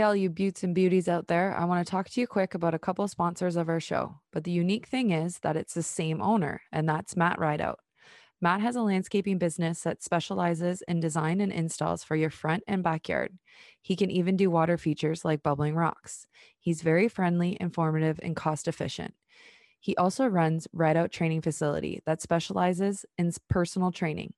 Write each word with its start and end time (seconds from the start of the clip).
Hey, 0.00 0.04
all 0.04 0.16
you 0.16 0.30
beauts 0.30 0.64
and 0.64 0.74
beauties 0.74 1.10
out 1.10 1.26
there. 1.26 1.54
I 1.54 1.66
want 1.66 1.86
to 1.86 1.90
talk 1.90 2.08
to 2.08 2.20
you 2.22 2.26
quick 2.26 2.54
about 2.54 2.72
a 2.72 2.78
couple 2.78 3.06
sponsors 3.06 3.54
of 3.54 3.68
our 3.68 3.80
show. 3.80 4.14
But 4.32 4.44
the 4.44 4.50
unique 4.50 4.86
thing 4.86 5.10
is 5.10 5.40
that 5.40 5.58
it's 5.58 5.74
the 5.74 5.82
same 5.82 6.22
owner, 6.22 6.62
and 6.72 6.88
that's 6.88 7.18
Matt 7.18 7.38
Rideout. 7.38 7.80
Matt 8.40 8.62
has 8.62 8.76
a 8.76 8.80
landscaping 8.80 9.36
business 9.36 9.82
that 9.82 10.02
specializes 10.02 10.82
in 10.88 11.00
design 11.00 11.42
and 11.42 11.52
installs 11.52 12.02
for 12.02 12.16
your 12.16 12.30
front 12.30 12.62
and 12.66 12.82
backyard. 12.82 13.36
He 13.82 13.94
can 13.94 14.10
even 14.10 14.38
do 14.38 14.50
water 14.50 14.78
features 14.78 15.22
like 15.22 15.42
bubbling 15.42 15.74
rocks. 15.74 16.26
He's 16.58 16.80
very 16.80 17.06
friendly, 17.06 17.58
informative, 17.60 18.18
and 18.22 18.34
cost 18.34 18.68
efficient. 18.68 19.12
He 19.80 19.94
also 19.96 20.24
runs 20.24 20.66
Rideout 20.72 21.12
Training 21.12 21.42
Facility 21.42 22.00
that 22.06 22.22
specializes 22.22 23.04
in 23.18 23.32
personal 23.50 23.92
training. 23.92 24.32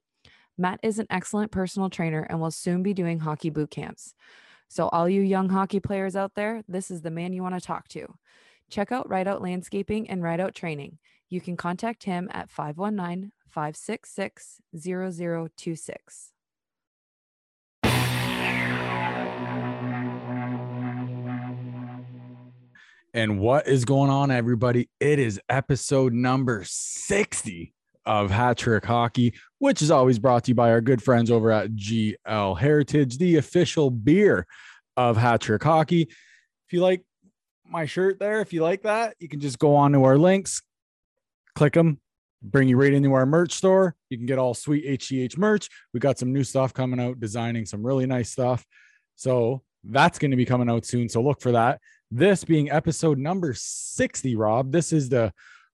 Matt 0.58 0.80
is 0.82 0.98
an 0.98 1.06
excellent 1.08 1.52
personal 1.52 1.88
trainer 1.88 2.26
and 2.28 2.40
will 2.40 2.50
soon 2.50 2.82
be 2.82 2.92
doing 2.94 3.20
hockey 3.20 3.48
boot 3.48 3.70
camps. 3.70 4.16
So, 4.72 4.88
all 4.88 5.06
you 5.06 5.20
young 5.20 5.50
hockey 5.50 5.80
players 5.80 6.16
out 6.16 6.34
there, 6.34 6.62
this 6.66 6.90
is 6.90 7.02
the 7.02 7.10
man 7.10 7.34
you 7.34 7.42
want 7.42 7.54
to 7.54 7.60
talk 7.60 7.88
to. 7.88 8.06
Check 8.70 8.90
out 8.90 9.06
Rideout 9.06 9.42
Landscaping 9.42 10.08
and 10.08 10.22
Rideout 10.22 10.54
Training. 10.54 10.96
You 11.28 11.42
can 11.42 11.58
contact 11.58 12.04
him 12.04 12.30
at 12.32 12.48
519 12.48 13.32
566 13.50 14.62
0026. 14.74 16.32
And 23.12 23.40
what 23.40 23.68
is 23.68 23.84
going 23.84 24.08
on, 24.08 24.30
everybody? 24.30 24.88
It 24.98 25.18
is 25.18 25.38
episode 25.50 26.14
number 26.14 26.62
60 26.64 27.74
of 28.04 28.30
Hat 28.30 28.58
Trick 28.58 28.84
Hockey, 28.84 29.34
which 29.58 29.82
is 29.82 29.90
always 29.90 30.18
brought 30.18 30.44
to 30.44 30.50
you 30.50 30.54
by 30.54 30.70
our 30.70 30.80
good 30.80 31.02
friends 31.02 31.30
over 31.30 31.50
at 31.50 31.70
GL 31.72 32.58
Heritage, 32.58 33.18
the 33.18 33.36
official 33.36 33.90
beer 33.90 34.46
of 34.96 35.16
Hat 35.16 35.40
Trick 35.40 35.62
Hockey. 35.62 36.02
If 36.02 36.72
you 36.72 36.80
like 36.80 37.04
my 37.66 37.86
shirt 37.86 38.18
there, 38.18 38.40
if 38.40 38.52
you 38.52 38.62
like 38.62 38.82
that, 38.82 39.14
you 39.18 39.28
can 39.28 39.40
just 39.40 39.58
go 39.58 39.76
on 39.76 39.92
to 39.92 40.04
our 40.04 40.18
links, 40.18 40.62
click 41.54 41.74
them, 41.74 42.00
bring 42.42 42.68
you 42.68 42.76
right 42.76 42.92
into 42.92 43.12
our 43.14 43.26
merch 43.26 43.52
store. 43.52 43.94
You 44.10 44.18
can 44.18 44.26
get 44.26 44.38
all 44.38 44.54
sweet 44.54 44.84
HCH 44.84 45.38
merch. 45.38 45.68
We 45.94 46.00
got 46.00 46.18
some 46.18 46.32
new 46.32 46.44
stuff 46.44 46.74
coming 46.74 47.00
out, 47.00 47.20
designing 47.20 47.66
some 47.66 47.86
really 47.86 48.06
nice 48.06 48.30
stuff. 48.30 48.64
So 49.16 49.62
that's 49.84 50.18
going 50.18 50.30
to 50.30 50.36
be 50.36 50.44
coming 50.44 50.68
out 50.68 50.84
soon. 50.84 51.08
So 51.08 51.22
look 51.22 51.40
for 51.40 51.52
that. 51.52 51.80
This 52.10 52.44
being 52.44 52.70
episode 52.70 53.18
number 53.18 53.54
60, 53.54 54.36
Rob. 54.36 54.72
This 54.72 54.92
is 54.92 55.08
the 55.08 55.32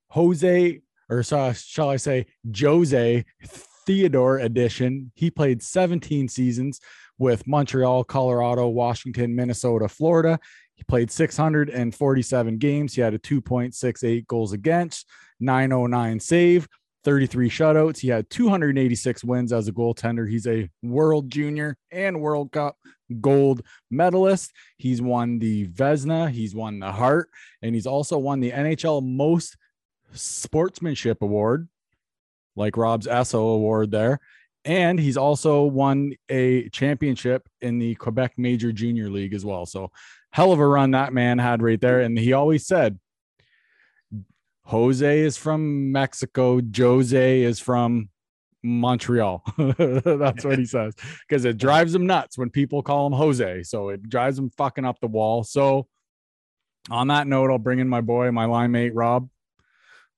Jose 0.09 0.81
or 1.09 1.23
shall 1.23 1.89
I 1.89 1.95
say, 1.95 2.27
Jose 2.55 3.25
Theodore 3.85 4.37
edition. 4.37 5.11
He 5.15 5.31
played 5.31 5.63
17 5.63 6.27
seasons 6.27 6.79
with 7.17 7.47
Montreal, 7.47 8.03
Colorado, 8.03 8.67
Washington, 8.67 9.35
Minnesota, 9.35 9.87
Florida. 9.87 10.39
He 10.75 10.83
played 10.83 11.11
647 11.11 12.57
games. 12.57 12.93
He 12.93 13.01
had 13.01 13.13
a 13.13 13.19
2.68 13.19 14.27
goals 14.27 14.53
against, 14.53 15.09
909 15.39 16.19
save, 16.19 16.67
33 17.03 17.49
shutouts. 17.49 17.97
He 17.97 18.09
had 18.09 18.29
286 18.29 19.23
wins 19.23 19.51
as 19.51 19.67
a 19.67 19.73
goaltender. 19.73 20.29
He's 20.29 20.47
a 20.47 20.69
World 20.83 21.29
Junior 21.29 21.75
and 21.91 22.21
World 22.21 22.51
Cup 22.51 22.77
gold 23.19 23.61
medalist. 23.89 24.51
He's 24.77 25.01
won 25.01 25.39
the 25.39 25.67
Vezina, 25.67 26.29
he's 26.29 26.53
won 26.53 26.79
the 26.79 26.91
Hart, 26.91 27.29
and 27.61 27.73
he's 27.73 27.87
also 27.87 28.17
won 28.17 28.39
the 28.39 28.51
NHL 28.51 29.03
most 29.03 29.57
sportsmanship 30.13 31.21
award, 31.21 31.67
like 32.55 32.77
Rob's 32.77 33.07
Esso 33.07 33.55
award 33.55 33.91
there. 33.91 34.19
And 34.65 34.99
he's 34.99 35.17
also 35.17 35.63
won 35.63 36.13
a 36.27 36.67
championship 36.69 37.47
in 37.61 37.79
the 37.79 37.95
Quebec 37.95 38.33
Major 38.37 38.71
Junior 38.71 39.09
League 39.09 39.33
as 39.33 39.45
well. 39.45 39.65
So, 39.65 39.91
hell 40.31 40.51
of 40.51 40.59
a 40.59 40.67
run 40.67 40.91
that 40.91 41.13
man 41.13 41.39
had 41.39 41.61
right 41.61 41.79
there. 41.79 42.01
And 42.01 42.17
he 42.17 42.33
always 42.33 42.67
said, 42.67 42.99
Jose 44.65 45.19
is 45.19 45.37
from 45.37 45.91
Mexico, 45.91 46.61
Jose 46.75 47.41
is 47.41 47.59
from 47.59 48.09
Montreal. 48.61 49.43
That's 49.57 50.45
what 50.45 50.59
he 50.59 50.65
says 50.67 50.93
because 51.27 51.45
it 51.45 51.57
drives 51.57 51.95
him 51.95 52.05
nuts 52.05 52.37
when 52.37 52.49
people 52.49 52.83
call 52.83 53.07
him 53.07 53.13
Jose. 53.13 53.63
So 53.63 53.89
it 53.89 54.07
drives 54.07 54.37
him 54.37 54.51
fucking 54.57 54.85
up 54.85 54.99
the 54.99 55.07
wall. 55.07 55.43
So, 55.43 55.87
on 56.89 57.07
that 57.07 57.27
note, 57.27 57.51
I'll 57.51 57.57
bring 57.57 57.79
in 57.79 57.87
my 57.87 58.01
boy, 58.01 58.31
my 58.31 58.45
line 58.45 58.71
mate, 58.71 58.93
Rob. 58.93 59.29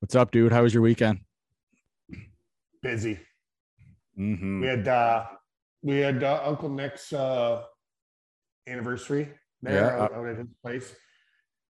What's 0.02 0.16
up, 0.16 0.32
dude? 0.32 0.52
How 0.52 0.64
was 0.64 0.74
your 0.74 0.82
weekend? 0.82 1.20
Busy. 2.82 3.20
Mm-hmm. 4.20 4.62
We 4.62 4.68
had 4.68 4.88
uh 4.88 5.26
we 5.84 5.98
had 6.00 6.24
uh, 6.24 6.42
Uncle 6.44 6.70
Nick's 6.70 7.14
uh 7.14 7.62
anniversary 8.68 9.30
there 9.62 9.76
Yeah, 9.96 10.04
out, 10.04 10.14
out 10.16 10.28
at 10.28 10.38
his 10.40 10.48
place. 10.64 10.96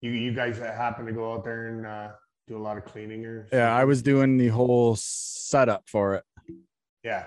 You 0.01 0.09
you 0.09 0.33
guys 0.33 0.57
happened 0.57 1.07
to 1.07 1.13
go 1.13 1.33
out 1.33 1.43
there 1.43 1.67
and 1.67 1.85
uh 1.85 2.07
do 2.47 2.57
a 2.57 2.63
lot 2.63 2.79
of 2.79 2.85
cleaning 2.85 3.23
or 3.27 3.47
Yeah, 3.53 3.75
I 3.75 3.83
was 3.85 4.01
doing 4.01 4.37
the 4.37 4.47
whole 4.47 4.95
setup 4.95 5.83
for 5.87 6.15
it. 6.15 6.23
yeah. 7.03 7.25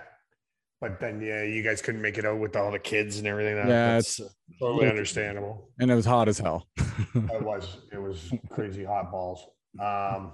But 0.80 0.98
then 0.98 1.20
yeah, 1.20 1.44
you 1.44 1.62
guys 1.62 1.80
couldn't 1.80 2.02
make 2.02 2.18
it 2.18 2.24
out 2.24 2.40
with 2.40 2.56
all 2.56 2.72
the 2.72 2.78
kids 2.80 3.18
and 3.18 3.26
everything. 3.28 3.54
That, 3.54 3.68
Yeah, 3.68 3.94
that's 3.94 4.18
uh, 4.18 4.28
totally 4.58 4.88
understandable. 4.88 5.70
And 5.78 5.92
it 5.92 5.94
was 5.94 6.06
hot 6.06 6.26
as 6.28 6.38
hell. 6.40 6.66
It 7.14 7.42
was 7.42 7.78
it 7.92 8.02
was 8.02 8.32
crazy 8.50 8.82
hot 8.82 9.12
balls. 9.12 9.44
Um, 9.80 10.32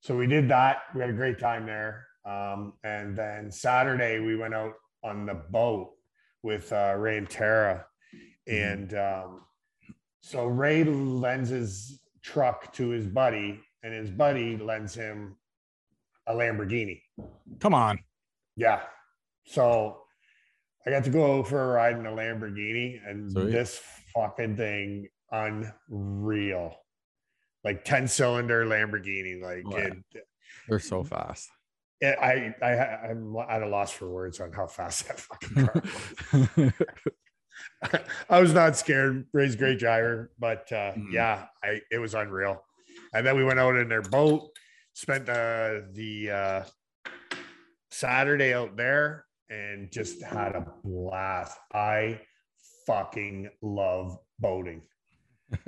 so 0.00 0.16
we 0.16 0.26
did 0.26 0.48
that. 0.48 0.78
We 0.94 1.00
had 1.00 1.10
a 1.10 1.14
great 1.14 1.38
time 1.38 1.66
there. 1.66 2.06
Um, 2.24 2.74
and 2.84 3.16
then 3.16 3.50
Saturday 3.50 4.18
we 4.20 4.36
went 4.36 4.54
out 4.54 4.74
on 5.02 5.26
the 5.26 5.34
boat 5.50 5.92
with 6.42 6.72
uh, 6.72 6.94
Ray 6.98 7.18
and 7.18 7.28
Tara, 7.28 7.86
Mhm. 8.48 8.74
and 8.74 8.94
um, 8.94 9.40
so 10.20 10.46
Ray 10.46 10.84
lends 10.84 11.48
his 11.50 12.00
truck 12.22 12.72
to 12.74 12.88
his 12.90 13.06
buddy, 13.06 13.60
and 13.82 13.94
his 13.94 14.10
buddy 14.10 14.56
lends 14.58 14.94
him 14.94 15.36
a 16.26 16.34
Lamborghini. 16.34 17.00
Come 17.60 17.74
on. 17.74 17.98
Yeah. 18.56 18.82
So 19.46 20.02
I 20.86 20.90
got 20.90 21.04
to 21.04 21.10
go 21.10 21.42
for 21.42 21.62
a 21.62 21.74
ride 21.74 21.96
in 21.98 22.06
a 22.06 22.10
Lamborghini, 22.10 23.00
and 23.06 23.30
Sweet. 23.32 23.50
this 23.52 23.80
fucking 24.14 24.56
thing 24.56 25.08
unreal. 25.30 26.74
Like 27.64 27.84
10 27.84 28.08
cylinder 28.08 28.64
Lamborghini. 28.64 29.40
Like 29.42 29.64
it, 29.78 30.24
They're 30.68 30.78
so 30.78 31.02
fast. 31.04 31.48
it, 32.00 32.16
I, 32.20 32.54
I, 32.64 33.08
I'm 33.10 33.36
at 33.48 33.62
a 33.62 33.68
loss 33.68 33.92
for 33.92 34.08
words 34.08 34.40
on 34.40 34.52
how 34.52 34.66
fast 34.66 35.08
that 35.08 35.20
fucking 35.20 35.66
car 35.66 35.82
was. 37.82 38.00
I 38.30 38.40
was 38.40 38.52
not 38.54 38.76
scared. 38.76 39.26
Ray's 39.32 39.56
great 39.56 39.78
driver, 39.78 40.30
but 40.38 40.70
uh, 40.72 40.92
Mhm. 40.92 41.12
yeah, 41.12 41.46
I 41.62 41.80
it 41.90 41.98
was 41.98 42.14
unreal. 42.14 42.62
And 43.12 43.26
then 43.26 43.36
we 43.36 43.44
went 43.44 43.58
out 43.58 43.76
in 43.76 43.88
their 43.88 44.02
boat, 44.02 44.50
spent 44.94 45.28
uh, 45.28 45.80
the 45.92 46.30
uh, 46.30 46.64
Saturday 47.90 48.54
out 48.54 48.76
there, 48.76 49.26
and 49.50 49.90
just 49.90 50.22
had 50.22 50.54
a 50.54 50.66
blast. 50.84 51.58
I 51.74 52.20
fucking 52.86 53.50
love 53.62 54.16
boating. 54.38 54.82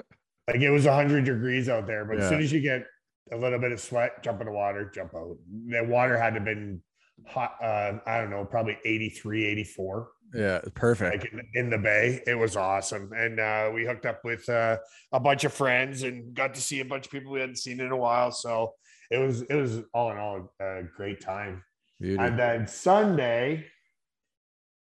like 0.49 0.61
it 0.61 0.71
was 0.71 0.87
hundred 0.87 1.25
degrees 1.25 1.69
out 1.69 1.87
there, 1.87 2.05
but 2.05 2.19
as 2.19 2.29
soon 2.29 2.41
as 2.41 2.53
you 2.53 2.61
get 2.61 2.85
a 3.31 3.37
little 3.37 3.59
bit 3.59 3.73
of 3.73 3.81
sweat, 3.81 4.23
jump 4.23 4.41
in 4.41 4.47
the 4.47 4.53
water, 4.53 4.91
jump 4.95 5.15
out. 5.15 5.37
The 5.69 5.85
water 5.85 6.19
had 6.19 6.31
to 6.31 6.35
have 6.37 6.45
been 6.45 6.83
hot. 7.27 7.57
Uh, 7.63 7.99
I 8.07 8.19
don't 8.19 8.31
know, 8.31 8.45
probably 8.45 8.77
83, 8.85 9.45
84 9.47 10.09
yeah, 10.35 10.61
perfect. 10.75 11.23
like 11.23 11.33
in, 11.33 11.43
in 11.55 11.71
the 11.71 11.79
bay. 11.79 12.23
It 12.27 12.35
was 12.35 12.57
awesome, 12.57 13.13
and 13.15 13.39
uh, 13.39 13.71
we 13.75 13.85
hooked 13.85 14.07
up 14.07 14.25
with 14.25 14.49
uh, 14.49 14.79
a 15.13 15.21
bunch 15.21 15.45
of 15.45 15.53
friends 15.53 16.03
and 16.03 16.35
got 16.35 16.55
to 16.55 16.61
see 16.61 16.81
a 16.81 16.85
bunch 16.85 17.07
of 17.07 17.13
people 17.13 17.33
we 17.33 17.41
hadn't 17.41 17.57
seen 17.57 17.81
in 17.81 17.93
a 17.93 17.97
while. 17.97 18.33
So 18.33 18.75
it 19.11 19.19
was 19.19 19.43
it 19.43 19.55
was 19.55 19.81
all 19.93 20.11
in 20.11 20.19
all 20.19 20.53
a 20.61 20.83
great 20.97 21.21
time. 21.21 21.63
Beauty. 22.01 22.23
And 22.23 22.39
then 22.39 22.67
Sunday, 22.67 23.67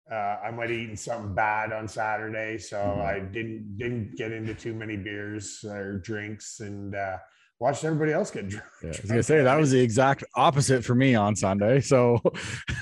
uh, 0.09 0.38
I 0.45 0.51
might 0.51 0.69
have 0.69 0.80
eaten 0.80 0.95
something 0.98 1.36
bad 1.36 1.74
on 1.74 1.88
Saturday, 1.88 2.57
so 2.57 2.77
Mhm. 2.77 3.06
I 3.06 3.19
didn't 3.19 3.77
didn't 3.77 4.15
get 4.18 4.31
into 4.31 4.53
too 4.53 4.74
many 4.74 4.95
beers 4.98 5.63
or 5.68 6.00
drinks, 6.00 6.59
and 6.62 6.95
uh, 6.95 7.18
watched 7.59 7.83
everybody 7.83 8.12
else 8.13 8.31
get 8.31 8.48
drunk. 8.50 8.65
Yeah, 8.81 8.88
I 8.89 9.01
was 9.01 9.09
gonna 9.12 9.24
say 9.24 9.44
that 9.44 9.56
was 9.59 9.71
the 9.71 9.80
exact 9.89 10.24
opposite 10.36 10.83
for 10.86 10.95
me 10.95 11.15
on 11.15 11.36
Sunday. 11.36 11.81
So 11.81 12.19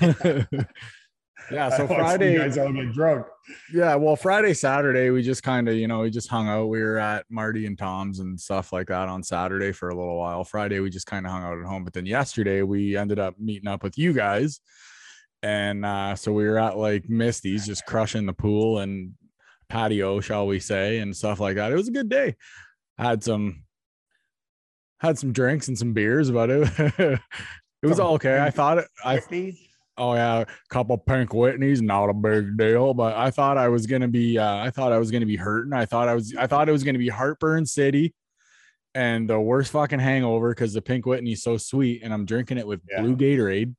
yeah, 1.50 1.68
so 1.70 1.86
Friday, 1.86 2.32
you 2.34 2.38
guys 2.38 2.58
all 2.58 2.72
get 2.72 2.92
drunk. 2.92 3.26
yeah, 3.72 3.94
well, 3.96 4.14
Friday, 4.14 4.54
Saturday, 4.54 5.10
we 5.10 5.22
just 5.22 5.42
kind 5.42 5.68
of, 5.68 5.74
you 5.74 5.88
know, 5.88 6.00
we 6.00 6.10
just 6.10 6.28
hung 6.28 6.48
out. 6.48 6.66
We 6.66 6.80
were 6.80 6.98
at 6.98 7.26
Marty 7.28 7.66
and 7.66 7.76
Tom's 7.76 8.20
and 8.20 8.38
stuff 8.40 8.72
like 8.72 8.86
that 8.88 9.08
on 9.08 9.22
Saturday 9.22 9.72
for 9.72 9.88
a 9.88 9.94
little 9.96 10.16
while. 10.18 10.44
Friday, 10.44 10.78
we 10.80 10.90
just 10.90 11.06
kind 11.06 11.26
of 11.26 11.32
hung 11.32 11.42
out 11.42 11.58
at 11.58 11.64
home. 11.64 11.82
But 11.84 11.92
then 11.92 12.06
yesterday, 12.06 12.62
we 12.62 12.96
ended 12.96 13.18
up 13.18 13.38
meeting 13.38 13.68
up 13.68 13.82
with 13.82 13.98
you 13.98 14.12
guys. 14.12 14.60
And 15.42 15.84
uh, 15.86 16.16
so 16.16 16.32
we 16.32 16.44
were 16.44 16.58
at 16.58 16.76
like 16.76 17.08
Misty's, 17.08 17.66
just 17.66 17.86
crushing 17.86 18.26
the 18.26 18.32
pool 18.32 18.78
and 18.80 19.12
patio, 19.68 20.20
shall 20.20 20.46
we 20.46 20.60
say, 20.60 20.98
and 20.98 21.16
stuff 21.16 21.40
like 21.40 21.56
that. 21.56 21.72
It 21.72 21.76
was 21.76 21.88
a 21.88 21.92
good 21.92 22.08
day. 22.08 22.36
Had 22.98 23.24
some 23.24 23.64
had 24.98 25.18
some 25.18 25.32
drinks 25.32 25.68
and 25.68 25.78
some 25.78 25.94
beers, 25.94 26.30
but 26.30 26.50
it 26.50 26.68
it 26.98 27.86
was 27.86 27.98
all 27.98 28.14
okay. 28.14 28.38
I 28.38 28.50
thought 28.50 28.78
it, 28.78 28.86
I 29.02 29.16
50? 29.16 29.58
Oh 29.96 30.14
yeah, 30.14 30.40
a 30.40 30.46
couple 30.68 30.96
pink 30.98 31.30
Whitneys, 31.30 31.80
not 31.80 32.10
a 32.10 32.14
big 32.14 32.56
deal. 32.58 32.92
But 32.92 33.16
I 33.16 33.30
thought 33.30 33.56
I 33.56 33.68
was 33.68 33.86
gonna 33.86 34.08
be, 34.08 34.36
uh, 34.38 34.56
I 34.56 34.70
thought 34.70 34.92
I 34.92 34.98
was 34.98 35.10
gonna 35.10 35.26
be 35.26 35.36
hurting. 35.36 35.72
I 35.72 35.86
thought 35.86 36.08
I 36.08 36.14
was, 36.14 36.34
I 36.38 36.46
thought 36.46 36.68
it 36.68 36.72
was 36.72 36.84
gonna 36.84 36.98
be 36.98 37.08
heartburn 37.08 37.64
city, 37.64 38.14
and 38.94 39.28
the 39.28 39.40
worst 39.40 39.72
fucking 39.72 39.98
hangover 40.00 40.50
because 40.50 40.74
the 40.74 40.82
pink 40.82 41.06
Whitney's 41.06 41.42
so 41.42 41.56
sweet, 41.56 42.02
and 42.02 42.12
I'm 42.12 42.26
drinking 42.26 42.58
it 42.58 42.66
with 42.66 42.80
Yeah. 42.90 43.00
blue 43.02 43.16
Gatorade 43.16 43.74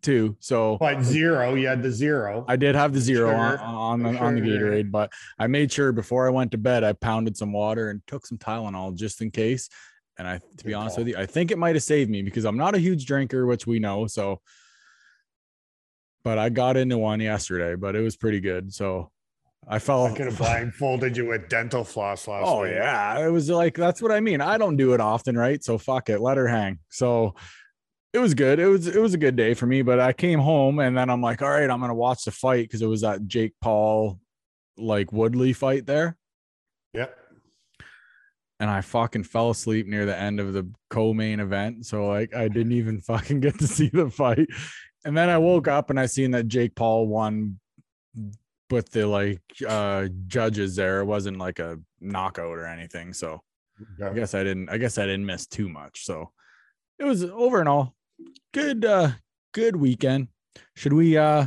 too. 0.00 0.36
So 0.40 0.78
But 0.78 1.02
zero, 1.02 1.54
you 1.54 1.68
had 1.68 1.82
the 1.82 1.90
zero. 1.90 2.44
I 2.48 2.56
did 2.56 2.74
have 2.74 2.92
the 2.92 3.00
zero 3.00 3.34
on, 3.34 3.52
Sugar. 3.52 3.64
on 3.64 4.02
the 4.02 4.18
on 4.18 4.34
the. 4.34 4.40
Gatorade, 4.40 4.90
but 4.90 5.12
I 5.38 5.46
made 5.46 5.70
sure 5.70 5.92
before 5.92 6.26
I 6.26 6.30
went 6.30 6.52
to 6.52 6.58
bed, 6.58 6.84
I 6.84 6.92
pounded 6.92 7.36
some 7.36 7.52
water 7.52 7.90
and 7.90 8.00
took 8.06 8.26
some 8.26 8.38
Tylenol 8.38 8.94
just 8.94 9.20
in 9.20 9.30
case. 9.30 9.68
And 10.18 10.28
I, 10.28 10.40
to 10.58 10.64
be 10.64 10.74
honest 10.74 10.96
call. 10.96 11.04
with 11.04 11.14
you, 11.14 11.20
I 11.20 11.26
think 11.26 11.50
it 11.50 11.58
might 11.58 11.74
have 11.74 11.82
saved 11.82 12.10
me 12.10 12.22
because 12.22 12.44
I'm 12.44 12.56
not 12.56 12.74
a 12.74 12.78
huge 12.78 13.06
drinker, 13.06 13.46
which 13.46 13.66
we 13.66 13.78
know. 13.78 14.06
So, 14.06 14.40
but 16.22 16.38
I 16.38 16.48
got 16.48 16.76
into 16.76 16.98
one 16.98 17.20
yesterday, 17.20 17.74
but 17.74 17.96
it 17.96 18.00
was 18.00 18.16
pretty 18.16 18.40
good. 18.40 18.72
So 18.72 19.10
I 19.66 19.78
felt 19.78 20.10
I 20.10 20.14
could 20.14 20.26
have 20.26 20.38
blindfolded 20.38 21.16
you 21.16 21.26
with 21.28 21.48
dental 21.48 21.84
floss 21.84 22.26
last 22.26 22.46
oh 22.46 22.64
night. 22.64 22.74
yeah, 22.74 23.26
it 23.26 23.30
was 23.30 23.48
like 23.48 23.74
that's 23.74 24.02
what 24.02 24.10
I 24.10 24.20
mean. 24.20 24.40
I 24.40 24.58
don't 24.58 24.76
do 24.76 24.92
it 24.92 25.00
often, 25.00 25.36
right? 25.36 25.62
So 25.62 25.78
fuck 25.78 26.10
it, 26.10 26.20
let 26.20 26.36
her 26.36 26.48
hang. 26.48 26.80
So 26.88 27.34
it 28.12 28.18
was 28.18 28.34
good. 28.34 28.58
It 28.58 28.66
was 28.66 28.86
it 28.86 29.00
was 29.00 29.14
a 29.14 29.18
good 29.18 29.36
day 29.36 29.54
for 29.54 29.66
me. 29.66 29.82
But 29.82 29.98
I 29.98 30.12
came 30.12 30.38
home 30.38 30.78
and 30.78 30.96
then 30.96 31.08
I'm 31.08 31.22
like, 31.22 31.40
all 31.40 31.50
right, 31.50 31.68
I'm 31.68 31.80
gonna 31.80 31.94
watch 31.94 32.24
the 32.24 32.30
fight 32.30 32.64
because 32.64 32.82
it 32.82 32.86
was 32.86 33.00
that 33.00 33.26
Jake 33.26 33.54
Paul 33.60 34.20
like 34.76 35.12
Woodley 35.12 35.52
fight 35.52 35.86
there. 35.86 36.16
Yep. 36.92 37.16
And 38.60 38.70
I 38.70 38.80
fucking 38.82 39.24
fell 39.24 39.50
asleep 39.50 39.86
near 39.86 40.06
the 40.06 40.16
end 40.16 40.38
of 40.40 40.52
the 40.52 40.70
co-main 40.90 41.40
event. 41.40 41.86
So 41.86 42.06
like 42.06 42.34
I 42.34 42.48
didn't 42.48 42.72
even 42.72 43.00
fucking 43.00 43.40
get 43.40 43.58
to 43.58 43.66
see 43.66 43.88
the 43.88 44.10
fight. 44.10 44.46
And 45.04 45.16
then 45.16 45.30
I 45.30 45.38
woke 45.38 45.66
up 45.66 45.90
and 45.90 45.98
I 45.98 46.06
seen 46.06 46.32
that 46.32 46.48
Jake 46.48 46.74
Paul 46.74 47.06
won 47.06 47.58
with 48.70 48.90
the 48.90 49.06
like 49.06 49.40
uh 49.66 50.08
judges 50.26 50.76
there. 50.76 51.00
It 51.00 51.06
wasn't 51.06 51.38
like 51.38 51.60
a 51.60 51.78
knockout 51.98 52.58
or 52.58 52.66
anything. 52.66 53.14
So 53.14 53.40
I 54.04 54.10
guess 54.10 54.34
I 54.34 54.44
didn't 54.44 54.68
I 54.68 54.76
guess 54.76 54.98
I 54.98 55.06
didn't 55.06 55.24
miss 55.24 55.46
too 55.46 55.70
much. 55.70 56.04
So 56.04 56.30
it 56.98 57.04
was 57.04 57.24
over 57.24 57.58
and 57.58 57.68
all 57.70 57.94
good 58.52 58.84
uh 58.84 59.10
good 59.52 59.76
weekend. 59.76 60.28
Should 60.76 60.92
we 60.92 61.16
uh 61.16 61.46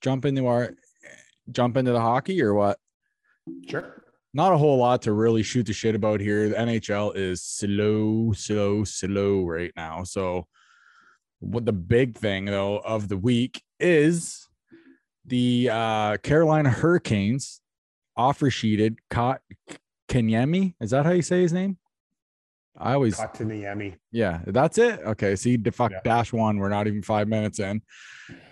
jump 0.00 0.24
into 0.24 0.46
our 0.46 0.74
jump 1.50 1.76
into 1.76 1.92
the 1.92 2.00
hockey 2.00 2.42
or 2.42 2.54
what? 2.54 2.78
Sure. 3.68 4.02
Not 4.32 4.52
a 4.52 4.58
whole 4.58 4.78
lot 4.78 5.02
to 5.02 5.12
really 5.12 5.42
shoot 5.42 5.66
the 5.66 5.72
shit 5.72 5.94
about 5.94 6.20
here. 6.20 6.48
The 6.48 6.56
NHL 6.56 7.14
is 7.14 7.42
slow, 7.42 8.32
slow, 8.32 8.82
slow 8.82 9.44
right 9.44 9.72
now. 9.76 10.02
So 10.02 10.46
what 11.40 11.64
the 11.64 11.72
big 11.72 12.16
thing 12.16 12.46
though 12.46 12.78
of 12.78 13.08
the 13.08 13.18
week 13.18 13.62
is 13.78 14.48
the 15.24 15.70
uh 15.70 16.16
Carolina 16.18 16.70
Hurricanes 16.70 17.60
offer 18.16 18.50
sheeted 18.50 18.98
caught 19.10 19.40
Kenyemi. 20.08 20.74
Is 20.80 20.90
that 20.90 21.06
how 21.06 21.12
you 21.12 21.22
say 21.22 21.42
his 21.42 21.52
name? 21.52 21.78
I 22.76 22.94
always 22.94 23.16
Kotkaniemi. 23.16 23.94
yeah, 24.10 24.40
that's 24.46 24.78
it. 24.78 24.98
Okay, 25.00 25.36
see, 25.36 25.56
the 25.56 25.70
fuck 25.70 25.92
Yeah. 25.92 26.00
dash 26.04 26.32
one. 26.32 26.58
We're 26.58 26.68
not 26.68 26.86
even 26.88 27.02
five 27.02 27.28
minutes 27.28 27.60
in, 27.60 27.82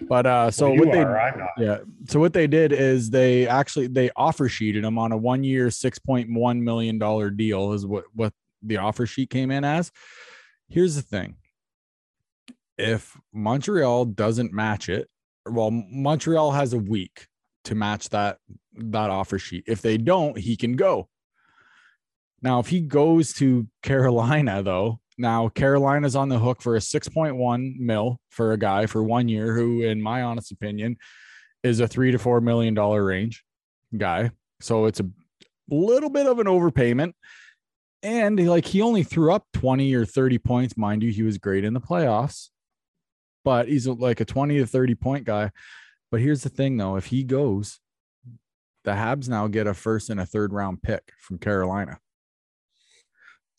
but 0.03 0.27
uh, 0.27 0.51
so 0.51 0.71
Well, 0.71 0.79
what 0.79 0.93
they 0.93 1.01
are, 1.01 1.19
I'm 1.21 1.39
not. 1.41 1.49
yeah, 1.59 1.79
so 2.09 2.21
what 2.21 2.33
they 2.33 2.47
did 2.47 2.73
is 2.73 3.11
they 3.11 3.49
actually 3.49 3.89
they 3.89 4.11
offer 4.15 4.49
sheeted 4.49 4.85
him 4.85 4.97
on 4.99 5.11
a 5.13 5.17
one 5.17 5.43
year, 5.43 5.71
six 5.71 5.99
point 5.99 6.33
one 6.33 6.63
million 6.63 6.99
dollar 6.99 7.31
deal. 7.31 7.73
Is 7.73 7.85
what 7.85 8.05
what 8.15 8.33
the 8.63 8.77
offer 8.77 9.07
sheet 9.07 9.29
came 9.31 9.51
in 9.51 9.65
as. 9.65 9.91
Here's 10.69 10.95
the 10.95 11.03
thing: 11.03 11.35
if 12.79 13.17
Montreal 13.33 14.05
doesn't 14.07 14.53
match 14.53 14.89
it, 14.89 15.09
well, 15.49 15.71
Montreal 15.73 16.53
has 16.53 16.73
a 16.73 16.79
week 16.79 17.27
to 17.65 17.75
match 17.75 18.09
that 18.11 18.39
that 18.75 19.11
offer 19.11 19.39
sheet. 19.39 19.65
If 19.67 19.83
they 19.83 19.97
don't, 19.99 20.39
he 20.39 20.57
can 20.57 20.75
go. 20.77 21.09
Now, 22.43 22.59
if 22.59 22.67
he 22.67 22.81
goes 22.81 23.33
to 23.35 23.69
Carolina, 23.83 24.63
though, 24.63 25.01
now 25.17 25.49
Carolina's 25.49 26.17
on 26.17 26.29
the 26.29 26.39
hook 26.39 26.61
for 26.61 26.75
a 26.75 26.81
6.1 26.81 27.77
mil 27.79 28.19
for 28.31 28.53
a 28.53 28.59
guy 28.59 28.87
for 28.87 29.03
one 29.03 29.29
year, 29.29 29.55
who, 29.55 29.83
in 29.83 30.03
my 30.03 30.23
honest 30.23 30.51
opinion, 30.51 30.97
is 31.63 31.79
a 31.79 31.87
three 31.87 32.11
to 32.11 32.19
four 32.19 32.41
million 32.41 32.75
dollar 32.75 33.05
range 33.05 33.45
guy. 33.97 34.31
So 34.61 34.87
it's 34.87 35.01
a 35.01 35.09
little 35.69 36.11
bit 36.11 36.27
of 36.27 36.39
an 36.39 36.47
overpayment. 36.47 37.13
And 38.03 38.45
like 38.49 38.67
he 38.67 38.83
only 38.83 39.05
threw 39.05 39.33
up 39.33 39.47
20 39.55 39.95
or 39.95 40.05
30 40.05 40.39
points. 40.39 40.77
Mind 40.77 41.05
you, 41.05 41.13
he 41.13 41.23
was 41.23 41.39
great 41.39 41.65
in 41.65 41.73
the 41.73 41.81
playoffs, 41.81 42.49
but 43.45 43.69
he's 43.69 43.87
like 43.87 44.21
a 44.21 44.25
20 44.25 44.59
to 44.59 44.67
30 44.67 44.95
point 44.97 45.25
guy. 45.25 45.53
But 46.11 46.21
here's 46.21 46.43
the 46.43 46.49
thing 46.49 46.77
though, 46.77 46.97
if 46.97 47.07
he 47.07 47.23
goes, 47.23 47.79
the 48.83 48.93
Habs 48.93 49.29
now 49.29 49.47
get 49.47 49.69
a 49.69 49.75
first 49.75 50.11
and 50.11 50.19
a 50.19 50.27
third 50.27 50.53
round 50.53 50.83
pick 50.83 51.13
from 51.21 51.39
Carolina. 51.39 52.01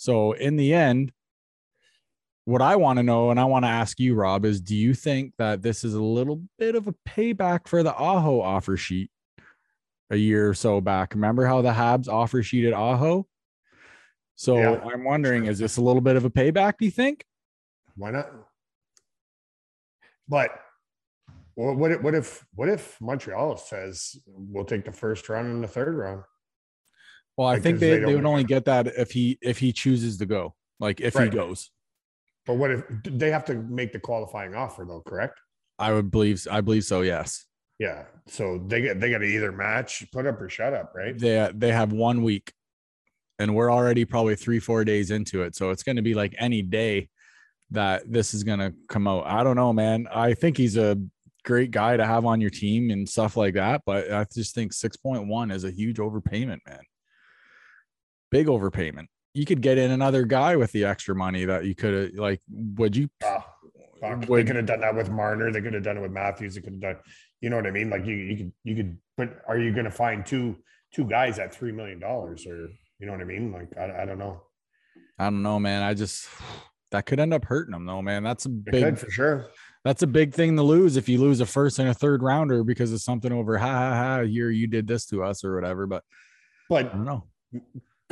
So 0.03 0.33
in 0.33 0.57
the 0.57 0.73
end, 0.73 1.13
what 2.43 2.61
I 2.61 2.75
want 2.75 2.97
to 2.97 3.03
know, 3.03 3.31
and 3.31 3.39
I 3.39 3.45
want 3.45 3.63
to 3.63 3.69
ask 3.69 4.01
you, 4.01 4.15
Rob, 4.15 4.43
is 4.43 4.59
do 4.59 4.75
you 4.75 4.93
think 4.93 5.31
that 5.37 5.61
this 5.61 5.85
is 5.85 5.93
a 5.93 6.03
little 6.03 6.43
bit 6.59 6.75
of 6.75 6.89
a 6.89 6.95
payback 7.07 7.69
for 7.69 7.83
the 7.83 7.95
Aho 7.95 8.41
offer 8.41 8.75
sheet 8.75 9.11
a 10.09 10.17
year 10.17 10.49
or 10.49 10.53
so 10.53 10.81
back? 10.81 11.13
Remember 11.13 11.45
how 11.45 11.61
the 11.61 11.71
Habs 11.71 12.09
offer 12.09 12.43
sheeted 12.43 12.73
Aho? 12.73 13.25
So 14.35 14.57
Yeah. 14.57 14.83
I'm 14.93 15.05
wondering, 15.05 15.45
is 15.45 15.57
this 15.57 15.77
a 15.77 15.81
little 15.81 16.01
bit 16.01 16.17
of 16.17 16.25
a 16.25 16.29
payback, 16.29 16.79
do 16.79 16.83
you 16.83 16.91
think? 16.91 17.23
Why 17.95 18.11
not? 18.11 18.29
But 20.27 20.51
what 21.55 21.91
if 21.91 22.01
what 22.01 22.13
if 22.13 22.45
what 22.55 22.67
if 22.67 22.99
Montreal 22.99 23.55
says 23.55 24.17
we'll 24.27 24.65
take 24.65 24.83
the 24.83 24.91
first 24.91 25.29
round 25.29 25.47
and 25.47 25.63
the 25.63 25.67
third 25.69 25.95
round? 25.95 26.23
Well, 27.37 27.47
I 27.47 27.53
Like, 27.53 27.63
think 27.63 27.79
they, 27.79 27.99
they 27.99 28.05
they, 28.05 28.15
would 28.15 28.25
only 28.25 28.43
get 28.43 28.65
that 28.65 28.87
if 28.87 29.11
he 29.11 29.37
if 29.41 29.57
he 29.59 29.71
chooses 29.73 30.17
to 30.17 30.25
go. 30.25 30.55
Like 30.79 31.01
if 31.01 31.15
Right. 31.15 31.31
he 31.31 31.37
goes. 31.37 31.71
But 32.45 32.55
what 32.55 32.71
if 32.71 32.83
they 33.03 33.31
have 33.31 33.45
to 33.45 33.55
make 33.55 33.93
the 33.93 33.99
qualifying 33.99 34.53
offer 34.53 34.85
though? 34.85 35.01
Correct? 35.01 35.39
I 35.79 35.93
would 35.93 36.11
believe 36.11 36.45
I 36.51 36.61
believe 36.61 36.83
so, 36.83 37.01
yes. 37.01 37.45
Yeah. 37.79 38.03
So 38.27 38.63
they 38.67 38.81
get 38.81 38.99
they 38.99 39.09
got 39.09 39.19
to 39.19 39.25
either 39.25 39.51
match, 39.51 40.05
put 40.11 40.27
up 40.27 40.39
or 40.41 40.49
shut 40.49 40.73
up, 40.73 40.93
right? 40.95 41.17
They 41.17 41.49
they 41.55 41.71
have 41.71 41.91
one 41.91 42.21
week 42.23 42.53
and 43.39 43.55
we're 43.55 43.71
already 43.71 44.05
probably 44.05 44.35
three, 44.35 44.59
four 44.59 44.83
days 44.83 45.09
into 45.09 45.41
it. 45.41 45.55
So 45.55 45.71
it's 45.71 45.83
gonna 45.83 46.01
be 46.03 46.13
like 46.13 46.35
any 46.37 46.61
day 46.61 47.09
that 47.71 48.03
this 48.11 48.33
is 48.35 48.43
gonna 48.43 48.73
come 48.89 49.07
out. 49.07 49.25
I 49.25 49.43
don't 49.43 49.55
know, 49.55 49.73
man. 49.73 50.07
I 50.13 50.35
think 50.35 50.57
he's 50.57 50.77
a 50.77 50.97
great 51.43 51.71
guy 51.71 51.97
to 51.97 52.05
have 52.05 52.25
on 52.25 52.39
your 52.39 52.49
team 52.51 52.89
and 52.91 53.09
stuff 53.09 53.35
like 53.35 53.55
that. 53.55 53.81
But 53.85 54.11
I 54.13 54.25
just 54.33 54.53
think 54.53 54.71
6.1 54.73 55.51
is 55.51 55.63
a 55.63 55.71
huge 55.71 55.97
overpayment, 55.97 56.59
man. 56.67 56.81
Big 58.33 58.47
overpayment. 58.47 59.05
You 59.35 59.45
could 59.45 59.61
get 59.61 59.77
in 59.77 59.91
another 59.91 60.23
guy 60.23 60.55
with 60.55 60.71
the 60.71 60.85
extra 60.85 61.15
money 61.15 61.45
that 61.45 61.65
you 61.65 61.75
could 61.75 61.93
have 61.93 62.13
like 62.15 62.41
would 62.49 62.95
you 62.95 63.07
Ah, 63.23 63.45
fuck. 64.01 64.25
They 64.25 64.43
could 64.43 64.55
have 64.55 64.65
done 64.65 64.81
that 64.81 64.95
with 64.95 65.11
Marner. 65.11 65.51
They 65.51 65.61
could 65.61 65.75
have 65.75 65.83
done 65.83 65.97
it 65.97 66.01
with 66.01 66.11
Matthews. 66.11 66.55
They 66.55 66.61
could 66.61 66.73
have 66.73 66.81
done, 66.81 66.95
you 67.41 67.51
know 67.51 67.57
what 67.57 67.67
I 67.67 67.71
mean? 67.71 67.91
Like 67.91 68.05
you, 68.05 68.15
you 68.15 68.37
could, 68.37 68.51
you 68.63 68.75
could. 68.75 68.97
But 69.17 69.37
are 69.47 69.59
you 69.59 69.71
going 69.71 69.85
to 69.85 69.91
find 69.91 70.25
two 70.25 70.57
two 70.93 71.05
guys 71.05 71.37
at 71.37 71.53
three 71.53 71.71
million 71.71 71.99
dollars, 71.99 72.47
or 72.47 72.69
you 72.99 73.05
know 73.05 73.11
what 73.11 73.21
I 73.21 73.25
mean? 73.25 73.51
Like 73.51 73.69
I, 73.77 74.01
I 74.01 74.05
don't 74.05 74.17
know. 74.19 74.41
I 75.19 75.25
don't 75.25 75.43
know, 75.43 75.59
man. 75.59 75.83
I 75.83 75.93
just 75.93 76.27
that 76.89 77.05
could 77.05 77.19
end 77.19 77.35
up 77.35 77.45
hurting 77.45 77.71
them 77.71 77.85
though, 77.85 78.01
man. 78.01 78.23
That's 78.23 78.45
a 78.45 78.49
big 78.49 78.97
for 78.97 79.11
sure. 79.11 79.47
that's 79.83 80.01
a 80.01 80.07
big 80.07 80.33
thing 80.33 80.55
to 80.55 80.63
lose 80.63 80.97
if 80.97 81.07
you 81.07 81.19
lose 81.19 81.39
a 81.39 81.45
first 81.45 81.77
and 81.77 81.89
a 81.89 81.93
third 81.93 82.23
rounder 82.23 82.63
because 82.63 82.91
of 82.91 83.01
something 83.01 83.31
over 83.31 83.59
ha 83.59 83.67
ha 83.67 83.93
ha 83.93 84.23
here 84.23 84.49
you 84.49 84.65
did 84.67 84.87
this 84.87 85.05
to 85.07 85.23
us 85.23 85.43
or 85.43 85.53
whatever. 85.55 85.85
But 85.85 86.03
But 86.69 86.85
I 86.85 86.89
don't 86.89 87.05
know. 87.05 87.27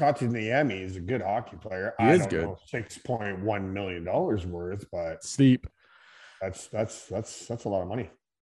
Kotkaniemi 0.01 0.81
is 0.81 0.95
a 0.95 0.99
good 0.99 1.21
hockey 1.21 1.57
player. 1.57 1.93
He 1.99 2.05
I 2.05 2.13
is 2.13 2.19
don't 2.21 2.29
good. 2.29 2.43
know 2.45 2.57
Six 2.65 2.97
point 2.97 3.39
one 3.41 3.71
million 3.71 4.03
dollars 4.03 4.45
worth, 4.47 4.85
but 4.91 5.23
Steep. 5.23 5.67
that's 6.41 6.67
that's 6.67 7.05
that's 7.07 7.45
that's 7.47 7.65
a 7.65 7.69
lot 7.69 7.83
of 7.83 7.87
money. 7.87 8.09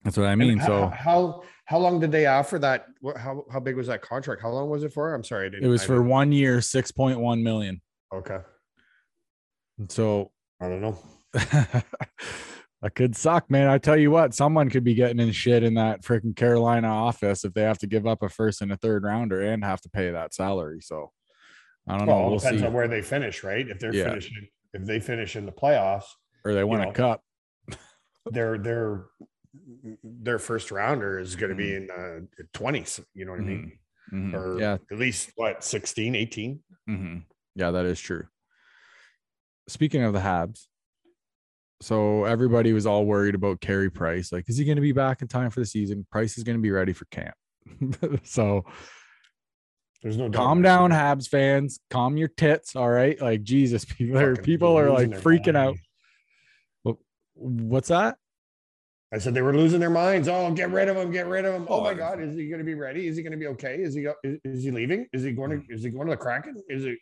That's 0.05 0.17
what 0.17 0.27
I 0.27 0.35
mean. 0.37 0.59
ho- 0.59 0.67
So 0.67 0.87
how 0.89 1.43
how 1.67 1.79
long 1.79 2.01
did 2.01 2.13
they 2.13 2.27
offer 2.27 2.59
that? 2.61 2.87
How 3.19 3.45
how 3.53 3.61
big 3.61 3.77
was 3.77 3.87
that 3.89 4.01
contract? 4.03 4.41
How 4.41 4.51
long 4.51 4.71
was 4.71 4.85
it 4.85 4.93
for? 4.93 5.15
I'm 5.15 5.25
sorry, 5.25 5.47
I 5.47 5.49
didn't. 5.51 5.65
it 5.65 5.69
was 5.69 5.85
for 5.85 6.03
one 6.03 6.33
year, 6.33 6.61
six 6.63 6.91
point 6.91 7.21
one 7.21 7.43
million. 7.43 7.81
Okay, 8.15 8.39
So 9.89 10.31
I 10.61 10.69
don't 10.69 10.81
know. 10.81 10.99
that 11.33 12.95
could 12.95 13.17
suck, 13.17 13.51
man. 13.51 13.69
I 13.69 13.79
tell 13.79 13.97
you 13.97 14.11
what, 14.11 14.35
someone 14.35 14.71
could 14.71 14.85
be 14.85 14.95
getting 14.95 15.19
in 15.21 15.33
shit 15.33 15.63
in 15.63 15.75
that 15.75 16.03
freaking 16.03 16.37
Carolina 16.37 16.89
office 16.89 17.45
if 17.45 17.53
they 17.55 17.63
have 17.63 17.79
to 17.79 17.87
give 17.87 18.07
up 18.07 18.23
a 18.23 18.29
first 18.29 18.63
and 18.63 18.71
a 18.73 18.77
third 18.77 19.03
rounder 19.05 19.41
and 19.41 19.65
have 19.65 19.81
to 19.83 19.89
pay 19.91 20.11
that 20.11 20.33
salary. 20.33 20.81
So 20.81 21.11
I 21.89 21.99
don't 21.99 22.07
Well, 22.07 22.19
know. 22.21 22.27
it 22.27 22.31
We'll 22.31 22.39
depends 22.39 22.61
see. 22.61 22.67
on 22.67 22.73
where 22.73 22.89
they 22.89 23.03
finish, 23.03 23.45
right? 23.45 23.69
If 23.69 23.79
they're 23.79 23.95
Yeah. 23.95 24.05
finishing, 24.05 24.49
if 24.73 24.85
they 24.85 25.01
finish 25.01 25.37
in 25.37 25.47
the 25.47 25.53
playoffs, 25.53 26.05
Or 26.45 26.55
they 26.55 26.65
win 26.65 26.81
know. 26.81 26.91
a 26.91 26.93
cup. 26.93 27.23
their 28.31 28.57
their 28.59 29.05
their 30.03 30.39
first 30.39 30.71
rounder 30.71 31.19
is 31.19 31.37
going 31.37 31.51
to 31.51 31.57
be 31.57 31.71
Mm-hmm. 31.73 31.91
in 31.93 32.27
uh 32.41 32.45
twenties. 32.53 33.01
You 33.15 33.25
know 33.27 33.33
what 33.33 33.41
I 33.41 33.45
mean? 33.45 33.79
Mhm. 34.13 34.35
Or 34.35 34.59
Yeah. 34.59 34.79
at 34.91 34.99
least 34.99 35.33
what 35.37 35.63
16, 35.63 36.15
18? 36.15 36.63
hmm 36.87 37.19
Yeah, 37.55 37.71
that 37.71 37.85
is 37.87 38.01
true. 38.01 38.27
Speaking 39.69 40.03
of 40.03 40.13
the 40.13 40.21
Habs, 40.21 40.67
So 41.81 42.25
everybody 42.25 42.73
was 42.73 42.87
all 42.87 43.05
worried 43.05 43.35
about 43.35 43.61
Carey 43.61 43.91
Price. 43.91 44.33
Like, 44.33 44.49
is 44.49 44.57
he 44.57 44.65
going 44.65 44.77
to 44.77 44.83
be 44.83 44.93
back 44.93 45.21
in 45.21 45.29
time 45.29 45.51
for 45.51 45.61
the 45.61 45.67
season? 45.67 46.07
Price 46.11 46.39
is 46.39 46.45
going 46.45 46.57
to 46.57 46.63
be 46.63 46.71
ready 46.71 46.95
for 46.95 47.05
camp. 47.07 47.35
so 48.25 48.65
There's 50.05 50.19
no 50.19 50.29
calm 50.31 50.61
down. 50.63 50.91
Habs 50.91 51.27
fans. 51.29 51.81
Calm 51.91 52.17
your 52.19 52.29
tits. 52.29 52.77
All 52.77 52.91
right. 52.91 53.21
Like 53.21 53.43
Jesus, 53.43 53.85
people 53.99 54.19
are 54.19 54.37
people 54.37 54.79
are 54.79 54.91
like 54.91 55.09
freaking 55.11 55.57
out. 55.57 55.77
minds. 56.85 57.01
What's 57.37 57.89
that? 57.89 58.17
I 59.13 59.19
said 59.19 59.35
they 59.35 59.43
were 59.43 59.57
losing 59.57 59.81
their 59.81 59.91
minds. 59.91 60.29
Oh, 60.29 60.51
get 60.53 60.71
rid 60.71 60.89
of 60.89 60.97
him! 60.97 61.11
Get 61.11 61.27
rid 61.27 61.45
of 61.45 61.55
him! 61.55 61.67
Oh, 61.69 61.81
Oh, 61.81 61.83
my 61.85 61.95
God, 61.95 62.21
is 62.21 62.37
he 62.37 62.49
going 62.49 62.59
to 62.59 62.65
be 62.65 62.75
ready? 62.75 63.07
Is 63.09 63.17
he 63.17 63.23
going 63.23 63.33
to 63.33 63.39
be 63.39 63.47
okay? 63.49 63.77
Is 63.77 63.95
he 63.95 64.07
is, 64.23 64.39
is 64.45 64.63
he 64.65 64.71
leaving? 64.71 65.07
Is 65.13 65.23
he 65.25 65.33
going 65.33 65.51
Mm. 65.53 65.67
to 65.67 65.75
is 65.75 65.83
he 65.83 65.91
going 65.91 66.07
to 66.07 66.11
the 66.13 66.17
Kraken? 66.17 66.63
Is 66.69 66.85
it 66.85 66.99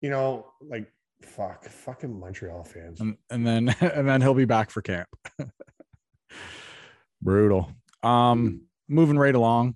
you 0.00 0.10
know 0.10 0.46
like 0.60 0.90
fuck 1.22 1.64
fucking 1.64 2.18
Montreal 2.18 2.64
fans? 2.64 3.00
and, 3.00 3.16
and 3.30 3.46
then 3.46 3.68
and 3.80 4.08
then 4.08 4.20
he'll 4.22 4.34
be 4.34 4.44
back 4.46 4.70
for 4.70 4.82
camp. 4.82 5.08
Brutal. 7.22 7.70
Um, 8.02 8.62
moving 8.88 9.18
right 9.18 9.34
along. 9.34 9.74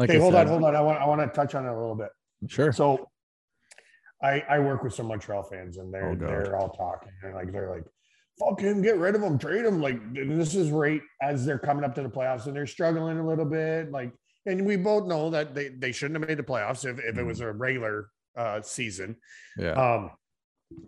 Like 0.00 0.08
hey, 0.10 0.16
I 0.16 0.20
hold 0.20 0.32
said, 0.32 0.46
on, 0.46 0.48
hold 0.48 0.64
on. 0.64 0.74
I 0.74 0.80
want 0.80 0.98
I 0.98 1.06
want 1.06 1.20
to 1.20 1.28
touch 1.28 1.54
on 1.54 1.66
it 1.66 1.68
a 1.68 1.78
little 1.78 1.94
bit. 1.94 2.08
Sure. 2.48 2.72
So 2.72 3.10
I 4.22 4.42
I 4.48 4.58
work 4.58 4.82
with 4.82 4.94
some 4.94 5.06
Montreal 5.06 5.42
fans 5.42 5.76
and 5.76 5.92
they're 5.92 6.08
Oh, 6.10 6.14
they're 6.14 6.56
all 6.56 6.70
talking 6.70 7.12
and 7.22 7.34
like 7.34 7.52
they're 7.52 7.70
like, 7.70 7.84
fuck 8.38 8.60
him, 8.60 8.80
get 8.80 8.96
rid 8.96 9.14
of 9.14 9.22
him, 9.22 9.38
trade 9.38 9.66
him. 9.66 9.82
Like 9.82 10.00
this 10.14 10.54
is 10.54 10.70
right 10.70 11.02
as 11.20 11.44
they're 11.44 11.58
coming 11.58 11.84
up 11.84 11.94
to 11.96 12.02
the 12.02 12.08
playoffs 12.08 12.46
and 12.46 12.56
they're 12.56 12.66
struggling 12.66 13.18
a 13.18 13.26
little 13.26 13.44
bit. 13.44 13.90
Like, 13.90 14.12
and 14.46 14.64
we 14.64 14.76
both 14.76 15.06
know 15.06 15.28
that 15.28 15.54
they, 15.54 15.68
they 15.68 15.92
shouldn't 15.92 16.18
have 16.18 16.26
made 16.26 16.38
the 16.38 16.42
playoffs 16.42 16.86
if, 16.90 16.98
if 17.04 17.18
it 17.18 17.22
was 17.22 17.40
a 17.40 17.52
regular 17.52 18.08
uh 18.38 18.62
season. 18.62 19.16
yeah. 19.58 19.72
Um, 19.72 20.12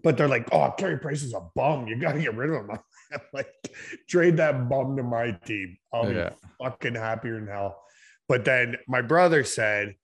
but 0.03 0.17
they're 0.17 0.29
like, 0.29 0.49
oh, 0.53 0.71
Carey 0.71 0.99
Price 0.99 1.23
is 1.23 1.35
a 1.35 1.41
bum. 1.55 1.89
You 1.89 1.97
got 1.97 2.13
to 2.13 2.21
get 2.21 2.35
rid 2.35 2.51
of 2.51 2.69
him. 2.69 2.79
Like, 3.35 3.53
trade 4.09 4.39
that 4.39 4.71
bum 4.71 4.97
to 4.97 5.03
my 5.03 5.33
team. 5.45 5.77
I'll 5.93 6.09
be 6.09 6.25
fucking 6.63 6.95
happier 6.95 7.35
than 7.35 7.47
hell. 7.47 7.83
But 8.33 8.47
then 8.47 8.79
my 8.89 9.03
brother 9.03 9.45
said, 9.45 9.95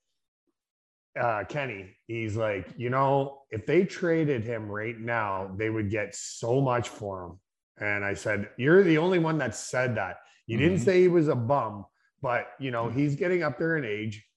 uh, 1.18 1.44
Kenny, 1.48 1.96
he's 2.08 2.36
like, 2.36 2.68
you 2.76 2.90
know, 2.90 3.40
if 3.50 3.64
they 3.64 3.86
traded 3.86 4.44
him 4.44 4.68
right 4.70 5.00
now, 5.00 5.50
they 5.56 5.70
would 5.70 5.88
get 5.90 6.14
so 6.14 6.60
much 6.60 6.90
for 6.90 7.24
him. 7.24 7.40
And 7.80 8.04
I 8.04 8.12
said, 8.12 8.50
You're 8.58 8.82
the 8.84 8.98
only 8.98 9.18
one 9.18 9.38
that 9.38 9.54
said 9.54 9.94
that. 9.96 10.18
You 10.46 10.58
didn't 10.58 10.80
Mhm. 10.80 10.84
say 10.84 11.00
he 11.00 11.08
was 11.08 11.28
a 11.28 11.34
bum, 11.34 11.86
but 12.20 12.48
you 12.58 12.70
know, 12.70 12.90
he's 12.90 13.16
getting 13.16 13.42
up 13.42 13.56
there 13.58 13.78
in 13.78 13.86
age. 13.86 14.28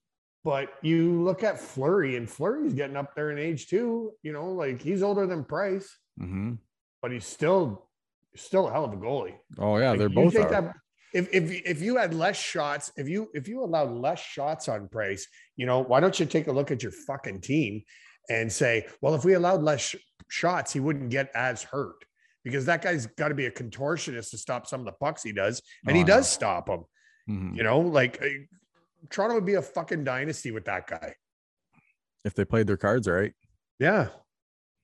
But 0.45 0.69
you 0.81 1.21
look 1.21 1.43
at 1.43 1.59
Fleury, 1.59 2.15
and 2.15 2.29
Fleury's 2.29 2.73
getting 2.73 2.95
up 2.95 3.13
there 3.13 3.29
in 3.31 3.37
age 3.37 3.67
too. 3.67 4.13
You 4.23 4.31
know, 4.31 4.53
like 4.53 4.81
he's 4.81 5.03
older 5.03 5.27
than 5.27 5.43
Price, 5.43 5.97
hmm 6.17 6.53
but 7.01 7.11
he's 7.11 7.25
still 7.25 7.89
still 8.35 8.69
a 8.69 8.71
hell 8.71 8.85
of 8.85 8.93
a 8.93 8.95
goalie. 8.95 9.35
Oh 9.57 9.75
yeah, 9.79 9.89
Like, 9.89 9.99
they're 9.99 10.07
both. 10.07 10.31
take 10.31 10.45
are. 10.45 10.51
that- 10.61 10.75
if 11.13 11.27
if 11.33 11.51
if 11.65 11.81
you 11.81 11.97
had 11.97 12.13
less 12.13 12.37
shots, 12.37 12.91
if 12.95 13.07
you 13.09 13.29
if 13.33 13.47
you 13.47 13.63
allowed 13.63 13.91
less 13.91 14.19
shots 14.19 14.69
on 14.69 14.87
Price, 14.87 15.27
you 15.57 15.65
know, 15.65 15.79
why 15.79 15.99
don't 15.99 16.19
you 16.19 16.25
take 16.25 16.47
a 16.47 16.51
look 16.51 16.71
at 16.71 16.81
your 16.83 16.91
fucking 16.91 17.41
team 17.41 17.83
and 18.29 18.51
say, 18.51 18.87
well, 19.01 19.15
if 19.15 19.25
we 19.25 19.33
allowed 19.33 19.61
less 19.61 19.81
sh- 19.81 19.95
shots, 20.29 20.71
he 20.71 20.79
wouldn't 20.79 21.09
get 21.09 21.29
as 21.35 21.63
hurt 21.63 22.05
because 22.43 22.65
that 22.65 22.81
guy's 22.81 23.07
got 23.07 23.27
to 23.29 23.35
be 23.35 23.45
a 23.45 23.51
contortionist 23.51 24.29
to 24.31 24.37
stop 24.37 24.65
some 24.67 24.79
of 24.79 24.85
the 24.85 24.93
pucks 24.93 25.23
he 25.23 25.33
does, 25.33 25.61
and 25.85 25.95
Oh, 25.95 25.97
he 25.97 26.03
does 26.03 26.29
stop 26.29 26.67
them. 26.67 26.85
Mhm. 27.29 27.57
You 27.57 27.63
know, 27.63 27.79
like 27.79 28.21
uh, 28.21 28.27
Toronto 29.09 29.35
would 29.35 29.45
be 29.45 29.55
a 29.55 29.61
fucking 29.61 30.03
dynasty 30.03 30.51
with 30.51 30.65
that 30.65 30.87
guy. 30.87 31.15
If 32.23 32.35
they 32.35 32.45
played 32.45 32.67
their 32.67 32.77
cards 32.77 33.07
right. 33.07 33.33
Yeah. 33.79 34.09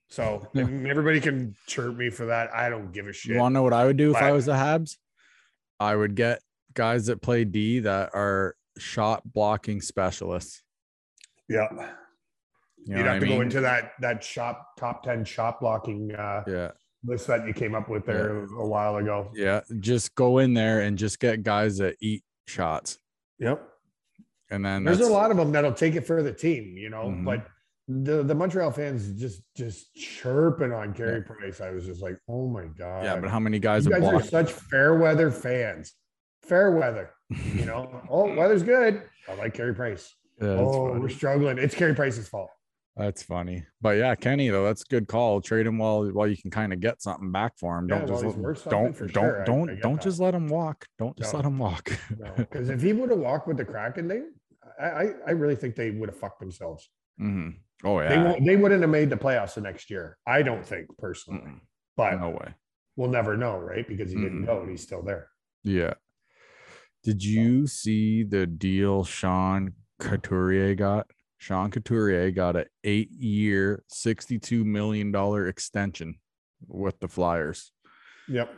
So 0.08 0.46
everybody 0.56 1.20
can 1.20 1.54
chirp 1.66 1.96
me 1.96 2.10
for 2.10 2.26
that. 2.26 2.52
I 2.54 2.68
don't 2.68 2.92
give 2.92 3.06
a 3.06 3.12
shit. 3.12 3.32
You 3.32 3.38
want 3.38 3.52
to 3.52 3.54
know 3.54 3.62
what 3.62 3.72
I 3.72 3.84
would 3.84 3.96
do 3.96 4.10
if 4.10 4.16
I 4.16 4.32
was 4.32 4.46
the 4.46 4.52
Habs? 4.52 4.96
I 5.80 5.94
would 5.96 6.14
get 6.14 6.40
guys 6.74 7.06
that 7.06 7.20
play 7.22 7.44
D 7.44 7.80
that 7.80 8.10
are 8.14 8.56
shot 8.78 9.22
blocking 9.32 9.80
specialists. 9.80 10.62
yeah. 11.48 11.66
You 12.84 12.94
know 12.94 13.00
what 13.02 13.06
have 13.06 13.16
I 13.16 13.18
to 13.18 13.26
go 13.26 13.40
into 13.42 13.60
that 13.60 13.92
that 14.00 14.22
shop 14.24 14.76
top 14.78 15.02
10 15.02 15.24
shot 15.24 15.60
blocking 15.60 16.14
uh 16.14 16.42
yeah. 16.46 16.70
list 17.04 17.26
that 17.26 17.46
you 17.46 17.52
came 17.52 17.74
up 17.74 17.88
with 17.90 18.06
there 18.06 18.44
a 18.44 18.66
while 18.66 18.96
ago. 18.96 19.30
Yeah. 19.34 19.60
Just 19.80 20.14
go 20.14 20.38
in 20.38 20.54
there 20.54 20.80
and 20.80 20.96
just 20.96 21.18
get 21.20 21.42
guys 21.42 21.78
that 21.78 21.96
eat 22.00 22.22
shots. 22.46 22.98
Yep. 23.40 23.62
And 24.50 24.64
then 24.64 24.84
There's 24.84 25.00
a 25.00 25.06
lot 25.12 25.30
of 25.30 25.36
them 25.36 25.52
that'll 25.52 25.72
take 25.74 25.96
it 25.96 26.06
for 26.06 26.22
the 26.22 26.32
team, 26.32 26.76
you 26.78 26.88
know, 26.88 27.04
Mhm. 27.06 27.24
but 27.26 27.46
the, 27.88 28.22
the 28.22 28.34
Montreal 28.34 28.70
fans 28.70 29.12
just 29.18 29.42
just 29.56 29.94
chirping 29.94 30.72
on 30.72 30.92
Carey 30.92 31.22
Price. 31.22 31.60
I 31.60 31.70
was 31.70 31.86
just 31.86 32.02
like, 32.02 32.18
oh 32.28 32.46
my 32.48 32.66
god. 32.78 33.04
Yeah, 33.04 33.16
but 33.16 33.30
how 33.30 33.40
many 33.40 33.58
guys 33.58 33.86
you 33.86 33.92
have 33.92 34.02
guys 34.02 34.12
are 34.12 34.22
such 34.22 34.52
fair 34.52 34.94
weather 34.94 35.30
fans. 35.30 35.94
Fair 36.42 36.70
weather, 36.72 37.10
you 37.30 37.64
know. 37.64 38.02
oh, 38.10 38.34
weather's 38.34 38.62
good. 38.62 39.02
I 39.28 39.34
like 39.34 39.54
Carey 39.54 39.74
Price. 39.74 40.14
Yeah, 40.40 40.48
oh, 40.50 40.88
funny. 40.88 41.00
we're 41.00 41.08
struggling. 41.08 41.58
It's 41.58 41.74
Carey 41.74 41.94
Price's 41.94 42.28
fault. 42.28 42.50
that's 42.96 43.22
funny. 43.22 43.64
But 43.80 43.96
yeah, 43.98 44.14
Kenny 44.14 44.48
though, 44.50 44.64
that's 44.64 44.82
a 44.82 44.86
good 44.86 45.08
call. 45.08 45.40
Trade 45.40 45.66
him 45.66 45.78
while 45.78 46.06
while 46.08 46.26
you 46.26 46.36
can 46.36 46.50
kind 46.50 46.72
of 46.72 46.80
get 46.80 47.00
something 47.02 47.32
back 47.32 47.52
for 47.58 47.78
him. 47.78 47.86
Don't 47.86 48.08
while 48.08 48.22
just 48.22 48.36
he's 48.36 48.44
let- 48.44 48.70
don't 48.70 48.98
don't 48.98 49.10
sure. 49.12 49.42
I- 49.42 49.44
don't 49.44 49.70
I 49.70 49.74
get 49.74 49.82
don't 49.82 49.94
that. 49.94 50.02
just 50.02 50.20
let 50.20 50.34
him 50.34 50.48
walk. 50.48 50.84
Don't 50.98 51.16
just 51.16 51.32
No. 51.32 51.38
let 51.38 51.46
him 51.46 51.58
walk. 51.58 51.90
Because 52.36 52.68
if 52.76 52.82
he 52.82 52.92
would 52.92 53.10
have 53.10 53.18
walked 53.18 53.48
with 53.48 53.56
the 53.56 53.64
Kraken, 53.64 54.08
they, 54.08 54.20
I, 54.80 54.84
I, 54.86 55.06
I 55.28 55.30
really 55.32 55.56
think 55.56 55.74
they 55.74 55.90
would 55.90 56.08
have 56.10 56.18
fucked 56.18 56.40
themselves. 56.40 56.88
Mhm. 57.20 57.54
Oh 57.84 57.98
They 58.00 58.14
yeah. 58.14 58.24
won't, 58.24 58.44
they 58.44 58.56
wouldn't 58.56 58.80
have 58.82 58.90
made 58.90 59.10
the 59.10 59.16
playoffs 59.16 59.54
the 59.54 59.60
next 59.60 59.88
year. 59.90 60.18
I 60.26 60.42
don't 60.42 60.64
think 60.64 60.86
personally, 60.98 61.40
Mm-mm. 61.42 61.60
but 61.96 62.18
No 62.20 62.30
way. 62.30 62.54
we'll 62.96 63.10
never 63.10 63.36
know, 63.36 63.56
right? 63.56 63.86
Because 63.86 64.10
he 64.10 64.16
didn't 64.18 64.42
Mm-mm. 64.42 64.46
go 64.46 64.60
and 64.60 64.70
he's 64.70 64.82
still 64.82 65.02
there. 65.02 65.28
Yeah. 65.62 65.94
Did 67.04 67.22
you 67.22 67.66
see 67.66 68.24
the 68.24 68.46
deal 68.46 69.04
Sean 69.04 69.74
Couturier 70.00 70.74
got? 70.74 71.06
Sean 71.38 71.70
Couturier 71.70 72.32
got 72.32 72.56
an 72.56 72.64
eight 72.82 73.12
year, 73.12 73.84
$62 73.94 74.64
million 74.64 75.14
extension 75.48 76.16
with 76.66 76.98
the 76.98 77.06
Flyers. 77.06 77.70
Yep. 78.28 78.52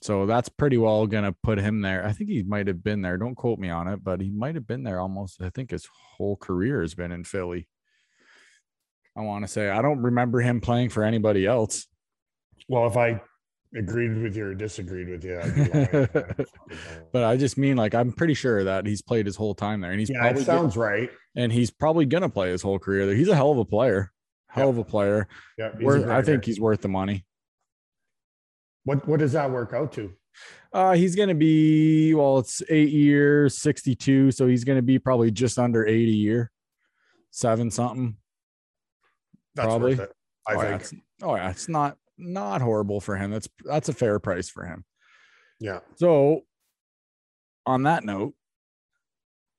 So 0.00 0.24
that's 0.26 0.48
pretty 0.48 0.78
well 0.78 1.06
going 1.06 1.24
to 1.24 1.36
put 1.42 1.58
him 1.58 1.82
there. 1.82 2.04
I 2.06 2.12
think 2.12 2.30
he 2.30 2.42
might 2.42 2.66
have 2.66 2.82
been 2.82 3.02
there. 3.02 3.18
Don't 3.18 3.34
quote 3.36 3.58
me 3.58 3.68
on 3.68 3.86
it, 3.86 4.02
but 4.02 4.20
he 4.22 4.30
might 4.30 4.54
have 4.54 4.66
been 4.66 4.82
there 4.82 4.98
almost. 4.98 5.40
I 5.42 5.50
think 5.50 5.70
his 5.70 5.86
whole 6.16 6.36
career 6.36 6.80
has 6.80 6.94
been 6.94 7.12
in 7.12 7.22
Philly. 7.24 7.68
I 9.16 9.20
want 9.22 9.44
to 9.44 9.48
say, 9.48 9.68
I 9.68 9.82
don't 9.82 10.00
remember 10.00 10.40
him 10.40 10.60
playing 10.60 10.88
for 10.88 11.04
anybody 11.04 11.46
else. 11.46 11.86
Well, 12.68 12.86
if 12.86 12.96
I 12.96 13.20
agreed 13.76 14.22
with 14.22 14.36
you 14.36 14.46
or 14.46 14.54
disagreed 14.54 15.08
with 15.08 15.24
you, 15.24 15.38
I'd 15.38 15.54
be 15.54 15.64
lying. 15.64 16.08
But 17.12 17.24
I 17.24 17.36
just 17.36 17.58
mean, 17.58 17.76
like, 17.76 17.94
I'm 17.94 18.12
pretty 18.12 18.34
sure 18.34 18.64
that 18.64 18.86
he's 18.86 19.02
played 19.02 19.26
his 19.26 19.36
whole 19.36 19.54
time 19.54 19.80
there, 19.80 19.90
and 19.90 20.00
he's 20.00 20.08
yeah, 20.08 20.20
probably 20.20 20.42
it 20.42 20.46
sounds 20.46 20.76
right. 20.76 21.10
and 21.36 21.52
he's 21.52 21.70
probably 21.70 22.06
gonna 22.06 22.30
play 22.30 22.50
his 22.50 22.62
whole 22.62 22.78
career 22.78 23.06
there. 23.06 23.14
He's 23.14 23.28
a 23.28 23.34
hell 23.34 23.50
of 23.50 23.58
a 23.58 23.64
player, 23.64 24.10
hell 24.48 24.70
of 24.70 24.78
a 24.78 24.84
player. 24.84 25.28
Yeah, 25.58 25.72
he's 25.72 25.82
a 25.82 25.84
Worth, 25.84 26.04
great 26.04 26.16
I 26.16 26.22
think 26.22 26.44
he's 26.44 26.60
worth 26.60 26.80
the 26.80 26.88
money. 26.88 27.26
What 28.84 29.06
What 29.06 29.20
does 29.20 29.32
that 29.32 29.50
work 29.50 29.74
out 29.74 29.92
to? 29.92 30.12
Uh, 30.72 30.92
he's 30.94 31.14
gonna 31.14 31.34
be 31.34 32.14
well, 32.14 32.38
it's 32.38 32.62
eight 32.70 32.90
years, 32.90 33.58
sixty-two, 33.58 34.30
so 34.30 34.46
he's 34.46 34.64
gonna 34.64 34.80
be 34.80 34.98
probably 34.98 35.30
just 35.30 35.58
under 35.58 35.86
eight 35.86 36.08
a 36.08 36.12
year, 36.12 36.50
seven 37.30 37.70
something. 37.70 38.16
That's 39.54 39.66
Probably. 39.66 39.94
worth 39.94 40.10
it. 40.10 40.12
I 40.46 40.54
oh, 40.54 40.62
yeah, 40.62 40.68
think. 40.70 40.82
it's, 40.82 40.94
oh 41.22 41.36
yeah, 41.36 41.50
it's 41.50 41.68
not 41.68 41.96
not 42.18 42.60
horrible 42.60 43.00
for 43.00 43.16
him. 43.16 43.30
That's 43.30 43.48
that's 43.64 43.88
a 43.88 43.92
fair 43.92 44.18
price 44.18 44.48
for 44.48 44.64
him. 44.64 44.84
Yeah. 45.60 45.80
So, 45.96 46.42
on 47.66 47.84
that 47.84 48.04
note, 48.04 48.34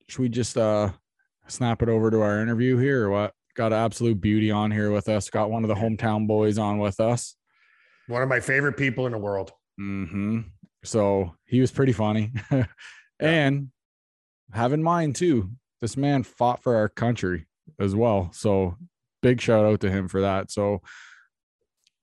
should 0.10 0.22
we 0.22 0.30
just 0.30 0.58
uh 0.58 0.92
snap 1.48 1.82
it 1.82 1.90
over 1.90 2.12
to 2.12 2.22
our 2.22 2.42
interview 2.42 2.78
here 2.78 3.06
or 3.06 3.10
what? 3.10 3.34
Got 3.56 3.72
an 3.72 3.80
absolute 3.80 4.20
beauty 4.20 4.52
on 4.52 4.72
here 4.72 4.92
with 4.92 5.08
us. 5.08 5.30
Got 5.30 5.52
one 5.52 5.64
of 5.64 5.68
the 5.68 5.76
hometown 5.76 6.28
boys 6.28 6.58
on 6.58 6.80
with 6.80 7.00
us. 7.00 7.36
One 8.08 8.22
of 8.22 8.30
my 8.30 8.40
favorite 8.40 8.78
people 8.78 9.06
in 9.06 9.12
the 9.12 9.18
world. 9.18 9.52
Mm-hmm. 9.80 10.42
So 10.84 11.36
he 11.46 11.62
was 11.62 11.72
pretty 11.72 11.94
funny. 11.94 12.32
and 13.20 13.70
have 14.52 14.74
in 14.74 14.84
mind 14.84 15.16
too, 15.16 15.52
this 15.82 15.96
man 15.96 16.24
fought 16.24 16.64
for 16.64 16.76
our 16.76 16.90
country 16.90 17.46
as 17.80 17.96
well. 17.96 18.32
So 18.34 18.76
big 19.24 19.42
shout 19.42 19.66
out 19.66 19.80
to 19.82 19.90
him 19.90 20.08
for 20.08 20.22
that. 20.22 20.52
So 20.52 20.82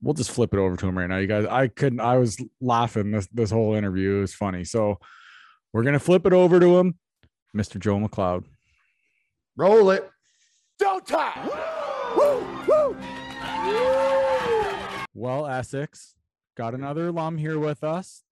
we'll 0.03 0.15
just 0.15 0.33
flip 0.33 0.53
it 0.53 0.59
over 0.59 0.77
to 0.77 0.89
him 0.89 0.99
right 0.99 1.09
now. 1.09 1.19
You 1.19 1.29
guys, 1.29 1.47
I 1.47 1.69
couldn't, 1.69 2.01
I 2.01 2.19
was 2.19 2.43
laughing 2.61 3.13
this 3.13 3.29
this 3.33 3.51
whole 3.53 3.75
interview. 3.75 4.17
It 4.17 4.21
was 4.23 4.35
funny. 4.35 4.65
So 4.65 4.99
we're 5.73 5.85
gonna 5.85 6.01
flip 6.01 6.27
it 6.27 6.33
over 6.33 6.59
to 6.59 6.79
him, 6.79 6.99
Mr. 7.57 7.79
Joe 7.79 7.99
McLeod. 7.99 8.45
Roll 9.57 9.91
it. 9.91 10.11
Don't 10.79 11.07
talk. 11.07 11.37
Well, 15.15 15.47
Essex 15.47 16.15
got 16.57 16.75
another 16.75 17.09
alum 17.09 17.37
here 17.37 17.59
with 17.59 17.85
us. 17.85 18.23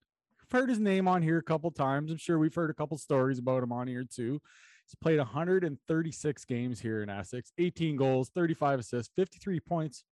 I've 0.42 0.58
heard 0.58 0.70
his 0.70 0.78
name 0.78 1.06
on 1.06 1.22
here 1.22 1.36
a 1.36 1.42
couple 1.42 1.70
times. 1.70 2.10
I'm 2.10 2.16
sure 2.16 2.38
we've 2.38 2.54
heard 2.54 2.70
a 2.70 2.74
couple 2.74 2.96
stories 2.96 3.38
about 3.38 3.62
him 3.62 3.72
on 3.72 3.86
here 3.86 4.06
too. 4.10 4.40
He's 4.88 4.94
played 5.02 5.18
136 5.18 6.44
games 6.46 6.80
here 6.80 7.02
in 7.02 7.10
Essex, 7.10 7.52
18 7.58 7.96
goals, 7.96 8.30
35 8.34 8.80
assists, 8.80 9.12
53 9.16 9.60
points, 9.60 10.02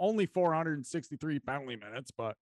only 0.00 0.26
463 0.26 1.38
penalty 1.38 1.76
minutes, 1.76 2.10
but 2.10 2.36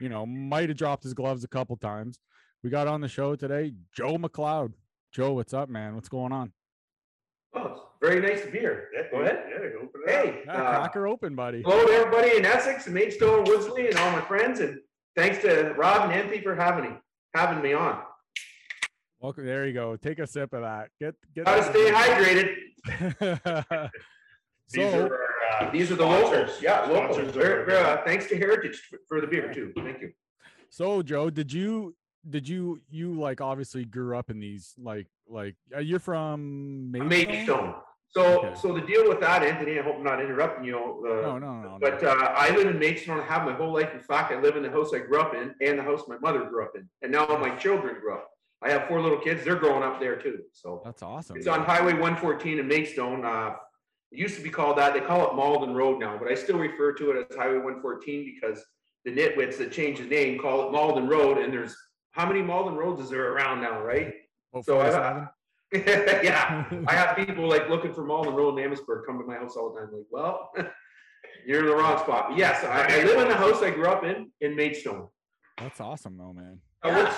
you 0.00 0.08
know, 0.08 0.26
might 0.26 0.68
have 0.68 0.76
dropped 0.76 1.04
his 1.04 1.14
gloves 1.14 1.44
a 1.44 1.48
couple 1.48 1.76
times. 1.76 2.18
We 2.64 2.70
got 2.70 2.88
on 2.88 3.00
the 3.00 3.08
show 3.08 3.36
today, 3.36 3.72
Joe 3.94 4.16
McLeod. 4.16 4.72
Joe, 5.12 5.32
what's 5.34 5.54
up, 5.54 5.68
man? 5.68 5.94
What's 5.94 6.08
going 6.08 6.32
on? 6.32 6.52
Oh, 7.54 7.88
very 8.02 8.20
nice 8.20 8.44
to 8.44 8.50
be 8.50 8.58
here. 8.58 8.88
Yeah, 8.92 9.02
Go 9.12 9.20
ahead. 9.22 9.44
Yeah, 9.48 9.56
open 9.80 10.00
it. 10.06 10.10
Hey, 10.10 10.42
Yeah, 10.44 10.52
uh, 10.52 10.78
cracker 10.80 11.06
open, 11.06 11.36
buddy. 11.36 11.62
hello 11.62 11.86
to 11.86 11.92
everybody 11.92 12.36
in 12.36 12.44
Essex 12.44 12.86
and 12.86 12.94
Maidstone, 12.96 13.44
Woodslee, 13.44 13.88
and 13.88 13.96
all 13.98 14.10
my 14.10 14.20
friends, 14.22 14.58
and 14.58 14.80
thanks 15.14 15.38
to 15.42 15.72
Rob 15.76 16.02
and 16.02 16.12
Anthony 16.12 16.42
for 16.42 16.56
having 16.56 16.90
me, 16.90 16.96
having 17.34 17.62
me 17.62 17.74
on. 17.74 18.02
Welcome. 19.20 19.46
There 19.46 19.66
you 19.66 19.72
go. 19.74 19.96
Take 19.96 20.20
a 20.20 20.26
sip 20.26 20.52
of 20.52 20.62
that. 20.62 20.90
Get 21.00 21.14
get. 21.34 21.44
Gotta 21.46 21.64
stay 21.64 21.90
hydrated. 21.90 22.54
These 24.70 24.90
so, 24.92 25.06
are 25.06 25.18
uh, 25.60 25.70
These 25.72 25.90
are 25.90 25.96
the 25.96 26.04
sponsors. 26.04 26.30
locals. 26.40 26.62
Yeah, 26.62 26.80
locals. 26.82 27.16
Sponsors 27.16 27.28
of 27.28 27.34
Very- 27.34 27.48
our 27.60 27.64
very, 27.66 27.82
beer. 27.82 27.86
uh, 27.86 28.04
thanks 28.04 28.26
to 28.26 28.36
Heritage 28.38 28.80
for- 28.88 28.98
for 29.08 29.20
the 29.20 29.26
beer 29.26 29.52
too. 29.52 29.72
Thank 29.76 30.00
you. 30.02 30.12
so 30.70 31.02
Joe, 31.02 31.30
did 31.30 31.52
you 31.52 31.96
did 32.28 32.48
you 32.48 32.80
you 32.90 33.18
like 33.18 33.40
obviously 33.40 33.84
grew 33.84 34.16
up 34.16 34.30
in 34.30 34.38
these 34.38 34.74
like 34.78 35.08
like 35.26 35.56
uh, 35.74 35.80
you're 35.80 35.98
from 35.98 36.92
Maidstone? 36.92 37.08
Maidstone. 37.08 37.74
So, 38.10 38.38
Okay. 38.38 38.54
so 38.60 38.72
the 38.72 38.80
deal 38.80 39.06
with 39.06 39.20
that, 39.20 39.42
Anthony, 39.42 39.78
I 39.78 39.82
hope 39.82 39.96
I'm 39.96 40.02
not 40.02 40.18
interrupting 40.22 40.64
you. 40.64 40.78
Uh, 40.78 41.20
No, 41.28 41.38
no, 41.38 41.60
no. 41.60 41.68
no. 41.72 41.78
But 41.78 42.02
uh, 42.02 42.08
I 42.36 42.48
live 42.56 42.66
in 42.66 42.78
Maidstone. 42.78 43.20
I 43.20 43.24
have 43.24 43.44
my 43.44 43.52
whole 43.52 43.70
life. 43.72 43.92
In 43.92 44.00
fact, 44.00 44.32
I 44.32 44.40
live 44.40 44.56
in 44.56 44.62
the 44.62 44.70
house 44.70 44.94
I 44.94 45.00
grew 45.00 45.20
up 45.20 45.34
in 45.34 45.54
and 45.60 45.78
the 45.78 45.82
house 45.82 46.04
my 46.08 46.16
mother 46.18 46.44
grew 46.44 46.64
up 46.64 46.72
in. 46.74 46.88
And 47.02 47.12
now 47.12 47.26
my 47.38 47.54
children 47.56 47.96
grew 48.00 48.14
up. 48.14 48.30
I 48.62 48.70
have 48.70 48.88
four 48.88 49.00
little 49.00 49.18
kids. 49.18 49.44
They're 49.44 49.56
growing 49.56 49.82
up 49.84 50.00
there 50.00 50.16
too. 50.16 50.40
So 50.52 50.82
That's 50.84 51.02
awesome. 51.02 51.36
it's 51.36 51.46
on 51.46 51.62
Highway 51.62 51.92
114 51.92 52.58
in 52.58 52.66
Maidstone. 52.66 53.24
Uh, 53.24 53.54
it 54.10 54.18
used 54.18 54.36
to 54.36 54.42
be 54.42 54.50
called 54.50 54.78
that. 54.78 54.94
They 54.94 55.00
call 55.00 55.28
it 55.30 55.34
Malden 55.34 55.74
Road 55.74 56.00
now, 56.00 56.18
but 56.18 56.30
I 56.30 56.34
still 56.34 56.58
refer 56.58 56.92
to 56.94 57.10
it 57.12 57.26
as 57.30 57.36
Highway 57.36 57.58
114 57.58 58.34
because 58.34 58.64
the 59.04 59.12
nitwits 59.14 59.58
that 59.58 59.70
changed 59.70 60.02
the 60.02 60.06
name 60.06 60.38
call 60.38 60.66
it 60.66 60.72
Malden 60.72 61.06
Road. 61.08 61.38
And 61.38 61.52
there's 61.52 61.76
how 62.12 62.26
many 62.26 62.42
Malden 62.42 62.74
roads 62.74 63.00
is 63.00 63.10
there 63.10 63.32
around 63.32 63.60
now, 63.60 63.80
right? 63.80 64.12
About 64.52 64.64
so 64.64 64.80
I- 64.80 64.90
47? 64.90 65.28
yeah. 66.24 66.64
I 66.88 66.94
have 66.94 67.16
people 67.16 67.46
like 67.48 67.68
looking 67.68 67.92
for 67.92 68.04
Malden 68.04 68.34
Road 68.34 68.58
in 68.58 68.64
Amherstburg 68.64 69.04
come 69.06 69.18
to 69.18 69.24
my 69.24 69.36
house 69.36 69.54
all 69.56 69.72
the 69.72 69.80
time. 69.80 69.90
Like, 69.92 70.06
well, 70.10 70.50
you're 71.46 71.60
in 71.60 71.66
the 71.66 71.76
wrong 71.76 71.98
spot. 71.98 72.30
But 72.30 72.38
yes, 72.38 72.64
I, 72.64 73.00
I 73.00 73.04
live 73.04 73.20
in 73.20 73.28
the 73.28 73.36
house 73.36 73.62
I 73.62 73.70
grew 73.70 73.86
up 73.86 74.02
in 74.02 74.30
in 74.40 74.56
Maidstone. 74.56 75.08
That's 75.58 75.80
awesome 75.80 76.16
though, 76.16 76.32
man. 76.32 76.60
Now, 76.84 76.90
Yeah. 76.90 77.04
what's, 77.04 77.16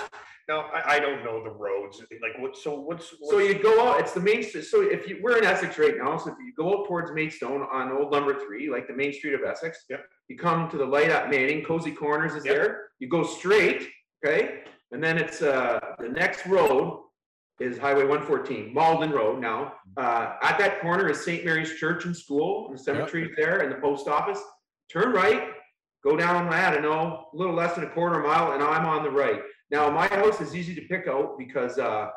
now, 0.49 0.61
I, 0.73 0.95
I 0.95 0.99
don't 0.99 1.23
know 1.23 1.43
the 1.43 1.49
roads, 1.51 2.01
like 2.21 2.37
what, 2.39 2.57
so 2.57 2.79
what's? 2.79 3.09
So 3.11 3.15
what's- 3.19 3.47
you 3.47 3.61
go 3.61 3.87
out. 3.87 3.99
It's 3.99 4.11
the 4.13 4.19
main. 4.19 4.43
Street 4.43 4.63
so 4.63 4.81
if 4.81 5.07
you 5.07 5.19
we're 5.21 5.37
in 5.37 5.45
Essex 5.45 5.77
right 5.77 5.95
now, 5.97 6.17
so 6.17 6.31
if 6.31 6.37
you 6.43 6.51
go 6.57 6.79
out 6.79 6.87
towards 6.87 7.11
Maidstone 7.11 7.65
on 7.71 7.91
Old 7.91 8.11
Number 8.11 8.33
Three, 8.45 8.69
like 8.69 8.87
the 8.87 8.93
main 8.93 9.13
street 9.13 9.33
of 9.33 9.41
Essex, 9.43 9.85
Yep. 9.89 10.03
you 10.27 10.37
come 10.37 10.69
to 10.71 10.77
the 10.77 10.85
light 10.85 11.09
at 11.09 11.29
Manning. 11.29 11.63
Cozy 11.63 11.91
Corners 11.91 12.33
is 12.35 12.43
Yep. 12.45 12.55
there. 12.55 12.89
You 12.99 13.07
go 13.07 13.23
straight, 13.23 13.87
okay, 14.25 14.63
and 14.91 15.01
then 15.03 15.17
it's 15.17 15.41
uh 15.41 15.79
the 15.99 16.09
next 16.09 16.45
road 16.47 17.03
is 17.59 17.77
Highway 17.77 18.05
114, 18.05 18.73
Malden 18.73 19.11
Road. 19.11 19.39
Now, 19.39 19.75
uh, 19.95 20.33
at 20.41 20.57
that 20.57 20.81
corner 20.81 21.07
is 21.09 21.23
St. 21.23 21.45
Mary's 21.45 21.75
Church 21.79 22.05
and 22.05 22.17
School, 22.17 22.67
and 22.67 22.77
the 22.77 22.81
cemetery 22.81 23.29
is 23.29 23.35
there, 23.37 23.59
and 23.59 23.71
the 23.71 23.75
post 23.79 24.07
office. 24.07 24.41
Turn 24.91 25.13
right, 25.13 25.49
go 26.03 26.15
down, 26.17 26.51
I 26.51 26.71
don't 26.71 26.81
know, 26.81 27.27
a 27.33 27.37
little 27.37 27.53
less 27.53 27.75
than 27.75 27.83
a 27.83 27.89
quarter 27.89 28.21
mile, 28.21 28.53
and 28.53 28.63
I'm 28.63 28.85
on 28.85 29.03
the 29.03 29.11
right. 29.11 29.41
Now, 29.69 29.89
my 29.89 30.07
house 30.07 30.41
is 30.41 30.55
easy 30.55 30.75
to 30.75 30.81
pick 30.81 31.07
out 31.07 31.37
because 31.37 31.77
uh, 31.77 32.09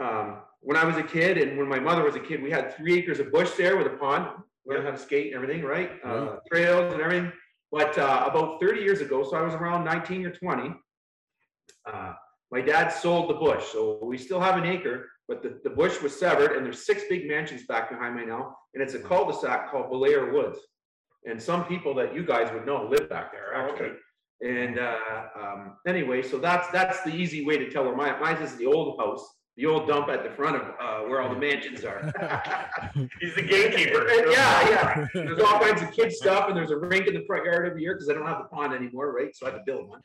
um, 0.00 0.38
when 0.60 0.76
I 0.76 0.84
was 0.84 0.96
a 0.96 1.02
kid 1.02 1.38
and 1.38 1.58
when 1.58 1.68
my 1.68 1.78
mother 1.78 2.04
was 2.04 2.16
a 2.16 2.20
kid, 2.20 2.42
we 2.42 2.50
had 2.50 2.74
three 2.76 2.98
acres 2.98 3.20
of 3.20 3.32
bush 3.32 3.50
there 3.52 3.76
with 3.76 3.86
a 3.86 3.96
pond, 3.96 4.28
learned 4.66 4.84
how 4.84 4.92
to 4.92 4.98
skate 4.98 5.26
and 5.26 5.34
everything, 5.34 5.64
right? 5.64 5.92
Uh, 6.04 6.36
trails 6.50 6.92
and 6.92 7.02
everything. 7.02 7.32
But 7.70 7.98
uh, 7.98 8.26
about 8.30 8.60
30 8.60 8.80
years 8.80 9.00
ago, 9.00 9.24
so 9.24 9.36
I 9.36 9.42
was 9.42 9.54
around 9.54 9.84
19 9.84 10.24
or 10.24 10.30
20, 10.30 10.74
uh, 11.92 12.12
my 12.50 12.60
dad 12.62 12.88
sold 12.88 13.28
the 13.28 13.34
bush. 13.34 13.64
So 13.72 13.98
we 14.02 14.16
still 14.16 14.40
have 14.40 14.56
an 14.56 14.64
acre, 14.64 15.10
but 15.26 15.42
the, 15.42 15.60
the 15.64 15.70
bush 15.70 16.00
was 16.00 16.18
severed 16.18 16.56
and 16.56 16.64
there's 16.64 16.86
six 16.86 17.02
big 17.10 17.28
mansions 17.28 17.64
back 17.66 17.90
behind 17.90 18.16
me 18.16 18.24
now. 18.24 18.56
And 18.72 18.82
it's 18.82 18.94
a 18.94 19.00
cul-de-sac 19.00 19.70
called 19.70 19.90
Belair 19.90 20.32
Woods. 20.32 20.58
And 21.24 21.40
some 21.42 21.64
people 21.66 21.94
that 21.94 22.14
you 22.14 22.24
guys 22.24 22.52
would 22.52 22.64
know 22.66 22.84
live 22.88 23.08
back 23.08 23.32
there, 23.32 23.52
Oh, 23.56 23.70
actually. 23.70 23.86
okay. 23.86 23.96
And 24.40 24.78
uh, 24.78 24.96
um, 25.40 25.76
anyway, 25.86 26.22
so 26.22 26.38
that's 26.38 26.68
that's 26.70 27.02
the 27.02 27.10
easy 27.14 27.44
way 27.44 27.58
to 27.58 27.68
tell 27.70 27.84
where 27.84 27.96
my 27.96 28.16
mine 28.20 28.36
is 28.40 28.54
the 28.56 28.66
old 28.66 28.96
house, 29.00 29.26
the 29.56 29.66
old 29.66 29.88
dump 29.88 30.08
at 30.08 30.22
the 30.22 30.30
front 30.30 30.54
of 30.54 30.62
uh, 30.62 31.00
where 31.08 31.20
all 31.20 31.28
the 31.34 31.40
mansions 31.40 31.84
are. 31.84 32.00
He's 33.20 33.34
the 33.34 33.42
gatekeeper. 33.42 34.06
yeah, 34.30 34.68
yeah. 34.70 35.06
There's 35.12 35.40
all 35.40 35.58
kinds 35.58 35.82
of 35.82 35.90
kid 35.90 36.12
stuff, 36.12 36.48
and 36.48 36.56
there's 36.56 36.70
a 36.70 36.76
rink 36.76 37.08
in 37.08 37.14
the 37.14 37.24
front 37.26 37.46
yard 37.46 37.66
every 37.66 37.82
year 37.82 37.94
because 37.94 38.08
I 38.08 38.12
don't 38.14 38.26
have 38.26 38.38
the 38.38 38.48
pond 38.56 38.72
anymore, 38.72 39.12
right? 39.12 39.34
So 39.34 39.46
I 39.46 39.50
had 39.50 39.56
to 39.56 39.62
build 39.66 39.88
one. 39.88 40.00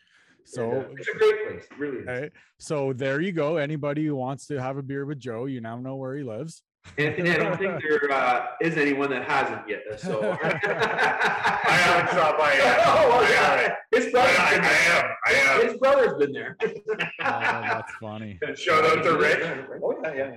And, 0.58 0.63
uh, 0.65 0.84
So 0.88 0.95
it's 0.97 1.08
a 1.08 1.17
great 1.17 1.47
place, 1.47 1.63
it 1.69 1.78
really. 1.78 1.99
Is. 1.99 2.08
okay, 2.08 2.30
so 2.58 2.91
there 2.91 3.21
you 3.21 3.32
go. 3.34 3.58
Anybody 3.58 4.04
who 4.04 4.15
wants 4.15 4.47
to 4.47 4.60
have 4.60 4.78
a 4.78 4.82
beer 4.82 5.06
with 5.06 5.19
Joe, 5.19 5.45
you 5.45 5.62
now 5.62 5.78
know 5.78 5.95
where 5.95 6.15
he 6.15 6.23
lives. 6.23 6.63
Anthony, 6.98 7.32
I 7.32 7.38
don't 7.38 7.58
think 7.58 7.82
there 7.82 8.12
uh, 8.12 8.46
is 8.62 8.78
anyone 8.78 9.10
that 9.10 9.24
hasn't 9.24 9.67
yet. 9.67 9.82
So 9.98 10.22
I 10.43 11.72
haven't 11.72 12.12
stopped 12.12 12.38
by 12.39 12.54
yet. 12.54 12.80
Oh, 12.86 13.10
well, 13.10 13.32
yeah. 13.32 13.76
His 13.91 14.12
brother's 14.12 14.38
I, 14.38 14.52
been 14.52 14.63
I, 14.63 14.67
there. 14.67 15.17
I 15.26 15.32
am. 15.32 15.48
I 15.50 15.54
am. 15.56 15.67
His 15.67 15.78
brother's 15.78 16.13
been 16.19 16.32
there. 16.32 16.58
oh, 16.63 16.72
that's 17.19 17.91
funny. 18.00 18.38
And 18.43 18.58
shout 18.58 18.86
out 18.86 19.04
to 19.04 19.17
Rick. 19.17 19.67
Oh 19.84 19.96
yeah, 20.04 20.36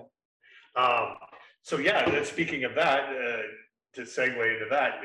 yeah. 0.76 0.82
Um, 0.82 1.16
so 1.62 1.78
yeah, 1.78 2.22
speaking 2.24 2.64
of 2.64 2.74
that, 2.74 3.04
uh, 3.04 3.42
to 3.94 4.02
segue 4.02 4.54
into 4.54 4.66
that, 4.70 5.00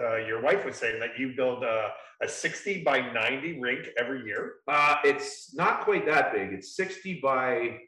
uh, 0.00 0.16
your 0.16 0.40
wife 0.40 0.64
was 0.64 0.76
saying 0.76 1.00
that 1.00 1.18
you 1.18 1.34
build 1.36 1.64
a, 1.64 1.88
a 2.22 2.28
60 2.28 2.82
by 2.82 3.00
90 3.12 3.60
rink 3.60 3.88
every 3.98 4.24
year. 4.24 4.54
Uh, 4.68 4.96
it's 5.04 5.54
not 5.54 5.80
quite 5.82 6.06
that 6.06 6.32
big. 6.32 6.52
It's 6.52 6.76
60 6.76 7.20
by 7.22 7.78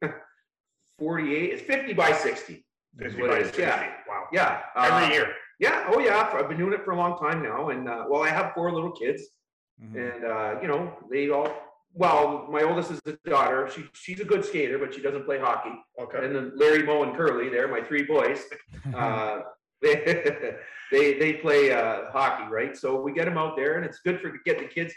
48. 0.98 1.52
It's 1.52 1.62
50 1.62 1.92
by 1.92 2.12
60. 2.12 2.63
50 2.98 3.20
what 3.22 3.30
it 3.32 3.38
is. 3.38 3.46
60. 3.48 3.62
Yeah, 3.62 3.92
Wow. 4.08 4.24
yeah. 4.32 4.60
uh, 4.76 5.00
Every 5.02 5.14
year. 5.14 5.28
Yeah. 5.60 5.88
Oh 5.92 5.98
yeah. 6.00 6.30
I've 6.32 6.48
been 6.48 6.58
doing 6.58 6.72
it 6.72 6.84
for 6.84 6.92
a 6.92 6.96
long 6.96 7.18
time 7.18 7.42
now, 7.42 7.68
and 7.70 7.88
uh, 7.88 8.04
well, 8.08 8.22
I 8.22 8.28
have 8.28 8.52
four 8.54 8.72
little 8.72 8.92
kids, 8.92 9.22
Mhm. 9.82 9.94
and 10.14 10.24
uh, 10.24 10.60
you 10.60 10.68
know 10.68 10.92
they 11.10 11.30
all. 11.30 11.48
Well, 11.96 12.48
my 12.50 12.62
oldest 12.62 12.90
is 12.90 13.00
a 13.06 13.12
daughter. 13.28 13.68
She 13.72 13.84
she's 13.94 14.18
a 14.20 14.24
good 14.24 14.44
skater, 14.44 14.78
but 14.78 14.92
she 14.94 15.00
doesn't 15.00 15.24
play 15.24 15.38
hockey. 15.38 15.74
Okay. 16.00 16.24
And 16.24 16.34
then 16.34 16.52
Larry, 16.56 16.82
Mo, 16.82 17.04
and 17.04 17.16
Curly, 17.16 17.48
they're 17.50 17.68
my 17.68 17.82
three 17.82 18.02
boys. 18.04 18.40
Uh, 18.94 19.40
they, 19.80 19.94
they 20.92 21.18
they 21.18 21.32
play 21.34 21.72
uh, 21.72 22.10
hockey, 22.12 22.50
right? 22.50 22.76
So 22.76 23.00
we 23.00 23.12
get 23.12 23.24
them 23.26 23.38
out 23.38 23.56
there, 23.56 23.76
and 23.76 23.84
it's 23.84 24.00
good 24.00 24.20
for 24.20 24.30
get 24.44 24.58
the 24.58 24.66
kids. 24.66 24.92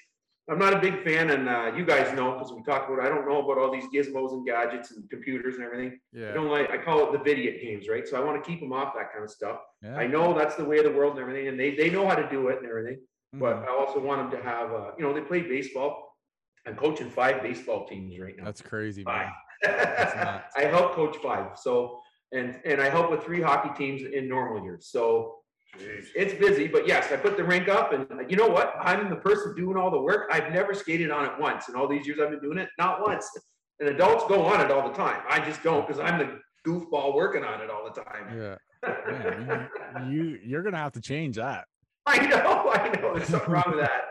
I'm 0.49 0.59
not 0.59 0.73
a 0.73 0.79
big 0.79 1.03
fan, 1.03 1.29
and 1.31 1.49
uh, 1.49 1.71
you 1.75 1.85
guys 1.85 2.15
know 2.15 2.31
because 2.33 2.53
we 2.53 2.63
talk 2.63 2.87
about. 2.87 3.05
I 3.05 3.09
don't 3.09 3.27
know 3.27 3.39
about 3.43 3.57
all 3.57 3.71
these 3.71 3.83
gizmos 3.93 4.31
and 4.31 4.45
gadgets 4.45 4.91
and 4.91 5.09
computers 5.09 5.55
and 5.55 5.65
everything. 5.65 5.99
Yeah. 6.13 6.29
I 6.29 6.33
don't 6.33 6.47
like. 6.49 6.69
I 6.69 6.77
call 6.77 7.03
it 7.05 7.11
the 7.11 7.19
video 7.19 7.51
games, 7.61 7.89
right? 7.89 8.07
So 8.07 8.15
I 8.15 8.23
want 8.23 8.41
to 8.41 8.49
keep 8.49 8.61
them 8.61 8.71
off 8.71 8.93
that 8.95 9.11
kind 9.11 9.23
of 9.25 9.29
stuff. 9.29 9.59
yeah. 9.83 9.97
I 9.97 10.07
know 10.07 10.33
that's 10.37 10.55
the 10.55 10.63
way 10.63 10.77
of 10.77 10.85
the 10.85 10.91
world 10.91 11.13
and 11.13 11.21
everything, 11.21 11.49
and 11.49 11.59
they 11.59 11.75
they 11.75 11.89
know 11.89 12.07
how 12.07 12.15
to 12.15 12.27
do 12.29 12.47
it 12.47 12.59
and 12.59 12.67
everything. 12.67 12.99
But 13.33 13.57
Mhm. 13.57 13.67
I 13.67 13.71
also 13.71 13.99
want 13.99 14.31
them 14.31 14.39
to 14.39 14.45
have, 14.47 14.71
uh, 14.71 14.91
you 14.97 15.03
know, 15.03 15.11
they 15.13 15.19
play 15.21 15.41
baseball. 15.41 16.15
I'm 16.65 16.75
coaching 16.77 17.09
five 17.09 17.41
baseball 17.41 17.85
teams 17.85 18.17
right 18.19 18.35
now. 18.37 18.45
that's 18.45 18.61
crazy, 18.61 19.03
man. 19.03 19.29
nuts. 19.65 20.55
I 20.55 20.61
help 20.61 20.93
coach 20.93 21.17
five. 21.17 21.57
So, 21.59 21.99
and, 22.31 22.59
and 22.63 22.81
I 22.81 22.89
help 22.89 23.11
with 23.11 23.23
three 23.23 23.41
hockey 23.41 23.71
teams 23.77 24.01
in 24.01 24.27
normal 24.29 24.63
years. 24.63 24.87
So 24.89 25.39
Jeez. 25.75 26.07
it's 26.15 26.33
busy, 26.33 26.67
but 26.67 26.87
yes, 26.87 27.11
I 27.11 27.17
put 27.17 27.37
the 27.37 27.43
rink 27.43 27.67
up 27.67 27.93
and 27.93 28.07
you 28.29 28.37
know 28.37 28.47
what? 28.47 28.73
I'm 28.79 29.09
the 29.09 29.15
person 29.17 29.53
doing 29.55 29.77
all 29.77 29.91
the 29.91 29.99
work. 29.99 30.29
I've 30.31 30.51
never 30.51 30.73
skated 30.73 31.11
on 31.11 31.25
it 31.25 31.31
once. 31.39 31.69
In 31.69 31.75
all 31.75 31.87
these 31.87 32.07
years 32.07 32.19
I've 32.21 32.31
been 32.31 32.41
doing 32.41 32.57
it, 32.57 32.69
not 32.77 33.01
once. 33.05 33.29
And 33.79 33.89
adults 33.89 34.25
go 34.27 34.43
on 34.45 34.61
it 34.61 34.71
all 34.71 34.89
the 34.89 34.95
time. 34.95 35.21
I 35.29 35.39
just 35.39 35.61
don't 35.61 35.85
because 35.85 35.99
I'm 36.01 36.17
the 36.17 36.39
goofball 36.67 37.13
working 37.13 37.43
on 37.43 37.61
it 37.61 37.69
all 37.69 37.83
the 37.83 38.01
time. 38.01 38.37
Yeah, 38.37 38.55
man, 39.07 39.69
you, 40.09 40.23
you 40.23 40.39
you're 40.43 40.63
gonna 40.63 40.77
have 40.77 40.93
to 40.93 41.01
change 41.01 41.35
that. 41.35 41.65
I 42.05 42.25
know, 42.25 42.69
I 42.73 42.99
know. 42.99 43.15
There's 43.15 43.29
something 43.29 43.51
wrong 43.51 43.63
with 43.67 43.79
that. 43.79 44.01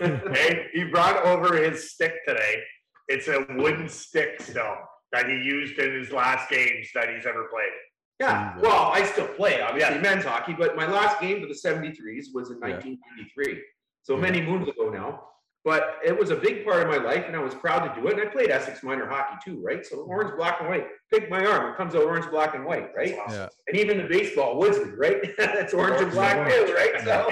Hey, 0.34 0.68
he 0.74 0.84
brought 0.84 1.24
over 1.24 1.56
his 1.56 1.90
stick 1.90 2.14
today. 2.26 2.62
It's 3.08 3.26
a 3.26 3.44
wooden 3.56 3.88
stick 3.88 4.40
still 4.40 4.76
that 5.12 5.28
he 5.28 5.34
used 5.34 5.78
in 5.78 5.92
his 5.94 6.12
last 6.12 6.50
games 6.50 6.88
that 6.94 7.08
he's 7.08 7.26
ever 7.26 7.48
played. 7.50 7.72
Yeah, 8.20 8.58
well, 8.58 8.90
I 8.92 9.04
still 9.04 9.28
play, 9.28 9.60
obviously, 9.60 9.94
Yeah. 9.96 10.00
men's 10.02 10.24
hockey, 10.24 10.52
but 10.52 10.76
my 10.76 10.86
last 10.86 11.20
game 11.20 11.40
for 11.40 11.46
the 11.46 11.54
73s 11.54 12.34
was 12.34 12.50
in 12.50 12.56
Yeah. 12.56 12.68
1993. 12.74 13.62
So 14.02 14.14
Yeah. 14.14 14.20
many 14.22 14.40
moons 14.40 14.68
ago 14.68 14.90
now. 14.90 15.24
But 15.64 15.98
it 16.02 16.16
was 16.16 16.30
a 16.30 16.36
big 16.36 16.64
part 16.64 16.82
of 16.82 16.88
my 16.88 16.96
life, 16.96 17.24
and 17.26 17.36
I 17.36 17.40
was 17.40 17.54
proud 17.54 17.80
to 17.94 18.00
do 18.00 18.06
it. 18.08 18.14
And 18.14 18.22
I 18.22 18.26
played 18.26 18.50
Essex 18.50 18.82
minor 18.82 19.06
hockey 19.06 19.36
too, 19.44 19.60
right? 19.62 19.84
So 19.84 19.98
orange, 19.98 20.34
black, 20.36 20.60
and 20.60 20.68
white. 20.68 20.86
Pick 21.12 21.28
my 21.30 21.44
arm, 21.44 21.70
it 21.72 21.76
comes 21.76 21.94
out 21.94 22.04
orange, 22.04 22.28
black, 22.30 22.54
and 22.54 22.64
white, 22.64 22.90
right? 22.96 23.18
Awesome. 23.18 23.38
Yeah, 23.40 23.48
And 23.66 23.76
even 23.76 23.98
the 23.98 24.04
baseball, 24.04 24.60
Woodslee, 24.60 24.96
right? 24.96 25.34
That's 25.36 25.74
orange 25.74 26.00
and 26.00 26.12
black 26.12 26.48
too, 26.50 26.72
right? 26.74 27.00
So, 27.04 27.30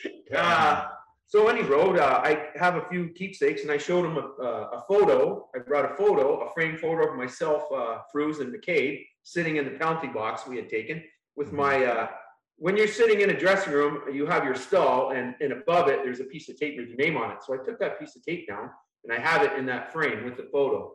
uh, 0.36 0.88
so 1.28 1.48
any 1.48 1.62
road, 1.62 1.98
uh, 1.98 2.20
I 2.24 2.48
have 2.56 2.76
a 2.76 2.88
few 2.88 3.10
keepsakes, 3.10 3.62
and 3.62 3.70
I 3.70 3.76
showed 3.78 4.04
him 4.04 4.16
a, 4.16 4.42
uh, 4.42 4.70
a 4.80 4.84
photo. 4.88 5.48
I 5.54 5.60
brought 5.60 5.84
a 5.90 5.94
photo, 5.96 6.40
a 6.40 6.52
framed 6.54 6.80
photo 6.80 7.10
of 7.10 7.16
myself, 7.16 7.64
uh, 7.72 7.98
Fruz 8.12 8.40
and 8.40 8.52
McCabe, 8.54 9.06
sitting 9.26 9.56
in 9.56 9.64
the 9.64 9.72
penalty 9.72 10.06
box 10.06 10.46
we 10.46 10.54
had 10.54 10.68
taken 10.68 11.02
with 11.34 11.52
my 11.52 11.84
uh, 11.84 12.08
when 12.58 12.76
you're 12.76 12.88
sitting 12.88 13.20
in 13.20 13.30
a 13.30 13.38
dressing 13.38 13.72
room, 13.72 14.00
you 14.10 14.24
have 14.24 14.44
your 14.44 14.54
stall, 14.54 15.10
and, 15.10 15.34
and 15.40 15.52
above 15.52 15.88
it, 15.88 16.00
there's 16.02 16.20
a 16.20 16.24
piece 16.24 16.48
of 16.48 16.58
tape 16.58 16.78
with 16.78 16.88
your 16.88 16.96
name 16.96 17.16
on 17.16 17.30
it. 17.30 17.38
So 17.46 17.52
I 17.52 17.58
took 17.58 17.78
that 17.80 17.98
piece 17.98 18.16
of 18.16 18.24
tape 18.24 18.48
down, 18.48 18.70
and 19.04 19.12
I 19.12 19.20
have 19.20 19.42
it 19.42 19.58
in 19.58 19.66
that 19.66 19.92
frame 19.92 20.24
with 20.24 20.38
the 20.38 20.48
photo. 20.50 20.92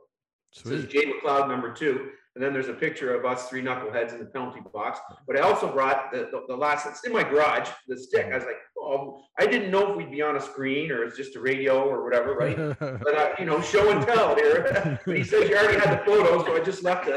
It 0.54 0.68
says 0.68 0.82
Sweet. 0.82 0.90
Jay 0.90 1.06
McLeod 1.06 1.50
number 1.50 1.72
two, 1.72 2.10
and 2.36 2.44
then 2.44 2.52
there's 2.52 2.68
a 2.68 2.74
picture 2.74 3.14
of 3.14 3.26
us 3.26 3.48
three 3.48 3.62
knuckleheads 3.62 4.12
in 4.14 4.20
the 4.20 4.26
penalty 4.26 4.62
box. 4.74 5.00
But 5.28 5.38
I 5.38 5.42
also 5.42 5.72
brought 5.72 6.12
the, 6.12 6.30
the, 6.32 6.46
the 6.48 6.56
last, 6.56 6.88
it's 6.88 7.04
in 7.04 7.14
my 7.14 7.24
garage, 7.24 7.70
the 7.88 7.98
stick. 7.98 8.28
I 8.32 8.38
was 8.38 8.46
like, 8.46 8.58
oh, 8.80 9.22
I 9.38 9.46
didn't 9.46 9.70
know 9.70 9.92
if 9.92 9.98
we'd 9.98 10.12
be 10.12 10.22
on 10.24 10.38
a 10.38 10.42
screen 10.42 10.92
or 10.92 11.04
it's 11.04 11.16
just 11.16 11.36
a 11.36 11.40
radio 11.40 11.84
or 11.84 12.04
whatever, 12.04 12.34
right? 12.34 12.58
But 12.80 13.18
uh, 13.18 13.30
you 13.38 13.46
know, 13.46 13.62
show 13.62 13.92
and 13.92 14.06
tell 14.06 14.36
here. 14.36 15.00
but 15.06 15.16
he 15.16 15.24
says 15.24 15.48
you 15.48 15.56
already 15.56 15.80
had 15.80 16.00
the 16.00 16.06
photo, 16.06 16.44
so 16.44 16.56
I 16.56 16.62
just 16.62 16.84
left 16.84 17.08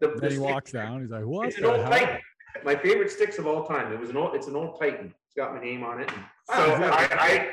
the. 0.00 0.08
the, 0.08 0.14
the 0.14 0.20
then 0.20 0.30
he 0.30 0.36
stick. 0.36 0.46
walks 0.48 0.72
down. 0.72 1.00
He's 1.02 1.10
like, 1.10 1.24
"What 1.24 1.48
It's 1.48 1.58
an 1.58 1.64
old? 1.66 1.82
Titan. 1.86 2.18
My 2.64 2.74
favorite 2.74 3.10
sticks 3.10 3.38
of 3.38 3.46
all 3.46 3.64
time. 3.64 3.92
It 3.92 4.00
was 4.00 4.10
an 4.10 4.16
old. 4.16 4.34
It's 4.34 4.46
an 4.48 4.56
old 4.56 4.78
Titan. 4.80 5.06
It's 5.26 5.34
got 5.36 5.54
my 5.54 5.60
name 5.62 5.82
on 5.84 6.00
it. 6.00 6.10
Oh, 6.52 6.66
so 6.66 6.82
I, 6.82 7.08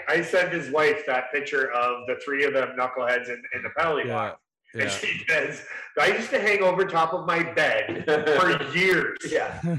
I, 0.10 0.14
I 0.16 0.22
sent 0.24 0.52
his 0.52 0.72
wife 0.72 1.04
that 1.06 1.32
picture 1.32 1.72
of 1.72 2.08
the 2.08 2.16
three 2.26 2.46
of 2.46 2.54
them 2.54 2.70
knuckleheads 2.76 3.28
in, 3.30 3.40
in 3.54 3.62
the 3.62 3.70
penalty 3.78 4.08
Yeah, 4.08 4.14
box. 4.16 4.42
And 4.74 4.90
she 4.90 5.24
says, 5.30 5.64
I 6.02 6.08
used 6.08 6.32
to 6.32 6.40
hang 6.42 6.64
over 6.64 6.84
top 6.84 7.14
of 7.14 7.28
my 7.28 7.44
bed 7.44 8.04
for 8.40 8.76
years. 8.76 9.20
yeah. 9.30 9.60
Well, 9.64 9.78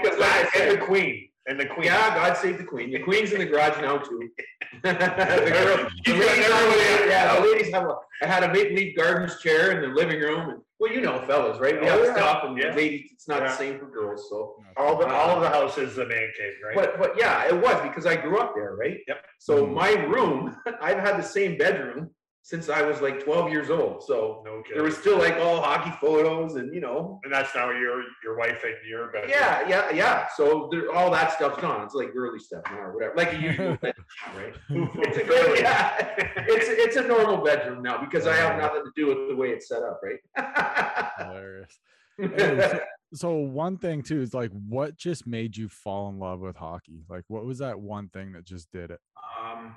because 0.00 0.18
that 0.18 0.50
and 0.58 0.70
the 0.80 0.82
queen. 0.82 1.28
And 1.46 1.60
the 1.60 1.66
queen. 1.66 1.86
Yeah, 1.86 2.14
God 2.14 2.36
save 2.38 2.56
the 2.58 2.64
queen. 2.64 2.90
The 2.90 3.00
queen's 3.00 3.32
in 3.32 3.38
the 3.38 3.44
garage 3.44 3.78
now 3.80 3.98
too. 3.98 4.30
the 4.82 4.92
girl, 4.94 5.90
the 6.06 6.14
ladies 6.14 6.46
have 6.46 7.06
yeah, 7.06 7.34
the 7.40 7.46
ladies 7.46 7.72
have 7.72 7.84
a. 7.84 7.96
I 8.22 8.26
had 8.26 8.44
a 8.44 8.52
maple 8.52 8.76
leaf 8.76 8.96
gardens 8.96 9.38
chair 9.40 9.72
in 9.72 9.82
the 9.82 9.94
living 9.94 10.20
room, 10.20 10.48
and 10.50 10.60
well, 10.78 10.90
you 10.92 11.02
know, 11.02 11.20
fellas, 11.26 11.58
right? 11.60 11.78
We 11.78 11.86
Oh, 11.86 11.90
have 11.98 12.04
yeah. 12.06 12.14
stuff, 12.14 12.44
and 12.44 12.56
Yeah. 12.58 12.74
ladies, 12.74 13.10
it's 13.12 13.28
not 13.28 13.40
the 13.40 13.50
same 13.50 13.78
for 13.78 13.86
girls. 13.86 14.28
So, 14.30 14.56
all 14.78 14.96
the 14.96 15.06
all 15.06 15.36
of 15.36 15.42
the 15.42 15.50
house 15.50 15.76
is 15.76 15.96
the 15.96 16.06
man 16.06 16.30
cave, 16.38 16.54
right? 16.64 16.74
but 16.74 16.98
but 16.98 17.18
yeah, 17.18 17.44
it 17.46 17.54
was 17.54 17.80
because 17.82 18.06
I 18.06 18.16
grew 18.16 18.38
up 18.38 18.54
there, 18.54 18.74
right? 18.76 19.00
Yep. 19.06 19.24
So 19.38 19.66
Mhm. 19.66 19.74
my 19.74 19.90
room, 20.06 20.56
I've 20.80 20.98
had 20.98 21.18
the 21.18 21.22
same 21.22 21.58
bedroom 21.58 22.10
since 22.44 22.68
I 22.68 22.82
was 22.82 23.00
like 23.00 23.24
12 23.24 23.50
years 23.50 23.70
old. 23.70 24.02
So 24.02 24.42
no 24.44 24.62
there 24.72 24.82
was 24.82 24.98
still 24.98 25.18
like 25.18 25.36
all 25.36 25.62
hockey 25.62 25.90
photos, 25.98 26.56
and 26.56 26.72
you 26.74 26.80
know, 26.80 27.18
and 27.24 27.32
that's 27.32 27.54
now 27.54 27.70
your 27.70 28.04
your 28.22 28.36
wife 28.38 28.62
and 28.62 28.74
your 28.86 29.10
bedroom. 29.10 29.30
Yeah, 29.30 29.66
yeah, 29.66 29.90
yeah. 29.90 30.28
So 30.36 30.68
there, 30.70 30.92
all 30.92 31.10
that 31.10 31.32
stuff's 31.32 31.60
gone. 31.60 31.82
It's 31.84 31.94
like 31.94 32.12
girly 32.12 32.38
stuff 32.38 32.62
now 32.70 32.80
or 32.80 32.94
whatever, 32.94 33.14
like 33.16 33.32
a 33.32 33.40
usual 33.40 33.76
bedroom, 33.82 34.06
right? 34.36 34.54
It's 34.68 35.16
a 35.16 35.24
good, 35.24 35.58
yeah. 35.58 36.10
It's 36.46 36.66
it's 36.68 36.96
a 36.96 37.08
normal 37.08 37.42
bedroom 37.42 37.82
now 37.82 37.98
because 37.98 38.26
I 38.26 38.36
have 38.36 38.58
nothing 38.58 38.84
to 38.84 38.92
do 38.94 39.06
with 39.06 39.30
the 39.30 39.36
way 39.36 39.48
it's 39.48 39.66
set 39.66 39.82
up, 39.82 40.00
right? 40.02 41.12
Hilarious. 41.18 41.78
So, 42.20 42.80
so 43.14 43.34
one 43.36 43.78
thing 43.78 44.02
too 44.02 44.20
is 44.20 44.34
like, 44.34 44.50
what 44.50 44.98
just 44.98 45.26
made 45.26 45.56
you 45.56 45.70
fall 45.70 46.10
in 46.10 46.18
love 46.18 46.40
with 46.40 46.56
hockey? 46.56 47.04
Like, 47.08 47.24
what 47.28 47.46
was 47.46 47.58
that 47.58 47.80
one 47.80 48.10
thing 48.10 48.32
that 48.32 48.44
just 48.44 48.70
did 48.70 48.90
it? 48.90 49.00
um, 49.42 49.74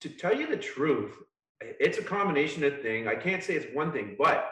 to 0.00 0.08
tell 0.08 0.34
you 0.38 0.46
the 0.48 0.56
truth, 0.56 1.12
it's 1.60 1.98
a 1.98 2.02
combination 2.02 2.62
of 2.64 2.80
thing. 2.80 3.08
I 3.08 3.14
can't 3.16 3.42
say 3.42 3.54
it's 3.54 3.74
one 3.74 3.92
thing, 3.92 4.16
but 4.18 4.50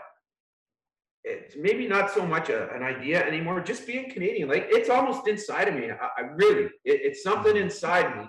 it's 1.25 1.57
maybe 1.57 1.87
not 1.89 2.11
so 2.11 2.25
much 2.27 2.49
a, 2.51 2.73
an 2.75 2.83
idea 2.83 3.25
anymore. 3.25 3.61
Just 3.61 3.87
being 3.87 4.11
Canadian, 4.11 4.49
like 4.49 4.67
it's 4.71 4.89
almost 4.89 5.27
inside 5.29 5.69
of 5.69 5.75
me. 5.75 5.91
I, 5.91 6.09
I 6.19 6.21
really, 6.35 6.65
it, 6.85 7.01
it's 7.03 7.23
something 7.23 7.57
inside 7.57 8.17
me. 8.17 8.25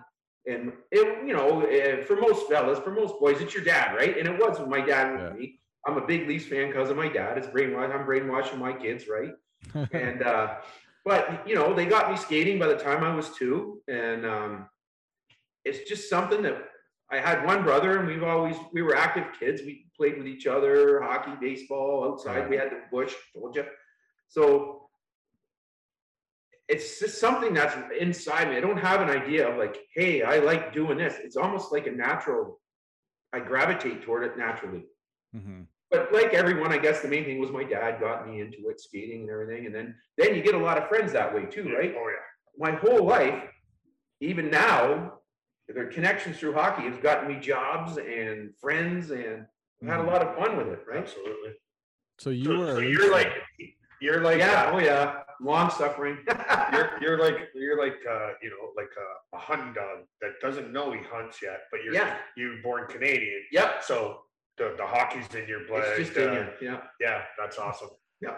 And 0.51 0.71
it, 0.91 1.27
you 1.27 1.33
know, 1.33 1.61
eh, 1.61 2.03
for 2.03 2.15
most 2.15 2.47
fellas, 2.47 2.79
for 2.79 2.91
most 2.91 3.19
boys, 3.19 3.41
it's 3.41 3.53
your 3.53 3.63
dad, 3.63 3.95
right? 3.95 4.17
And 4.17 4.27
it 4.27 4.39
was 4.39 4.59
with 4.59 4.69
my 4.69 4.81
dad 4.81 5.11
with 5.13 5.21
Yeah. 5.21 5.33
me. 5.33 5.59
I'm 5.85 5.97
a 5.97 6.05
big 6.05 6.27
Leafs 6.27 6.45
fan 6.45 6.67
because 6.67 6.89
of 6.89 6.97
my 6.97 7.07
dad. 7.07 7.37
It's 7.37 7.47
brainwashed. 7.47 7.93
I'm 7.93 8.05
brainwashing 8.05 8.59
my 8.59 8.73
kids, 8.73 9.05
right? 9.07 9.33
and 9.91 10.21
uh, 10.21 10.55
but 11.05 11.47
you 11.47 11.55
know 11.55 11.73
they 11.73 11.85
got 11.85 12.11
me 12.11 12.17
skating 12.17 12.59
by 12.59 12.67
the 12.67 12.75
time 12.75 13.03
I 13.03 13.13
was 13.15 13.29
two, 13.35 13.81
and 13.87 14.25
um, 14.25 14.69
it's 15.65 15.87
just 15.89 16.09
something 16.09 16.41
that 16.43 16.57
I 17.09 17.17
had 17.19 17.45
one 17.45 17.63
brother, 17.63 17.99
and 17.99 18.07
we've 18.07 18.23
always 18.23 18.55
we 18.73 18.81
were 18.81 18.95
active 18.95 19.25
kids. 19.39 19.61
We 19.61 19.85
played 19.95 20.17
with 20.17 20.27
each 20.27 20.45
other, 20.45 21.01
hockey, 21.01 21.31
baseball, 21.39 22.03
outside. 22.11 22.49
We 22.49 22.57
had 22.57 22.69
the 22.71 22.81
bush, 22.91 23.13
told 23.33 23.55
you. 23.55 23.65
So 24.27 24.89
it's 26.67 26.99
just 26.99 27.19
something 27.19 27.53
that's 27.53 27.75
inside 27.97 28.49
me. 28.49 28.57
I 28.57 28.59
don't 28.59 28.77
have 28.77 28.99
an 29.01 29.09
idea 29.09 29.47
of 29.49 29.57
like, 29.57 29.77
hey, 29.95 30.23
I 30.23 30.39
like 30.39 30.73
doing 30.73 30.97
this. 30.97 31.15
It's 31.23 31.37
almost 31.37 31.71
like 31.71 31.87
a 31.87 31.91
natural. 31.91 32.59
I 33.33 33.39
gravitate 33.39 34.01
toward 34.03 34.23
it 34.23 34.37
naturally 34.37 34.85
Mhm. 35.35 35.67
but 35.91 36.11
like 36.13 36.33
everyone, 36.33 36.71
I 36.71 36.77
guess 36.77 37.01
the 37.01 37.09
main 37.09 37.25
thing 37.25 37.39
was 37.39 37.51
my 37.51 37.63
dad 37.63 37.99
got 37.99 38.27
me 38.27 38.39
into 38.41 38.69
it, 38.69 38.79
skating 38.79 39.21
and 39.21 39.29
everything. 39.29 39.65
And 39.65 39.75
then 39.75 39.95
then 40.17 40.33
you 40.35 40.41
get 40.41 40.55
a 40.55 40.57
lot 40.57 40.77
of 40.77 40.87
friends 40.89 41.11
that 41.13 41.33
way 41.33 41.45
too, 41.45 41.73
right? 41.75 41.93
Oh 41.97 42.07
yeah. 42.09 42.25
My 42.57 42.71
whole 42.71 43.03
life, 43.05 43.43
even 44.21 44.49
now, 44.49 45.19
the 45.67 45.85
connections 45.85 46.37
through 46.37 46.53
hockey 46.53 46.83
has 46.83 46.97
gotten 46.97 47.27
me 47.27 47.39
jobs 47.39 47.97
and 47.97 48.55
friends, 48.55 49.11
and 49.11 49.45
I've 49.81 49.89
had 49.89 49.99
a 49.99 50.03
lot 50.03 50.21
of 50.21 50.35
fun 50.35 50.57
with 50.57 50.67
it, 50.67 50.85
right? 50.87 50.99
Absolutely. 50.99 51.51
So 52.19 52.29
you 52.29 52.45
so, 52.45 52.57
were 52.57 52.75
so 52.75 52.79
you're 52.79 53.11
like 53.11 53.33
you're 54.01 54.21
like 54.21 54.39
yeah, 54.39 54.63
uh, 54.63 54.71
oh 54.73 54.79
yeah, 54.79 55.19
long 55.41 55.69
suffering. 55.69 56.17
you're 56.71 56.91
you're 57.01 57.19
like 57.19 57.49
you're 57.53 57.77
like 57.77 57.97
uh, 58.09 58.29
you 58.41 58.49
know 58.49 58.71
like 58.75 58.89
a, 58.97 59.35
a 59.35 59.39
hunting 59.39 59.73
dog 59.73 60.05
that 60.21 60.31
doesn't 60.41 60.71
know 60.71 60.91
he 60.91 60.99
hunts 61.11 61.41
yet, 61.41 61.61
but 61.71 61.83
you're 61.83 61.93
yeah, 61.93 62.17
you're 62.35 62.61
born 62.63 62.87
Canadian, 62.87 63.41
yep. 63.51 63.83
so 63.83 64.21
the, 64.57 64.73
the 64.77 64.85
hockey's 64.85 65.27
in 65.35 65.47
your 65.47 65.65
blood. 65.67 65.83
It's 65.97 66.09
just 66.09 66.17
in 66.17 66.29
uh, 66.29 66.33
you. 66.33 66.67
Yeah. 66.69 66.81
Yeah, 66.99 67.21
that's 67.37 67.57
awesome. 67.57 67.89
Yeah. 68.21 68.37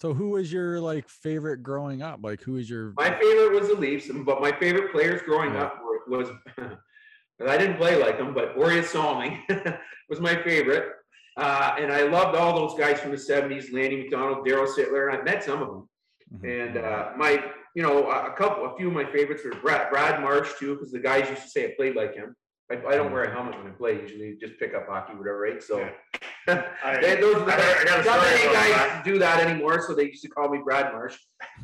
So 0.00 0.14
who 0.14 0.30
was 0.30 0.52
your 0.52 0.80
like 0.80 1.08
favorite 1.08 1.62
growing 1.62 2.02
up? 2.02 2.20
Like, 2.22 2.42
who 2.42 2.52
was 2.52 2.70
your? 2.70 2.94
My 2.96 3.10
favorite 3.10 3.60
was 3.60 3.68
the 3.68 3.74
Leafs, 3.74 4.08
but 4.24 4.40
my 4.40 4.52
favorite 4.52 4.92
players 4.92 5.20
growing 5.22 5.54
Yeah. 5.54 5.64
up 5.64 5.82
were, 5.84 5.89
was, 6.10 6.28
I 7.46 7.56
didn't 7.56 7.76
play 7.78 7.96
like 7.96 8.18
them, 8.18 8.34
but 8.34 8.56
Borje 8.56 8.84
Salming 8.84 9.40
was 10.10 10.20
my 10.20 10.34
favorite. 10.42 10.92
Uh, 11.36 11.76
and 11.78 11.90
I 11.92 12.02
loved 12.02 12.36
all 12.36 12.54
those 12.54 12.78
guys 12.78 13.00
from 13.00 13.12
the 13.12 13.16
70s, 13.16 13.72
Lanny 13.72 13.96
McDonald, 13.96 14.46
Daryl 14.46 14.66
Sittler, 14.68 15.08
and 15.10 15.20
I 15.20 15.22
met 15.22 15.42
some 15.44 15.62
of 15.62 15.68
them. 15.68 15.88
Mhm. 16.34 16.68
And 16.68 16.76
uh, 16.76 17.10
my, 17.16 17.42
you 17.74 17.82
know, 17.82 18.10
a 18.10 18.32
couple, 18.32 18.66
a 18.66 18.76
few 18.76 18.88
of 18.88 18.92
my 18.94 19.04
favorites 19.10 19.42
were 19.44 19.52
Brad, 19.52 19.90
Brad 19.90 20.20
Marsh 20.20 20.50
too, 20.58 20.74
because 20.74 20.92
the 20.92 20.98
guys 20.98 21.28
used 21.30 21.42
to 21.42 21.48
say 21.48 21.64
I 21.66 21.74
played 21.76 21.96
like 21.96 22.14
him. 22.14 22.34
I, 22.70 22.74
I 22.88 22.94
don't 22.96 23.10
wear 23.12 23.24
a 23.24 23.32
helmet 23.32 23.56
when 23.56 23.66
I 23.66 23.74
play 23.74 24.00
usually, 24.00 24.36
just 24.40 24.58
pick 24.60 24.74
up 24.74 24.86
hockey, 24.88 25.14
whatever, 25.14 25.40
right? 25.40 25.60
So 25.62 25.88
I- 26.48 26.98
they, 27.00 27.16
those 27.20 27.36
I, 27.36 27.54
I 27.88 28.04
not 28.04 28.20
many 28.22 28.44
guys 28.54 28.70
that. 28.74 29.02
do 29.04 29.18
that 29.18 29.40
anymore, 29.44 29.82
so 29.86 29.94
they 29.94 30.04
used 30.04 30.22
to 30.22 30.28
call 30.28 30.48
me 30.50 30.58
Brad 30.62 30.92
Marsh. 30.92 31.16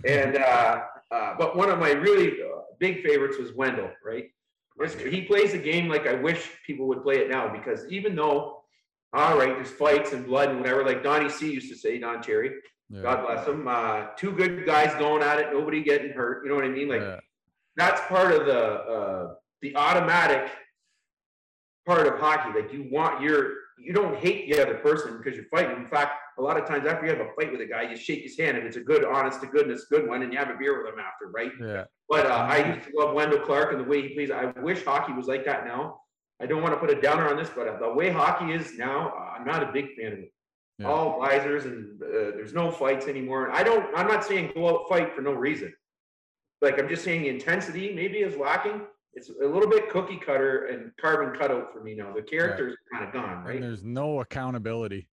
And 0.05 0.37
uh, 0.37 0.81
uh, 1.13 1.35
but 1.39 1.57
one 1.57 1.71
of 1.71 1.79
my 1.79 1.91
really 1.93 2.43
uh, 2.43 2.61
big 2.81 3.05
favorites 3.05 3.37
was 3.39 3.53
Wendel, 3.55 3.91
right? 4.05 4.25
He 4.79 5.23
plays 5.23 5.53
the 5.53 5.59
game 5.59 5.89
like 5.89 6.07
I 6.07 6.15
wish 6.15 6.51
people 6.67 6.87
would 6.89 7.03
play 7.03 7.17
it 7.17 7.31
now 7.31 7.49
because 7.49 7.91
even 7.91 8.15
though, 8.15 8.63
all 9.13 9.39
right, 9.39 9.55
there's 9.57 9.71
fights 9.71 10.13
and 10.13 10.27
blood 10.27 10.51
and 10.51 10.61
whatever, 10.61 10.85
like 10.85 11.03
Donnie 11.03 11.31
C 11.31 11.51
used 11.51 11.71
to 11.71 11.77
say, 11.77 11.99
Don 11.99 12.23
Cherry, 12.23 12.53
Yeah. 12.91 13.03
God 13.03 13.25
bless 13.25 13.47
him. 13.47 13.67
Uh, 13.67 14.09
two 14.17 14.33
good 14.33 14.67
guys 14.67 14.95
going 14.99 15.23
at 15.23 15.39
it, 15.39 15.53
nobody 15.53 15.83
getting 15.83 16.11
hurt. 16.11 16.45
You 16.45 16.51
know 16.51 16.57
what 16.57 16.65
I 16.65 16.69
mean? 16.69 16.89
Like 16.89 17.01
yeah. 17.01 17.21
that's 17.77 18.01
part 18.03 18.33
of 18.33 18.47
the 18.47 18.61
uh, 18.61 19.35
the 19.63 19.75
automatic 19.77 20.51
part 21.87 22.07
of 22.07 22.19
hockey. 22.21 22.59
Like 22.59 22.73
you 22.73 22.89
want 22.91 23.23
your 23.23 23.55
you 23.79 23.93
don't 23.93 24.17
hate 24.17 24.51
the 24.51 24.63
other 24.63 24.75
person 24.75 25.19
because 25.19 25.37
you're 25.37 25.47
fighting. 25.47 25.77
In 25.77 25.87
fact, 25.87 26.13
a 26.39 26.43
lot 26.43 26.57
of 26.57 26.67
times 26.67 26.87
after 26.87 27.07
you 27.07 27.13
have 27.13 27.21
a 27.21 27.31
fight 27.39 27.53
with 27.53 27.61
a 27.61 27.67
guy, 27.67 27.83
you 27.83 27.97
shake 27.97 28.23
his 28.23 28.39
hand 28.39 28.57
if 28.57 28.65
it's 28.65 28.77
a 28.77 28.81
good, 28.81 29.05
honest 29.05 29.41
to 29.43 29.47
goodness, 29.47 29.87
good 29.91 30.09
one, 30.09 30.23
and 30.23 30.33
you 30.33 30.39
have 30.39 30.51
a 30.51 30.57
beer 30.57 30.83
with 30.83 30.93
him 30.93 30.99
after, 30.99 31.29
right? 31.35 31.53
Yeah. 31.61 31.85
But 32.09 32.27
uh, 32.27 32.35
I 32.35 32.75
used 32.75 32.89
to 32.89 32.97
love 32.97 33.15
Wendel 33.15 33.41
Clark 33.41 33.73
and 33.73 33.81
the 33.81 33.85
way 33.85 34.03
he 34.03 34.15
plays. 34.15 34.31
I 34.31 34.47
wish 34.61 34.85
hockey 34.85 35.13
was 35.13 35.27
like 35.27 35.45
that 35.45 35.67
now. 35.67 36.01
I 36.41 36.47
don't 36.47 36.63
want 36.63 36.75
to 36.75 36.81
put 36.81 36.91
a 36.91 37.01
downer 37.01 37.29
on 37.29 37.37
this, 37.37 37.51
but 37.55 37.67
uh, 37.67 37.79
the 37.79 37.93
way 37.93 38.11
hockey 38.11 38.53
is 38.53 38.77
now, 38.77 39.13
uh, 39.17 39.39
I'm 39.39 39.47
not 39.47 39.63
a 39.63 39.73
big 39.73 39.95
fan 39.97 40.13
of 40.13 40.19
it. 40.19 40.33
Yeah. 40.79 40.89
All 40.89 41.19
visors 41.19 41.65
and 41.65 42.01
uh, 42.03 42.37
there's 42.37 42.53
no 42.53 42.71
fights 42.71 43.07
anymore. 43.07 43.51
I 43.51 43.63
don't. 43.63 43.87
I'm 43.97 44.07
not 44.07 44.23
saying 44.25 44.53
go 44.55 44.69
out 44.69 44.89
fight 44.91 45.15
for 45.15 45.23
no 45.23 45.33
reason. 45.33 45.73
Like 46.61 46.79
I'm 46.79 46.87
just 46.87 47.03
saying 47.03 47.23
the 47.23 47.31
intensity 47.31 47.95
maybe 47.95 48.19
is 48.19 48.37
lacking. 48.37 48.83
It's 49.17 49.31
a 49.31 49.47
little 49.47 49.69
bit 49.69 49.89
cookie 49.89 50.19
cutter 50.19 50.67
and 50.67 50.93
carbon 51.01 51.39
cutout 51.39 51.73
for 51.73 51.83
me 51.83 51.95
now. 51.95 52.13
The 52.13 52.21
character's 52.21 52.75
are 52.75 52.99
kind 52.99 53.09
of 53.09 53.13
gone, 53.15 53.45
right? 53.45 53.55
And 53.55 53.65
there's 53.65 53.83
no 53.83 54.21
accountability. 54.21 55.09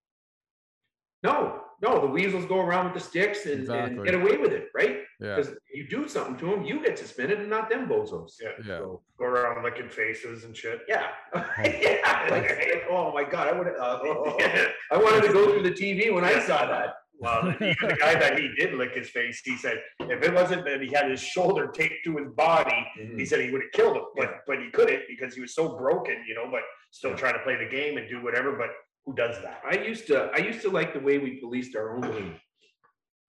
No, 1.23 1.61
no, 1.81 2.01
the 2.01 2.07
weasels 2.07 2.45
go 2.45 2.59
around 2.59 2.85
with 2.85 2.95
the 2.95 2.99
sticks 2.99 3.45
and, 3.45 3.67
and 3.69 4.03
get 4.03 4.13
away 4.13 4.35
with 4.35 4.51
it, 4.51 4.67
right? 4.75 4.99
Yeah. 5.21 5.37
Because 5.37 5.53
you 5.73 5.87
do 5.87 6.09
something 6.09 6.35
to 6.37 6.45
them, 6.47 6.65
you 6.65 6.83
get 6.83 6.99
suspended 6.99 7.39
and 7.39 7.49
not 7.49 7.69
them 7.69 7.87
bozos. 7.87 8.33
Yeah. 8.41 8.49
Yeah. 8.59 8.77
So, 8.79 9.01
Go 9.17 9.25
around 9.25 9.63
licking 9.63 9.87
faces 9.87 10.43
and 10.43 10.55
shit. 10.55 10.81
yeah. 10.89 11.07
yeah. 11.63 12.27
Like, 12.29 12.83
oh 12.89 13.13
my 13.13 13.23
God, 13.23 13.47
I 13.47 13.57
would 13.57 13.67
uh, 13.67 13.99
I 14.91 14.97
wanted 14.97 15.27
to 15.27 15.33
go 15.33 15.45
through 15.53 15.63
the 15.63 15.71
TV 15.71 16.13
when 16.13 16.25
I 16.25 16.39
saw 16.41 16.65
that. 16.65 16.95
Well, 17.19 17.49
even 17.61 17.87
the 17.87 17.97
guy 17.99 18.15
that 18.15 18.37
he 18.37 18.49
did 18.57 18.73
lick 18.73 18.95
his 18.95 19.09
face, 19.09 19.41
he 19.43 19.55
said 19.57 19.81
if 20.01 20.21
it 20.23 20.33
wasn't 20.33 20.65
that 20.65 20.81
he 20.81 20.91
had 20.91 21.09
his 21.09 21.21
shoulder 21.21 21.67
taped 21.73 22.03
to 22.05 22.17
his 22.17 22.27
body, 22.35 22.75
he 22.95 23.01
mm-hmm. 23.01 23.23
said 23.25 23.39
he 23.41 23.51
would 23.51 23.61
have 23.61 23.71
killed 23.71 23.95
him, 23.97 24.03
but 24.15 24.41
but 24.47 24.59
he 24.59 24.69
couldn't 24.71 25.03
because 25.07 25.33
he 25.33 25.41
was 25.41 25.53
so 25.55 25.77
broken, 25.77 26.23
you 26.27 26.35
know. 26.35 26.47
But 26.51 26.61
still 26.91 27.11
Yeah. 27.11 27.17
trying 27.17 27.33
to 27.33 27.39
play 27.39 27.55
the 27.55 27.69
game 27.69 27.97
and 27.97 28.09
do 28.09 28.23
whatever. 28.23 28.57
But 28.57 28.69
who 29.05 29.15
does 29.15 29.41
that? 29.41 29.61
I 29.65 29.75
used 29.77 30.07
to 30.07 30.31
I 30.33 30.39
used 30.39 30.61
to 30.63 30.69
like 30.69 30.93
the 30.93 30.99
way 30.99 31.17
we 31.17 31.39
policed 31.39 31.75
our 31.75 31.95
own 31.95 32.01
game. 32.01 32.35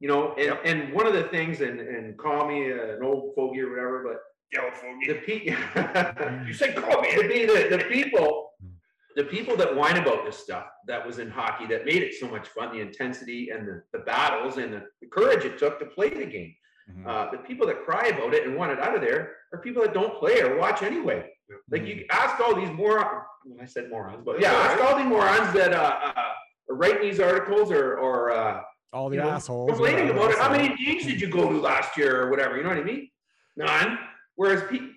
You 0.00 0.08
know, 0.08 0.32
and, 0.34 0.46
Yep. 0.46 0.60
and 0.64 0.92
one 0.92 1.06
of 1.06 1.14
the 1.14 1.24
things, 1.24 1.60
and, 1.60 1.80
and 1.80 2.18
call 2.18 2.46
me 2.48 2.70
an 2.70 2.98
old 3.02 3.34
fogey 3.36 3.60
or 3.60 3.70
whatever, 3.70 4.04
but 4.06 4.18
the 5.06 5.14
pe- 5.26 5.44
You 6.46 6.52
said 6.52 6.76
call 6.76 7.00
me. 7.00 7.14
to 7.14 7.28
be 7.28 7.46
the, 7.46 7.76
the 7.76 7.84
people, 7.88 8.43
the 9.16 9.24
people 9.24 9.56
that 9.56 9.74
whine 9.74 9.96
about 9.96 10.24
this 10.24 10.36
stuff 10.38 10.66
that 10.86 11.04
was 11.06 11.18
in 11.18 11.30
hockey 11.30 11.66
that 11.66 11.84
made 11.86 12.02
it 12.02 12.14
so 12.14 12.28
much 12.28 12.48
fun, 12.48 12.72
the 12.74 12.80
intensity 12.80 13.50
and 13.50 13.66
the, 13.66 13.82
the 13.92 14.00
battles 14.00 14.56
and 14.58 14.72
the, 14.72 14.82
the 15.00 15.06
courage 15.06 15.44
it 15.44 15.58
took 15.58 15.78
to 15.78 15.86
play 15.86 16.08
the 16.10 16.26
game. 16.26 16.54
Mhm. 16.90 17.06
Uh, 17.06 17.30
the 17.30 17.38
people 17.38 17.66
that 17.66 17.82
cry 17.84 18.08
about 18.08 18.34
it 18.34 18.46
and 18.46 18.56
want 18.56 18.70
it 18.70 18.78
out 18.78 18.94
of 18.94 19.00
there 19.00 19.36
are 19.52 19.58
people 19.60 19.82
that 19.82 19.94
don't 19.94 20.18
play 20.18 20.42
or 20.42 20.58
watch 20.58 20.82
anyway. 20.82 21.30
Like 21.70 21.86
you 21.86 22.04
ask 22.10 22.38
all 22.40 22.54
these 22.54 22.70
morons, 22.70 23.24
well, 23.46 23.58
I 23.62 23.64
said 23.66 23.88
morons, 23.88 24.22
but 24.24 24.38
yeah, 24.40 24.52
ask 24.52 24.82
all 24.82 24.96
these 24.98 25.06
morons 25.06 25.52
that 25.54 25.72
uh, 25.72 26.12
uh, 26.16 26.32
write 26.68 27.00
these 27.00 27.20
articles 27.20 27.70
or 27.70 27.96
or 27.98 28.32
uh, 28.32 28.60
All 28.92 29.08
the 29.08 29.16
you 29.16 29.22
know, 29.22 29.30
assholes. 29.30 29.70
complaining 29.70 30.10
about 30.10 30.30
it. 30.32 30.38
How 30.38 30.50
many 30.50 30.68
games 30.82 31.04
did 31.04 31.20
you 31.20 31.28
go 31.28 31.48
to 31.50 31.58
last 31.58 31.96
year 31.96 32.20
or 32.22 32.30
whatever? 32.30 32.56
You 32.56 32.62
know 32.64 32.70
what 32.70 32.78
I 32.78 32.84
mean? 32.84 33.08
None. 33.56 33.98
Whereas 34.36 34.62
pe- 34.70 34.88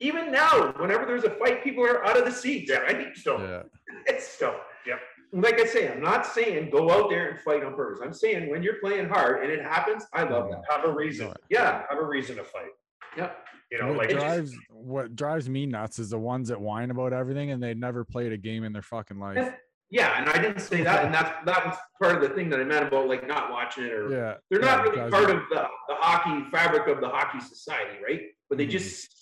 even 0.00 0.30
now, 0.30 0.72
whenever 0.78 1.06
there's 1.06 1.24
a 1.24 1.30
fight, 1.30 1.64
people 1.64 1.84
are 1.84 2.04
out 2.04 2.16
of 2.18 2.24
the 2.24 2.30
seats. 2.32 2.70
Yeah, 2.70 2.78
Right? 2.78 3.16
Still, 3.16 3.40
Yeah. 3.40 3.62
It's 4.06 4.26
still, 4.26 4.54
yep. 4.86 5.00
like 5.32 5.60
I 5.60 5.64
say, 5.64 5.90
I'm 5.90 6.02
not 6.02 6.26
saying 6.26 6.70
go 6.70 6.90
out 6.90 7.08
there 7.10 7.30
and 7.30 7.40
fight 7.40 7.64
on 7.64 7.74
purpose. 7.74 8.00
I'm 8.04 8.12
saying 8.12 8.50
when 8.50 8.62
you're 8.62 8.78
playing 8.82 9.08
hard 9.08 9.42
and 9.42 9.50
it 9.50 9.62
happens, 9.62 10.04
I 10.12 10.24
love 10.24 10.50
that. 10.50 10.62
Have 10.70 10.84
a 10.84 10.92
reason. 10.92 11.32
Yeah. 11.50 11.82
Have 11.88 11.98
a 11.98 12.04
reason 12.04 12.36
to 12.36 12.44
fight. 12.44 12.70
Yeah. 13.16 13.30
You 13.72 13.78
know, 13.80 13.88
what 13.88 13.96
like 13.98 14.10
drives 14.10 14.54
what 14.70 15.16
drives 15.16 15.48
me 15.48 15.66
nuts 15.66 15.98
is 15.98 16.10
the 16.10 16.18
ones 16.18 16.48
that 16.50 16.60
whine 16.60 16.92
about 16.92 17.12
everything 17.12 17.50
and 17.50 17.60
they 17.60 17.74
never 17.74 18.04
played 18.04 18.30
a 18.32 18.36
game 18.36 18.62
in 18.62 18.72
their 18.72 18.82
fucking 18.82 19.18
life. 19.18 19.52
Yeah, 19.90 20.18
and 20.20 20.28
I 20.28 20.38
didn't 20.40 20.60
say 20.60 20.82
that, 20.82 21.04
and 21.04 21.14
that's 21.14 21.30
that 21.46 21.64
was 21.66 21.76
part 22.00 22.16
of 22.16 22.20
the 22.28 22.34
thing 22.34 22.48
that 22.50 22.60
I 22.60 22.64
meant 22.64 22.86
about 22.86 23.08
like 23.08 23.26
not 23.26 23.50
watching 23.50 23.84
it 23.84 23.92
or 23.92 24.10
Yeah. 24.10 24.34
they're 24.50 24.60
yeah, 24.64 24.74
not 24.76 24.84
really 24.84 25.10
part 25.10 25.28
me- 25.28 25.32
of 25.34 25.42
the, 25.50 25.66
the 25.88 25.94
hockey 25.96 26.44
fabric 26.50 26.86
of 26.88 27.00
the 27.00 27.08
hockey 27.08 27.40
society, 27.40 27.98
right? 28.04 28.22
But 28.48 28.58
they 28.58 28.66
Mhm. 28.66 28.70
just 28.70 29.15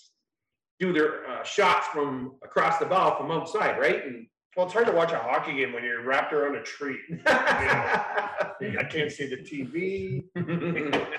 do 0.81 0.93
their 0.93 1.27
uh, 1.29 1.43
shots 1.45 1.87
from 1.89 2.33
across 2.43 2.79
the 2.79 2.87
bow 2.87 3.17
from 3.17 3.31
outside, 3.31 3.79
right? 3.79 4.05
And 4.05 4.27
well, 4.57 4.67
it's 4.67 4.73
hard 4.75 4.87
to 4.87 4.93
watch 4.93 5.13
a 5.13 5.19
hockey 5.19 5.55
game 5.55 5.73
when 5.73 5.83
you're 5.85 6.05
wrapped 6.05 6.33
around 6.33 6.57
a 6.57 6.63
tree. 6.63 6.99
I 7.27 8.87
can't 8.89 9.11
see 9.11 9.27
the 9.27 9.37
TV. 9.39 10.25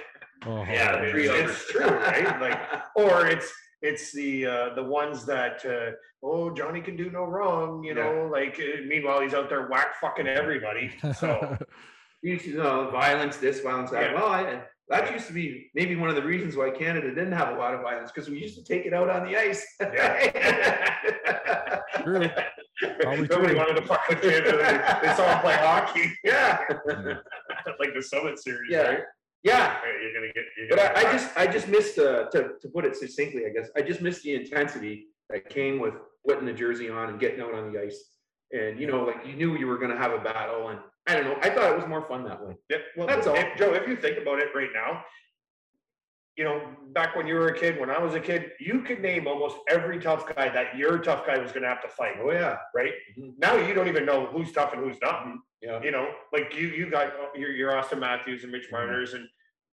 Oh, 0.48 0.63
Yeah, 0.63 1.00
man. 1.02 1.15
it's, 1.15 1.52
it's 1.52 1.72
true, 1.72 1.88
right? 1.88 2.39
Like, 2.39 2.60
or 2.96 3.26
it's 3.26 3.52
it's 3.82 4.12
the 4.12 4.46
uh, 4.46 4.76
the 4.76 4.84
ones 4.84 5.26
that 5.26 5.65
uh, 5.65 5.96
oh 6.22 6.54
Johnny 6.54 6.82
can 6.82 6.96
do 6.96 7.10
no 7.10 7.24
wrong, 7.24 7.84
you 7.84 7.96
know. 7.96 8.30
Like 8.32 8.60
uh, 8.60 8.82
meanwhile 8.86 9.22
he's 9.22 9.34
out 9.34 9.50
there 9.50 9.68
whack 9.68 9.96
fucking 10.00 10.28
everybody. 10.28 10.91
So 11.18 11.58
you 12.22 12.39
know, 12.58 12.89
violence, 12.91 13.38
this 13.38 13.62
violence, 13.62 13.89
that. 13.91 14.12
Yeah. 14.12 14.13
Well, 14.13 14.28
I, 14.28 14.62
that 14.89 15.12
used 15.12 15.28
to 15.28 15.34
be 15.34 15.69
maybe 15.74 15.95
one 15.95 16.10
of 16.10 16.15
the 16.15 16.21
reasons 16.24 16.56
why 16.56 16.69
Canada 16.69 17.10
didn't 17.10 17.32
have 17.32 17.56
a 17.56 17.60
lot 17.60 17.74
of 17.74 17.82
violence 17.82 18.12
because 18.12 18.30
we 18.30 18.39
used 18.39 18.56
to 18.58 18.63
take 18.63 18.86
it 18.86 18.93
out 18.93 19.10
on 19.10 19.26
the 19.26 19.36
ice. 19.38 19.65
True. 22.04 22.30
Probably 23.02 23.28
nobody 23.28 23.48
true. 23.54 23.58
wanted 23.58 23.76
to 23.78 23.82
fuck 23.84 24.08
with 24.10 24.24
you. 24.24 24.30
They, 24.32 24.41
they 24.41 25.13
saw 25.15 25.34
him 25.34 25.39
play 25.39 25.56
hockey. 25.56 26.12
yeah, 26.24 26.60
like 27.80 27.93
the 27.95 28.02
Summit 28.04 28.38
Series, 28.38 28.69
Yeah. 28.69 28.82
right? 28.82 29.00
yeah. 29.43 29.78
You're 30.02 30.13
gonna 30.13 30.34
get. 30.34 30.43
You're 30.58 30.67
But 30.69 30.78
gonna 30.93 31.08
I, 31.08 31.10
I 31.10 31.13
just, 31.13 31.38
I 31.38 31.48
just 31.48 31.67
missed, 31.69 31.98
uh, 31.98 32.26
to, 32.32 32.50
to 32.62 32.67
put 32.74 32.86
it 32.86 32.95
succinctly, 32.95 33.45
I 33.45 33.50
guess, 33.50 33.69
I 33.78 33.82
just 33.82 34.02
missed 34.02 34.24
the 34.24 34.36
intensity 34.36 35.08
that 35.30 35.50
came 35.50 35.80
with 35.80 35.93
putting 36.28 36.45
the 36.45 36.54
jersey 36.54 36.89
on 36.89 37.10
and 37.10 37.19
getting 37.19 37.41
out 37.41 37.54
on 37.54 37.71
the 37.71 37.82
ice. 37.82 38.12
And, 38.52 38.80
you 38.80 38.88
know, 38.88 39.04
like, 39.06 39.26
you 39.26 39.36
knew 39.36 39.58
you 39.58 39.67
were 39.67 39.78
gonna 39.78 39.98
have 39.98 40.12
a 40.12 40.19
battle, 40.19 40.69
and 40.69 40.80
I 41.08 41.13
don't 41.15 41.26
know, 41.26 41.38
I 41.41 41.50
thought 41.50 41.72
it 41.72 41.78
was 41.78 41.88
more 41.88 42.02
fun 42.08 42.24
that 42.26 42.41
way. 42.46 42.56
Yeah, 42.70 42.78
well, 42.98 43.08
That's 43.08 43.28
all. 43.28 43.36
if- 43.36 43.58
Joe, 43.58 43.74
if 43.74 43.88
you 43.88 43.96
think 43.96 44.18
about 44.18 44.39
it 44.39 44.50
right 44.56 44.70
now, 44.74 45.04
you 46.36 46.44
know, 46.44 46.76
back 46.94 47.15
when 47.15 47.28
you 47.28 47.36
were 47.36 47.48
a 47.48 47.58
kid, 47.58 47.80
when 47.80 47.89
I 47.89 47.98
was 48.00 48.13
a 48.13 48.20
kid, 48.20 48.52
you 48.60 48.82
could 48.82 49.00
name 49.02 49.26
almost 49.26 49.56
every 49.70 50.00
tough 50.00 50.28
guy 50.36 50.50
that 50.50 50.76
your 50.78 50.98
tough 50.98 51.26
guy 51.26 51.38
was 51.38 51.52
gonna 51.54 51.68
have 51.68 51.82
to 51.84 51.88
fight. 51.88 52.15
Oh, 52.22 52.32
yeah. 52.32 52.58
Right? 52.74 52.91
Mhm. 53.18 53.36
Now 53.38 53.56
you 53.56 53.74
don't 53.74 53.88
even 53.88 54.06
know 54.06 54.26
who's 54.26 54.52
tough 54.52 54.74
and 54.74 54.84
who's 54.84 55.00
not. 55.02 55.28
Yeah. 55.62 55.82
You 55.82 55.91
know, 55.91 56.13
like 56.34 56.54
you, 56.56 56.68
you 56.68 56.89
got 56.89 57.13
your, 57.36 57.52
your 57.52 57.72
Auston 57.72 58.00
Matthews 58.00 58.44
and 58.44 58.52
Mitch 58.52 58.70
Marners 58.70 59.13
and 59.13 59.28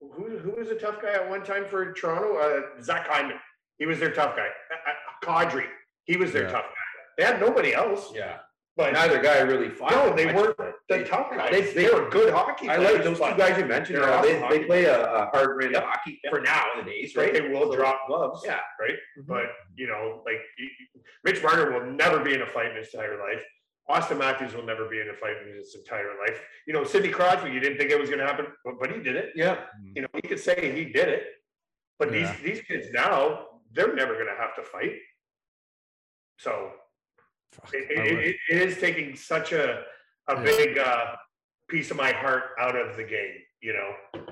who, 0.02 0.38
who 0.40 0.52
was 0.52 0.70
a 0.70 0.76
tough 0.76 1.00
guy 1.02 1.14
at 1.14 1.30
one 1.30 1.44
time 1.44 1.66
for 1.68 1.94
Toronto? 1.94 2.38
Uh, 2.38 2.82
Zach 2.82 3.08
Hyman. 3.08 3.38
He 3.78 3.86
was 3.86 4.00
their 4.00 4.12
tough 4.12 4.36
guy. 4.36 4.48
Uh, 4.72 4.90
uh, 4.90 5.48
Kadri. 5.50 5.66
He 6.06 6.18
was 6.18 6.32
their 6.34 6.44
Yeah. 6.44 6.52
tough 6.52 6.66
guy. 6.66 6.74
They 7.18 7.24
had 7.24 7.40
nobody 7.40 7.74
else. 7.76 8.12
Yeah. 8.16 8.38
But 8.78 8.94
Neither 8.94 9.20
guy 9.20 9.40
really 9.40 9.70
fought. 9.70 9.90
no, 9.92 10.16
they 10.16 10.28
weren't 10.28 10.56
the 10.56 10.74
they- 10.88 11.04
tough 11.04 11.32
guys. 11.32 11.50
they- 11.52 11.74
They, 11.74 11.90
were 11.90 12.08
good 12.10 12.32
hockey 12.32 12.70
I 12.70 12.78
like 12.78 13.04
those 13.04 13.18
two 13.18 13.34
guys 13.36 13.58
you 13.58 13.66
mentioned, 13.66 13.98
They're 13.98 14.08
uh, 14.14 14.22
they, 14.22 14.40
they 14.52 14.66
play 14.66 14.86
a, 14.86 15.04
a 15.04 15.26
hard 15.34 15.58
brand 15.58 15.76
of 15.76 15.82
Yep. 15.82 15.84
hockey 15.84 16.20
Yep. 16.24 16.32
for 16.32 16.40
nowadays, 16.42 17.16
Right, 17.16 17.34
right? 17.34 17.34
they 17.34 17.50
will 17.50 17.72
So- 17.72 17.76
drop 17.76 18.02
gloves. 18.08 18.44
Yeah. 18.46 18.60
right? 18.80 18.96
Mhm. 19.20 19.26
But 19.28 19.46
you 19.76 19.88
know, 19.88 20.22
like 20.28 20.42
y- 20.60 20.70
y- 20.96 21.02
Mitch 21.24 21.42
Marner 21.42 21.72
will 21.72 21.92
never 21.92 22.20
be 22.20 22.34
in 22.36 22.42
a 22.44 22.46
fight 22.46 22.70
in 22.70 22.78
his 22.78 22.94
entire 22.94 23.18
life. 23.18 23.44
Auston 23.90 24.20
Matthews 24.20 24.54
will 24.54 24.66
never 24.66 24.86
be 24.88 25.00
in 25.02 25.10
a 25.10 25.14
fight 25.14 25.38
in 25.42 25.56
his 25.56 25.74
entire 25.74 26.12
life. 26.20 26.40
You 26.68 26.74
know, 26.74 26.84
Sidney 26.84 27.10
Crosby, 27.10 27.50
you 27.52 27.60
didn't 27.60 27.78
think 27.80 27.90
it 27.90 28.00
was 28.00 28.10
going 28.10 28.20
to 28.20 28.26
happen, 28.28 28.46
but, 28.66 28.78
but 28.80 28.92
he 28.92 29.02
did 29.02 29.16
it. 29.16 29.32
Yeah. 29.34 29.58
You 29.96 30.02
know, 30.04 30.10
he 30.14 30.22
could 30.22 30.40
say 30.42 30.72
he 30.76 30.86
did 30.86 31.08
it, 31.10 31.24
but 31.98 32.14
Yeah. 32.14 32.32
these 32.34 32.42
these 32.58 32.62
kids 32.68 32.92
now, 32.92 33.48
they're 33.72 33.94
never 33.96 34.14
going 34.16 34.28
to 34.28 34.36
have 34.36 34.54
to 34.58 34.62
fight. 34.64 34.98
So 36.38 36.52
Fuck, 36.52 36.76
it, 37.74 37.92
it, 37.92 38.26
it, 38.28 38.36
it 38.50 38.62
is 38.62 38.78
taking 38.80 39.16
such 39.16 39.52
a 39.52 39.84
a 40.30 40.36
Yeah. 40.36 40.44
big 40.44 40.78
uh, 40.78 41.16
piece 41.70 41.90
of 41.92 41.98
my 41.98 42.12
heart 42.12 42.44
out 42.60 42.76
of 42.76 42.98
the 42.98 43.04
game. 43.04 43.36
You 43.62 43.74
know, 43.74 44.26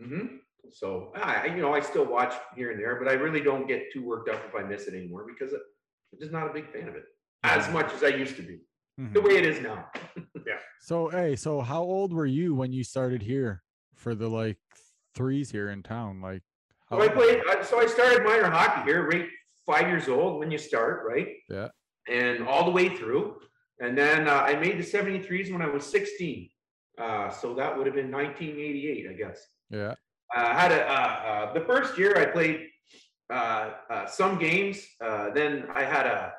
hmm 0.00 0.26
So, 0.72 1.12
I, 1.14 1.46
you 1.46 1.60
know, 1.62 1.72
I 1.74 1.80
still 1.80 2.06
watch 2.06 2.34
here 2.56 2.70
and 2.72 2.80
there, 2.80 2.96
but 2.96 3.08
I 3.08 3.12
really 3.12 3.40
don't 3.40 3.66
get 3.68 3.92
too 3.92 4.02
worked 4.04 4.28
up 4.28 4.40
if 4.48 4.54
I 4.54 4.62
miss 4.62 4.86
it 4.88 4.94
anymore 4.94 5.26
because 5.28 5.52
I'm 5.52 6.18
just 6.18 6.32
not 6.32 6.48
a 6.50 6.52
big 6.52 6.72
fan 6.72 6.88
of 6.88 6.94
it 6.96 7.04
as 7.44 7.70
much 7.70 7.92
as 7.92 8.02
I 8.02 8.08
used 8.08 8.36
to 8.36 8.42
be. 8.42 8.60
The 8.98 9.20
Mhm. 9.20 9.24
way 9.28 9.36
it 9.36 9.44
is 9.46 9.60
now. 9.60 9.90
Yeah. 10.46 10.58
So 10.80 11.08
hey, 11.08 11.36
so 11.36 11.62
how 11.62 11.82
old 11.82 12.12
were 12.12 12.26
you 12.26 12.54
when 12.54 12.70
you 12.72 12.84
started 12.84 13.22
here 13.22 13.62
for 13.94 14.14
the 14.14 14.28
like 14.28 14.58
threes 15.14 15.50
here 15.50 15.70
in 15.70 15.82
town? 15.82 16.20
Like 16.20 16.42
how 16.90 16.98
So 16.98 17.04
I 17.04 17.08
played, 17.08 17.40
so 17.62 17.80
I 17.80 17.86
started 17.86 18.22
minor 18.24 18.50
hockey 18.50 18.82
here, 18.90 19.08
right, 19.08 19.26
five 19.64 19.88
years 19.88 20.06
old 20.08 20.38
when 20.38 20.50
you 20.50 20.58
start, 20.58 21.04
right? 21.08 21.28
Yeah. 21.48 21.68
And 22.08 22.46
all 22.46 22.64
the 22.64 22.70
way 22.70 22.94
through. 22.94 23.36
And 23.80 23.96
then 23.96 24.28
uh, 24.28 24.42
I 24.46 24.54
made 24.56 24.78
the 24.78 24.84
73s 24.84 25.50
when 25.50 25.62
I 25.62 25.68
was 25.68 25.84
16. 25.86 26.48
Uh, 26.98 27.30
so 27.30 27.54
that 27.54 27.76
would 27.76 27.86
have 27.86 27.94
been 27.94 28.10
1988, 28.10 29.10
I 29.10 29.12
guess. 29.14 29.40
Yeah. 29.70 29.94
Uh, 30.34 30.40
I 30.40 30.60
had 30.60 30.72
a, 30.72 30.88
uh, 30.88 30.92
uh, 30.92 31.52
the 31.52 31.60
first 31.60 31.98
year 31.98 32.16
I 32.16 32.26
played 32.26 32.68
uh, 33.30 33.70
uh, 33.90 34.06
some 34.06 34.38
games. 34.38 34.86
Uh, 35.00 35.30
then 35.30 35.66
I 35.74 35.84
had 35.84 36.06
a, 36.06 36.32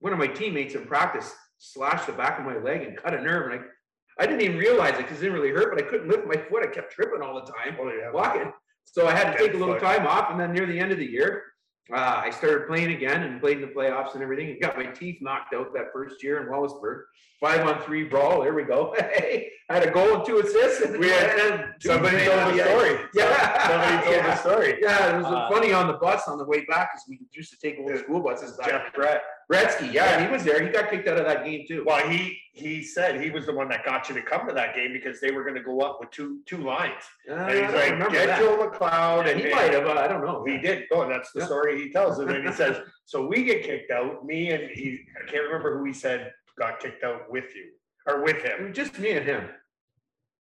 one 0.00 0.12
of 0.12 0.18
my 0.18 0.26
teammates 0.26 0.74
in 0.74 0.84
practice 0.84 1.32
slashed 1.58 2.06
the 2.06 2.12
back 2.12 2.38
of 2.38 2.44
my 2.44 2.58
leg 2.58 2.82
and 2.82 2.96
cut 2.96 3.14
a 3.14 3.20
nerve. 3.20 3.52
And 3.52 3.60
I, 3.60 4.22
I 4.22 4.26
didn't 4.26 4.42
even 4.42 4.58
realize 4.58 4.94
it 4.94 4.98
because 4.98 5.18
it 5.18 5.22
didn't 5.22 5.38
really 5.40 5.54
hurt, 5.54 5.74
but 5.74 5.82
I 5.82 5.88
couldn't 5.88 6.08
lift 6.08 6.26
my 6.26 6.36
foot. 6.36 6.62
I 6.62 6.66
kept 6.66 6.92
tripping 6.92 7.22
all 7.22 7.34
the 7.34 7.50
time 7.52 7.76
well, 7.78 7.94
yeah, 7.94 8.10
walking. 8.10 8.52
So 8.84 9.06
I 9.06 9.14
had 9.14 9.32
to 9.32 9.38
take 9.38 9.54
a 9.54 9.56
little 9.56 9.78
time 9.78 10.06
off, 10.06 10.30
and 10.30 10.38
then 10.38 10.52
near 10.52 10.66
the 10.66 10.78
end 10.78 10.92
of 10.92 10.98
the 10.98 11.06
year, 11.06 11.44
uh, 11.92 11.96
I 12.24 12.30
started 12.30 12.66
playing 12.68 12.92
again 12.92 13.22
and 13.22 13.40
played 13.40 13.56
in 13.60 13.62
the 13.62 13.72
playoffs 13.74 14.14
and 14.14 14.22
everything. 14.22 14.50
And 14.50 14.60
got 14.60 14.76
my 14.76 14.86
teeth 14.86 15.18
knocked 15.20 15.54
out 15.54 15.72
that 15.74 15.86
first 15.92 16.22
year 16.22 16.40
in 16.42 16.48
Wallaceburg. 16.48 17.02
Five 17.40 17.66
on 17.66 17.82
three 17.82 18.04
brawl. 18.04 18.42
There 18.42 18.54
we 18.54 18.62
go. 18.62 18.94
Hey, 19.14 19.50
I 19.68 19.74
had 19.74 19.82
a 19.88 19.90
goal 19.90 20.16
and 20.16 20.24
two 20.24 20.38
assists. 20.38 20.82
And 20.82 20.98
We 20.98 21.08
had- 21.08 21.38
and 21.38 21.74
somebody 21.82 22.24
told 22.24 22.54
the 22.54 22.64
story. 22.64 22.98
Yeah, 23.14 23.68
Somebody 23.68 24.04
told 24.04 24.16
yeah. 24.16 24.26
the 24.26 24.36
story. 24.36 24.78
Yeah, 24.80 25.10
it 25.14 25.16
was 25.16 25.26
Uh, 25.26 25.48
funny 25.50 25.72
on 25.72 25.86
the 25.88 25.94
bus 25.94 26.28
on 26.28 26.38
the 26.38 26.44
way 26.44 26.64
back 26.66 26.90
because 26.92 27.04
we 27.08 27.20
used 27.32 27.50
to 27.52 27.58
take 27.58 27.78
old 27.80 27.98
school 27.98 28.20
buses. 28.20 28.58
Jeff 28.64 28.92
Brett. 28.94 29.22
Gretzky, 29.52 29.92
yeah, 29.92 30.24
he 30.24 30.30
was 30.32 30.44
there. 30.44 30.62
He 30.64 30.70
got 30.70 30.90
kicked 30.90 31.06
out 31.08 31.18
of 31.18 31.26
that 31.26 31.44
game 31.44 31.64
too. 31.68 31.84
Well, 31.86 32.06
he 32.08 32.38
he 32.52 32.82
said 32.82 33.20
he 33.20 33.30
was 33.30 33.46
the 33.46 33.52
one 33.54 33.68
that 33.68 33.84
got 33.84 34.08
you 34.08 34.14
to 34.14 34.22
come 34.22 34.46
to 34.48 34.54
that 34.54 34.74
game 34.74 34.92
because 34.92 35.20
they 35.20 35.30
were 35.30 35.42
going 35.42 35.54
to 35.54 35.62
go 35.62 35.80
up 35.80 35.98
with 36.00 36.10
two 36.10 36.40
two 36.46 36.58
lines, 36.58 37.02
Uh, 37.28 37.34
and 37.34 37.40
I 37.42 37.52
he's 37.52 37.60
don't 37.70 38.00
like, 38.00 38.12
"Get 38.12 38.26
that. 38.26 38.38
Joe 38.38 38.56
McLeod," 38.70 39.30
and 39.30 39.40
he 39.40 39.50
might 39.50 39.72
have. 39.72 39.86
uh, 39.86 39.92
I 39.94 40.08
don't 40.08 40.22
know. 40.24 40.44
He 40.44 40.58
did. 40.58 40.84
Oh, 40.92 41.08
that's 41.08 41.32
the 41.32 41.40
Yeah. 41.40 41.46
story 41.46 41.80
he 41.82 41.90
tells, 41.90 42.18
and 42.18 42.28
then 42.30 42.44
he 42.46 42.52
says, 42.52 42.76
"So 43.04 43.26
we 43.26 43.44
get 43.44 43.62
kicked 43.64 43.90
out. 43.90 44.24
Me 44.24 44.50
and 44.52 44.64
he. 44.70 45.00
I 45.22 45.30
can't 45.30 45.44
remember 45.44 45.78
who 45.78 45.84
he 45.84 45.92
said 45.92 46.32
got 46.58 46.80
kicked 46.80 47.02
out 47.04 47.30
with 47.30 47.54
you 47.56 47.70
or 48.06 48.22
with 48.22 48.42
him. 48.42 48.72
just 48.72 48.98
me 48.98 49.12
and 49.12 49.24
him. 49.24 49.48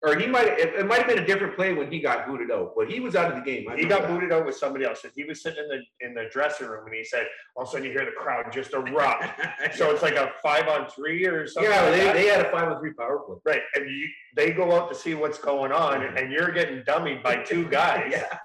Or 0.03 0.15
he 0.19 0.27
might, 0.27 0.47
it, 0.47 0.75
it 0.75 0.85
might 0.85 0.99
have 0.99 1.07
been 1.07 1.19
a 1.19 1.25
different 1.25 1.55
play 1.55 1.73
when 1.73 1.91
he 1.91 1.99
got 1.99 2.27
booted 2.27 2.51
out, 2.51 2.73
but 2.75 2.91
he 2.91 2.99
was 2.99 3.15
out 3.15 3.31
of 3.31 3.35
the 3.37 3.41
game. 3.41 3.67
I 3.69 3.75
He 3.75 3.85
got 3.85 4.01
remember 4.01 4.19
booted 4.19 4.31
out 4.33 4.45
with 4.45 4.55
somebody 4.55 4.85
else, 4.85 5.03
he 5.15 5.23
was 5.23 5.41
sitting 5.41 5.63
in 5.63 5.67
the 5.69 6.05
in 6.05 6.13
the 6.13 6.25
dressing 6.31 6.67
room, 6.67 6.85
and 6.85 6.95
he 6.95 7.03
said, 7.03 7.25
all 7.55 7.63
of 7.63 7.69
a 7.69 7.71
sudden 7.71 7.87
you 7.87 7.91
hear 7.91 8.05
the 8.05 8.11
crowd 8.11 8.51
just 8.51 8.73
erupt. 8.73 9.25
so 9.75 9.89
it's 9.91 10.03
like 10.03 10.15
a 10.15 10.31
five 10.43 10.67
on 10.67 10.87
three 10.89 11.25
or 11.25 11.47
something. 11.47 11.71
Yeah, 11.71 11.81
like 11.81 11.91
they, 11.91 12.03
that. 12.03 12.13
they 12.13 12.27
had 12.27 12.41
a 12.45 12.51
five 12.51 12.71
on 12.71 12.79
three 12.79 12.93
power 12.93 13.19
play. 13.19 13.37
Right, 13.45 13.61
and 13.73 13.89
you, 13.89 14.07
they 14.35 14.51
go 14.51 14.73
out 14.73 14.89
to 14.89 14.95
see 14.95 15.15
what's 15.15 15.39
going 15.39 15.71
on, 15.71 16.03
and 16.03 16.31
you're 16.31 16.51
getting 16.51 16.83
dummied 16.83 17.23
by 17.23 17.37
two 17.37 17.67
guys. 17.67 18.03
Yeah. 18.11 18.37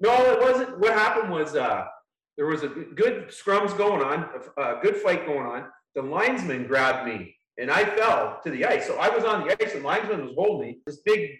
No, 0.00 0.12
it 0.30 0.40
wasn't. 0.40 0.78
What 0.78 0.92
happened 0.92 1.32
was, 1.32 1.56
uh, 1.56 1.84
there 2.36 2.46
was 2.46 2.62
a 2.62 2.68
good 2.68 3.28
scrums 3.30 3.76
going 3.76 4.00
on, 4.00 4.28
a, 4.56 4.62
a 4.62 4.80
good 4.80 4.96
fight 4.96 5.26
going 5.26 5.44
on. 5.44 5.64
The 5.96 6.02
linesman 6.02 6.68
grabbed 6.68 7.08
me 7.08 7.34
and 7.58 7.70
I 7.70 7.84
fell 7.84 8.40
to 8.44 8.50
the 8.50 8.64
ice. 8.64 8.86
So 8.86 8.96
I 8.98 9.08
was 9.08 9.24
on 9.24 9.46
the 9.46 9.62
ice 9.62 9.74
and 9.74 9.84
linesman 9.84 10.24
was 10.24 10.34
holding 10.36 10.68
me. 10.68 10.78
This 10.86 10.98
big 11.04 11.30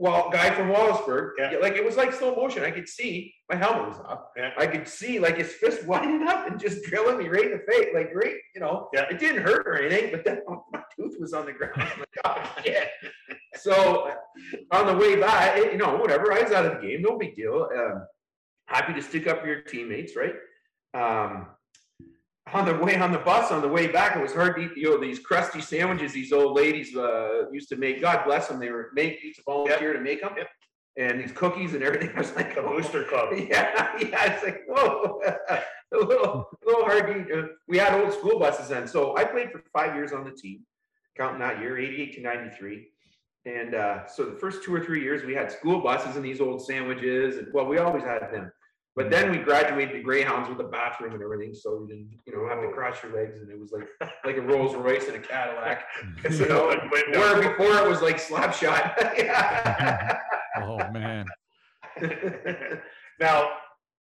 well, 0.00 0.30
guy 0.30 0.54
from 0.54 0.68
Wallaceburg, 0.68 1.32
Yeah. 1.38 1.58
like 1.60 1.74
it 1.74 1.84
was 1.84 1.96
like 1.96 2.12
slow 2.12 2.34
motion. 2.36 2.62
I 2.62 2.70
could 2.70 2.88
see 2.88 3.34
my 3.50 3.56
helmet 3.56 3.88
was 3.88 3.98
up. 3.98 4.32
Yeah. 4.36 4.50
I 4.56 4.66
could 4.68 4.86
see 4.86 5.18
like 5.18 5.36
his 5.36 5.52
fist 5.54 5.84
winding 5.86 6.26
up 6.28 6.48
and 6.48 6.58
just 6.58 6.84
drilling 6.84 7.18
me 7.18 7.28
right 7.28 7.46
in 7.46 7.52
the 7.52 7.72
face, 7.72 7.88
like 7.94 8.10
right, 8.14 8.36
you 8.54 8.60
know. 8.60 8.88
Yeah. 8.94 9.06
It 9.10 9.18
didn't 9.18 9.42
hurt 9.42 9.66
or 9.66 9.76
anything, 9.80 10.12
but 10.12 10.24
then 10.24 10.40
my 10.72 10.82
tooth 10.96 11.16
was 11.18 11.32
on 11.32 11.46
the 11.46 11.52
ground. 11.52 11.72
I'm 11.76 11.98
like, 11.98 12.08
oh 12.24 12.52
shit. 12.64 12.88
So 13.56 14.12
on 14.70 14.86
the 14.86 14.94
way 14.94 15.16
back, 15.16 15.58
eh, 15.58 15.72
you 15.72 15.78
know, 15.78 15.96
whatever. 15.96 16.32
I 16.32 16.42
was 16.42 16.52
out 16.52 16.64
of 16.64 16.80
the 16.80 16.86
game, 16.86 17.02
no 17.02 17.18
big 17.18 17.34
deal. 17.34 17.68
Um, 17.76 18.06
happy 18.66 18.92
to 18.94 19.02
stick 19.02 19.26
up 19.26 19.40
for 19.40 19.48
your 19.48 19.62
teammates, 19.62 20.12
right? 20.14 20.34
Um, 20.94 21.48
on 22.52 22.64
the 22.66 22.74
way 22.74 22.96
on 22.96 23.12
the 23.12 23.18
bus 23.18 23.50
on 23.52 23.60
the 23.62 23.68
way 23.68 23.86
back, 23.88 24.16
it 24.16 24.22
was 24.22 24.32
hard 24.32 24.56
to 24.56 24.62
eat. 24.62 24.76
You 24.76 24.90
know 24.90 24.98
these 25.00 25.18
crusty 25.18 25.60
sandwiches 25.60 26.12
these 26.12 26.32
old 26.32 26.56
ladies 26.56 26.96
uh, 26.96 27.48
used 27.50 27.68
to 27.70 27.76
make. 27.76 28.00
God 28.00 28.24
bless 28.24 28.48
them. 28.48 28.58
They 28.58 28.70
were 28.70 28.90
make 28.94 29.22
used 29.22 29.36
to 29.38 29.42
volunteer 29.44 29.92
to 29.92 30.00
make 30.00 30.20
them, 30.22 30.32
Yep. 30.36 30.48
and 30.96 31.20
these 31.20 31.32
cookies 31.32 31.74
and 31.74 31.82
everything. 31.82 32.10
I 32.14 32.18
was 32.20 32.34
like, 32.36 32.54
The 32.54 32.62
Booster 32.62 33.04
Club. 33.04 33.28
yeah, 33.36 33.96
yeah. 34.00 34.32
It's 34.32 34.42
like 34.44 34.62
whoa, 34.68 35.20
a 35.94 35.96
little, 35.96 36.48
a 36.62 36.66
little 36.66 36.84
hard 36.84 37.06
to 37.06 37.20
eat. 37.20 37.32
Uh, 37.38 37.48
We 37.68 37.78
had 37.78 37.98
old 38.00 38.12
school 38.12 38.38
buses 38.38 38.68
then, 38.68 38.86
so 38.86 39.16
I 39.16 39.24
played 39.24 39.50
for 39.52 39.62
five 39.72 39.94
years 39.94 40.12
on 40.12 40.24
the 40.24 40.32
team, 40.32 40.64
counting 41.16 41.40
that 41.40 41.60
year, 41.60 41.78
eighty-eight 41.78 42.14
to 42.14 42.20
ninety-three. 42.22 42.88
And 43.44 43.74
uh, 43.74 44.06
so 44.06 44.24
the 44.26 44.38
first 44.38 44.62
two 44.62 44.74
or 44.74 44.84
three 44.84 45.00
years, 45.02 45.24
we 45.24 45.34
had 45.34 45.50
school 45.50 45.80
buses 45.80 46.16
and 46.16 46.24
these 46.24 46.40
old 46.40 46.64
sandwiches, 46.66 47.38
and 47.38 47.46
well, 47.54 47.66
we 47.66 47.78
always 47.78 48.02
had 48.04 48.20
them. 48.32 48.50
But 48.98 49.10
then 49.10 49.30
we 49.30 49.38
graduated 49.38 49.94
to 49.94 50.02
Greyhounds 50.02 50.48
with 50.48 50.58
a 50.58 50.68
bathroom 50.68 51.14
and 51.14 51.22
everything, 51.22 51.54
so 51.54 51.78
you 51.78 51.86
didn't, 51.86 52.18
you 52.26 52.32
know, 52.32 52.48
have 52.48 52.60
to 52.60 52.68
cross 52.72 53.00
your 53.00 53.14
legs, 53.14 53.40
and 53.40 53.48
it 53.48 53.56
was 53.56 53.70
like 53.70 53.86
like 54.24 54.36
a 54.36 54.40
Rolls 54.40 54.74
Royce 54.74 55.06
and 55.06 55.14
a 55.14 55.20
Cadillac. 55.20 55.84
You 56.32 56.48
know, 56.48 56.66
where 56.66 57.40
before 57.40 57.78
it 57.78 57.88
was 57.88 58.02
like 58.02 58.18
slap 58.18 58.52
shot. 58.52 58.94
Yeah. 59.16 60.18
oh 60.56 60.78
man. 60.90 61.26
now, 63.20 63.50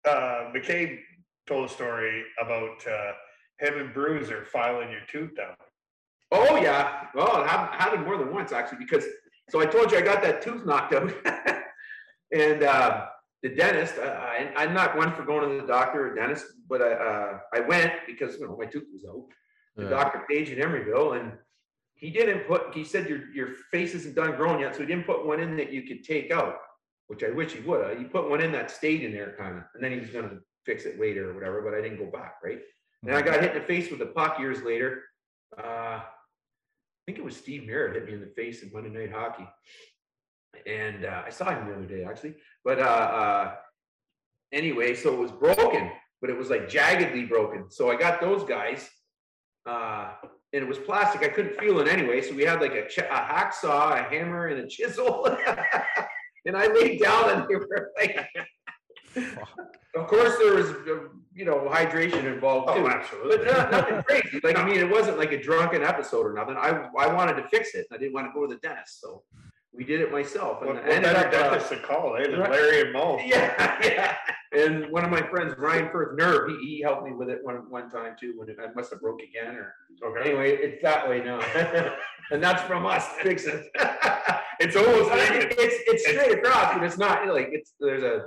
uh, 0.06 0.50
McCabe 0.54 0.98
told 1.46 1.70
a 1.70 1.72
story 1.72 2.24
about 2.38 2.86
uh, 2.86 3.12
him 3.60 3.78
and 3.78 3.94
Bruiser 3.94 4.44
filing 4.44 4.90
your 4.90 5.00
tooth 5.10 5.34
down. 5.34 5.54
Oh 6.32 6.56
yeah, 6.56 7.04
well, 7.14 7.42
it 7.42 7.48
happened, 7.48 7.80
happened 7.80 8.04
more 8.04 8.18
than 8.18 8.30
once 8.30 8.52
actually 8.52 8.84
because 8.84 9.06
so 9.48 9.58
I 9.58 9.64
told 9.64 9.90
you 9.90 9.96
I 9.96 10.02
got 10.02 10.22
that 10.22 10.42
tooth 10.42 10.66
knocked 10.66 10.92
out, 10.92 11.10
and 12.30 12.62
uh, 12.62 13.06
the 13.42 13.48
dentist. 13.50 13.94
Uh, 13.98 14.02
I, 14.20 14.52
I'm 14.56 14.72
not 14.74 14.96
one 14.96 15.12
for 15.14 15.24
going 15.24 15.48
to 15.48 15.60
the 15.60 15.66
doctor 15.66 16.10
or 16.10 16.14
dentist, 16.14 16.46
but 16.68 16.80
I 16.82 16.92
uh, 16.92 17.38
I 17.52 17.60
went 17.60 17.92
because 18.06 18.38
you 18.38 18.46
know 18.46 18.56
my 18.56 18.66
tooth 18.66 18.84
was 18.92 19.04
out. 19.08 19.24
The 19.76 19.84
Yeah. 19.84 19.90
Doctor 19.90 20.24
Page 20.28 20.50
in 20.50 20.58
Emeryville, 20.58 21.18
and 21.18 21.32
he 21.94 22.10
didn't 22.10 22.46
put. 22.46 22.74
He 22.74 22.84
said 22.84 23.08
your 23.08 23.32
your 23.34 23.48
face 23.70 23.94
isn't 23.94 24.14
done 24.14 24.36
growing 24.36 24.60
yet, 24.60 24.74
so 24.74 24.80
he 24.80 24.86
didn't 24.86 25.06
put 25.06 25.26
one 25.26 25.40
in 25.40 25.56
that 25.56 25.72
you 25.72 25.82
could 25.82 26.04
take 26.04 26.30
out, 26.30 26.56
which 27.08 27.24
I 27.24 27.30
wish 27.30 27.52
he 27.52 27.60
would. 27.60 27.84
have. 27.88 27.98
He 27.98 28.04
put 28.04 28.28
one 28.30 28.40
in 28.40 28.52
that 28.52 28.70
stayed 28.70 29.02
in 29.02 29.12
there 29.12 29.34
kind 29.38 29.56
of, 29.58 29.64
and 29.74 29.82
then 29.82 29.92
he 29.92 29.98
was 30.00 30.10
gonna 30.10 30.38
fix 30.66 30.84
it 30.84 31.00
later 31.00 31.30
or 31.30 31.34
whatever. 31.34 31.62
But 31.62 31.74
I 31.74 31.80
didn't 31.80 31.98
go 31.98 32.10
back, 32.10 32.36
right? 32.44 32.60
And 33.02 33.12
I 33.16 33.22
got 33.22 33.40
hit 33.40 33.56
in 33.56 33.58
the 33.62 33.66
face 33.66 33.90
with 33.90 34.00
a 34.02 34.06
puck 34.06 34.38
years 34.38 34.62
later. 34.62 35.02
Uh, 35.58 36.00
I 36.04 37.04
think 37.06 37.18
it 37.18 37.24
was 37.24 37.36
Steve 37.36 37.66
Merritt 37.66 37.94
hit 37.96 38.04
me 38.06 38.12
in 38.14 38.20
the 38.20 38.32
face 38.36 38.62
in 38.62 38.70
Monday 38.72 38.90
Night 38.90 39.10
Hockey. 39.12 39.48
And 40.66 41.04
uh, 41.04 41.22
I 41.26 41.30
saw 41.30 41.50
him 41.50 41.66
the 41.68 41.74
other 41.74 41.86
day, 41.86 42.04
actually. 42.04 42.34
But 42.64 42.78
uh, 42.78 42.82
uh, 42.82 43.54
anyway, 44.52 44.94
so 44.94 45.12
it 45.14 45.18
was 45.18 45.32
broken, 45.32 45.90
but 46.20 46.30
it 46.30 46.36
was 46.36 46.50
like 46.50 46.68
jaggedly 46.68 47.28
broken. 47.28 47.70
So 47.70 47.90
I 47.90 47.96
got 47.96 48.20
those 48.20 48.44
guys, 48.44 48.88
uh, 49.66 50.12
and 50.52 50.62
it 50.62 50.68
was 50.68 50.78
plastic. 50.78 51.22
I 51.22 51.28
couldn't 51.28 51.58
feel 51.58 51.80
it 51.80 51.88
anyway. 51.88 52.20
So 52.20 52.34
we 52.34 52.44
had 52.44 52.60
like 52.60 52.74
a, 52.74 52.86
ch- 52.86 52.98
a 52.98 53.02
hacksaw, 53.02 53.98
a 53.98 54.02
hammer, 54.10 54.48
and 54.48 54.60
a 54.60 54.68
chisel. 54.68 55.26
and 56.46 56.56
I 56.56 56.66
laid 56.66 57.00
down, 57.02 57.30
and 57.30 57.48
they 57.48 57.56
were 57.56 57.90
like, 57.98 58.28
of 59.94 60.06
course, 60.06 60.36
there 60.38 60.54
was, 60.54 60.70
uh, 60.70 61.08
you 61.34 61.44
know, 61.44 61.68
hydration 61.70 62.24
involved 62.24 62.68
too. 62.68 62.80
Oh, 62.80 62.82
But 62.84 62.92
absolutely. 62.96 63.46
not, 63.46 63.70
nothing 63.70 64.02
crazy. 64.08 64.40
Like, 64.44 64.56
I 64.58 64.64
mean, 64.64 64.78
it 64.78 64.90
wasn't 64.90 65.18
like 65.18 65.32
a 65.32 65.42
drunken 65.42 65.82
episode 65.82 66.26
or 66.26 66.32
nothing. 66.32 66.56
I, 66.56 66.88
I 66.98 67.12
wanted 67.12 67.34
to 67.34 67.48
fix 67.48 67.74
it. 67.74 67.86
I 67.92 67.96
didn't 67.98 68.14
want 68.14 68.26
to 68.26 68.32
go 68.32 68.46
to 68.46 68.54
the 68.54 68.60
dentist. 68.60 69.00
So 69.00 69.22
we 69.74 69.84
did 69.84 70.00
it 70.00 70.12
myself. 70.12 70.58
And 70.60 70.68
What, 70.68 70.76
I 70.76 70.80
what 70.80 70.90
ended 70.90 71.12
better 71.14 71.28
up, 71.28 71.34
uh, 71.34 71.50
dentist 71.50 71.70
to 71.70 71.78
call, 71.78 72.16
eh? 72.16 72.26
Than 72.30 72.40
right. 72.40 72.50
Larry 72.50 72.80
and 72.82 72.92
Moe. 72.92 73.18
yeah, 73.24 73.78
yeah. 73.82 74.16
And 74.52 74.90
one 74.90 75.02
of 75.04 75.10
my 75.10 75.22
friends, 75.22 75.54
Ryan 75.56 75.88
Firth 75.90 76.18
Nerve, 76.18 76.50
he, 76.50 76.56
he 76.76 76.82
helped 76.82 77.04
me 77.04 77.12
with 77.12 77.30
it 77.30 77.38
one, 77.42 77.70
one 77.70 77.88
time 77.88 78.14
too, 78.20 78.34
when 78.36 78.50
it, 78.50 78.56
I 78.62 78.70
must 78.74 78.90
have 78.90 79.00
broke 79.00 79.20
again 79.22 79.56
or 79.56 79.74
Okay. 80.04 80.30
anyway, 80.30 80.52
it's 80.56 80.82
that 80.82 81.08
way 81.08 81.22
now. 81.22 81.40
and 82.30 82.42
that's 82.42 82.60
from 82.62 82.84
us 82.86 83.06
to 83.16 83.22
fix 83.22 83.44
it. 83.46 83.66
It's 84.60 84.76
almost 84.76 85.10
I 85.10 85.16
mean, 85.16 85.48
it's, 85.50 85.82
it's 85.88 86.06
straight 86.08 86.38
across, 86.38 86.74
but 86.74 86.84
it's 86.84 86.96
not 86.98 87.26
like 87.26 87.48
it's, 87.50 87.72
there's 87.80 88.04
a, 88.04 88.26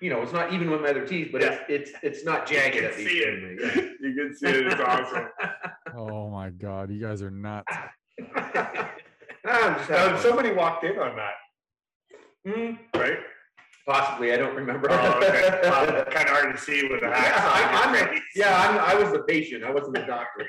you 0.00 0.10
know, 0.10 0.22
it's 0.22 0.32
not 0.32 0.52
even 0.52 0.70
with 0.70 0.80
my 0.80 0.88
other 0.88 1.06
teeth, 1.06 1.28
but 1.30 1.40
it's, 1.40 1.60
it's, 1.68 1.90
it's 2.02 2.24
not 2.24 2.48
jagged 2.48 2.74
You 2.74 2.80
can 2.82 2.92
see 2.94 3.24
anyway, 3.24 3.56
it. 3.60 3.92
You 4.00 4.14
can 4.14 4.34
see 4.34 4.46
it. 4.48 4.66
It's 4.66 4.80
awesome. 4.80 5.28
Oh 5.94 6.30
my 6.30 6.50
god, 6.50 6.90
you 6.90 7.00
guys 7.00 7.22
are 7.22 7.30
nuts. 7.30 7.72
Yeah. 9.44 9.58
I'm 9.62 9.74
just 9.76 9.90
Now, 9.90 10.16
somebody 10.18 10.52
walked 10.52 10.84
in 10.84 10.98
on 10.98 11.16
that, 11.16 11.34
Hmm, 12.46 12.98
right? 12.98 13.18
Possibly, 13.86 14.32
I 14.32 14.36
don't 14.36 14.54
remember. 14.54 14.88
Oh, 14.90 15.18
okay. 15.18 15.60
Well, 15.70 16.04
kind 16.04 16.28
of 16.28 16.34
hard 16.34 16.54
to 16.56 16.62
see 16.62 16.86
with 16.86 17.02
a 17.02 17.06
Yeah, 17.06 17.14
hacksaw. 17.14 17.88
I'm, 17.88 17.94
I'm, 17.94 18.08
face. 18.08 18.22
yeah, 18.36 18.56
I'm, 18.68 18.78
I 18.78 19.02
was 19.02 19.12
the 19.12 19.20
patient. 19.24 19.64
I 19.64 19.70
wasn't 19.70 19.94
the 19.94 20.02
doctor. 20.02 20.46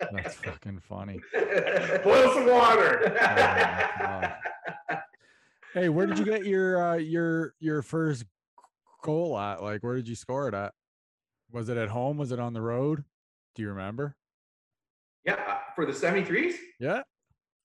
That's 0.12 0.34
fucking 0.36 0.80
funny. 0.80 1.20
Boil 2.02 2.32
some 2.34 2.46
water. 2.46 3.16
Oh. 4.90 4.96
Hey, 5.74 5.88
where 5.88 6.06
did 6.06 6.18
you 6.18 6.24
get 6.24 6.44
your 6.44 6.82
uh, 6.82 6.94
your 6.96 7.54
your 7.60 7.82
first 7.82 8.24
goal 9.02 9.38
at? 9.38 9.62
Like, 9.62 9.82
where 9.84 9.94
did 9.94 10.08
you 10.08 10.16
score 10.16 10.48
it 10.48 10.54
at? 10.54 10.72
Was 11.52 11.68
it 11.68 11.76
at 11.76 11.88
home? 11.90 12.16
Was 12.16 12.32
it 12.32 12.40
on 12.40 12.52
the 12.54 12.62
road? 12.62 13.04
Do 13.54 13.62
you 13.62 13.68
remember? 13.68 14.16
yeah, 15.24 15.34
uh, 15.34 15.58
for 15.76 15.84
the 15.86 15.92
73s 15.92 16.54
Yeah. 16.80 17.02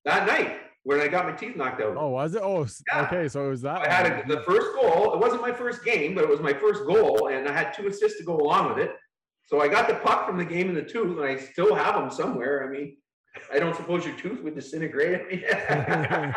That 0.06 0.26
night 0.28 0.58
when 0.84 1.00
I 1.00 1.08
got 1.08 1.26
my 1.26 1.32
teeth 1.34 1.56
knocked 1.56 1.82
out. 1.82 1.98
Oh, 1.98 2.10
was 2.10 2.36
it? 2.36 2.42
Oh, 2.44 2.66
Yeah. 2.92 3.06
okay. 3.06 3.28
So 3.28 3.46
it 3.46 3.50
was 3.50 3.62
that. 3.64 3.82
I 3.88 3.92
had 3.92 4.06
a, 4.06 4.28
the 4.28 4.42
first 4.44 4.68
goal. 4.80 5.14
It 5.14 5.20
wasn't 5.20 5.42
my 5.42 5.52
first 5.52 5.84
game, 5.84 6.14
but 6.16 6.24
it 6.24 6.30
was 6.30 6.40
my 6.40 6.54
first 6.54 6.86
goal, 6.86 7.30
and 7.30 7.48
I 7.50 7.52
had 7.54 7.74
two 7.74 7.88
assists 7.88 8.18
to 8.20 8.24
go 8.24 8.38
along 8.38 8.70
with 8.70 8.78
it. 8.80 8.92
So 9.48 9.62
I 9.62 9.68
got 9.68 9.88
the 9.88 9.96
puck 9.96 10.28
from 10.28 10.38
the 10.38 10.46
game 10.46 10.70
in 10.70 10.76
the 10.76 10.84
tooth, 10.84 11.18
and 11.18 11.26
I 11.26 11.38
still 11.38 11.76
have 11.76 11.96
them 11.96 12.10
somewhere. 12.10 12.68
I 12.68 12.72
mean, 12.72 12.98
I 13.54 13.60
don't 13.60 13.76
suppose 13.76 14.06
your 14.06 14.16
tooth 14.16 14.42
would 14.44 14.56
disintegrate. 14.56 15.22
I 15.22 15.24
mean, 15.30 16.36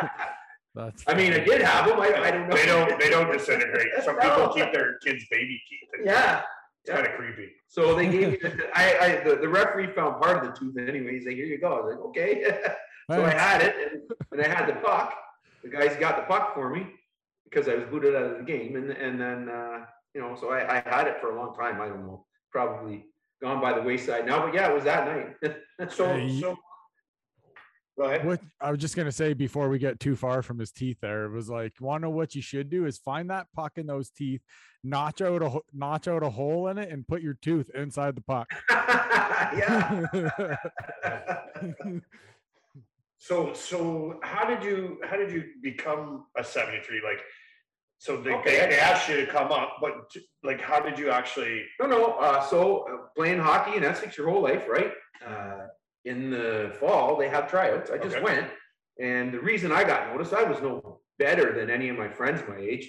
That's. 0.74 1.04
I 1.07 1.14
mean, 1.14 1.33
I 1.33 1.38
did 1.40 1.61
have 1.62 1.87
them. 1.88 2.00
I, 2.00 2.09
I 2.14 2.31
don't 2.31 2.48
know. 2.48 2.57
They 2.57 2.66
don't. 2.66 3.00
They 3.00 3.11
don't 3.11 3.31
disintegrate. 3.33 3.88
Some 4.04 4.16
No. 4.22 4.22
people 4.22 4.48
keep 4.54 4.72
their 4.72 4.98
kids' 4.98 5.24
baby 5.31 5.61
teeth. 5.68 6.04
Yeah. 6.04 6.42
It's 6.85 6.94
kind 6.94 7.07
of 7.07 7.14
creepy. 7.14 7.50
So 7.68 7.94
they 7.94 8.09
gave 8.09 8.31
me. 8.33 8.38
The, 8.42 8.68
I, 8.74 8.98
I 9.20 9.24
the, 9.24 9.37
the 9.37 9.48
referee 9.48 9.92
found 9.94 10.20
part 10.22 10.42
of 10.44 10.52
the 10.54 10.59
tooth 10.59 10.76
anyway. 10.78 11.14
He's 11.14 11.26
like, 11.26 11.37
"Here 11.37 11.46
you 11.46 11.59
go." 11.61 11.72
I 11.72 11.81
was 11.81 11.94
like, 11.94 12.04
"Okay." 12.07 12.44
So 13.10 13.24
I 13.24 13.30
had 13.30 13.62
it, 13.62 13.74
and, 13.92 14.02
and 14.32 14.42
I 14.42 14.48
had 14.48 14.68
the 14.68 14.80
puck. 14.80 15.14
The 15.62 15.70
guys 15.70 15.96
got 15.96 16.16
the 16.16 16.22
puck 16.22 16.54
for 16.54 16.70
me 16.70 16.86
because 17.44 17.68
I 17.68 17.74
was 17.74 17.84
booted 17.90 18.14
out 18.14 18.24
of 18.24 18.38
the 18.38 18.44
game, 18.44 18.76
and 18.76 18.90
and 18.90 19.20
then 19.20 19.48
uh, 19.48 19.84
you 20.14 20.20
know, 20.20 20.36
so 20.38 20.50
I, 20.50 20.78
I 20.78 20.82
had 20.88 21.06
it 21.06 21.20
for 21.20 21.30
a 21.30 21.36
long 21.40 21.54
time. 21.54 21.80
I 21.80 21.88
don't 21.88 22.06
know, 22.06 22.26
probably 22.50 23.06
gone 23.42 23.60
by 23.60 23.72
the 23.72 23.82
wayside 23.82 24.26
now, 24.26 24.44
but 24.44 24.54
yeah, 24.54 24.70
it 24.70 24.74
was 24.74 24.84
that 24.84 25.06
night. 25.06 25.56
So, 25.90 26.12
Hey, 26.12 26.40
so. 26.40 26.56
Go 27.96 28.04
ahead. 28.04 28.26
What 28.26 28.40
I 28.60 28.70
was 28.70 28.80
just 28.80 28.96
gonna 28.96 29.12
say 29.12 29.32
before 29.32 29.68
we 29.68 29.78
get 29.78 29.98
too 29.98 30.14
far 30.16 30.42
from 30.42 30.58
his 30.58 30.70
teeth, 30.70 30.98
there 31.00 31.24
it 31.24 31.30
was 31.30 31.48
like, 31.48 31.74
want 31.80 32.02
to 32.02 32.06
know 32.06 32.10
what 32.10 32.34
you 32.34 32.42
should 32.42 32.68
do 32.70 32.86
is 32.86 32.98
find 32.98 33.30
that 33.30 33.46
puck 33.54 33.72
in 33.76 33.86
those 33.86 34.10
teeth, 34.10 34.40
notch 34.84 35.20
out 35.20 35.42
a 35.42 35.60
notch 35.72 36.06
out 36.06 36.22
a 36.22 36.30
hole 36.30 36.68
in 36.68 36.78
it, 36.78 36.90
and 36.90 37.06
put 37.06 37.22
your 37.22 37.34
tooth 37.34 37.70
inside 37.74 38.14
the 38.14 38.20
puck. 38.20 38.48
yeah. 38.70 40.06
So, 43.18 43.52
so 43.52 44.20
how 44.22 44.44
did 44.46 44.62
you, 44.62 44.98
how 45.04 45.16
did 45.16 45.30
you 45.32 45.44
become 45.62 46.26
a 46.36 46.44
seventy-three? 46.44 47.02
Like, 47.04 47.22
so 47.98 48.16
they, 48.16 48.32
Okay. 48.32 48.60
they, 48.60 48.66
they 48.68 48.78
asked 48.78 49.08
you 49.08 49.16
to 49.16 49.26
come 49.26 49.50
up, 49.50 49.78
but 49.80 49.92
like, 50.44 50.60
how 50.60 50.78
did 50.80 50.98
you 50.98 51.10
actually? 51.10 51.64
No, 51.80 51.86
no. 51.86 52.04
Uh, 52.14 52.40
so 52.46 52.86
uh, 52.88 53.06
playing 53.16 53.40
hockey 53.40 53.76
in 53.76 53.82
Essex 53.84 54.16
your 54.16 54.30
whole 54.30 54.42
life, 54.42 54.66
right? 54.68 54.92
Uh, 55.26 55.66
in 56.04 56.30
the 56.30 56.72
fall, 56.78 57.16
they 57.16 57.28
have 57.28 57.50
tryouts. 57.50 57.90
I 57.90 57.98
just 57.98 58.16
Okay. 58.16 58.24
went, 58.24 58.46
and 59.00 59.34
the 59.34 59.40
reason 59.40 59.72
I 59.72 59.82
got 59.82 60.12
noticed, 60.12 60.32
I 60.32 60.44
was 60.44 60.60
no 60.62 61.00
better 61.18 61.52
than 61.52 61.70
any 61.70 61.88
of 61.88 61.98
my 61.98 62.08
friends 62.08 62.40
my 62.48 62.56
age. 62.56 62.88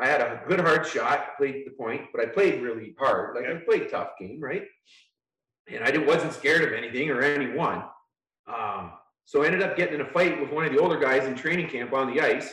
I 0.00 0.06
had 0.06 0.22
a 0.22 0.42
good 0.48 0.60
hard 0.60 0.86
shot, 0.86 1.36
played 1.36 1.64
the 1.66 1.72
point, 1.72 2.02
but 2.12 2.22
I 2.22 2.26
played 2.26 2.62
really 2.62 2.94
hard. 2.98 3.36
Like 3.36 3.44
I 3.44 3.52
Yeah. 3.52 3.60
played 3.66 3.90
tough 3.90 4.12
game, 4.18 4.40
right? 4.40 4.64
And 5.70 5.84
I 5.84 5.90
didn't, 5.90 6.06
wasn't 6.06 6.32
scared 6.32 6.62
of 6.62 6.72
anything 6.72 7.10
or 7.10 7.20
anyone. 7.20 7.84
Um, 8.46 8.92
so 9.28 9.42
I 9.42 9.46
ended 9.46 9.60
up 9.60 9.76
getting 9.76 9.96
in 9.96 10.00
a 10.00 10.10
fight 10.10 10.40
with 10.40 10.50
one 10.50 10.64
of 10.64 10.72
the 10.72 10.78
older 10.78 10.98
guys 10.98 11.26
in 11.26 11.34
training 11.34 11.68
camp 11.68 11.92
on 11.92 12.10
the 12.14 12.18
ice. 12.18 12.48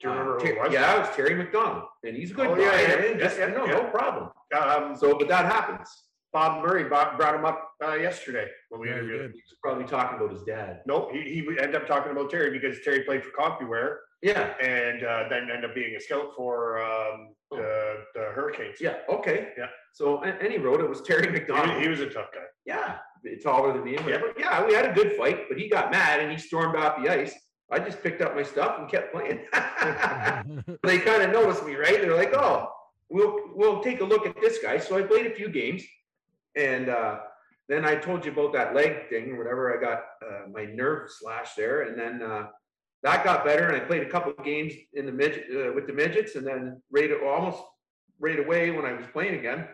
Do 0.00 0.06
you 0.06 0.10
Uh, 0.10 0.18
remember 0.18 0.38
who 0.38 0.46
it 0.46 0.58
was? 0.60 0.72
Yeah, 0.72 0.94
it 0.94 0.98
was 1.00 1.08
Terry 1.16 1.34
McDonald, 1.34 1.82
and 2.04 2.16
he's 2.16 2.30
a 2.30 2.34
good 2.34 2.46
Oh, 2.46 2.54
guy. 2.54 2.62
yeah, 2.62 2.80
yeah, 2.80 3.04
yeah, 3.18 3.34
yeah, 3.36 3.46
no, 3.48 3.64
yeah. 3.66 3.72
no 3.72 3.84
problem. 3.90 4.30
Um, 4.56 4.94
So, 4.94 5.18
but 5.18 5.26
that 5.26 5.46
happens. 5.46 5.90
Bob 6.32 6.62
Murray 6.64 6.84
brought, 6.84 7.18
brought 7.18 7.34
him 7.34 7.44
up 7.44 7.72
uh, 7.84 7.94
yesterday 7.94 8.48
when 8.68 8.80
we 8.80 8.86
Yeah, 8.90 8.94
interviewed. 8.98 9.18
did. 9.18 9.26
him. 9.26 9.32
He's 9.32 9.54
probably 9.60 9.84
talking 9.86 10.18
about 10.18 10.30
his 10.30 10.44
dad. 10.44 10.82
Nope, 10.86 11.10
he, 11.10 11.22
he 11.22 11.40
ended 11.60 11.74
up 11.74 11.88
talking 11.88 12.12
about 12.12 12.30
Terry 12.30 12.50
because 12.56 12.78
Terry 12.84 13.02
played 13.02 13.24
for 13.24 13.32
CompuWare 13.32 13.96
Yeah, 14.22 14.52
and 14.60 15.02
uh, 15.02 15.28
then 15.30 15.48
ended 15.50 15.64
up 15.70 15.74
being 15.74 15.96
a 15.96 16.00
scout 16.00 16.32
for 16.36 16.82
um, 16.82 17.34
the, 17.50 18.04
the 18.14 18.20
Hurricanes. 18.34 18.80
yeah, 18.80 18.96
okay. 19.08 19.48
Yeah. 19.56 19.66
So, 19.94 20.22
and, 20.22 20.52
he 20.52 20.58
wrote 20.58 20.80
it 20.80 20.88
was 20.88 21.00
Terry 21.02 21.30
McDonald. 21.30 21.76
was- 21.76 21.82
he 21.82 21.88
was 21.88 22.00
a 22.00 22.10
tough 22.10 22.28
guy. 22.34 22.40
Yeah, 22.66 22.98
taller 23.42 23.72
than 23.72 23.84
me 23.84 23.96
and 23.96 24.04
whatever. 24.04 24.32
Yeah, 24.38 24.64
we 24.66 24.74
had 24.74 24.84
a 24.84 24.92
good 24.92 25.12
fight, 25.12 25.48
but 25.48 25.58
he 25.58 25.68
got 25.68 25.90
mad 25.90 26.20
and 26.20 26.30
he 26.30 26.38
stormed 26.38 26.76
off 26.76 27.02
the 27.02 27.10
ice. 27.10 27.34
I 27.72 27.78
just 27.78 28.02
picked 28.02 28.20
up 28.20 28.34
my 28.34 28.42
stuff 28.42 28.78
and 28.78 28.88
kept 28.88 29.12
playing. 29.12 29.40
they 30.82 30.98
kind 30.98 31.22
of 31.22 31.30
noticed 31.30 31.64
me, 31.64 31.76
right? 31.76 32.00
They're 32.00 32.16
like, 32.16 32.34
"Oh, 32.34 32.68
we'll 33.08 33.38
we'll 33.54 33.80
take 33.80 34.00
a 34.00 34.04
look 34.04 34.26
at 34.26 34.40
this 34.40 34.58
guy." 34.58 34.78
So 34.78 34.98
I 34.98 35.02
played 35.02 35.26
a 35.26 35.34
few 35.34 35.48
games, 35.48 35.82
and 36.56 36.88
uh, 36.88 37.20
then 37.68 37.84
I 37.84 37.94
told 37.94 38.24
you 38.24 38.32
about 38.32 38.52
that 38.54 38.74
leg 38.74 39.08
thing 39.08 39.30
or 39.30 39.38
whatever. 39.38 39.76
I 39.76 39.80
got 39.80 39.98
uh, 40.28 40.48
my 40.52 40.64
nerve 40.64 41.10
slash 41.10 41.54
there, 41.54 41.82
and 41.82 41.98
then 41.98 42.22
uh, 42.28 42.48
that 43.02 43.24
got 43.24 43.44
better. 43.44 43.68
And 43.68 43.76
I 43.76 43.80
played 43.84 44.02
a 44.02 44.08
couple 44.10 44.32
of 44.36 44.44
games 44.44 44.72
in 44.94 45.06
the 45.06 45.12
midget 45.12 45.44
uh, 45.54 45.72
with 45.72 45.86
the 45.86 45.92
midgets, 45.92 46.34
and 46.36 46.46
then 46.46 46.82
right 46.90 47.10
almost 47.22 47.58
right 48.18 48.38
away 48.38 48.70
when 48.70 48.84
I 48.84 48.92
was 48.92 49.06
playing 49.12 49.34
again, 49.38 49.66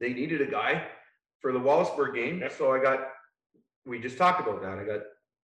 they 0.00 0.12
needed 0.12 0.40
a 0.40 0.46
guy 0.46 0.86
for 1.40 1.52
the 1.52 1.58
Wallaceburg 1.58 2.14
game. 2.14 2.40
Yep. 2.40 2.52
So 2.52 2.72
I 2.72 2.80
got. 2.82 3.00
We 3.84 4.00
just 4.00 4.18
talked 4.18 4.40
about 4.40 4.60
that. 4.62 4.78
I 4.78 4.84
got 4.84 5.00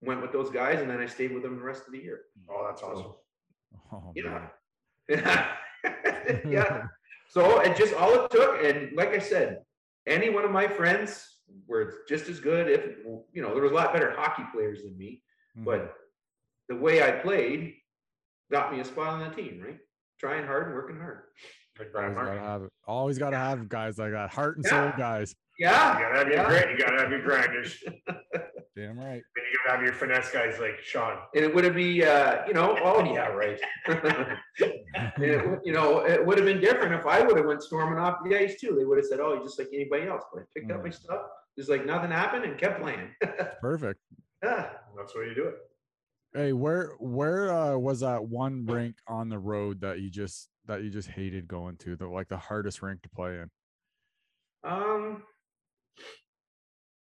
went 0.01 0.21
with 0.21 0.31
those 0.31 0.49
guys, 0.49 0.81
and 0.81 0.89
then 0.89 0.99
I 0.99 1.05
stayed 1.05 1.33
with 1.33 1.43
them 1.43 1.55
the 1.55 1.63
rest 1.63 1.83
of 1.87 1.93
the 1.93 1.99
year. 1.99 2.21
Oh, 2.49 2.65
that's 2.67 2.81
awesome. 2.83 3.13
Oh, 3.91 4.11
Yeah. 4.15 4.49
man. 5.09 5.47
yeah. 6.47 6.87
So 7.29 7.59
it 7.61 7.75
just 7.77 7.93
all 7.93 8.13
it 8.25 8.31
took, 8.31 8.63
and 8.63 8.95
like 8.95 9.09
I 9.09 9.19
said, 9.19 9.59
any 10.07 10.29
one 10.29 10.43
of 10.45 10.51
my 10.51 10.67
friends 10.67 11.39
were 11.67 11.99
just 12.07 12.27
as 12.29 12.39
good. 12.39 12.69
If 12.69 12.97
you 13.33 13.41
know, 13.41 13.53
there 13.53 13.63
was 13.63 13.71
a 13.71 13.75
lot 13.75 13.93
better 13.93 14.11
hockey 14.15 14.43
players 14.53 14.83
than 14.83 14.97
me, 14.97 15.21
Mhm. 15.57 15.65
but 15.65 15.95
the 16.69 16.75
way 16.75 17.03
I 17.03 17.11
played 17.11 17.73
got 18.51 18.71
me 18.71 18.79
a 18.79 18.85
spot 18.85 19.07
on 19.07 19.19
the 19.29 19.35
team. 19.35 19.61
Right, 19.65 19.77
trying 20.19 20.45
hard 20.45 20.67
and 20.67 20.75
working 20.75 20.97
hard. 20.97 21.23
Like 21.77 21.89
always 21.95 22.15
gotta 22.15 22.39
have 22.39 22.61
it. 22.63 22.69
Always 22.87 23.17
gotta 23.19 23.37
have 23.37 23.67
guys 23.69 23.97
like 23.97 24.11
that, 24.11 24.29
heart 24.31 24.57
and 24.57 24.65
soul 24.65 24.79
Yeah. 24.85 24.97
guys. 24.97 25.35
You 25.59 25.67
Yeah, 25.67 25.99
gotta 25.99 26.17
have 26.17 26.27
your 26.27 26.35
Yeah. 26.37 26.47
grit, 26.47 26.69
you 26.71 26.77
gotta 26.85 27.01
have 27.01 27.11
your 27.11 27.21
grinders, 27.21 27.83
Damn 28.75 28.97
right. 28.99 29.13
And 29.13 29.45
you 29.51 29.57
gotta 29.65 29.77
have 29.77 29.81
your 29.83 29.93
finesse 29.93 30.29
guys 30.31 30.59
like 30.59 30.79
Sean. 30.81 31.17
and 31.33 31.43
it 31.45 31.53
would 31.53 31.63
have 31.63 31.75
be, 31.75 32.03
uh, 32.03 32.45
you 32.47 32.53
know, 32.53 32.77
oh 32.83 33.03
yeah, 33.13 33.27
right. 33.27 33.59
And 35.17 35.23
it 35.23 35.59
you 35.65 35.73
know, 35.73 36.05
it 36.05 36.25
would 36.25 36.37
have 36.37 36.45
been 36.45 36.59
different 36.61 36.93
if 36.93 37.05
I 37.05 37.21
would 37.21 37.35
have 37.37 37.45
went 37.45 37.61
storming 37.63 37.99
off 37.99 38.19
the 38.23 38.37
ice 38.37 38.59
too. 38.59 38.75
They 38.77 38.85
would 38.85 38.97
have 38.97 39.05
said, 39.07 39.19
"Oh, 39.19 39.33
you're 39.33 39.43
just 39.43 39.59
like 39.59 39.67
anybody 39.73 40.07
else." 40.07 40.23
But 40.33 40.41
I 40.41 40.45
picked 40.55 40.71
up 40.71 40.83
my 40.83 40.89
stuff, 40.89 41.21
just 41.57 41.69
like 41.69 41.85
nothing 41.85 42.11
happened, 42.11 42.45
and 42.45 42.57
kept 42.57 42.81
playing. 42.81 43.13
Perfect. 43.61 43.99
yeah. 44.43 44.69
That's 44.97 45.13
the 45.13 45.19
way 45.19 45.25
you 45.27 45.35
do 45.35 45.43
it. 45.47 45.55
Hey, 46.35 46.51
where 46.51 46.95
where 46.99 47.49
uh, 47.49 47.77
was 47.77 48.01
that 48.01 48.25
one 48.25 48.65
rink 48.65 48.97
on 49.07 49.29
the 49.29 49.39
road 49.39 49.79
that 49.79 50.01
you 50.01 50.09
just 50.09 50.49
that 50.65 50.83
you 50.83 50.89
just 50.89 51.07
hated 51.07 51.47
going 51.47 51.77
to? 51.77 51.95
The 51.95 52.07
like 52.07 52.27
the 52.27 52.35
hardest 52.35 52.81
rink 52.81 53.01
to 53.03 53.09
play 53.09 53.39
in. 53.39 53.49
Um. 54.69 55.23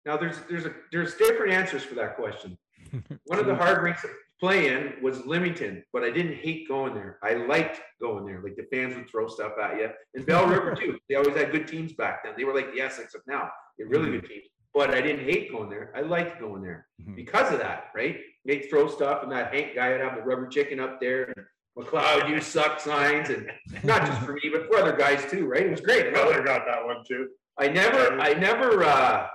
Now 0.05 0.17
there's 0.17 0.37
there's 0.47 0.67
a 0.67 0.73
there's 0.91 1.15
different 1.15 1.51
answers 1.51 1.83
for 1.83 1.95
that 1.95 2.15
question. 2.15 2.59
One 3.25 3.39
of 3.39 3.47
the 3.47 3.55
hard 3.55 3.81
rinks 3.81 4.03
to 4.03 4.09
play 4.39 4.67
in 4.71 4.93
was 5.01 5.25
Leamington, 5.25 5.83
but 5.91 6.03
I 6.03 6.11
didn't 6.11 6.35
hate 6.35 6.67
going 6.67 6.93
there. 6.93 7.17
I 7.23 7.33
liked 7.33 7.81
going 7.99 8.27
there. 8.27 8.39
Like 8.43 8.55
the 8.55 8.67
fans 8.71 8.95
would 8.95 9.09
throw 9.09 9.27
stuff 9.27 9.53
at 9.59 9.79
you. 9.79 9.89
And 10.13 10.27
Belle 10.27 10.45
River 10.45 10.75
too. 10.79 10.99
They 11.09 11.15
always 11.15 11.35
had 11.35 11.51
good 11.51 11.67
teams 11.67 11.93
back 11.93 12.23
then. 12.23 12.33
They 12.37 12.43
were 12.43 12.53
like 12.53 12.71
the 12.71 12.81
Essex 12.81 13.15
of 13.15 13.21
now. 13.25 13.49
They're 13.79 13.87
really 13.87 14.11
good 14.11 14.27
teams. 14.29 14.45
But 14.73 14.89
I 14.91 15.01
didn't 15.01 15.25
hate 15.25 15.51
going 15.51 15.69
there. 15.69 15.91
I 15.95 16.01
liked 16.01 16.39
going 16.39 16.63
there 16.63 16.87
Mhm. 17.01 17.15
because 17.15 17.51
of 17.53 17.59
that, 17.59 17.91
right? 17.95 18.19
They'd 18.45 18.67
throw 18.69 18.87
stuff 18.87 19.21
and 19.23 19.31
that 19.31 19.53
Hank 19.53 19.75
guy 19.75 19.91
would 19.91 20.01
have 20.01 20.15
the 20.15 20.21
rubber 20.23 20.47
chicken 20.47 20.79
up 20.79 20.99
there 20.99 21.25
and 21.25 21.45
McLeod, 21.77 22.29
you 22.29 22.39
suck 22.41 22.79
signs 22.79 23.29
and 23.29 23.51
not 23.83 24.05
just 24.05 24.21
for 24.23 24.33
me, 24.33 24.49
but 24.51 24.67
for 24.67 24.77
other 24.77 24.95
guys 24.95 25.29
too, 25.29 25.47
right? 25.47 25.65
It 25.65 25.71
was 25.71 25.81
great. 25.81 26.07
I 26.07 26.17
loved. 26.19 26.29
Brother 26.29 26.43
got 26.43 26.65
that 26.65 26.83
one 26.85 27.03
too. 27.07 27.29
I 27.59 27.67
never, 27.67 28.19
I 28.19 28.33
never 28.33 28.83
uh, 28.83 29.27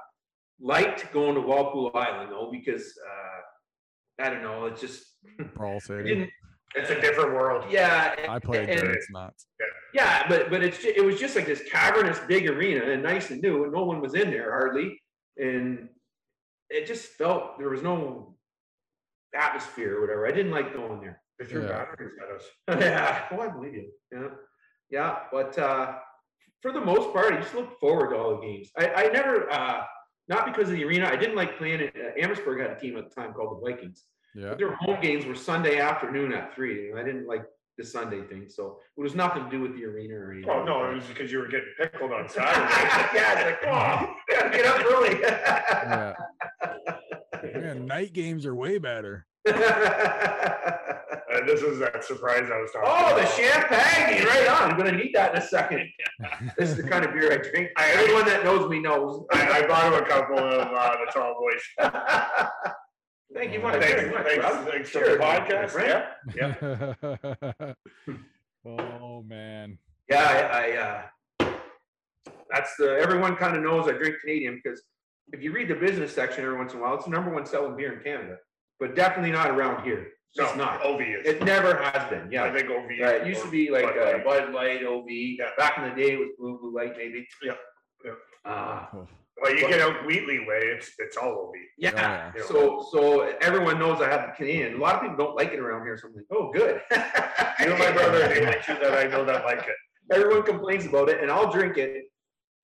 liked 0.60 1.12
going 1.12 1.34
to 1.34 1.40
Walpole 1.40 1.90
Island 1.94 2.30
though 2.32 2.50
because 2.50 2.92
uh, 3.08 4.24
I 4.24 4.30
don't 4.30 4.42
know, 4.42 4.66
it's 4.66 4.80
just 4.80 5.04
Brawl 5.54 5.76
I 5.76 5.78
City. 5.78 6.32
It's 6.74 6.90
a 6.90 7.00
different 7.00 7.32
world. 7.32 7.64
Yeah, 7.70 8.14
I 8.28 8.38
played 8.38 8.68
and- 8.68 8.78
there. 8.80 8.90
It's 8.92 9.10
nuts. 9.10 9.46
yeah, 9.94 10.28
but 10.28 10.50
but 10.50 10.62
it's 10.62 10.78
ju- 10.82 10.92
it 10.94 11.02
was 11.04 11.18
just 11.18 11.34
like 11.34 11.46
this 11.46 11.62
cavernous 11.70 12.20
big 12.28 12.48
arena 12.48 12.84
and 12.90 13.02
nice 13.02 13.30
and 13.30 13.40
new, 13.40 13.64
and 13.64 13.72
no 13.72 13.84
one 13.84 14.00
was 14.00 14.14
in 14.14 14.30
there 14.30 14.50
hardly, 14.50 15.00
and 15.38 15.88
it 16.70 16.86
just 16.86 17.06
felt 17.06 17.58
there 17.58 17.70
was 17.70 17.82
no 17.82 18.36
atmosphere 19.34 19.96
or 19.96 20.00
whatever. 20.02 20.26
I 20.26 20.32
didn't 20.32 20.52
like 20.52 20.74
going 20.74 21.00
there. 21.00 21.22
Yeah. 21.40 21.68
batteries 21.68 22.12
at 22.22 22.34
us. 22.34 22.44
yeah, 22.82 23.24
oh, 23.30 23.40
I 23.40 23.48
believe 23.48 23.74
you. 23.74 23.90
Yeah, 24.12 24.28
yeah, 24.90 25.18
but 25.30 25.56
uh, 25.58 25.94
for 26.62 26.72
the 26.72 26.80
most 26.80 27.12
part, 27.12 27.32
I 27.32 27.40
just 27.40 27.54
looked 27.54 27.78
forward 27.78 28.10
to 28.10 28.16
all 28.16 28.36
the 28.36 28.42
games. 28.46 28.70
I, 28.76 28.88
I 28.88 29.08
never, 29.08 29.50
uh, 29.52 29.84
not 30.28 30.46
because 30.46 30.68
of 30.68 30.74
the 30.74 30.84
arena. 30.84 31.06
I 31.06 31.16
didn't 31.16 31.36
like 31.36 31.56
playing 31.56 31.80
it. 31.80 31.94
Uh, 31.96 32.20
Amherstburg 32.20 32.60
had 32.60 32.70
a 32.70 32.80
team 32.80 32.96
at 32.96 33.08
the 33.08 33.14
time 33.14 33.32
called 33.32 33.60
the 33.60 33.70
Vikings. 33.70 34.04
Yeah. 34.34 34.50
But 34.50 34.58
their 34.58 34.74
home 34.74 35.00
games 35.00 35.24
were 35.24 35.34
Sunday 35.34 35.78
afternoon 35.78 36.32
at 36.32 36.54
three, 36.54 36.90
and 36.90 36.98
I 36.98 37.04
didn't 37.04 37.26
like 37.26 37.44
the 37.78 37.84
Sunday 37.84 38.22
thing. 38.22 38.46
So 38.48 38.78
it 38.96 39.00
was 39.00 39.14
nothing 39.14 39.44
to 39.44 39.50
do 39.50 39.60
with 39.60 39.74
the 39.76 39.84
arena 39.86 40.14
or 40.14 40.32
anything. 40.32 40.50
Oh, 40.50 40.64
no, 40.64 40.90
it 40.90 40.94
was 40.96 41.04
because 41.04 41.32
you 41.32 41.38
were 41.38 41.46
getting 41.46 41.72
pickled 41.78 42.12
on 42.12 42.28
Saturday. 42.28 42.74
yeah, 43.14 43.38
it's 43.38 43.44
like, 43.44 43.72
oh, 43.72 44.14
gotta 44.30 44.50
get 44.50 44.66
up 44.66 44.84
early. 44.84 45.20
Yeah. 45.20 46.14
Man, 47.54 47.86
night 47.86 48.12
games 48.12 48.44
are 48.44 48.54
way 48.54 48.78
better. 48.78 49.26
And 51.30 51.46
this 51.48 51.60
is 51.60 51.78
that 51.78 52.02
surprise 52.02 52.50
I 52.52 52.58
was 52.58 52.72
talking 52.72 52.88
oh, 52.90 53.12
about. 53.12 53.20
the 53.20 53.26
champagne, 53.26 54.26
right 54.26 54.48
on. 54.48 54.70
I'm 54.72 54.78
gonna 54.78 54.92
need 54.96 55.14
that 55.14 55.32
in 55.36 55.42
a 55.42 55.46
second. 55.46 55.88
This 56.56 56.70
is 56.70 56.76
the 56.76 56.82
kind 56.82 57.04
of 57.04 57.12
beer 57.12 57.32
I 57.32 57.36
drink. 57.36 57.70
Everyone 57.78 58.24
that 58.24 58.42
knows 58.44 58.68
me 58.68 58.80
knows. 58.80 59.24
I, 59.30 59.62
I 59.62 59.66
bought 59.66 59.92
him 59.92 60.02
a 60.02 60.06
couple 60.06 60.38
of 60.38 60.72
uh, 60.72 60.96
the 61.04 61.12
tall 61.12 61.36
boys. 61.38 61.92
Thank 63.34 63.52
you 63.52 63.60
much. 63.60 63.80
Thanks, 63.80 63.94
very 64.00 64.10
much, 64.10 64.24
thanks, 64.26 64.44
Rob. 64.44 64.68
thanks 64.68 64.90
for 64.90 64.98
the 65.00 65.16
podcast. 65.18 65.70
friend. 65.70 66.04
Yeah. 66.34 67.74
oh 68.66 69.22
man. 69.22 69.78
Yeah, 70.08 70.24
I, 70.52 70.72
I 70.72 71.46
uh, 71.46 71.52
that's 72.50 72.74
the 72.76 72.98
everyone 72.98 73.36
kind 73.36 73.56
of 73.56 73.62
knows 73.62 73.86
I 73.88 73.92
drink 73.92 74.16
Canadian 74.22 74.60
because 74.62 74.82
if 75.32 75.42
you 75.42 75.52
read 75.52 75.68
the 75.68 75.74
business 75.74 76.14
section 76.14 76.44
every 76.44 76.56
once 76.56 76.72
in 76.72 76.78
a 76.78 76.82
while, 76.82 76.94
it's 76.94 77.04
the 77.04 77.10
number 77.10 77.30
one 77.30 77.44
selling 77.44 77.76
beer 77.76 77.92
in 77.98 78.02
Canada, 78.02 78.36
but 78.80 78.94
definitely 78.96 79.32
not 79.32 79.50
around 79.50 79.84
here. 79.84 80.08
It's 80.34 80.38
No, 80.38 80.54
not. 80.64 80.82
OV 80.84 81.00
is. 81.02 81.26
It 81.26 81.42
never 81.44 81.76
has 81.82 82.08
been. 82.10 82.30
Yeah, 82.30 82.44
I 82.44 82.52
think 82.52 82.70
OV. 82.70 82.90
Yeah, 82.96 83.10
it 83.10 83.26
used 83.26 83.42
to 83.42 83.50
be 83.50 83.70
like 83.70 83.84
Bud 83.84 83.98
uh, 83.98 84.04
Light. 84.12 84.24
Bud 84.24 84.52
Light, 84.54 84.84
OV. 84.84 85.04
Yeah. 85.08 85.50
Back 85.58 85.78
in 85.78 85.84
the 85.84 85.94
day, 86.02 86.12
it 86.14 86.18
was 86.18 86.28
Blue 86.38 86.58
Blue 86.58 86.74
Light, 86.74 86.96
maybe. 86.96 87.26
Yeah, 87.42 87.52
yeah. 88.04 88.12
Uh, 88.50 88.86
Well, 89.40 89.54
you 89.54 89.60
get 89.68 89.80
out 89.80 90.04
Wheatley 90.06 90.40
way, 90.40 90.58
it's 90.74 90.90
it's 90.98 91.16
all 91.16 91.30
OV. 91.48 91.52
yeah. 91.78 92.32
yeah. 92.36 92.42
So, 92.46 92.86
so 92.90 93.32
everyone 93.40 93.78
knows 93.78 94.00
I 94.00 94.08
have 94.10 94.22
the 94.26 94.32
Canadian. 94.36 94.74
A 94.74 94.78
lot 94.78 94.96
of 94.96 95.02
people 95.02 95.16
don't 95.16 95.36
like 95.36 95.52
it 95.52 95.58
around 95.60 95.82
here. 95.86 95.96
So 95.96 96.08
I'm 96.08 96.14
like, 96.14 96.24
oh, 96.32 96.50
good. 96.52 96.80
You 97.60 97.70
and 97.72 97.78
my 97.78 97.90
brother 97.90 98.22
are 98.24 98.28
the 98.28 98.40
only 98.46 98.58
two 98.64 98.74
that 98.74 98.94
I 98.96 99.08
know 99.08 99.24
that 99.24 99.44
like 99.44 99.58
it. 99.66 99.74
Everyone 100.14 100.44
complains 100.44 100.86
about 100.86 101.08
it, 101.08 101.20
and 101.20 101.28
I'll 101.30 101.50
drink 101.50 101.76
it. 101.76 102.04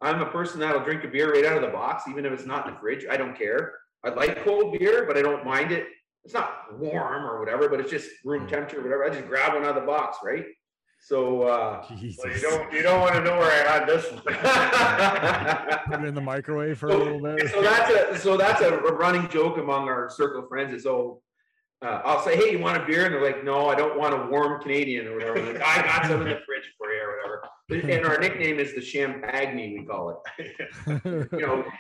I'm 0.01 0.21
a 0.23 0.27
person 0.27 0.61
that'll 0.61 0.85
drink 0.85 1.03
a 1.05 1.09
beer 1.09 1.33
right 1.33 1.45
out 1.45 1.57
of 1.57 1.63
the 1.63 1.69
box, 1.69 2.05
even 2.09 2.25
if 2.25 2.33
it's 2.33 2.47
not 2.47 2.67
in 2.69 2.75
the 2.75 2.81
fridge. 2.81 3.05
I 3.11 3.17
don't 3.17 3.37
care. 3.37 3.73
I 4.05 4.11
like 4.11 4.45
cold 4.45 4.79
beer, 4.79 5.05
but 5.07 5.17
I 5.17 5.23
don't 5.23 5.45
mind 5.45 5.73
it. 5.73 5.89
It's 6.25 6.33
not 6.35 6.79
warm 6.79 7.25
or 7.27 7.41
whatever, 7.41 7.69
but 7.69 7.81
it's 7.81 7.91
just 7.91 8.09
room 8.25 8.47
Mm. 8.47 8.51
temperature, 8.51 8.79
or 8.79 8.83
whatever. 8.83 9.05
I 9.05 9.11
just 9.11 9.27
grab 9.27 9.55
one 9.55 9.65
out 9.65 9.71
of 9.77 9.83
the 9.83 9.87
box, 9.87 10.19
right? 10.25 10.45
So, 11.07 11.43
uh, 11.43 11.85
Well, 11.91 11.99
you 11.99 12.41
don't 12.41 12.73
you 12.73 12.83
don't 12.83 13.01
want 13.01 13.15
to 13.15 13.21
know 13.21 13.37
where 13.39 13.51
I 13.51 13.71
had 13.71 13.87
this 13.87 14.11
one. 14.11 14.23
Put 15.91 16.01
it 16.03 16.09
in 16.09 16.15
the 16.15 16.21
microwave 16.23 16.79
for 16.79 16.89
a 16.89 16.97
little 16.97 17.21
bit. 17.21 17.51
so 17.51 17.61
that's 17.61 17.91
a 17.93 18.19
so 18.19 18.39
that's 18.39 18.63
a 18.63 18.71
running 18.79 19.29
joke 19.29 19.59
among 19.59 19.87
our 19.87 20.09
circle 20.09 20.43
of 20.45 20.49
friends 20.49 20.73
is 20.73 20.87
oh 20.87 21.21
uh, 21.83 22.01
I'll 22.07 22.25
say 22.25 22.37
hey 22.37 22.53
you 22.53 22.59
want 22.59 22.83
a 22.83 22.87
beer 22.87 23.05
and 23.05 23.15
they're 23.15 23.23
like 23.23 23.45
no 23.45 23.69
I 23.69 23.75
don't 23.75 23.99
want 23.99 24.15
a 24.15 24.27
warm 24.31 24.63
Canadian 24.63 25.07
or 25.07 25.15
whatever 25.17 25.43
like, 25.43 25.63
I 25.63 25.83
got 25.83 26.07
some 26.07 26.23
in 26.23 26.29
the 26.29 26.41
fridge 26.47 26.73
for 26.79 26.91
you 26.91 27.03
or 27.03 27.17
whatever 27.19 27.34
and 27.71 28.05
our 28.05 28.19
nickname 28.19 28.59
is 28.59 28.75
the 28.75 28.81
champagne 28.81 29.57
we 29.57 29.85
call 29.85 30.23
it 30.39 31.31
you 31.33 31.47
know 31.47 31.65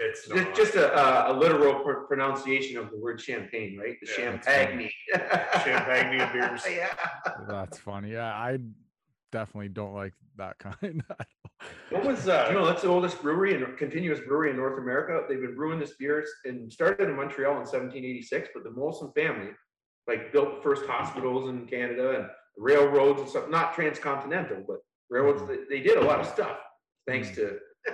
It's 0.00 0.26
just, 0.26 0.54
just 0.56 0.74
a, 0.74 0.92
a, 0.98 1.32
a 1.32 1.34
literal 1.38 1.74
pr- 1.84 2.06
pronunciation 2.08 2.76
of 2.76 2.90
the 2.90 2.98
word 2.98 3.20
champagne 3.20 3.78
right 3.78 3.96
the 4.02 4.08
Yeah, 4.18 4.30
that's 4.32 4.46
champagne 4.46 4.90
Champagne 5.64 6.32
beers. 6.32 6.62
yeah 6.68 6.92
That's 7.48 7.78
funny. 7.78 8.12
Yeah, 8.12 8.32
I 8.34 8.58
definitely 9.30 9.68
don't 9.68 9.94
like 9.94 10.14
that 10.36 10.58
kind. 10.58 11.02
What 11.90 12.04
was 12.04 12.26
you 12.26 12.32
uh? 12.32 12.50
know 12.52 12.66
that's 12.66 12.82
the 12.82 12.88
oldest 12.88 13.22
brewery 13.22 13.54
and 13.54 13.76
continuous 13.78 14.20
brewery 14.20 14.50
in 14.50 14.56
North 14.56 14.78
America. 14.78 15.24
They've 15.28 15.40
been 15.40 15.54
brewing 15.54 15.78
this 15.78 15.92
beer 15.98 16.24
and 16.44 16.72
started 16.72 17.08
in 17.08 17.16
Montreal 17.16 17.52
in 17.52 17.58
1786. 17.58 18.48
But 18.54 18.64
the 18.64 18.70
Molson 18.70 19.14
family, 19.14 19.50
like, 20.08 20.32
built 20.32 20.56
the 20.56 20.62
first 20.62 20.84
hospitals 20.86 21.48
in 21.48 21.66
Canada 21.66 22.16
and 22.18 22.26
railroads 22.58 23.20
and 23.20 23.30
stuff. 23.30 23.48
Not 23.48 23.74
transcontinental, 23.74 24.64
but 24.66 24.78
railroads. 25.12 25.42
They, 25.48 25.58
they 25.76 25.82
did 25.82 25.98
a 25.98 26.02
lot 26.04 26.20
of 26.20 26.26
stuff 26.26 26.58
thanks 27.06 27.34
to 27.36 27.58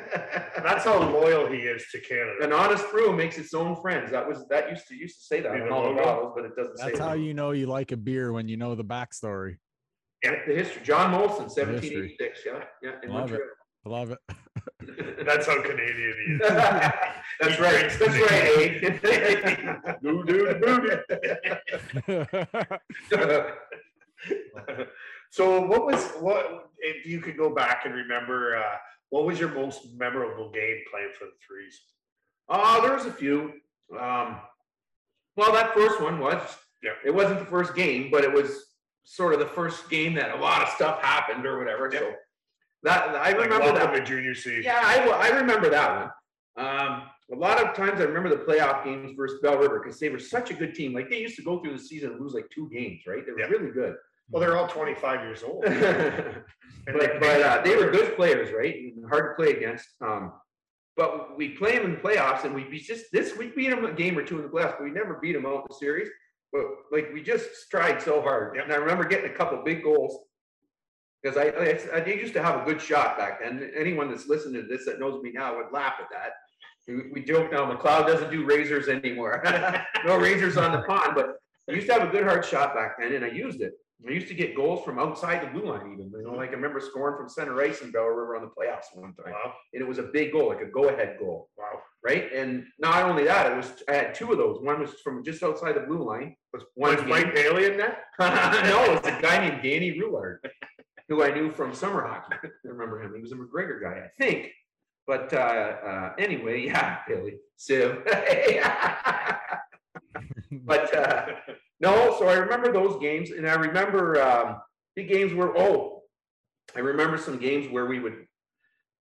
That's 0.62 0.84
how 0.84 0.98
loyal 1.02 1.46
he 1.46 1.60
is 1.60 1.86
to 1.92 2.00
Canada. 2.00 2.32
An 2.42 2.52
honest 2.52 2.90
brew 2.90 3.10
makes 3.16 3.38
its 3.38 3.54
own 3.54 3.74
friends. 3.80 4.10
That 4.10 4.28
was 4.28 4.46
that 4.50 4.68
used 4.70 4.86
to 4.88 4.94
used 4.94 5.18
to 5.20 5.24
say 5.24 5.40
that 5.40 5.52
Be 5.54 5.60
on 5.62 5.68
the 5.68 5.74
all 5.74 5.94
the 5.94 6.02
bottles, 6.02 6.32
but 6.36 6.44
it 6.44 6.54
doesn't 6.56 6.76
say 6.76 6.84
That's 6.86 6.98
that. 6.98 7.04
how 7.08 7.14
you 7.14 7.32
know 7.32 7.52
you 7.52 7.66
like 7.66 7.90
a 7.92 7.96
beer 7.96 8.30
when 8.32 8.48
you 8.48 8.58
know 8.58 8.74
the 8.74 8.84
backstory. 8.84 9.56
Yeah, 10.22 10.34
the 10.46 10.54
history. 10.54 10.82
John 10.84 11.12
Molson, 11.14 11.48
1786. 11.48 12.40
Yeah, 12.44 12.64
yeah, 12.82 12.90
in 13.02 13.12
Love 13.14 13.32
it. 13.32 13.40
Montreal. 13.40 13.50
Love 13.86 14.10
it. 14.10 14.18
That's 15.26 15.46
how 15.46 15.62
Canadian 15.62 16.14
he 16.26 16.32
is. 16.34 16.40
That's 17.40 17.56
He 17.56 17.62
right. 17.62 17.78
drinks 17.78 17.98
That's 17.98 18.18
right, 18.30 18.80
Canadian. 18.82 19.00
Eh? 19.04 19.94
Doo 20.02 20.24
doo 20.24 20.42
doo. 22.06 23.44
So 25.30 25.60
what 25.60 25.84
was 25.84 26.02
what 26.20 26.70
if 26.78 27.04
you 27.04 27.20
could 27.20 27.36
go 27.36 27.50
back 27.54 27.84
and 27.84 27.94
remember 27.94 28.56
uh, 28.56 28.76
what 29.10 29.26
was 29.26 29.38
your 29.38 29.50
most 29.50 29.86
memorable 29.94 30.50
game 30.50 30.78
playing 30.90 31.10
for 31.18 31.26
the 31.26 31.32
threes? 31.46 31.78
Oh, 32.48 32.80
there 32.80 32.94
was 32.94 33.04
a 33.04 33.12
few. 33.12 33.52
Um, 33.98 34.40
well, 35.36 35.52
that 35.52 35.74
first 35.74 36.00
one 36.00 36.18
was. 36.18 36.40
Yeah. 36.82 36.92
It 37.04 37.14
wasn't 37.14 37.40
the 37.40 37.44
first 37.46 37.74
game, 37.74 38.08
but 38.10 38.24
it 38.24 38.32
was 38.32 38.68
sort 39.04 39.34
of 39.34 39.38
the 39.40 39.46
first 39.46 39.90
game 39.90 40.14
that 40.14 40.34
a 40.34 40.40
lot 40.40 40.62
of 40.62 40.68
stuff 40.70 41.02
happened 41.02 41.44
or 41.44 41.58
whatever. 41.58 41.90
So 41.92 42.12
that 42.84 43.08
I 43.10 43.32
Like 43.32 43.50
remember 43.50 43.72
that. 43.72 44.06
junior 44.06 44.34
C. 44.34 44.62
Yeah, 44.62 44.80
I, 44.82 45.08
I 45.08 45.28
remember 45.40 45.68
that 45.68 46.12
one. 46.56 46.66
Um, 46.66 47.02
a 47.32 47.36
lot 47.36 47.62
of 47.62 47.74
times 47.76 48.00
I 48.00 48.04
remember 48.04 48.30
the 48.30 48.42
playoff 48.44 48.82
games 48.84 49.12
versus 49.14 49.40
Belle 49.42 49.58
River 49.58 49.80
because 49.84 50.00
they 50.00 50.08
were 50.08 50.18
such 50.18 50.50
a 50.50 50.54
good 50.54 50.74
team. 50.74 50.94
Like 50.94 51.10
they 51.10 51.20
used 51.20 51.36
to 51.36 51.42
go 51.42 51.60
through 51.62 51.74
the 51.76 51.78
season 51.82 52.12
and 52.12 52.20
lose 52.20 52.32
like 52.32 52.48
two 52.50 52.68
games, 52.70 53.02
right? 53.06 53.24
They 53.26 53.32
were 53.32 53.40
Yeah. 53.40 53.46
really 53.46 53.70
good. 53.72 53.94
Well, 54.30 54.40
they're 54.40 54.56
all 54.56 54.68
25 54.68 55.20
years 55.22 55.42
old. 55.42 55.62
but 55.64 55.74
they- 57.00 57.18
but 57.20 57.42
uh, 57.42 57.62
they 57.62 57.76
were 57.76 57.90
good 57.90 58.14
players, 58.16 58.52
right? 58.52 58.74
Hard 59.08 59.30
to 59.36 59.42
play 59.42 59.52
against. 59.56 59.86
Um, 60.00 60.32
but 60.96 61.36
we 61.36 61.50
play 61.50 61.76
them 61.78 61.86
in 61.86 61.92
the 61.92 61.98
playoffs, 61.98 62.44
and 62.44 62.54
we 62.54 62.64
beat 62.64 62.82
just 62.82 63.06
this. 63.12 63.36
We 63.36 63.48
beat 63.48 63.70
them 63.70 63.84
a 63.84 63.92
game 63.92 64.18
or 64.18 64.22
two 64.24 64.36
in 64.38 64.42
the 64.42 64.48
playoffs, 64.48 64.72
but 64.78 64.82
we 64.84 64.90
never 64.90 65.18
beat 65.22 65.32
them 65.34 65.46
out 65.46 65.56
in 65.58 65.62
the 65.68 65.74
series. 65.76 66.08
But 66.52 66.64
like 66.90 67.10
we 67.12 67.22
just 67.22 67.48
tried 67.70 68.02
so 68.02 68.20
hard, 68.20 68.56
and 68.56 68.72
I 68.72 68.76
remember 68.76 69.04
getting 69.04 69.30
a 69.30 69.34
couple 69.34 69.62
big 69.62 69.82
goals 69.82 70.24
because 71.22 71.36
I, 71.36 71.44
I 71.50 72.00
I 72.00 72.04
used 72.06 72.32
to 72.34 72.42
have 72.42 72.60
a 72.60 72.64
good 72.64 72.80
shot 72.82 73.16
back 73.18 73.40
then. 73.42 73.70
Anyone 73.76 74.08
that's 74.10 74.26
listening 74.28 74.62
to 74.62 74.68
this 74.68 74.86
that 74.86 74.98
knows 74.98 75.22
me 75.22 75.30
now 75.32 75.56
would 75.56 75.72
laugh 75.72 75.94
at 76.00 76.08
that. 76.10 76.32
We, 76.88 77.10
we 77.12 77.22
joke 77.22 77.52
now, 77.52 77.70
McLeod 77.70 78.06
doesn't 78.06 78.30
do 78.30 78.44
razors 78.46 78.88
anymore. 78.88 79.42
no 80.06 80.16
razors 80.16 80.56
on 80.56 80.72
the 80.72 80.82
pond, 80.82 81.12
but 81.14 81.36
I 81.68 81.74
used 81.74 81.86
to 81.88 81.92
have 81.92 82.08
a 82.08 82.10
good 82.10 82.24
hard 82.24 82.44
shot 82.46 82.74
back 82.74 82.96
then, 82.98 83.12
and 83.12 83.24
I 83.24 83.28
used 83.28 83.60
it. 83.60 83.74
I 84.06 84.12
used 84.12 84.28
to 84.28 84.34
get 84.34 84.54
goals 84.54 84.84
from 84.84 84.98
outside 84.98 85.42
the 85.42 85.48
blue 85.48 85.70
line, 85.70 85.92
even. 85.92 86.12
You 86.16 86.22
know, 86.22 86.36
like 86.36 86.50
I 86.50 86.52
remember 86.52 86.78
scoring 86.80 87.16
from 87.16 87.28
center 87.28 87.60
ice 87.60 87.80
in 87.82 87.90
Belle 87.90 88.04
River 88.04 88.36
on 88.36 88.42
the 88.42 88.48
playoffs 88.48 88.94
one 88.94 89.12
time, 89.14 89.32
Wow, 89.32 89.54
and 89.72 89.82
it 89.82 89.88
was 89.88 89.98
a 89.98 90.04
big 90.04 90.32
goal, 90.32 90.48
like 90.48 90.60
a 90.60 90.70
go-ahead 90.70 91.16
goal, 91.18 91.48
wow. 91.58 91.80
right? 92.04 92.32
And 92.32 92.64
not 92.78 93.02
only 93.02 93.24
that, 93.24 93.50
it 93.50 93.56
was 93.56 93.82
I 93.88 93.94
had 93.94 94.14
two 94.14 94.30
of 94.30 94.38
those. 94.38 94.60
One 94.62 94.80
was 94.80 94.94
from 95.02 95.24
just 95.24 95.42
outside 95.42 95.74
the 95.74 95.80
blue 95.80 96.04
line. 96.04 96.36
Was 96.52 96.62
one 96.74 96.94
Was 96.94 97.04
Mike 97.06 97.34
Bailey 97.34 97.66
in 97.66 97.76
that? 97.78 98.04
no, 98.20 98.84
it 98.84 99.02
was 99.02 99.12
a 99.12 99.20
guy 99.20 99.48
named 99.48 99.62
Danny 99.64 99.98
Roulard, 99.98 100.38
who 101.08 101.24
I 101.24 101.32
knew 101.32 101.50
from 101.50 101.74
summer 101.74 102.06
hockey. 102.06 102.36
I 102.44 102.68
remember 102.68 103.02
him. 103.02 103.14
He 103.16 103.20
was 103.20 103.32
a 103.32 103.36
McGregor 103.36 103.82
guy, 103.82 104.04
I 104.04 104.08
think. 104.16 104.52
But 105.08 105.32
uh, 105.32 105.36
uh, 105.36 106.12
anyway, 106.18 106.62
yeah, 106.66 106.98
Bailey, 107.08 107.38
Siv. 107.58 108.04
but 110.52 110.94
uh, 110.94 111.26
no, 111.80 112.16
so 112.18 112.28
I 112.28 112.34
remember 112.34 112.72
those 112.72 113.00
games, 113.00 113.30
and 113.30 113.48
I 113.48 113.54
remember 113.54 114.20
um, 114.20 114.60
the 114.96 115.04
games 115.04 115.32
where 115.32 115.56
oh, 115.56 116.02
I 116.76 116.80
remember 116.80 117.18
some 117.18 117.38
games 117.38 117.70
where 117.70 117.86
we 117.86 118.00
would 118.00 118.26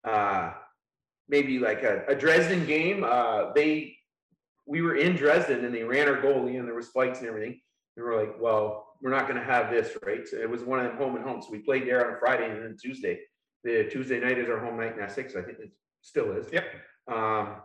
uh, 0.03 0.53
maybe 1.27 1.59
like 1.59 1.83
a, 1.83 2.05
a 2.07 2.15
Dresden 2.15 2.65
game. 2.65 3.03
Uh, 3.03 3.51
they 3.53 3.97
we 4.65 4.81
were 4.81 4.95
in 4.95 5.15
Dresden 5.15 5.63
and 5.63 5.73
they 5.73 5.83
ran 5.83 6.07
our 6.07 6.17
goalie 6.17 6.59
and 6.59 6.67
there 6.67 6.75
was 6.75 6.89
fights 6.89 7.19
and 7.19 7.27
everything. 7.27 7.59
And 7.95 8.05
we're 8.05 8.19
like, 8.19 8.35
well, 8.39 8.87
we're 9.01 9.11
not 9.11 9.27
going 9.27 9.39
to 9.39 9.45
have 9.45 9.71
this, 9.71 9.97
right? 10.05 10.27
So 10.27 10.37
it 10.37 10.49
was 10.49 10.63
one 10.63 10.79
of 10.79 10.85
them 10.85 10.97
home 10.97 11.15
and 11.15 11.23
home. 11.23 11.41
So 11.41 11.49
we 11.51 11.59
played 11.59 11.87
there 11.87 12.05
on 12.11 12.19
Friday 12.19 12.51
and 12.51 12.61
then 12.61 12.75
Tuesday. 12.79 13.19
The 13.63 13.87
Tuesday 13.89 14.19
night 14.19 14.37
is 14.37 14.49
our 14.49 14.59
home 14.59 14.77
night 14.77 14.97
in 14.97 15.01
Essex. 15.01 15.35
I 15.35 15.41
think 15.41 15.59
it 15.59 15.71
still 16.01 16.31
is. 16.33 16.47
Yep. 16.51 16.65
Um, 17.07 17.55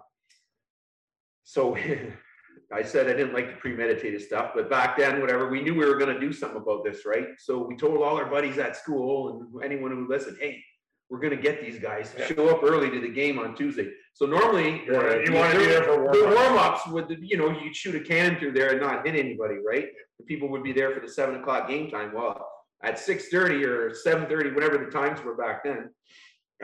so 1.45 1.77
I 2.73 2.83
said 2.83 3.07
I 3.09 3.13
didn't 3.13 3.35
like 3.35 3.49
the 3.51 3.57
premeditated 3.57 4.23
stuff, 4.23 4.53
but 4.55 4.71
back 4.71 4.97
then, 4.97 5.21
whatever, 5.21 5.49
we 5.49 5.61
knew 5.61 5.75
we 5.75 5.85
were 5.85 5.97
going 5.99 6.13
to 6.15 6.19
do 6.21 6.33
something 6.33 6.61
about 6.61 6.85
this, 6.85 7.05
right? 7.05 7.29
So 7.39 7.59
we 7.67 7.77
told 7.77 7.99
all 8.03 8.17
our 8.17 8.25
buddies 8.31 8.59
at 8.59 8.77
school 8.77 9.29
and 9.53 9.63
anyone 9.65 9.91
who 9.91 10.09
listened, 10.09 10.39
hey, 10.41 10.63
we're 11.11 11.19
going 11.21 11.37
to 11.37 11.43
get 11.43 11.61
these 11.61 11.79
guys 11.79 12.13
to 12.13 12.21
Yeah. 12.21 12.27
show 12.29 12.49
up 12.49 12.63
early 12.63 12.89
to 12.91 12.99
the 13.01 13.09
game 13.11 13.39
on 13.39 13.55
Tuesday. 13.55 13.93
So 14.15 14.25
normally, 14.25 14.85
You 14.87 14.97
uh, 14.97 15.23
you 15.25 15.33
wanna 15.35 15.59
be 15.59 15.67
there 15.67 15.85
for 15.85 16.03
warm-ups. 16.05 16.37
warm-ups 16.37 16.87
would, 16.89 17.19
you 17.21 17.37
know, 17.37 17.51
you'd 17.51 17.77
shoot 17.77 17.95
a 17.95 18.01
cannon 18.01 18.39
through 18.39 18.53
there 18.53 18.71
and 18.71 18.81
not 18.81 19.05
hit 19.07 19.17
anybody, 19.17 19.57
right? 19.67 19.89
The 20.19 20.25
people 20.25 20.49
would 20.49 20.63
be 20.63 20.73
there 20.73 20.93
for 20.95 21.01
the 21.01 21.09
seven 21.09 21.37
o'clock 21.37 21.69
game 21.69 21.91
time. 21.91 22.13
Well, 22.15 22.49
at 22.83 22.99
six 22.99 23.29
thirty 23.29 23.65
or 23.65 23.95
seven 23.95 24.27
thirty, 24.27 24.51
whatever 24.53 24.79
the 24.79 24.91
times 24.91 25.23
were 25.23 25.35
back 25.35 25.65
then, 25.65 25.91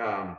um, 0.01 0.37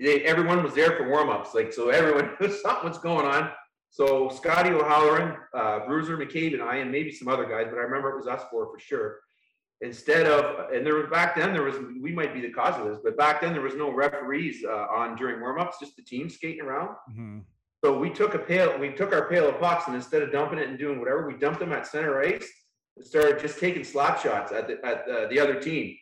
they, 0.00 0.22
everyone 0.22 0.62
was 0.62 0.74
there 0.74 0.92
for 0.96 1.08
warm-ups, 1.08 1.54
like, 1.54 1.72
so 1.72 1.88
everyone, 1.90 2.30
something 2.62 2.88
was 2.88 2.98
going 2.98 3.26
on. 3.26 3.50
So 3.96 4.28
Scotty 4.28 4.72
O'Halloran, 4.72 5.38
uh, 5.54 5.86
Bruiser 5.86 6.18
McCabe 6.18 6.52
and 6.52 6.62
I, 6.62 6.76
and 6.76 6.92
maybe 6.92 7.10
some 7.10 7.28
other 7.28 7.46
guys, 7.46 7.68
but 7.70 7.78
I 7.78 7.82
remember 7.82 8.10
it 8.10 8.18
was 8.18 8.26
us 8.26 8.42
four 8.50 8.66
for 8.70 8.78
sure. 8.78 9.20
Instead 9.80 10.26
of, 10.26 10.70
and 10.70 10.84
there 10.84 10.96
was, 10.96 11.06
back 11.10 11.34
then, 11.34 11.54
there 11.54 11.62
was, 11.62 11.76
we 12.02 12.12
might 12.12 12.34
be 12.34 12.42
the 12.42 12.50
cause 12.50 12.78
of 12.78 12.86
this, 12.86 12.98
but 13.02 13.16
back 13.16 13.40
then, 13.40 13.54
there 13.54 13.62
was 13.62 13.74
no 13.74 13.90
referees, 13.90 14.62
uh, 14.68 14.86
on 14.94 15.16
during 15.16 15.40
warm-ups, 15.40 15.78
just 15.80 15.96
the 15.96 16.02
team 16.02 16.28
skating 16.28 16.60
around. 16.60 16.94
Mhm. 17.10 17.44
So 17.82 17.98
we 17.98 18.10
took 18.10 18.34
a 18.34 18.38
pail, 18.38 18.78
we 18.78 18.90
took 18.92 19.14
our 19.14 19.30
pail 19.30 19.48
of 19.48 19.58
pucks 19.60 19.86
and 19.86 19.96
instead 19.96 20.20
of 20.20 20.30
dumping 20.30 20.58
it 20.58 20.68
and 20.68 20.78
doing 20.78 20.98
whatever, 20.98 21.26
we 21.26 21.38
dumped 21.38 21.60
them 21.60 21.72
at 21.72 21.86
center 21.86 22.20
ice 22.20 22.46
and 22.98 23.06
started 23.06 23.38
just 23.38 23.58
taking 23.58 23.82
slap 23.82 24.20
shots 24.20 24.52
at 24.52 24.68
the, 24.68 24.74
at 24.84 25.06
the, 25.06 25.26
the 25.30 25.40
other 25.40 25.58
team. 25.58 25.96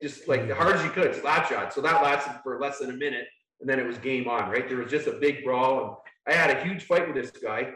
Just 0.00 0.28
like 0.28 0.46
the 0.46 0.54
hard 0.54 0.76
as 0.76 0.84
you 0.84 0.90
could, 0.90 1.16
slap 1.16 1.48
shots. 1.48 1.74
So 1.74 1.80
that 1.80 2.00
lasted 2.00 2.34
for 2.44 2.60
less 2.60 2.78
than 2.78 2.90
a 2.90 2.96
minute 2.96 3.26
and 3.60 3.68
then 3.68 3.80
it 3.80 3.86
was 3.86 3.98
game 3.98 4.28
on, 4.28 4.48
right? 4.50 4.68
There 4.68 4.78
was 4.78 4.90
just 4.90 5.08
a 5.08 5.14
big 5.14 5.42
brawl 5.42 5.84
and 5.84 5.96
I 6.28 6.32
had 6.34 6.50
a 6.56 6.62
huge 6.62 6.84
fight 6.84 7.06
with 7.06 7.16
this 7.16 7.30
guy. 7.30 7.70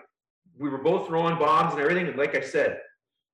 We 0.59 0.69
were 0.69 0.79
both 0.79 1.07
throwing 1.09 1.39
bombs 1.39 1.73
and 1.73 1.81
everything. 1.83 2.07
And 2.07 2.17
like 2.17 2.37
I 2.37 2.41
said, 2.41 2.79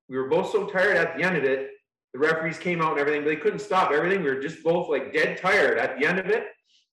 we 0.09 0.16
were 0.16 0.29
both 0.29 0.51
so 0.51 0.66
tired 0.66 0.97
at 0.97 1.16
the 1.16 1.25
end 1.25 1.37
of 1.37 1.45
it. 1.45 1.71
The 2.14 2.21
referees 2.21 2.59
came 2.59 2.81
out 2.81 2.93
and 2.93 3.01
everything, 3.01 3.23
but 3.23 3.29
they 3.31 3.37
couldn't 3.37 3.59
stop 3.59 3.91
everything. 3.91 4.23
We 4.23 4.31
were 4.31 4.41
just 4.41 4.62
both 4.62 4.89
like 4.89 5.12
dead 5.12 5.37
tired 5.39 5.77
at 5.79 5.99
the 5.99 6.07
end 6.07 6.19
of 6.19 6.27
it. 6.27 6.45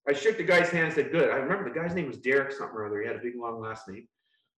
I 0.10 0.14
shook 0.14 0.38
the 0.38 0.44
guy's 0.44 0.70
hand 0.70 0.86
and 0.88 0.94
said, 0.94 1.12
good. 1.12 1.30
I 1.30 1.36
remember 1.36 1.64
the 1.72 1.80
guy's 1.80 1.96
name 1.96 2.08
was 2.08 2.18
Derek 2.18 2.52
something 2.52 2.76
or 2.76 2.86
other. 2.86 3.00
He 3.02 3.08
had 3.08 3.16
a 3.16 3.20
big 3.20 3.34
long 3.38 3.62
last 3.62 3.88
name. 3.88 4.08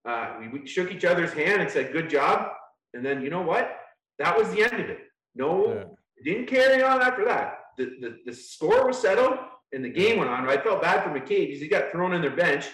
Uh, 0.05 0.36
we, 0.39 0.59
we 0.59 0.68
shook 0.68 0.91
each 0.91 1.05
other's 1.05 1.34
hand 1.34 1.61
and 1.61 1.70
said, 1.70 1.91
good 1.91 2.09
job. 2.09 2.49
And 2.93 3.05
then 3.05 3.22
you 3.22 3.30
know 3.30 3.41
what? 3.41 3.78
That 4.20 4.36
was 4.38 4.49
the 4.51 4.63
end 4.63 4.82
of 4.82 4.89
it. 4.89 4.99
No, 5.36 5.68
Yeah. 5.74 5.84
it 6.18 6.24
didn't 6.24 6.47
carry 6.47 6.82
on 6.82 7.01
after 7.01 7.24
that. 7.26 7.59
The, 7.78 7.86
the, 8.01 8.18
the 8.26 8.34
score 8.34 8.88
was 8.88 8.97
settled 8.99 9.38
and 9.74 9.84
the 9.86 9.89
game 9.89 10.18
went 10.18 10.32
on. 10.32 10.49
I 10.49 10.57
felt 10.57 10.82
bad 10.82 11.03
for 11.03 11.09
McCabe 11.11 11.47
because 11.47 11.61
he 11.61 11.68
got 11.68 11.91
thrown 11.91 12.13
in 12.13 12.22
their 12.22 12.36
bench 12.36 12.65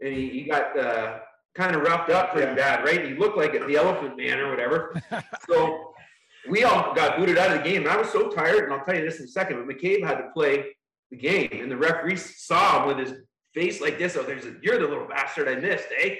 and 0.00 0.14
he, 0.14 0.28
he 0.30 0.42
got 0.44 0.78
uh, 0.78 1.18
kind 1.54 1.74
of 1.76 1.82
roughed 1.82 2.10
up 2.10 2.32
pretty 2.32 2.48
Yeah. 2.48 2.54
bad, 2.54 2.84
right? 2.84 3.04
He 3.04 3.14
looked 3.14 3.36
like 3.36 3.52
the 3.52 3.76
elephant 3.76 4.16
man 4.16 4.38
or 4.40 4.50
whatever. 4.50 5.00
So 5.48 5.92
we 6.50 6.64
all 6.64 6.94
got 6.94 7.16
booted 7.18 7.38
out 7.38 7.50
of 7.56 7.62
the 7.62 7.68
game. 7.70 7.82
And 7.82 7.90
I 7.90 7.96
was 7.96 8.10
so 8.10 8.28
tired, 8.28 8.64
and 8.64 8.72
I'll 8.72 8.84
tell 8.84 8.94
you 8.96 9.04
this 9.04 9.18
in 9.18 9.24
a 9.24 9.28
second, 9.28 9.64
but 9.64 9.74
McCabe 9.76 10.04
had 10.04 10.16
to 10.18 10.30
play 10.34 10.64
the 11.10 11.16
game, 11.16 11.48
and 11.52 11.70
the 11.70 11.76
referee 11.76 12.16
saw 12.16 12.82
him 12.82 12.88
with 12.96 13.06
his 13.06 13.18
face 13.54 13.80
like 13.80 13.98
this. 13.98 14.16
Oh, 14.16 14.22
there's 14.22 14.44
a, 14.46 14.54
you're 14.62 14.78
the 14.78 14.86
little 14.88 15.06
bastard 15.06 15.48
I 15.48 15.54
missed, 15.56 15.88
eh? 16.02 16.16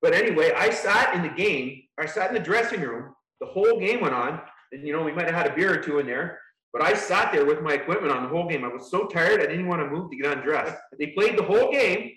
But 0.00 0.14
anyway, 0.14 0.52
I 0.56 0.70
sat 0.70 1.14
in 1.14 1.22
the 1.22 1.28
game, 1.28 1.82
I 1.98 2.06
sat 2.06 2.28
in 2.28 2.34
the 2.34 2.40
dressing 2.40 2.80
room, 2.80 3.14
the 3.40 3.46
whole 3.46 3.78
game 3.78 4.00
went 4.00 4.14
on, 4.14 4.40
and 4.72 4.86
you 4.86 4.92
know, 4.92 5.02
we 5.02 5.12
might 5.12 5.26
have 5.26 5.34
had 5.34 5.46
a 5.48 5.54
beer 5.54 5.74
or 5.74 5.82
two 5.82 5.98
in 5.98 6.06
there. 6.06 6.40
But 6.72 6.82
I 6.82 6.94
sat 6.94 7.32
there 7.32 7.44
with 7.46 7.62
my 7.62 7.72
equipment 7.72 8.12
on 8.12 8.22
the 8.22 8.28
whole 8.28 8.48
game. 8.48 8.62
I 8.64 8.68
was 8.68 8.90
so 8.90 9.06
tired, 9.06 9.40
I 9.40 9.46
didn't 9.46 9.68
want 9.68 9.80
to 9.82 9.88
move 9.88 10.10
to 10.10 10.16
get 10.16 10.36
undressed. 10.36 10.76
They 10.98 11.08
played 11.08 11.36
the 11.38 11.42
whole 11.42 11.70
game. 11.72 12.12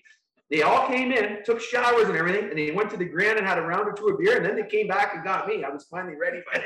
They 0.52 0.64
all 0.64 0.86
came 0.88 1.14
in, 1.14 1.44
took 1.46 1.62
showers 1.62 2.10
and 2.10 2.18
everything, 2.18 2.50
and 2.50 2.58
they 2.58 2.72
went 2.72 2.90
to 2.90 2.98
the 2.98 3.06
grand 3.06 3.38
and 3.38 3.48
had 3.48 3.58
a 3.58 3.62
round 3.62 3.88
or 3.88 3.94
two 3.94 4.10
of 4.10 4.20
beer, 4.20 4.36
and 4.36 4.46
then 4.46 4.58
they 4.58 4.68
came 4.68 4.86
back 4.86 5.16
and 5.16 5.24
got 5.24 5.48
me. 5.48 5.64
I 5.64 5.70
was 5.70 5.86
finally 5.86 6.18
ready 6.18 6.42
by 6.52 6.60
then. 6.60 6.66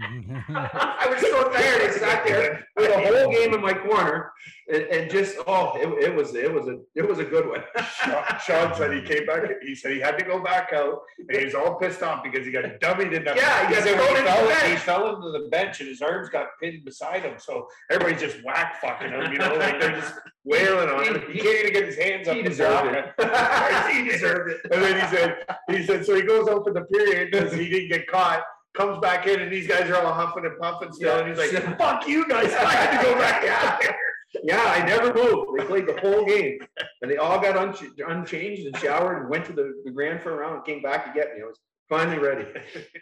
I 0.00 1.06
was 1.08 1.20
so 1.20 1.50
tired. 1.50 1.82
I 1.82 1.90
sat 1.90 2.24
there 2.24 2.66
with 2.76 2.90
a 2.90 3.00
whole 3.00 3.32
game 3.32 3.54
in 3.54 3.60
my 3.60 3.74
corner, 3.74 4.32
and, 4.72 4.82
and 4.84 5.10
just 5.10 5.36
oh, 5.46 5.76
it, 5.76 6.04
it 6.04 6.14
was 6.14 6.34
it 6.34 6.52
was 6.52 6.68
a 6.68 6.78
it 6.94 7.06
was 7.06 7.18
a 7.18 7.24
good 7.24 7.48
one. 7.48 7.62
Sean, 8.02 8.24
Sean 8.44 8.74
said 8.74 8.92
he 8.92 9.02
came 9.02 9.26
back. 9.26 9.42
He 9.62 9.74
said 9.74 9.92
he 9.92 10.00
had 10.00 10.18
to 10.18 10.24
go 10.24 10.42
back 10.42 10.72
out, 10.72 11.00
and 11.18 11.38
he 11.38 11.44
was 11.44 11.54
all 11.54 11.76
pissed 11.76 12.02
off 12.02 12.22
because 12.22 12.46
he 12.46 12.52
got 12.52 12.64
dummied 12.80 13.12
in 13.12 13.24
the. 13.24 13.34
Yeah, 13.36 13.68
he 13.68 13.74
got 13.74 13.82
said 13.84 13.96
thrown 13.96 14.16
he, 14.16 14.22
fell, 14.22 14.46
the 14.46 14.54
he 14.68 14.76
fell 14.76 15.16
into 15.16 15.30
the 15.30 15.48
bench, 15.50 15.80
and 15.80 15.88
his 15.88 16.00
arms 16.00 16.28
got 16.28 16.48
pinned 16.60 16.84
beside 16.84 17.22
him. 17.22 17.34
So 17.38 17.66
everybody's 17.90 18.20
just 18.20 18.44
whack 18.44 18.80
fucking 18.80 19.10
him. 19.10 19.32
You 19.32 19.38
know, 19.38 19.54
like 19.54 19.80
they're 19.80 20.00
just 20.00 20.14
wailing 20.44 20.88
on 20.88 21.04
him. 21.04 21.22
He 21.30 21.38
can't 21.38 21.58
even 21.58 21.72
get 21.72 21.86
his 21.86 21.98
hands 21.98 22.28
up. 22.28 22.36
He 22.36 22.42
deserved 22.42 22.94
it. 22.94 23.14
he 23.92 24.10
deserved 24.10 24.52
it. 24.52 24.60
And 24.72 24.82
then 24.82 25.00
he 25.00 25.16
said, 25.16 25.44
he 25.70 25.86
said, 25.86 26.04
so 26.04 26.14
he 26.14 26.22
goes 26.22 26.48
out 26.48 26.64
for 26.64 26.72
the 26.72 26.82
period 26.82 27.30
because 27.30 27.52
he 27.52 27.68
didn't 27.68 27.88
get 27.88 28.06
caught. 28.06 28.42
Comes 28.74 28.98
back 29.00 29.26
in, 29.26 29.40
and 29.40 29.52
these 29.52 29.66
guys 29.66 29.90
are 29.90 29.96
all 29.96 30.12
huffing 30.14 30.46
and 30.46 30.58
puffing 30.58 30.92
still. 30.92 31.18
And 31.18 31.28
he's 31.28 31.38
like, 31.52 31.78
"Fuck 31.78 32.08
you 32.08 32.26
guys! 32.26 32.52
I 32.54 32.70
had 32.72 32.98
to 33.00 33.04
go 33.04 33.14
back 33.18 33.46
out 33.46 33.80
there." 33.82 33.96
Yeah, 34.42 34.62
I 34.64 34.84
never 34.86 35.12
moved. 35.12 35.58
They 35.58 35.64
played 35.66 35.86
the 35.86 36.00
whole 36.00 36.24
game, 36.24 36.58
and 37.02 37.10
they 37.10 37.18
all 37.18 37.38
got 37.38 37.54
unch- 37.54 37.92
unchanged 38.08 38.66
and 38.66 38.74
showered 38.78 39.20
and 39.20 39.28
went 39.28 39.44
to 39.46 39.52
the, 39.52 39.74
the 39.84 39.90
grand 39.90 40.22
for 40.22 40.32
a 40.32 40.36
round 40.38 40.54
and 40.56 40.64
came 40.64 40.80
back 40.80 41.04
to 41.04 41.12
get 41.12 41.34
me. 41.34 41.42
I 41.42 41.46
was 41.46 41.58
finally 41.90 42.16
ready. 42.18 42.46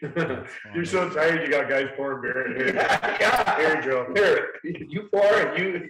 You're 0.74 0.84
so 0.84 1.08
tired, 1.08 1.42
you 1.42 1.48
got 1.48 1.68
guys 1.68 1.86
pouring 1.96 2.22
beer 2.22 2.46
in 2.50 2.56
here. 2.56 2.74
yeah, 2.74 3.16
yeah. 3.20 3.56
Here, 3.58 3.80
Joe. 3.82 4.06
Here, 4.16 4.48
you 4.64 5.08
pour 5.14 5.22
and 5.34 5.56
you. 5.56 5.88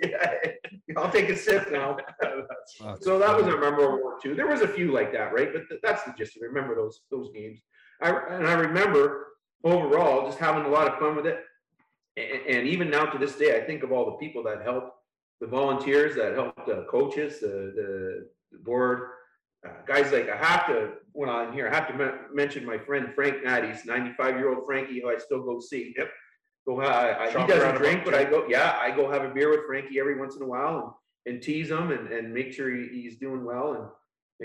I'll 0.99 1.11
take 1.11 1.31
a 1.31 1.37
sip 1.37 1.72
now. 1.72 1.97
So 3.01 3.18
that 3.18 3.35
was 3.37 3.47
a 3.47 3.57
memorable 3.59 4.03
one 4.05 4.20
too. 4.22 4.35
There 4.35 4.47
was 4.47 4.61
a 4.61 4.68
few 4.68 4.93
like 4.93 5.12
that, 5.12 5.33
right? 5.33 5.53
But 5.53 5.68
th- 5.68 5.81
that's 5.83 6.05
the 6.05 6.12
gist. 6.16 6.37
of 6.37 6.43
it. 6.43 6.47
Remember 6.49 6.74
those 6.74 7.01
those 7.11 7.31
games. 7.35 7.61
I 8.03 8.11
and 8.11 8.47
I 8.47 8.53
remember 8.55 9.28
overall 9.65 10.27
just 10.27 10.39
having 10.39 10.65
a 10.65 10.69
lot 10.69 10.89
of 10.89 10.99
fun 10.99 11.17
with 11.17 11.27
it. 11.27 11.45
And, 12.17 12.67
even 12.67 12.91
now 12.91 13.07
to 13.07 13.19
this 13.19 13.37
day, 13.37 13.57
I 13.57 13.65
think 13.65 13.83
of 13.83 13.93
all 13.93 14.05
the 14.05 14.17
people 14.17 14.43
that 14.43 14.63
helped, 14.63 14.93
the 15.41 15.47
volunteers 15.47 16.15
that 16.17 16.35
helped, 16.35 16.67
the 16.67 16.85
coaches, 16.91 17.41
the 17.41 18.27
the, 18.53 18.59
board, 18.59 19.11
uh, 19.67 19.71
guys 19.87 20.13
like 20.13 20.29
I 20.29 20.37
have 20.37 20.67
to 20.67 20.93
when 21.13 21.29
I'm 21.29 21.53
here, 21.53 21.69
I 21.69 21.75
have 21.75 21.89
to 21.89 21.95
men- 21.95 22.19
mention 22.33 22.65
my 22.65 22.79
friend 22.79 23.13
Frank 23.15 23.45
Natty's 23.45 23.85
95 23.85 24.37
year 24.37 24.53
old 24.55 24.67
Frankie, 24.67 25.01
who 25.01 25.09
I 25.09 25.19
still 25.19 25.43
go 25.43 25.61
see. 25.61 25.95
Yep. 25.97 26.11
Go, 26.67 26.81
uh, 26.83 27.17
I, 27.19 27.27
he 27.29 27.47
doesn't 27.47 27.77
a 27.77 27.79
drink, 27.79 28.05
but 28.05 28.15
I 28.15 28.25
go. 28.25 28.47
Yeah, 28.49 28.77
I 28.79 28.91
go 28.91 29.11
have 29.11 29.23
a 29.23 29.33
beer 29.33 29.51
with 29.51 29.67
Frankie 29.67 29.99
every 29.99 30.19
once 30.19 30.37
in 30.37 30.43
a 30.43 30.47
while 30.47 30.99
and, 31.27 31.35
and 31.35 31.43
tease 31.43 31.71
him 31.71 31.91
and, 31.91 32.09
and 32.09 32.35
make 32.35 32.53
sure 32.53 32.71
he, 32.75 32.89
he's 32.89 33.17
doing 33.17 33.45
well. 33.45 33.73
And 33.73 33.85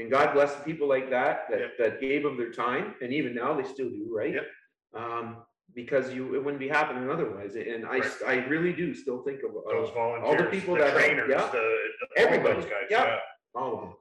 and 0.01 0.11
God 0.11 0.33
bless 0.33 0.53
the 0.53 0.63
people 0.63 0.87
like 0.87 1.09
that 1.09 1.47
that 1.49 1.59
Yep. 1.59 1.71
that 1.79 2.01
gave 2.01 2.25
of 2.25 2.37
their 2.37 2.51
time, 2.51 2.95
and 3.01 3.11
even 3.11 3.35
now 3.35 3.53
they 3.53 3.63
still 3.67 3.89
do, 3.89 4.07
right? 4.15 4.33
Yep. 4.33 4.45
Um, 4.95 5.37
because 5.73 6.13
you 6.13 6.35
it 6.35 6.43
wouldn't 6.43 6.59
be 6.59 6.69
happening 6.69 7.09
otherwise. 7.09 7.55
And 7.55 7.85
I, 7.85 7.99
I 8.25 8.35
really 8.47 8.71
do 8.71 8.93
still 8.95 9.21
think 9.23 9.41
of 9.43 9.51
Those 9.69 9.89
uh, 9.89 9.93
volunteers, 9.93 10.49
people 10.51 10.75
the 10.75 10.81
that 10.81 10.91
help, 10.91 11.03
trainers, 11.03 11.27
yeah. 11.29 11.49
the, 11.51 11.77
the- 12.15 12.21
Everybody, 12.21 12.55
all 12.55 12.61
those 12.61 12.69
guys, 12.69 12.83
yeah. 12.89 13.03
yeah. 13.05 13.17
all 13.55 13.73
of 13.73 13.81
them. 13.81 13.93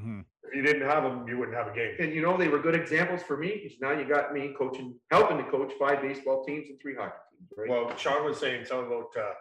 Mhm. 0.00 0.24
If 0.44 0.54
you 0.56 0.62
didn't 0.62 0.82
have 0.88 1.04
them, 1.04 1.28
you 1.28 1.38
wouldn't 1.38 1.56
have 1.56 1.68
a 1.68 1.74
game. 1.74 1.94
And 2.00 2.12
you 2.12 2.22
know, 2.22 2.36
they 2.36 2.48
were 2.48 2.58
good 2.58 2.74
examples 2.74 3.22
for 3.22 3.36
me, 3.36 3.60
because 3.62 3.78
now 3.80 3.92
you 3.92 4.04
got 4.04 4.34
me 4.34 4.52
coaching, 4.58 4.94
helping 5.12 5.38
to 5.38 5.44
coach 5.44 5.72
five 5.78 6.02
baseball 6.02 6.44
teams 6.44 6.68
and 6.70 6.80
three 6.80 6.94
hockey 6.96 7.14
teams, 7.30 7.50
right? 7.56 7.68
Well, 7.70 7.96
Sean 7.96 8.24
was 8.24 8.38
saying 8.38 8.64
something 8.64 8.86
about, 8.88 9.16
uh, 9.16 9.32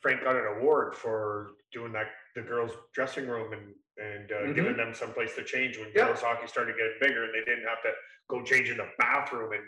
Frank 0.00 0.22
got 0.24 0.34
an 0.36 0.46
award 0.58 0.96
for 0.96 1.52
doing 1.72 1.92
that, 1.92 2.06
the 2.34 2.42
girls' 2.42 2.72
dressing 2.92 3.28
room 3.28 3.52
and, 3.52 3.74
and, 4.04 4.32
uh, 4.32 4.34
Mhm. 4.46 4.54
giving 4.56 4.76
them 4.76 4.94
someplace 4.94 5.34
to 5.36 5.44
change 5.44 5.78
when 5.78 5.88
Yeah. 5.94 6.06
girls' 6.06 6.22
hockey 6.22 6.46
started 6.48 6.76
getting 6.76 6.98
bigger 7.00 7.24
and 7.24 7.32
they 7.34 7.44
didn't 7.44 7.66
have 7.68 7.82
to 7.82 7.92
go 8.28 8.42
change 8.42 8.68
in 8.70 8.78
the 8.78 8.88
bathroom 8.98 9.52
and, 9.52 9.62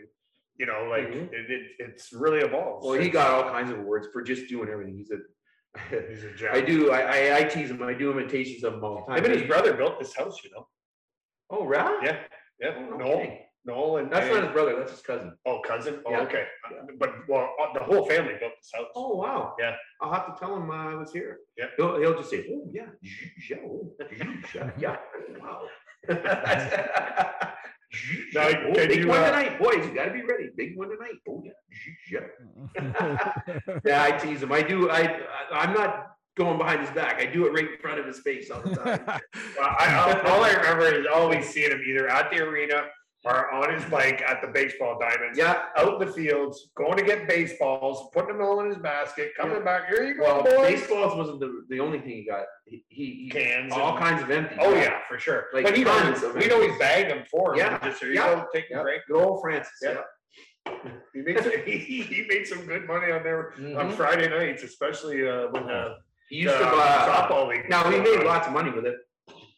you 0.58 0.66
know, 0.66 0.86
like, 0.90 1.08
Mhm. 1.08 1.32
it, 1.32 1.50
it, 1.50 1.62
it's 1.78 2.12
really 2.12 2.40
evolved. 2.40 2.84
Well, 2.86 2.98
he 2.98 3.08
got 3.10 3.30
all 3.30 3.50
kinds 3.50 3.70
of 3.70 3.78
awards 3.78 4.08
for 4.12 4.22
just 4.22 4.48
doing 4.48 4.68
everything. 4.68 4.96
He's 4.96 5.10
a, 5.10 5.18
He's 6.10 6.24
a 6.24 6.32
jack. 6.36 6.54
I 6.54 6.60
do, 6.60 6.90
I, 6.92 7.00
I, 7.00 7.36
I 7.38 7.44
tease 7.44 7.70
him, 7.70 7.82
I 7.82 7.92
do 7.94 8.10
imitations 8.10 8.64
of 8.64 8.74
him 8.74 8.84
all 8.84 9.04
the 9.06 9.12
time. 9.14 9.24
Him 9.24 9.30
and 9.32 9.40
his 9.40 9.48
brother 9.48 9.74
built 9.74 9.98
this 9.98 10.14
house, 10.16 10.42
you 10.44 10.50
know? 10.50 10.66
Oh, 11.50 11.66
right? 11.66 11.98
Yeah, 12.02 12.18
yeah, 12.60 12.74
Oh, 12.76 12.90
no 12.90 12.96
Noel. 12.96 13.38
Noel 13.66 13.96
and. 13.98 14.10
That's 14.12 14.32
not 14.32 14.44
his 14.44 14.52
brother, 14.52 14.76
that's 14.78 14.92
his 14.92 15.00
cousin. 15.02 15.36
Oh, 15.44 15.60
cousin? 15.60 16.00
Oh, 16.06 16.10
Yeah. 16.12 16.20
okay. 16.22 16.44
Yeah. 16.72 16.78
But, 16.98 17.10
well, 17.28 17.52
uh, 17.60 17.72
the 17.78 17.84
whole 17.84 18.06
family 18.06 18.34
built 18.40 18.52
this 18.60 18.70
house. 18.74 18.86
Oh, 18.94 19.16
wow. 19.16 19.54
Yeah. 19.58 19.74
I'll 20.00 20.12
have 20.12 20.26
to 20.32 20.38
tell 20.38 20.56
him 20.56 20.70
uh, 20.70 20.92
I 20.92 20.94
was 20.94 21.12
here. 21.12 21.38
Yeah. 21.58 21.66
He'll, 21.76 21.98
he'll 21.98 22.16
just 22.16 22.30
say, 22.30 22.46
oh, 22.50 22.68
yeah, 22.72 22.86
oh, 23.64 23.92
yeah, 24.54 24.70
yeah, 24.78 24.96
wow. 25.40 25.66
Now, 28.34 28.48
Oh, 28.48 28.72
big 28.74 28.98
you, 29.00 29.08
one 29.08 29.20
uh, 29.20 29.26
tonight, 29.26 29.58
boys, 29.58 29.86
you 29.86 29.94
gotta 29.94 30.12
be 30.12 30.22
ready, 30.22 30.50
big 30.56 30.76
one 30.76 30.88
tonight, 30.90 31.14
oh, 31.28 31.42
yeah, 31.44 32.20
yeah. 32.76 33.78
Yeah, 33.84 34.02
I 34.02 34.12
tease 34.12 34.42
him, 34.42 34.52
I 34.52 34.62
do, 34.62 34.90
I, 34.90 35.02
I- 35.02 35.20
I'm 35.60 35.72
not 35.72 36.12
going 36.36 36.58
behind 36.58 36.80
his 36.80 36.90
back, 36.90 37.20
I 37.20 37.26
do 37.26 37.46
it 37.46 37.52
right 37.52 37.70
in 37.70 37.78
front 37.80 37.98
of 38.00 38.06
his 38.06 38.20
face 38.20 38.50
all 38.50 38.60
the 38.60 38.74
time. 38.76 39.00
Well, 39.06 39.20
I, 39.78 39.94
all- 40.24 40.32
all 40.32 40.44
I 40.44 40.52
remember 40.52 40.86
is 41.00 41.06
always 41.14 41.48
seeing 41.48 41.70
him 41.70 41.80
either 41.88 42.08
at 42.08 42.30
the 42.30 42.40
arena 42.42 42.84
or 43.26 43.50
on 43.52 43.74
his 43.74 43.84
bike 43.90 44.22
at 44.22 44.40
the 44.40 44.46
baseball 44.46 44.96
diamonds. 45.00 45.36
Yeah, 45.36 45.64
Out 45.76 46.00
in 46.00 46.06
the 46.06 46.12
fields, 46.12 46.70
going 46.76 46.96
to 46.96 47.02
get 47.02 47.28
baseballs, 47.28 48.08
putting 48.12 48.36
them 48.36 48.46
all 48.46 48.60
in 48.60 48.66
his 48.68 48.78
basket, 48.78 49.32
coming 49.36 49.64
back, 49.64 49.88
here 49.88 50.04
you 50.04 50.20
well, 50.22 50.44
go, 50.44 50.56
boys. 50.58 50.80
baseballs 50.80 51.16
wasn't 51.16 51.40
the, 51.40 51.64
the 51.68 51.80
only 51.80 51.98
thing 51.98 52.08
he 52.10 52.26
got, 52.30 52.44
he, 52.66 52.84
he, 52.88 53.04
he- 53.24 53.30
Cans. 53.30 53.72
all 53.72 53.90
and- 53.90 53.98
kinds 53.98 54.22
of 54.22 54.30
empty. 54.30 54.54
Oh, 54.60 54.72
yeah, 54.74 55.00
for 55.08 55.18
sure. 55.18 55.46
Like 55.52 55.64
But 55.64 55.76
he'd 55.76 55.84
tons 55.88 56.22
always, 56.22 56.36
of 56.36 56.40
we'd 56.40 56.52
always 56.52 56.78
bag 56.78 57.08
them 57.08 57.24
for 57.28 57.54
him. 57.54 57.58
Yeah, 57.58 57.78
Just, 57.84 58.00
here 58.00 58.10
you 58.10 58.14
yeah, 58.14 58.34
go, 58.36 58.46
take 58.54 58.66
a 58.70 58.74
yeah. 58.76 58.82
break. 58.82 59.00
Good 59.08 59.16
old 59.20 59.42
Francis, 59.42 59.72
Yeah. 59.82 59.94
yeah. 60.66 60.72
He 61.14 61.22
made 61.22 61.42
some, 61.42 61.52
he, 61.64 61.78
he 61.78 62.26
made 62.28 62.46
some 62.46 62.64
good 62.66 62.86
money 62.86 63.10
on 63.10 63.22
there 63.24 63.52
on 63.54 63.90
Mhm. 63.90 63.92
Friday 63.94 64.28
nights, 64.28 64.62
especially, 64.62 65.26
uh, 65.28 65.46
when 65.50 65.66
the. 65.66 65.96
He 66.28 66.36
used 66.36 66.56
to 66.56 66.64
uh, 66.66 66.70
buy, 66.72 67.08
Softball 67.28 67.48
league. 67.48 67.68
now 67.70 67.88
he 67.90 67.98
made 68.00 68.22
lots 68.24 68.46
of 68.48 68.52
money 68.52 68.70
with 68.70 68.84
it, 68.84 68.96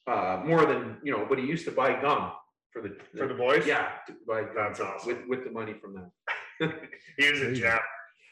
uh, 0.06 0.42
more 0.44 0.64
than, 0.66 0.98
you 1.02 1.12
know, 1.12 1.24
but 1.28 1.38
he 1.38 1.44
used 1.46 1.64
to 1.66 1.70
buy 1.70 1.98
gum 2.00 2.30
for 2.72 2.82
the. 2.82 2.96
For 3.16 3.26
the 3.26 3.34
boys? 3.34 3.66
Yeah, 3.66 3.88
to 4.06 4.14
buy 4.26 4.44
That's 4.54 4.80
awesome. 4.80 5.08
with, 5.08 5.18
with 5.28 5.44
the 5.44 5.50
money 5.50 5.74
from 5.80 5.94
that. 5.94 6.10
He 7.18 7.30
was 7.30 7.40
a 7.40 7.52
gem. 7.52 7.78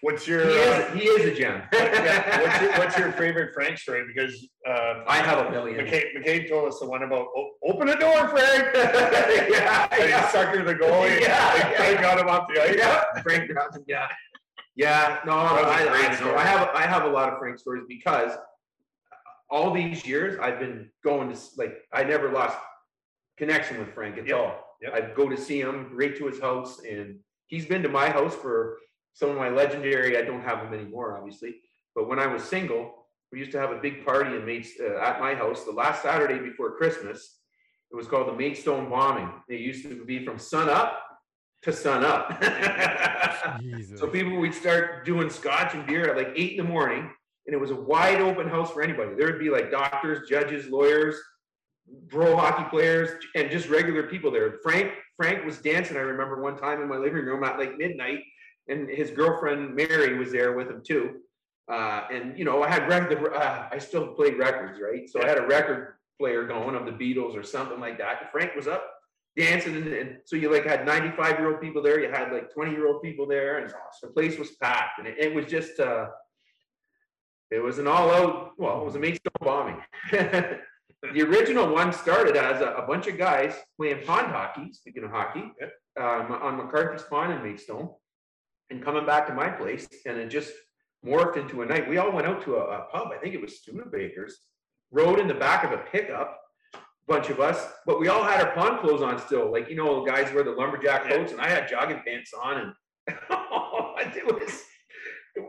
What's 0.02 0.28
your, 0.28 0.46
He 0.46 0.58
uh, 0.58 0.78
is, 0.78 0.94
he 0.94 1.08
is 1.08 1.24
a 1.32 1.34
gem. 1.34 1.62
yeah, 1.72 2.40
what's 2.42 2.60
your, 2.60 2.72
what's 2.78 2.98
your 2.98 3.12
favorite 3.22 3.54
Frank 3.54 3.78
story? 3.78 4.04
Because, 4.06 4.46
uh, 4.68 5.02
I 5.08 5.16
have 5.18 5.46
a 5.46 5.50
million. 5.50 5.84
McCabe, 5.84 6.16
McCabe 6.16 6.48
told 6.48 6.68
us 6.68 6.78
the 6.80 6.86
one 6.88 7.02
about, 7.02 7.26
"O- 7.36 7.52
open 7.64 7.86
the 7.86 7.94
door, 7.94 8.28
Frank. 8.28 8.68
Yeah, 8.74 9.88
And 9.90 10.02
he 10.02 10.08
yeah. 10.10 10.28
suckered 10.30 10.66
the 10.66 10.74
goalie. 10.74 11.20
Yeah, 11.20 11.52
and 11.54 11.70
yeah. 11.72 11.76
Frank 11.76 12.00
got 12.02 12.18
him 12.20 12.28
off 12.28 12.46
the 12.52 12.62
ice. 12.62 12.76
Yeah, 12.76 13.22
Frank 13.22 13.50
Johnson, 13.52 13.84
yeah. 13.88 14.06
Yeah, 14.76 15.20
no, 15.24 15.34
That 15.34 15.52
was 15.52 15.62
a 15.62 15.66
I, 15.66 15.88
great 15.88 16.10
I 16.10 16.24
know. 16.24 16.36
I 16.36 16.44
have, 16.44 16.68
I 16.74 16.82
have 16.82 17.04
a 17.04 17.08
lot 17.08 17.32
of 17.32 17.38
Frank 17.38 17.58
stories 17.58 17.84
because 17.88 18.32
all 19.50 19.72
these 19.72 20.04
years 20.06 20.38
I've 20.42 20.58
been 20.60 20.90
going 21.04 21.32
to, 21.32 21.38
like, 21.56 21.74
I 21.94 22.04
never 22.04 22.30
lost 22.30 22.58
connection 23.36 23.78
with 23.78 23.92
Frank 23.94 24.18
at 24.18 24.26
Yep, 24.26 24.36
all. 24.38 24.76
yep. 24.80 24.94
I'd 24.94 25.14
go 25.14 25.28
to 25.28 25.36
see 25.36 25.60
him, 25.60 25.90
right 25.92 26.16
to 26.16 26.26
his 26.26 26.40
house, 26.40 26.80
and 26.88 27.18
he's 27.46 27.66
been 27.66 27.82
to 27.82 27.88
my 27.88 28.08
house 28.10 28.34
for 28.34 28.78
some 29.12 29.30
of 29.30 29.36
my 29.36 29.48
legendary, 29.48 30.18
I 30.18 30.22
don't 30.22 30.42
have 30.42 30.62
them 30.62 30.74
anymore, 30.78 31.16
obviously. 31.16 31.56
But 31.94 32.08
when 32.08 32.18
I 32.18 32.26
was 32.26 32.42
single, 32.42 33.06
we 33.32 33.38
used 33.38 33.52
to 33.52 33.58
have 33.58 33.70
a 33.70 33.78
big 33.78 34.04
party 34.04 34.36
in 34.36 34.44
Mates, 34.44 34.72
uh, 34.80 34.98
at 34.98 35.20
my 35.20 35.34
house, 35.34 35.64
the 35.64 35.72
last 35.72 36.02
Saturday 36.02 36.38
before 36.38 36.76
Christmas. 36.76 37.38
It 37.90 37.96
was 37.96 38.06
called 38.06 38.28
the 38.28 38.34
Maidstone 38.34 38.90
Bombing. 38.90 39.30
It 39.48 39.60
used 39.60 39.84
to 39.84 40.04
be 40.04 40.24
from 40.24 40.38
sun 40.38 40.68
up 40.68 41.02
to 41.62 41.72
sun 41.72 42.04
up. 42.04 42.40
Jesus. 43.60 43.98
So 43.98 44.06
people 44.06 44.36
would 44.38 44.54
start 44.54 45.04
doing 45.06 45.30
scotch 45.30 45.74
and 45.74 45.86
beer 45.86 46.10
at 46.10 46.16
like 46.16 46.32
eight 46.36 46.52
in 46.58 46.64
the 46.66 46.70
morning, 46.70 47.10
and 47.46 47.54
it 47.54 47.60
was 47.60 47.70
a 47.70 47.74
wide 47.76 48.20
open 48.20 48.48
house 48.48 48.70
for 48.70 48.82
anybody. 48.82 49.14
There 49.16 49.26
would 49.26 49.38
be 49.38 49.50
like 49.50 49.70
doctors, 49.70 50.28
judges, 50.28 50.68
lawyers, 50.68 51.16
pro 52.08 52.36
hockey 52.36 52.64
players, 52.70 53.10
and 53.34 53.50
just 53.50 53.68
regular 53.68 54.04
people 54.04 54.30
there. 54.30 54.58
Frank 54.62 54.92
Frank 55.16 55.44
was 55.44 55.58
dancing. 55.58 55.96
I 55.96 56.00
remember 56.00 56.40
one 56.42 56.56
time 56.56 56.82
in 56.82 56.88
my 56.88 56.96
living 56.96 57.24
room 57.24 57.44
at 57.44 57.58
like 57.58 57.76
midnight, 57.76 58.20
and 58.68 58.88
his 58.88 59.10
girlfriend 59.10 59.74
Mary 59.74 60.18
was 60.18 60.32
there 60.32 60.52
with 60.52 60.68
him 60.68 60.82
too. 60.86 61.16
Uh, 61.70 62.06
and 62.12 62.38
you 62.38 62.44
know, 62.44 62.62
I 62.62 62.68
had 62.68 62.88
record. 62.88 63.32
Uh, 63.34 63.68
I 63.70 63.78
still 63.78 64.08
played 64.08 64.38
records, 64.38 64.80
right? 64.80 65.08
So 65.08 65.22
I 65.22 65.28
had 65.28 65.38
a 65.38 65.46
record 65.46 65.94
player 66.18 66.46
going 66.46 66.74
of 66.74 66.86
the 66.86 66.92
Beatles 66.92 67.36
or 67.36 67.42
something 67.42 67.80
like 67.80 67.98
that. 67.98 68.22
And 68.22 68.30
Frank 68.30 68.54
was 68.54 68.66
up 68.66 68.84
dancing, 69.36 69.76
and, 69.76 69.88
and 69.88 70.16
so 70.24 70.36
you 70.36 70.52
like 70.52 70.64
had 70.64 70.86
95 70.86 71.38
year 71.38 71.50
old 71.50 71.60
people 71.60 71.82
there. 71.82 72.00
You 72.00 72.10
had 72.10 72.32
like 72.32 72.52
20 72.52 72.70
year 72.70 72.86
old 72.86 73.02
people 73.02 73.26
there, 73.26 73.58
and 73.58 73.72
the 74.02 74.08
place 74.08 74.38
was 74.38 74.52
packed, 74.52 74.98
and 74.98 75.08
it, 75.08 75.16
it 75.18 75.34
was 75.34 75.46
just. 75.46 75.80
Uh, 75.80 76.06
it 77.48 77.62
was 77.62 77.78
an 77.78 77.86
all 77.86 78.10
out. 78.10 78.50
Well, 78.58 78.80
it 78.80 78.84
was 78.84 78.96
a 78.96 78.98
Maidstone 78.98 79.30
bombing. 79.40 79.80
the 81.12 81.22
original 81.22 81.72
one 81.72 81.92
started 81.92 82.36
as 82.36 82.60
a, 82.60 82.66
a 82.72 82.86
bunch 82.86 83.06
of 83.06 83.18
guys 83.18 83.54
playing 83.76 84.04
pond 84.06 84.28
hockey. 84.28 84.72
Speaking 84.72 85.04
of 85.04 85.10
hockey, 85.10 85.50
um, 85.98 86.32
on 86.32 86.56
McCarthy's 86.56 87.02
Pond 87.02 87.32
in 87.32 87.42
Maidstone, 87.42 87.90
and 88.70 88.82
coming 88.82 89.06
back 89.06 89.26
to 89.28 89.34
my 89.34 89.48
place, 89.48 89.88
and 90.06 90.18
it 90.18 90.28
just 90.28 90.52
morphed 91.04 91.36
into 91.36 91.62
a 91.62 91.66
night. 91.66 91.88
We 91.88 91.98
all 91.98 92.10
went 92.12 92.26
out 92.26 92.42
to 92.44 92.56
a, 92.56 92.60
a 92.60 92.84
pub. 92.92 93.08
I 93.14 93.18
think 93.18 93.34
it 93.34 93.40
was 93.40 93.58
Studebaker's. 93.60 94.38
Rode 94.90 95.18
in 95.18 95.26
the 95.28 95.34
back 95.34 95.64
of 95.64 95.72
a 95.72 95.78
pickup, 95.78 96.40
bunch 97.08 97.28
of 97.28 97.40
us, 97.40 97.66
but 97.86 97.98
we 98.00 98.08
all 98.08 98.22
had 98.22 98.40
our 98.46 98.52
pond 98.54 98.80
clothes 98.80 99.02
on 99.02 99.18
still. 99.18 99.50
Like 99.50 99.68
you 99.68 99.76
know, 99.76 100.04
guys 100.04 100.32
wear 100.32 100.44
the 100.44 100.52
lumberjack 100.52 101.04
Yeah. 101.04 101.16
coats, 101.16 101.32
and 101.32 101.40
I 101.40 101.48
had 101.48 101.68
jogging 101.68 102.02
pants 102.06 102.32
on, 102.40 102.58
and 102.58 102.72
it 104.16 104.24
was. 104.26 104.62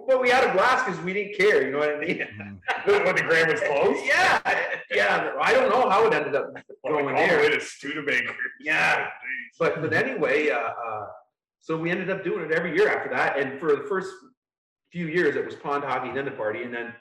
But 0.07 0.21
we 0.21 0.29
had 0.29 0.43
a 0.43 0.51
blast 0.53 0.85
because 0.85 0.99
we 1.01 1.13
didn't 1.13 1.37
care. 1.37 1.63
You 1.63 1.71
know 1.71 1.79
what 1.79 1.95
I 1.95 1.99
mean? 1.99 2.19
Mhm. 2.85 3.05
When 3.05 3.15
the 3.15 3.21
grand 3.23 3.51
was 3.51 3.61
closed. 3.61 4.03
Yeah, 4.05 4.39
yeah. 4.91 5.33
I 5.41 5.53
don't 5.53 5.69
know 5.69 5.89
how 5.89 6.05
it 6.07 6.13
ended 6.13 6.35
up 6.35 6.53
Well, 6.83 6.93
going 6.93 7.15
all 7.15 7.21
the 7.21 7.27
there. 7.27 7.39
way 7.41 7.49
to 7.49 7.59
Studebaker. 7.59 8.33
Yeah. 8.59 9.09
But 9.59 9.81
but 9.81 9.93
anyway, 9.93 10.49
uh, 10.49 10.57
uh, 10.59 11.07
so 11.59 11.77
we 11.77 11.91
ended 11.91 12.09
up 12.09 12.23
doing 12.23 12.45
it 12.45 12.51
every 12.51 12.75
year 12.75 12.89
after 12.89 13.09
that, 13.15 13.37
and 13.37 13.59
for 13.59 13.75
the 13.75 13.83
first 13.89 14.09
few 14.91 15.07
years, 15.07 15.35
it 15.35 15.45
was 15.45 15.55
pond 15.55 15.83
hockey, 15.83 16.11
then 16.13 16.25
the 16.25 16.31
party, 16.31 16.63
and 16.63 16.73
then 16.73 16.93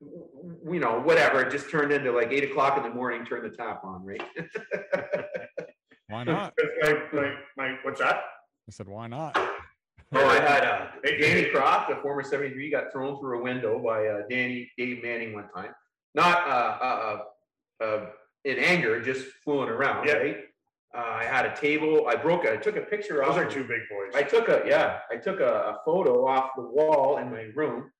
w- 0.00 0.24
w- 0.36 0.74
you 0.74 0.80
know 0.80 1.00
whatever. 1.00 1.40
It 1.42 1.50
just 1.50 1.68
turned 1.70 1.90
into 1.92 2.12
like 2.12 2.30
eight 2.30 2.44
o'clock 2.50 2.76
in 2.76 2.82
the 2.84 2.90
morning. 2.90 3.24
Turn 3.26 3.42
the 3.42 3.50
tap 3.50 3.82
on, 3.84 4.04
right? 4.04 4.22
Why 6.08 6.24
not? 6.24 6.52
My, 6.82 6.94
my, 7.12 7.34
my, 7.56 7.76
what's 7.82 7.98
that? 8.00 8.16
I 8.68 8.70
said, 8.70 8.86
why 8.88 9.06
not? 9.08 9.36
Oh, 10.16 10.26
I 10.26 10.36
had 10.36 10.64
uh, 10.64 10.86
Danny 11.04 11.50
Croft, 11.50 11.90
a 11.90 11.96
former 11.96 12.22
73, 12.22 12.70
got 12.70 12.92
thrown 12.92 13.18
through 13.18 13.40
a 13.40 13.42
window 13.42 13.78
by 13.78 14.06
uh, 14.06 14.20
Danny 14.30 14.70
Dave 14.78 15.02
Manning 15.02 15.32
one 15.32 15.48
time. 15.54 15.74
Not 16.14 16.46
uh, 16.46 16.78
uh, 16.80 17.18
uh, 17.80 17.84
uh, 17.84 18.06
in 18.44 18.58
anger, 18.58 19.00
just 19.02 19.26
fooling 19.44 19.68
around, 19.68 20.06
Yeah. 20.06 20.14
right? 20.14 20.36
Uh, 20.96 21.00
I 21.00 21.24
had 21.24 21.46
a 21.46 21.56
table. 21.56 22.06
I 22.08 22.14
broke 22.14 22.44
it. 22.44 22.52
I 22.52 22.56
took 22.56 22.76
a 22.76 22.82
picture 22.82 23.16
Those 23.16 23.36
are 23.36 23.50
two 23.50 23.64
big 23.64 23.80
boys. 23.90 24.12
I 24.14 24.22
took 24.22 24.48
a 24.48 24.62
yeah, 24.64 25.00
I 25.10 25.16
took 25.16 25.40
a, 25.40 25.52
a 25.52 25.78
photo 25.84 26.24
off 26.28 26.50
the 26.54 26.62
wall 26.62 27.18
in 27.18 27.32
my 27.32 27.48
room. 27.56 27.90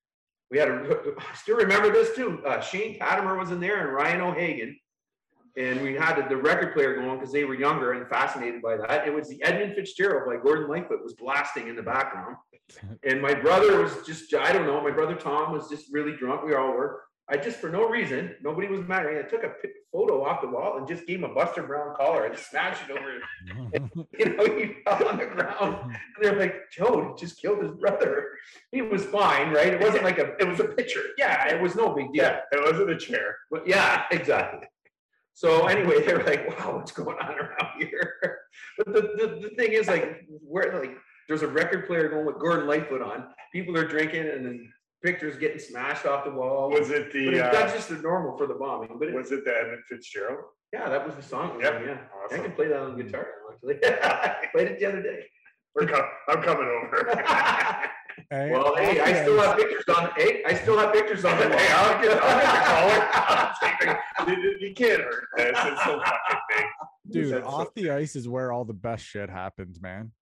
We 0.53 0.59
had 0.59 0.69
a 0.69 0.75
I 1.19 1.35
still 1.35 1.57
remember 1.57 1.91
this 1.93 2.15
too. 2.15 2.41
Uh, 2.47 2.61
Shane 2.61 2.97
Patimer 3.01 3.37
was 3.37 3.51
in 3.51 3.59
there 3.59 3.85
and 3.85 3.93
Ryan 3.93 4.21
O'Hagan. 4.21 4.77
And 5.57 5.83
we 5.83 5.95
had 5.95 6.21
the 6.29 6.37
record 6.37 6.75
player 6.75 6.97
going 6.97 7.19
because 7.19 7.33
they 7.33 7.45
were 7.45 7.55
younger 7.55 7.93
and 7.93 8.09
fascinated 8.09 8.61
by 8.61 8.77
that. 8.77 9.07
It 9.07 9.15
was 9.15 9.29
the 9.29 9.43
Edmund 9.43 9.75
Fitzgerald 9.75 10.25
by 10.27 10.43
Gordon 10.43 10.69
Lightfoot 10.69 11.03
was 11.03 11.15
blasting 11.15 11.69
in 11.69 11.77
the 11.77 11.83
background. 11.83 12.37
And 13.07 13.21
my 13.21 13.35
brother 13.35 13.83
was 13.83 13.93
just, 14.07 14.33
I 14.35 14.51
don't 14.51 14.67
know, 14.67 14.81
my 14.81 14.91
brother 14.91 15.15
Tom 15.15 15.53
was 15.53 15.69
just 15.69 15.93
really 15.93 16.17
drunk. 16.17 16.45
We 16.47 16.55
all 16.55 16.73
were. 16.73 17.03
I 17.29 17.37
just, 17.37 17.59
for 17.59 17.69
no 17.69 17.89
reason, 17.89 18.35
nobody 18.43 18.69
was 18.69 18.87
mad. 18.87 19.07
I 19.07 19.23
took 19.23 19.45
a 19.45 19.53
photo 19.93 20.25
off 20.25 20.43
the 20.43 20.49
wall 20.49 20.77
and 20.77 20.87
just 20.87 21.07
gave 21.07 21.19
him 21.19 21.25
a 21.25 21.35
Buster 21.35 21.63
Brown 21.63 21.95
collar. 21.97 22.25
I 22.25 22.29
just 22.29 22.51
smashed 22.51 22.83
it 22.89 22.91
over 22.91 23.21
you 24.19 24.37
know, 24.37 24.45
he 24.45 24.75
fell 24.85 25.09
on 25.09 25.19
the 25.19 25.27
ground. 25.27 25.77
And 25.85 25.97
they're 26.21 26.39
like, 26.39 26.71
Joe 26.71 27.15
just 27.19 27.41
killed 27.41 27.63
his 27.63 27.73
brother. 27.73 28.29
He 28.73 28.83
was 28.83 29.05
fine, 29.07 29.53
right? 29.53 29.69
It 29.75 29.81
wasn't 29.81 30.05
like 30.05 30.19
a, 30.19 30.37
it 30.39 30.47
was 30.47 30.61
a 30.61 30.65
picture. 30.65 31.03
Yeah, 31.17 31.49
it 31.49 31.63
was 31.63 31.75
no 31.75 31.95
big 31.95 32.13
deal. 32.13 32.25
Yeah, 32.25 32.41
it 32.53 32.63
wasn't 32.63 32.91
a 32.91 32.97
chair. 32.97 33.37
But 33.51 33.67
yeah, 33.67 34.05
exactly. 34.11 34.67
So 35.35 35.67
anyway, 35.67 36.03
they 36.07 36.15
were 36.15 36.23
like, 36.25 36.49
wow, 36.59 36.77
what's 36.77 36.93
going 36.93 37.17
on 37.19 37.35
around 37.39 37.79
here? 37.81 38.15
But 38.79 38.93
the, 38.93 39.01
the, 39.03 39.49
the 39.49 39.55
thing 39.57 39.73
is 39.73 39.89
like, 39.89 40.25
where 40.29 40.79
like, 40.81 40.97
there's 41.29 41.43
a 41.43 41.49
record 41.49 41.87
player 41.87 42.09
going 42.09 42.25
with 42.27 42.39
Gordon 42.39 42.67
Lightfoot 42.69 43.03
on. 43.03 43.29
People 43.53 43.77
are 43.77 43.87
drinking 43.87 44.29
and 44.29 44.45
then 44.47 44.73
pictures 45.03 45.37
getting 45.39 45.59
smashed 45.59 46.07
off 46.07 46.25
the 46.25 46.31
wall. 46.31 46.71
Was 46.71 46.91
it 46.91 47.07
But 47.07 47.13
the, 47.13 47.29
it- 47.35 47.41
uh, 47.41 47.53
that's 47.53 47.73
just 47.73 47.89
the 47.89 47.97
normal 47.97 48.37
for 48.39 48.47
the 48.47 48.55
bombing. 48.55 48.97
But 48.99 49.09
it, 49.09 49.15
was 49.15 49.33
it 49.33 49.45
the 49.45 49.53
Edmund 49.57 49.83
Fitzgerald? 49.89 50.45
yeah, 50.73 50.89
that 50.89 51.05
was 51.07 51.15
the 51.17 51.23
song. 51.23 51.61
Yep. 51.61 51.83
Yeah. 51.87 51.99
I 52.33 52.39
can 52.39 52.53
play 52.53 52.69
that 52.69 52.81
on 52.81 52.97
guitar 52.97 53.27
now, 53.27 53.55
actually. 53.55 53.79
I 53.85 54.47
played 54.53 54.69
it 54.69 54.79
the 54.79 54.87
other 54.87 55.03
day. 55.03 55.25
We're 55.75 55.87
com- 55.89 56.09
I'm 56.29 56.43
coming 56.43 56.69
over. 56.69 57.11
Hey, 58.31 58.51
Well, 58.51 58.75
hey, 58.77 59.01
I 59.01 59.23
still 59.23 59.41
have 59.41 59.57
pictures 59.57 59.85
on, 59.97 60.11
hey, 60.17 60.43
I 60.47 60.55
still 60.55 60.79
have 60.79 60.93
pictures 60.93 61.25
on 61.25 61.39
the 61.39 61.49
wall. 61.49 61.59
Hey, 61.59 61.73
I'll 61.73 62.03
get, 62.03 62.23
I'll 62.23 62.41
get 62.41 62.53
the 62.53 62.65
collar. 62.71 63.09
I'll 63.13 63.55
take 63.61 63.79
the- 63.81 64.33
You 64.33 64.57
you 64.69 64.75
can't 64.75 65.03
hurt 65.03 65.25
this. 65.37 65.51
It's 65.55 65.85
so 65.85 65.99
fucking 66.01 66.41
big. 66.51 66.65
dude, 67.11 67.33
That's 67.35 67.45
so- 67.47 67.51
off 67.51 67.75
the 67.75 67.91
ice 67.91 68.17
is 68.17 68.29
where 68.29 68.53
all 68.53 68.65
the 68.65 68.73
best 68.75 69.05
shit 69.05 69.29
happens, 69.31 69.81
man. 69.81 70.13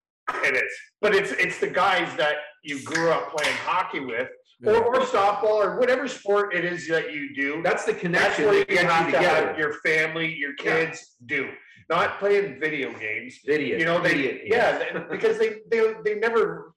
It 0.44 0.54
is, 0.56 0.72
but 1.00 1.14
it's 1.14 1.32
it's 1.32 1.58
the 1.60 1.66
guys 1.66 2.14
that 2.16 2.36
you 2.64 2.82
grew 2.82 3.10
up 3.10 3.36
playing 3.36 3.54
hockey 3.58 4.00
with, 4.00 4.28
or, 4.64 4.72
Yeah. 4.72 4.78
or 4.78 4.94
softball, 5.00 5.64
or 5.64 5.78
whatever 5.78 6.06
sport 6.08 6.54
it 6.54 6.64
is 6.64 6.88
that 6.88 7.12
you 7.12 7.34
do. 7.34 7.60
That's 7.62 7.84
the 7.84 7.92
That's 7.92 8.02
connection 8.02 8.44
where 8.46 8.54
you 8.54 8.60
that 8.64 8.68
gets 8.68 8.82
have 8.92 9.06
you 9.06 9.12
to 9.12 9.18
have 9.18 9.38
together. 9.48 9.58
your 9.58 9.72
family, 9.84 10.32
your 10.34 10.52
Yeah. 10.64 10.84
kids 10.86 11.16
do, 11.26 11.50
not 11.90 12.18
playing 12.18 12.58
video 12.60 12.92
games. 12.98 13.40
Video. 13.44 13.76
You 13.78 13.84
know, 13.84 14.00
they 14.00 14.14
Video, 14.14 14.40
yeah, 14.44 14.78
they- 14.78 15.00
because 15.10 15.38
they 15.38 15.60
they 15.70 15.94
they 16.04 16.14
never 16.14 16.72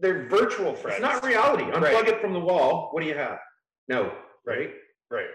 they're 0.00 0.28
virtual 0.28 0.74
friends. 0.74 0.98
It's 1.02 1.02
not 1.14 1.24
reality. 1.24 1.64
Unplug 1.64 1.82
Right. 1.82 2.08
it 2.08 2.20
from 2.20 2.32
the 2.32 2.40
wall. 2.40 2.88
What 2.92 3.02
do 3.02 3.06
you 3.08 3.14
have? 3.14 3.38
No, 3.88 4.14
right? 4.46 4.74
right. 5.10 5.28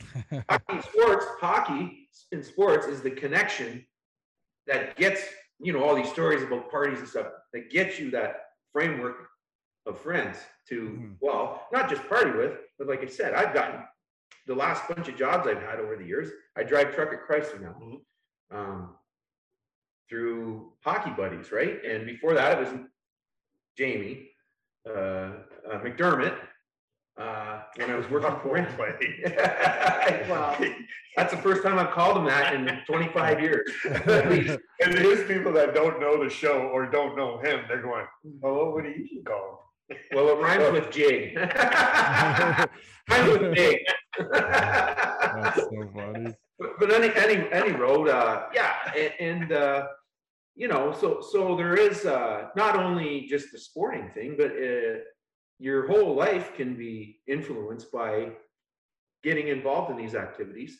Hockey 0.48 0.80
sports, 0.88 1.26
hockey 1.40 2.08
in 2.32 2.42
sports 2.42 2.86
is 2.86 3.02
the 3.02 3.10
connection 3.10 3.86
that 4.66 4.96
gets, 4.96 5.22
you 5.60 5.72
know, 5.72 5.82
all 5.84 5.94
these 5.94 6.10
stories 6.10 6.42
about 6.42 6.70
parties 6.70 6.98
and 6.98 7.08
stuff, 7.08 7.28
that 7.52 7.70
gets 7.70 7.98
you 7.98 8.10
that 8.10 8.46
framework 8.72 9.28
of 9.86 10.00
friends 10.00 10.38
to, 10.68 10.80
Mhm. 10.82 11.16
well, 11.20 11.66
not 11.72 11.88
just 11.88 12.06
party 12.08 12.30
with, 12.30 12.58
but 12.78 12.86
like 12.88 13.02
I 13.02 13.06
said, 13.06 13.34
I've 13.34 13.54
gotten 13.54 13.82
the 14.46 14.54
last 14.54 14.88
bunch 14.88 15.08
of 15.08 15.16
jobs 15.16 15.46
I've 15.46 15.62
had 15.62 15.78
over 15.80 15.96
the 15.96 16.04
years. 16.04 16.30
I 16.56 16.62
drive 16.64 16.94
truck 16.94 17.12
at 17.12 17.26
Chrysler 17.26 17.60
now. 17.60 17.74
Mhm. 17.80 18.04
Um, 18.50 18.98
through 20.08 20.72
hockey 20.84 21.10
buddies, 21.10 21.50
right? 21.52 21.82
And 21.84 22.06
before 22.06 22.34
that, 22.34 22.58
it 22.58 22.60
was 22.60 22.80
Jamie, 23.76 24.28
uh, 24.88 24.92
uh, 24.92 25.32
McDermott, 25.82 26.36
uh, 27.18 27.62
when 27.76 27.90
I 27.90 27.94
was 27.96 28.08
working 28.10 28.36
for 28.44 28.58
him. 28.58 28.66
Wow. 30.28 30.56
That's 31.16 31.32
the 31.32 31.38
first 31.38 31.62
time 31.62 31.78
I've 31.78 31.90
called 31.90 32.16
him 32.16 32.24
that 32.24 32.54
in 32.54 32.66
25 32.86 33.40
years. 33.40 33.70
at 34.06 34.30
least. 34.30 34.58
And 34.82 34.94
there's 34.94 35.26
people 35.26 35.52
that 35.52 35.74
don't 35.74 36.00
know 36.00 36.22
the 36.22 36.30
show 36.30 36.62
or 36.68 36.86
don't 36.86 37.16
know 37.16 37.38
him. 37.38 37.64
They're 37.68 37.82
going, 37.82 38.06
"Oh, 38.42 38.70
what 38.70 38.84
do 38.84 38.90
you 38.90 39.22
call 39.22 39.72
him? 39.88 39.98
Well, 40.14 40.30
it 40.30 40.40
rhymes 40.40 40.72
with 40.72 40.90
jig. 40.90 41.36
rhymes 41.36 43.38
with 43.38 43.54
jig. 43.54 43.78
That's 44.18 45.60
so 45.60 45.90
funny. 45.94 46.34
but, 46.58 46.78
but 46.78 46.92
any 46.92 47.14
any 47.14 47.46
any 47.52 47.72
road, 47.72 48.08
uh, 48.08 48.44
yeah, 48.54 48.72
and, 48.96 49.12
and 49.20 49.52
uh, 49.52 49.86
you 50.54 50.68
know, 50.68 50.92
so 50.92 51.20
so 51.20 51.56
there 51.56 51.74
is 51.74 52.04
uh, 52.04 52.48
not 52.56 52.76
only 52.76 53.26
just 53.28 53.52
the 53.52 53.58
sporting 53.58 54.10
thing, 54.10 54.34
but 54.36 54.50
uh, 54.52 54.98
your 55.58 55.86
whole 55.86 56.14
life 56.14 56.54
can 56.54 56.76
be 56.76 57.20
influenced 57.26 57.90
by 57.90 58.32
getting 59.22 59.48
involved 59.48 59.90
in 59.90 59.96
these 59.96 60.14
activities, 60.14 60.78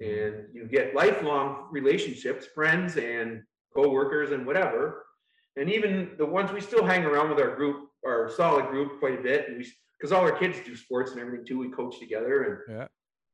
and 0.00 0.46
you 0.52 0.66
get 0.70 0.94
lifelong 0.94 1.68
relationships, 1.70 2.46
friends 2.46 2.96
and 2.96 3.42
coworkers 3.74 4.30
and 4.32 4.46
whatever, 4.46 5.04
and 5.56 5.70
even 5.70 6.12
the 6.16 6.26
ones 6.26 6.50
we 6.52 6.60
still 6.60 6.84
hang 6.84 7.04
around 7.04 7.28
with 7.28 7.38
our 7.40 7.54
group, 7.56 7.88
our 8.06 8.30
solid 8.30 8.66
group, 8.68 8.98
quite 9.00 9.18
a 9.18 9.22
bit, 9.22 9.48
and 9.48 9.58
we 9.58 9.66
because 9.98 10.12
all 10.12 10.22
our 10.22 10.32
kids 10.32 10.58
do 10.64 10.74
sports 10.74 11.10
and 11.12 11.20
everything 11.20 11.44
too. 11.44 11.58
We 11.58 11.68
coach 11.70 11.98
together, 11.98 12.64
and 12.66 12.76
Yeah. 12.78 12.86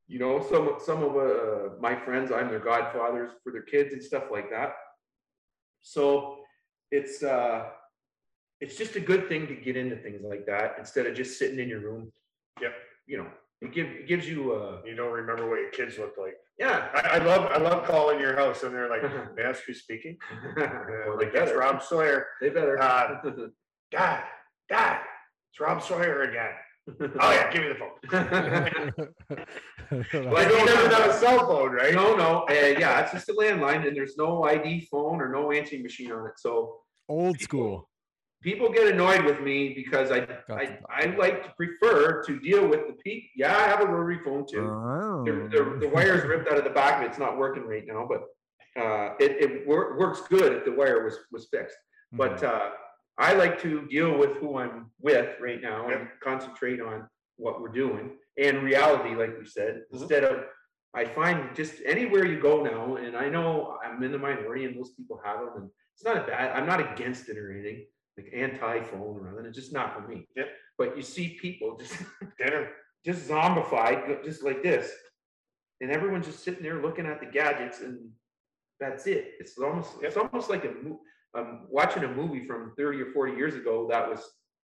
you 0.08 0.18
know, 0.18 0.42
some 0.50 0.78
some 0.84 1.04
of 1.04 1.16
uh, 1.16 1.76
my 1.80 1.94
friends, 1.94 2.32
I'm 2.32 2.48
their 2.48 2.58
godfathers 2.58 3.30
for 3.44 3.52
their 3.52 3.62
kids 3.62 3.92
and 3.92 4.02
stuff 4.02 4.24
like 4.32 4.50
that. 4.50 4.74
So 5.96 6.38
it's 6.90 7.22
uh, 7.22 7.66
it's 8.60 8.76
just 8.76 8.96
a 8.96 9.00
good 9.00 9.28
thing 9.28 9.46
to 9.46 9.54
get 9.54 9.76
into 9.76 9.94
things 9.96 10.20
like 10.28 10.44
that 10.46 10.74
instead 10.80 11.06
of 11.06 11.14
just 11.14 11.38
sitting 11.38 11.60
in 11.60 11.68
your 11.68 11.78
room. 11.80 12.10
Yep. 12.60 12.72
You 13.06 13.18
know, 13.18 13.28
it 13.60 13.72
give 13.72 13.86
it 13.86 14.08
gives 14.08 14.28
you 14.28 14.52
uh, 14.52 14.80
You 14.84 14.96
don't 14.96 15.12
remember 15.12 15.48
what 15.48 15.60
your 15.60 15.70
kids 15.70 15.96
look 15.96 16.14
like. 16.18 16.34
yeah. 16.58 16.88
I, 16.92 17.18
I 17.18 17.18
love 17.18 17.52
I 17.52 17.58
love 17.58 17.84
calling 17.84 18.18
your 18.18 18.34
house 18.34 18.64
and 18.64 18.74
they're 18.74 18.90
like, 18.90 19.02
"May 19.36 19.44
I 19.44 19.50
ask 19.50 19.62
who's 19.64 19.80
speaking?" 19.82 20.16
Yeah, 20.58 20.82
well, 21.06 21.18
like 21.18 21.32
that's. 21.32 21.52
Rob 21.52 21.80
Sawyer. 21.80 22.26
They 22.40 22.48
better. 22.48 22.82
Uh, 22.82 23.20
Dad, 23.92 24.24
Dad, 24.68 25.02
it's 25.52 25.60
Rob 25.60 25.80
Sawyer 25.80 26.22
again. 26.22 26.54
Oh 27.20 27.30
yeah, 27.30 27.52
give 27.52 27.62
me 27.62 27.68
the 27.68 27.78
phone. 27.78 29.46
Well, 30.12 30.28
I 30.28 30.30
Like 30.30 30.48
don't 30.48 30.68
you 30.68 30.74
have- 30.94 31.10
a 31.10 31.12
cell 31.14 31.40
phone, 31.46 31.72
right? 31.72 31.94
no, 31.94 32.14
no, 32.16 32.44
uh, 32.48 32.52
yeah, 32.52 33.00
it's 33.00 33.12
just 33.12 33.28
a 33.28 33.32
landline, 33.32 33.86
and 33.86 33.96
there's 33.96 34.16
no 34.16 34.44
ID 34.44 34.86
phone 34.90 35.20
or 35.20 35.28
no 35.28 35.52
answering 35.52 35.82
machine 35.82 36.12
on 36.12 36.26
it. 36.26 36.32
So 36.38 36.80
Old 37.08 37.38
school. 37.40 37.88
people 38.42 38.68
get 38.70 38.86
annoyed 38.92 39.24
with 39.24 39.40
me 39.40 39.72
because 39.74 40.10
I 40.10 40.20
I, 40.50 40.78
I 40.90 41.06
like 41.24 41.42
to 41.44 41.50
prefer 41.56 42.22
to 42.24 42.40
deal 42.40 42.66
with 42.66 42.82
the 42.88 42.94
peak. 43.04 43.24
Yeah, 43.36 43.56
I 43.56 43.62
have 43.68 43.80
a 43.80 43.86
rotary 43.86 44.20
phone 44.24 44.44
too. 44.50 44.66
The, 45.26 45.32
the, 45.54 45.78
the 45.82 45.88
wire's 45.88 46.24
ripped 46.24 46.48
out 46.50 46.58
of 46.58 46.64
the 46.64 46.70
back 46.70 46.96
of 46.98 47.02
it. 47.04 47.10
It's 47.10 47.18
not 47.18 47.38
working 47.38 47.64
right 47.64 47.84
now, 47.86 48.06
but 48.12 48.20
uh, 48.82 49.14
it, 49.20 49.32
it 49.44 49.66
wor- 49.66 49.96
works 49.98 50.20
good 50.28 50.52
if 50.52 50.64
the 50.64 50.72
wire 50.72 51.02
was, 51.04 51.16
was 51.32 51.46
fixed. 51.50 51.76
But 52.12 52.42
uh, 52.42 52.70
I 53.18 53.32
like 53.34 53.60
to 53.62 53.86
deal 53.88 54.16
with 54.18 54.32
who 54.38 54.58
I'm 54.58 54.90
with 55.00 55.30
right 55.40 55.60
now 55.60 55.88
and 55.90 56.08
concentrate 56.22 56.80
on 56.80 57.08
what 57.36 57.60
we're 57.60 57.68
doing 57.68 58.10
and 58.38 58.62
reality, 58.62 59.14
like 59.14 59.38
we 59.38 59.44
said, 59.46 59.84
Mhm. 59.92 60.00
instead 60.00 60.24
of, 60.24 60.44
I 60.94 61.04
find 61.04 61.54
just 61.54 61.80
anywhere 61.84 62.24
you 62.24 62.40
go 62.40 62.62
now, 62.62 62.96
and 62.96 63.16
I 63.16 63.28
know 63.28 63.78
I'm 63.84 64.02
in 64.02 64.12
the 64.12 64.18
minority 64.18 64.64
and 64.64 64.76
most 64.76 64.96
people 64.96 65.20
have 65.24 65.40
them, 65.40 65.52
and 65.56 65.70
it's 65.94 66.04
not 66.04 66.16
a 66.16 66.26
bad, 66.26 66.52
I'm 66.56 66.66
not 66.66 66.80
against 66.92 67.28
it 67.28 67.36
or 67.38 67.50
anything, 67.52 67.86
like 68.16 68.30
anti-phone 68.32 69.18
or 69.20 69.28
anything, 69.28 69.46
it's 69.46 69.56
just 69.58 69.72
not 69.72 69.94
for 69.94 70.06
me. 70.08 70.28
Yep. 70.36 70.48
But 70.78 70.96
you 70.96 71.02
see 71.02 71.38
people 71.40 71.76
just 71.76 71.94
Dinner. 72.38 72.72
just 73.04 73.28
zombified, 73.28 74.24
just 74.24 74.42
like 74.42 74.62
this. 74.62 74.92
And 75.80 75.90
everyone's 75.90 76.26
just 76.26 76.42
sitting 76.42 76.62
there 76.62 76.80
looking 76.82 77.06
at 77.06 77.20
the 77.20 77.26
gadgets 77.26 77.80
and 77.80 78.10
that's 78.80 79.06
it. 79.06 79.34
It's 79.38 79.56
almost, 79.58 79.92
it's 80.02 80.16
almost 80.16 80.48
like 80.50 80.64
a, 80.64 80.72
mo- 80.82 81.00
um, 81.34 81.66
watching 81.68 82.04
a 82.04 82.08
movie 82.08 82.46
from 82.46 82.72
thirty 82.76 83.00
or 83.02 83.12
forty 83.12 83.34
years 83.34 83.54
ago 83.54 83.86
that 83.90 84.08
was 84.08 84.22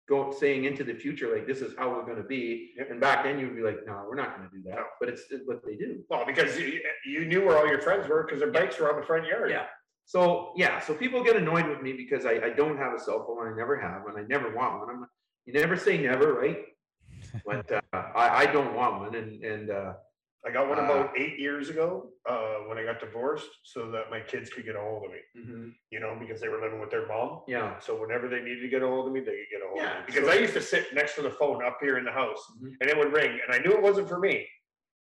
going, 0.08 0.32
saying 0.32 0.64
into 0.64 0.84
the 0.84 0.94
future, 0.94 1.34
like, 1.34 1.46
this 1.46 1.60
is 1.60 1.74
how 1.78 1.90
we're 1.90 2.06
gonna 2.06 2.26
be. 2.26 2.72
Yep. 2.76 2.90
And 2.90 3.00
back 3.00 3.24
then 3.24 3.38
you'd 3.38 3.56
be 3.56 3.62
like, 3.62 3.78
no, 3.86 4.04
we're 4.08 4.16
not 4.16 4.36
gonna 4.36 4.50
do 4.52 4.62
that, 4.70 4.78
but 5.00 5.08
it's 5.08 5.22
it's 5.30 5.46
what 5.46 5.64
they 5.64 5.76
do. 5.76 6.02
Well, 6.08 6.24
because 6.26 6.58
you, 6.58 6.80
you 7.04 7.26
knew 7.26 7.44
where 7.44 7.58
all 7.58 7.68
your 7.68 7.80
friends 7.80 8.08
were 8.08 8.24
because 8.24 8.40
their 8.40 8.50
bikes 8.50 8.78
were 8.78 8.92
on 8.92 9.00
the 9.00 9.06
front 9.06 9.26
yard. 9.26 9.50
Yeah. 9.50 9.66
So, 10.06 10.52
yeah, 10.56 10.80
so 10.80 10.94
people 10.94 11.22
get 11.22 11.36
annoyed 11.36 11.68
with 11.68 11.82
me 11.82 11.92
because 11.92 12.24
I, 12.24 12.40
I 12.42 12.50
don't 12.56 12.78
have 12.78 12.94
a 12.94 12.98
cell 12.98 13.26
phone. 13.26 13.52
I 13.52 13.54
never 13.54 13.76
have, 13.78 14.06
and 14.06 14.16
I 14.16 14.22
never 14.22 14.54
want 14.56 14.80
one. 14.80 14.88
I'm, 14.88 15.06
you 15.44 15.52
never 15.52 15.76
say 15.76 15.98
never, 15.98 16.32
right? 16.32 16.58
But 17.44 17.70
uh, 17.70 17.80
I, 17.92 18.42
I 18.42 18.46
don't 18.46 18.74
want 18.74 19.00
one, 19.00 19.14
and 19.14 19.44
and 19.44 19.70
uh, 19.70 19.92
I 20.46 20.50
got 20.52 20.68
one 20.68 20.78
Ah. 20.78 20.84
about 20.84 21.18
eight 21.18 21.38
years 21.38 21.68
ago 21.68 22.10
uh, 22.28 22.58
when 22.68 22.78
I 22.78 22.84
got 22.84 23.00
divorced, 23.00 23.48
so 23.64 23.90
that 23.90 24.10
my 24.10 24.20
kids 24.20 24.50
could 24.50 24.64
get 24.64 24.76
a 24.76 24.80
hold 24.80 25.04
of 25.06 25.10
me. 25.10 25.18
Mhm. 25.36 25.74
You 25.90 26.00
know, 26.00 26.16
because 26.18 26.40
they 26.40 26.48
were 26.48 26.60
living 26.60 26.80
with 26.80 26.90
their 26.90 27.06
mom. 27.08 27.42
Yeah. 27.48 27.78
So 27.80 28.00
whenever 28.00 28.28
they 28.28 28.40
needed 28.40 28.60
to 28.62 28.68
get 28.68 28.82
a 28.82 28.86
hold 28.86 29.08
of 29.08 29.12
me, 29.12 29.20
they 29.20 29.32
could 29.32 29.50
get 29.50 29.62
a 29.62 29.68
hold 29.68 29.80
of 29.80 29.84
Yeah, 29.84 29.98
me. 30.00 30.04
Because 30.06 30.24
so- 30.26 30.30
I 30.30 30.34
used 30.36 30.54
to 30.54 30.60
sit 30.60 30.94
next 30.94 31.16
to 31.16 31.22
the 31.22 31.30
phone 31.30 31.64
up 31.64 31.78
here 31.80 31.98
in 31.98 32.04
the 32.04 32.12
house, 32.12 32.40
Mhm. 32.62 32.76
and 32.80 32.88
it 32.90 32.96
would 32.96 33.12
ring, 33.12 33.32
and 33.44 33.54
I 33.54 33.58
knew 33.58 33.72
it 33.72 33.82
wasn't 33.82 34.08
for 34.08 34.18
me. 34.20 34.48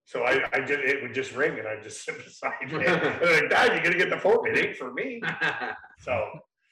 So 0.07 0.23
I, 0.25 0.43
I 0.55 0.61
did. 0.61 0.81
It 0.81 1.03
would 1.03 1.13
just 1.13 1.35
ring, 1.37 1.59
and 1.59 1.69
I'd 1.69 1.83
just 1.83 2.03
sit 2.05 2.17
beside 2.25 2.55
it. 2.63 2.73
And 2.73 2.81
they're 3.23 3.41
like, 3.43 3.51
Dad, 3.51 3.77
you 3.77 3.83
gotta 3.83 3.99
get 3.99 4.09
the 4.11 4.19
phone. 4.19 4.47
It 4.49 4.57
ain't 4.57 4.77
for 4.77 4.93
me. 4.93 5.21
So 6.01 6.15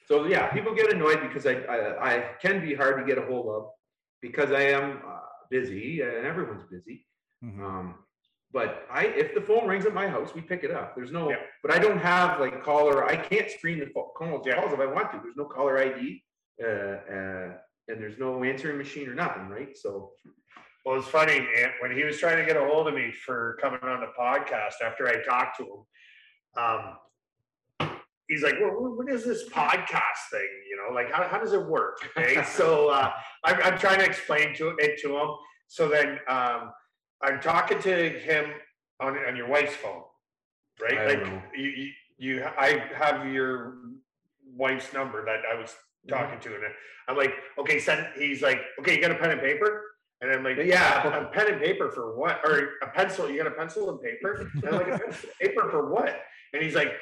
So 0.05 0.25
yeah, 0.25 0.47
people 0.51 0.73
get 0.73 0.91
annoyed 0.91 1.21
because 1.21 1.45
I, 1.45 1.55
I, 1.75 1.77
I 2.09 2.33
can 2.41 2.61
be 2.61 2.73
hard 2.73 2.97
to 2.97 3.03
get 3.05 3.17
a 3.17 3.25
hold 3.27 3.49
of 3.55 3.69
because 4.21 4.51
I 4.51 4.61
am 4.61 5.01
uh, 5.05 5.19
busy 5.51 6.01
and 6.01 6.25
everyone's 6.25 6.63
busy. 6.63 7.05
Mhm. 7.43 7.59
Um, 7.61 8.03
but 8.53 8.85
I, 8.91 9.05
if 9.07 9.33
the 9.33 9.41
phone 9.41 9.67
rings 9.67 9.85
at 9.85 9.93
my 9.93 10.07
house, 10.07 10.33
we 10.33 10.41
pick 10.41 10.63
it 10.63 10.71
up. 10.71 10.95
There's 10.95 11.11
no, 11.11 11.29
Yeah. 11.29 11.37
but 11.61 11.71
I 11.73 11.79
don't 11.79 11.99
have 11.99 12.39
like 12.39 12.63
caller. 12.63 13.05
I 13.05 13.15
can't 13.17 13.49
screen 13.51 13.79
the 13.79 13.87
phone 13.87 14.09
calls, 14.15 14.45
Yeah. 14.45 14.55
calls 14.55 14.73
if 14.73 14.79
I 14.79 14.85
want 14.85 15.11
to. 15.11 15.19
There's 15.21 15.35
no 15.35 15.45
caller 15.45 15.77
ID, 15.79 16.23
uh, 16.63 16.67
uh, 16.67 17.53
and 17.89 18.01
there's 18.01 18.17
no 18.17 18.43
answering 18.43 18.77
machine 18.77 19.07
or 19.09 19.15
nothing, 19.15 19.49
right? 19.49 19.75
So 19.77 20.13
Well, 20.85 20.95
it's 20.99 21.07
funny, 21.09 21.45
when 21.81 21.91
he 21.91 22.05
was 22.05 22.17
trying 22.17 22.37
to 22.37 22.45
get 22.45 22.55
a 22.55 22.65
hold 22.65 22.87
of 22.87 22.93
me 22.93 23.11
for 23.11 23.57
coming 23.59 23.81
on 23.83 23.99
the 23.99 24.07
podcast 24.17 24.75
after 24.81 25.05
I 25.09 25.21
talked 25.21 25.57
to 25.57 25.63
him, 25.65 26.63
um, 26.63 27.89
he's 28.29 28.41
like, 28.41 28.55
well, 28.61 28.71
what- 28.81 28.97
what 28.97 29.09
is 29.09 29.25
this 29.25 29.49
podcast 29.49 30.29
thing? 30.31 30.47
You 30.69 30.77
know, 30.77 30.93
like, 30.95 31.11
how, 31.11 31.23
how 31.27 31.39
does 31.39 31.51
it 31.51 31.61
work? 31.65 31.97
Okay. 32.17 32.41
so 32.43 32.87
uh, 32.87 33.11
I'm, 33.43 33.61
I'm 33.63 33.77
trying 33.77 33.99
to 33.99 34.05
explain 34.05 34.55
to 34.55 34.69
it 34.79 34.97
to 35.01 35.17
him. 35.17 35.29
So 35.67 35.89
then 35.89 36.19
um, 36.29 36.71
I'm 37.21 37.39
talking 37.39 37.79
to 37.81 38.09
him 38.09 38.51
on, 38.99 39.17
on 39.17 39.35
your 39.35 39.47
wife's 39.47 39.75
phone, 39.75 40.03
right? 40.81 40.97
I 40.97 41.05
like, 41.07 41.27
you, 41.55 41.69
you, 41.69 41.91
you, 42.17 42.45
I 42.57 42.83
have 42.95 43.27
your 43.31 43.75
wife's 44.55 44.93
number 44.93 45.23
that 45.25 45.41
I 45.51 45.59
was 45.59 45.75
Mm-hmm. 46.07 46.23
talking 46.23 46.39
to, 46.39 46.55
and 46.55 46.63
I'm 47.09 47.17
like, 47.17 47.33
okay, 47.57 47.79
send. 47.79 48.07
He's 48.17 48.41
like, 48.41 48.61
okay, 48.79 48.95
you 48.95 49.01
got 49.01 49.11
a 49.11 49.15
pen 49.15 49.31
and 49.31 49.41
paper? 49.41 49.83
And 50.21 50.31
I'm 50.31 50.41
like, 50.41 50.55
Yeah. 50.63 51.05
a 51.05 51.25
pen 51.25 51.51
and 51.51 51.59
paper 51.61 51.91
for 51.91 52.17
what? 52.17 52.39
Or 52.45 52.75
a 52.81 52.87
pencil? 52.93 53.29
You 53.29 53.43
got 53.43 53.47
a 53.51 53.55
pencil 53.55 53.89
and 53.89 53.99
paper? 54.01 54.49
And 54.53 54.65
I'm 54.67 54.73
like, 54.75 54.87
a 54.87 54.99
pencil, 54.99 55.29
paper 55.41 55.69
for 55.69 55.91
what? 55.91 56.21
And 56.53 56.63
he's 56.63 56.75
like, 56.75 56.93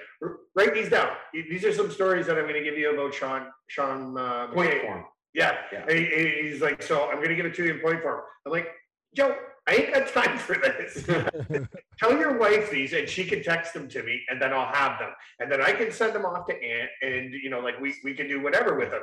write 0.56 0.74
these 0.74 0.90
down. 0.90 1.10
These 1.34 1.66
are 1.66 1.74
some 1.74 1.92
stories 1.92 2.26
that 2.26 2.36
I'm 2.38 2.46
going 2.48 2.56
to 2.56 2.64
give 2.64 2.80
you 2.80 2.96
about 2.98 3.14
Sean. 3.14 3.48
Sean. 3.68 4.18
Uh, 4.18 4.48
point 4.48 4.82
form. 4.82 5.06
Yeah. 5.36 5.56
Yeah. 5.72 5.82
And 5.88 5.92
he- 6.00 6.06
he- 6.06 6.50
he's 6.50 6.62
like, 6.62 6.82
so 6.82 7.08
I'm 7.10 7.18
going 7.18 7.30
to 7.30 7.36
give 7.36 7.46
it 7.46 7.54
to 7.56 7.64
you 7.66 7.74
in 7.76 7.80
point 7.80 8.02
form. 8.02 8.22
I'm 8.48 8.52
like, 8.52 8.70
Joe, 9.16 9.36
I 9.68 9.74
ain't 9.76 9.94
got 9.94 10.08
time 10.10 10.38
for 10.38 10.56
this. 10.56 11.04
Tell 12.00 12.18
your 12.18 12.38
wife 12.38 12.70
these, 12.70 12.94
and 12.94 13.10
she 13.10 13.26
can 13.26 13.42
text 13.42 13.74
them 13.74 13.88
to 13.90 14.04
me, 14.04 14.22
and 14.30 14.40
then 14.40 14.54
I'll 14.54 14.72
have 14.72 15.00
them, 15.00 15.10
and 15.40 15.52
then 15.52 15.62
I 15.62 15.72
can 15.72 15.92
send 15.92 16.14
them 16.14 16.26
off 16.26 16.46
to 16.48 16.54
Aunt, 16.54 16.90
and 17.02 17.34
you 17.34 17.50
know, 17.50 17.60
like 17.60 17.80
we 17.80 17.96
we 18.04 18.14
can 18.14 18.28
do 18.28 18.42
whatever 18.42 18.78
with 18.78 18.92
them. 18.92 19.02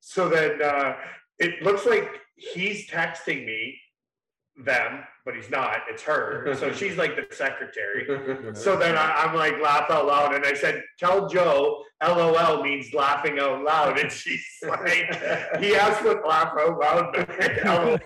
So 0.00 0.28
then 0.28 0.62
uh, 0.62 0.94
it 1.38 1.62
looks 1.62 1.84
like 1.84 2.08
he's 2.36 2.88
texting 2.88 3.44
me 3.44 3.76
them, 4.64 5.02
but 5.24 5.34
he's 5.34 5.50
not. 5.50 5.78
It's 5.90 6.02
her. 6.02 6.54
So 6.54 6.72
she's 6.78 6.96
like 6.96 7.16
the 7.16 7.34
secretary. 7.34 8.54
So 8.54 8.76
then 8.76 8.96
I, 8.96 9.24
I'm 9.24 9.34
like 9.34 9.60
laugh 9.60 9.90
out 9.90 10.06
loud, 10.06 10.34
and 10.34 10.44
I 10.44 10.54
said, 10.54 10.82
"Tell 11.00 11.28
Joe, 11.28 11.82
LOL 12.00 12.62
means 12.62 12.94
laughing 12.94 13.40
out 13.40 13.64
loud," 13.64 13.98
and 13.98 14.12
she's 14.12 14.46
like, 14.62 15.12
"He 15.58 15.74
asked 15.74 16.04
what 16.04 16.24
laugh 16.26 16.52
out 16.56 16.78
loud 16.78 17.16
meant." 17.16 17.64
LOL. 17.64 17.98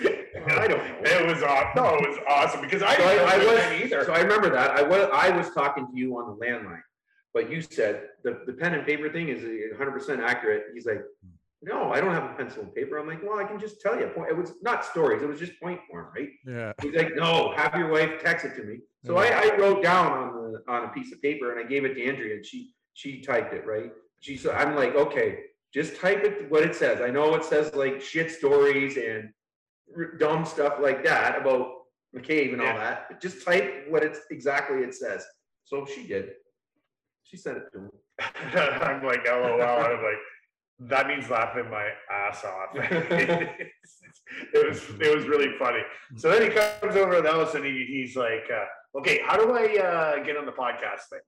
I 0.00 0.66
don't 0.68 0.78
know. 0.78 0.98
It 1.04 1.26
was 1.26 1.42
awesome. 1.42 1.82
No, 1.82 1.94
it 1.96 2.08
was 2.08 2.18
awesome 2.28 2.60
because 2.62 2.82
I 2.82 2.96
So 2.96 3.02
didn't 3.02 3.28
I, 3.28 3.34
I 3.34 3.38
was, 3.38 3.82
either. 3.82 4.04
so 4.04 4.12
I 4.12 4.20
remember 4.20 4.50
that. 4.50 4.70
I 4.72 4.82
was, 4.82 5.08
I 5.12 5.30
was 5.36 5.50
talking 5.50 5.86
to 5.86 5.96
you 5.96 6.16
on 6.18 6.26
the 6.38 6.44
landline, 6.46 6.80
but 7.34 7.50
you 7.50 7.60
said 7.62 8.08
the, 8.24 8.40
the 8.46 8.52
pen 8.52 8.74
and 8.74 8.86
paper 8.86 9.10
thing 9.10 9.28
is 9.28 9.42
hundred 9.76 9.92
percent 9.92 10.20
accurate. 10.20 10.64
He's 10.74 10.86
like, 10.86 11.02
no, 11.62 11.90
I 11.92 12.00
don't 12.00 12.12
have 12.14 12.24
a 12.30 12.34
pencil 12.34 12.62
and 12.62 12.74
paper. 12.74 12.98
I'm 12.98 13.08
like, 13.08 13.22
well, 13.22 13.38
I 13.38 13.44
can 13.44 13.58
just 13.58 13.80
tell 13.80 13.98
you. 13.98 14.06
Point- 14.08 14.30
It 14.30 14.36
was 14.36 14.52
not 14.62 14.84
stories. 14.84 15.22
It 15.22 15.28
was 15.28 15.40
just 15.40 15.60
point 15.60 15.80
form, 15.90 16.06
right? 16.16 16.28
yeah. 16.46 16.72
He's 16.80 16.94
like, 16.94 17.14
no, 17.16 17.52
have 17.56 17.74
your 17.74 17.90
wife 17.90 18.20
text 18.22 18.44
it 18.46 18.54
to 18.56 18.62
me. 18.62 18.78
So 19.04 19.16
I, 19.16 19.26
I 19.26 19.56
wrote 19.56 19.82
down 19.82 20.12
on 20.12 20.52
the, 20.52 20.62
on 20.72 20.84
a 20.84 20.88
piece 20.88 21.12
of 21.12 21.20
paper 21.22 21.50
and 21.56 21.64
I 21.64 21.68
gave 21.68 21.84
it 21.84 21.94
to 21.94 22.04
Andrea 22.04 22.36
and 22.36 22.44
she, 22.46 22.72
she 22.94 23.20
typed 23.20 23.52
it, 23.54 23.64
right? 23.66 23.90
She 24.20 24.36
said, 24.36 24.54
I'm 24.56 24.74
like, 24.76 24.94
okay, 24.96 25.40
just 25.72 25.96
type 25.96 26.24
it, 26.24 26.50
what 26.50 26.62
it 26.62 26.74
says. 26.74 27.00
I 27.00 27.10
know 27.10 27.34
it 27.34 27.44
says 27.44 27.74
like 27.74 28.00
shit 28.00 28.30
stories 28.30 28.96
and 28.96 29.24
r- 29.24 29.30
dumb 30.18 30.44
stuff 30.44 30.74
like 30.80 31.04
that 31.04 31.40
about 31.40 31.72
McCabe 32.16 32.52
and 32.52 32.62
all 32.62 32.74
that. 32.74 33.06
but 33.08 33.20
Just 33.20 33.44
type 33.44 33.86
what 33.88 34.02
it's 34.02 34.20
exactly 34.30 34.78
it 34.78 34.94
says. 34.94 35.24
So 35.64 35.86
she 35.86 36.06
did. 36.06 36.30
She 37.24 37.36
sent 37.36 37.58
it 37.58 37.64
to 37.72 37.78
him. 37.78 37.90
I'm 38.82 39.04
like, 39.04 39.26
LOL. 39.26 39.60
I'm 39.60 40.02
like, 40.02 40.18
that 40.80 41.08
means 41.08 41.28
laughing 41.28 41.70
my 41.70 41.88
ass 42.10 42.44
off. 42.44 42.70
it 42.74 43.72
was 44.54 44.82
it 45.00 45.14
was 45.14 45.26
really 45.26 45.56
funny. 45.58 45.80
So 46.16 46.30
then 46.30 46.42
he 46.42 46.48
comes 46.48 46.96
over 46.96 47.16
to 47.16 47.22
the 47.22 47.30
house 47.30 47.54
and 47.54 47.64
he, 47.64 47.84
he's 47.88 48.16
like, 48.16 48.44
uh, 48.52 48.98
okay, 48.98 49.20
how 49.26 49.36
do 49.36 49.52
I 49.52 49.76
uh, 49.78 50.24
get 50.24 50.36
on 50.36 50.46
the 50.46 50.52
podcast 50.52 51.08
thing? 51.10 51.20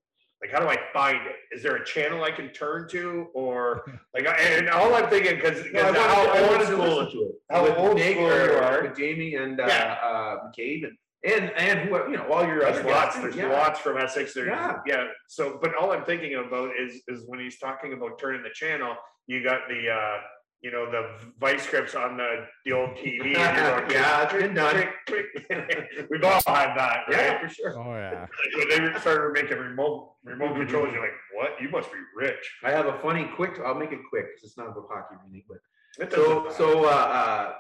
Like, 0.42 0.52
how 0.52 0.60
do 0.60 0.68
I 0.68 0.78
find 0.92 1.16
it? 1.26 1.36
Is 1.54 1.62
there 1.62 1.76
a 1.76 1.84
channel 1.84 2.24
I 2.24 2.30
can 2.30 2.48
turn 2.50 2.88
to, 2.90 3.26
or 3.34 3.84
like? 4.14 4.26
And 4.26 4.70
all 4.70 4.94
I'm 4.94 5.08
thinking, 5.10 5.34
because 5.36 5.62
No, 5.72 5.80
I 5.82 5.92
how 5.92 6.54
old 6.54 6.62
school, 6.66 7.10
to 7.10 7.18
it. 7.28 7.34
how 7.50 7.62
With 7.64 7.76
old 7.76 7.96
Nick 7.96 8.14
school 8.16 8.26
you 8.28 8.52
are. 8.54 8.82
With 8.82 8.96
Jamie 8.96 9.34
and, 9.34 9.60
uh, 9.60 9.66
Yeah. 9.68 9.98
uh, 10.02 10.36
McCabe 10.48 10.84
and, 10.84 10.96
and, 11.24 11.50
and 11.56 11.78
who, 11.88 11.94
you 12.10 12.16
know, 12.16 12.26
all 12.32 12.46
your 12.46 12.60
There's 12.60 12.78
other 12.78 12.88
lots. 12.90 13.18
There's 13.18 13.36
Yeah. 13.36 13.48
lots 13.52 13.78
from 13.80 13.98
Essex. 13.98 14.32
There's, 14.32 14.48
Yeah. 14.48 14.78
yeah. 14.86 15.08
So, 15.28 15.58
but 15.60 15.74
all 15.74 15.92
I'm 15.92 16.04
thinking 16.04 16.34
about 16.36 16.70
is 16.80 17.02
is 17.08 17.24
when 17.26 17.38
he's 17.40 17.58
talking 17.58 17.92
about 17.92 18.18
turning 18.18 18.42
the 18.42 18.50
channel. 18.54 18.96
You 19.26 19.44
got 19.44 19.68
the 19.68 19.90
uh, 19.90 20.16
you 20.62 20.70
know 20.70 20.90
the 20.90 21.08
vice 21.40 21.62
scripts 21.62 21.94
on 21.94 22.16
the 22.16 22.46
the 22.64 22.72
old 22.72 22.90
TV. 22.90 23.24
you're 23.24 23.32
going, 23.34 23.90
Yeah, 23.90 24.24
it's 24.24 24.32
been 24.32 24.54
done. 24.54 24.74
click, 25.06 25.26
click. 25.46 26.06
We've 26.10 26.22
all 26.24 26.40
had 26.46 26.74
that, 26.76 27.04
right? 27.08 27.10
Yeah, 27.10 27.40
for 27.40 27.48
sure. 27.48 27.78
Oh 27.78 27.94
yeah. 27.94 28.26
Like, 28.60 28.68
when 28.78 28.92
they 28.92 29.00
started 29.00 29.32
making 29.32 29.58
remote 29.58 30.12
remote 30.24 30.54
controls, 30.56 30.92
you're 30.92 31.02
like, 31.02 31.12
what? 31.34 31.52
You 31.60 31.70
must 31.70 31.90
be 31.90 31.98
rich. 32.14 32.50
I 32.62 32.70
have 32.70 32.86
a 32.86 32.98
funny 33.00 33.28
quick, 33.36 33.58
I'll 33.64 33.74
make 33.74 33.92
it 33.92 34.00
quick 34.10 34.26
because 34.34 34.50
it's 34.50 34.58
not 34.58 34.68
about 34.68 34.86
hockey 34.90 35.14
or 35.14 35.20
anything, 35.28 35.44
but 35.48 35.58
That 35.98 36.12
so, 36.12 36.44
doesn't 36.44 36.58
so, 36.58 36.84
uh, 36.84 36.88
uh, 36.88 37.54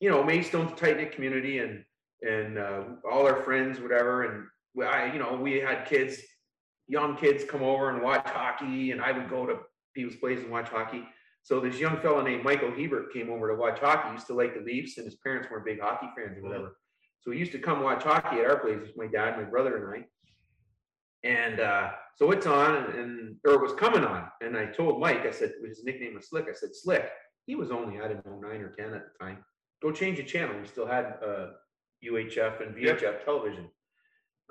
you 0.00 0.08
know, 0.10 0.22
Maidstone's 0.22 0.72
a 0.72 0.76
tight 0.76 0.96
knit 0.96 1.12
community 1.12 1.58
and, 1.58 1.84
and, 2.22 2.58
uh, 2.58 2.82
all 3.10 3.26
our 3.26 3.42
friends, 3.42 3.80
whatever, 3.80 4.24
and 4.24 4.46
I, 4.82 5.12
you 5.12 5.18
know, 5.18 5.34
we 5.40 5.60
had 5.60 5.84
kids, 5.86 6.18
young 6.88 7.16
kids 7.16 7.44
come 7.44 7.62
over 7.62 7.90
and 7.90 8.02
watch 8.02 8.26
hockey 8.26 8.92
and 8.92 9.00
I 9.02 9.12
would 9.12 9.28
go 9.28 9.44
to 9.46 9.58
people's 9.94 10.16
places 10.16 10.44
and 10.44 10.52
watch 10.52 10.68
hockey. 10.70 11.04
So 11.42 11.58
this 11.60 11.78
young 11.78 12.00
fella 12.00 12.22
named 12.22 12.44
Michael 12.44 12.70
Hebert 12.70 13.12
came 13.12 13.30
over 13.30 13.48
to 13.48 13.56
watch 13.56 13.80
hockey, 13.80 14.08
He 14.08 14.14
used 14.14 14.26
to 14.28 14.34
like 14.34 14.54
the 14.54 14.60
Leafs 14.60 14.98
and 14.98 15.06
his 15.06 15.16
parents 15.16 15.48
weren't 15.50 15.64
big 15.64 15.80
hockey 15.80 16.08
fans 16.16 16.38
or 16.38 16.42
whatever. 16.42 16.76
So 17.20 17.30
he 17.30 17.38
used 17.38 17.52
to 17.52 17.58
come 17.58 17.82
watch 17.82 18.02
hockey 18.02 18.40
at 18.40 18.46
our 18.46 18.58
place 18.58 18.80
with 18.80 18.96
my 18.96 19.06
dad, 19.06 19.36
my 19.36 19.44
brother 19.44 19.76
and 19.76 20.04
I. 20.04 21.28
And 21.28 21.60
uh, 21.60 21.90
so 22.16 22.30
it's 22.30 22.46
on 22.46 22.76
and, 22.76 22.94
and 22.94 23.36
or 23.46 23.54
it 23.54 23.62
was 23.62 23.72
coming 23.74 24.04
on. 24.04 24.26
And 24.40 24.56
I 24.56 24.66
told 24.66 25.00
Mike, 25.00 25.26
I 25.26 25.30
said 25.30 25.52
his 25.66 25.84
nickname 25.84 26.14
was 26.14 26.28
Slick. 26.28 26.46
I 26.48 26.54
said, 26.54 26.70
Slick, 26.72 27.10
he 27.46 27.56
was 27.56 27.70
only, 27.70 28.00
I 28.00 28.08
don't 28.08 28.24
know, 28.24 28.38
nine 28.40 28.60
or 28.62 28.70
10 28.70 28.94
at 28.94 29.02
the 29.12 29.24
time. 29.24 29.44
Go 29.82 29.92
change 29.92 30.18
the 30.18 30.24
channel. 30.24 30.58
We 30.60 30.66
still 30.66 30.86
had 30.86 31.18
uh, 31.26 31.48
UHF 32.04 32.66
and 32.66 32.80
Yep. 32.80 33.00
VHF 33.00 33.24
television. 33.24 33.68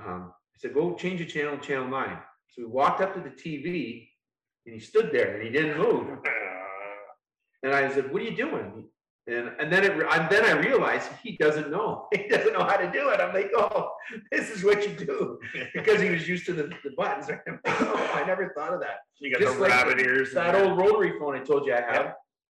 Um, 0.06 0.32
I 0.56 0.58
said, 0.58 0.74
go 0.74 0.96
change 0.96 1.20
the 1.20 1.26
channel, 1.26 1.58
channel 1.58 1.88
nine. 1.88 2.18
So 2.50 2.64
we 2.64 2.68
walked 2.68 3.02
up 3.02 3.14
to 3.16 3.22
the 3.22 3.30
TV 3.30 4.08
and 4.66 4.74
he 4.74 4.80
stood 4.80 5.12
there 5.12 5.36
and 5.36 5.44
he 5.44 5.50
didn't 5.50 5.78
move. 5.78 6.20
And 7.64 7.74
I 7.74 7.92
said, 7.94 8.12
"What 8.12 8.22
are 8.22 8.26
you 8.26 8.36
doing?" 8.36 8.86
And 9.28 9.52
and 9.60 9.72
then 9.72 9.84
it 9.84 9.92
and 9.92 10.30
then 10.30 10.46
I 10.46 10.60
realized 10.60 11.10
he 11.24 11.38
doesn't 11.38 11.70
know. 11.70 12.08
He 12.16 12.28
doesn't 12.28 12.54
know 12.54 12.64
how 12.64 12.78
to 12.78 12.92
do 12.92 13.10
it. 13.10 13.20
I'm 13.20 13.34
like, 13.34 13.52
"Oh, 13.56 13.92
this 14.32 14.50
is 14.50 14.64
what 14.64 14.88
you 14.88 14.94
do," 14.94 15.40
because 15.74 16.02
he 16.02 16.10
was 16.10 16.28
used 16.28 16.46
to 16.48 16.54
the, 16.54 16.64
the 16.84 16.92
buttons. 16.98 17.28
Like, 17.30 17.60
"Oh, 17.66 18.12
I 18.16 18.26
never 18.26 18.54
thought 18.56 18.74
of 18.74 18.80
that. 18.82 19.00
You 19.20 19.32
got 19.32 19.42
Just 19.42 19.56
the 19.56 19.62
like 19.62 19.72
rabbit 19.72 20.00
ears. 20.00 20.34
That 20.34 20.56
old 20.56 20.78
rotary 20.78 21.20
phone 21.20 21.36
I 21.36 21.40
told 21.40 21.66
you 21.66 21.74
I 21.74 21.82
have. 21.82 22.06
Yeah. 22.06 22.12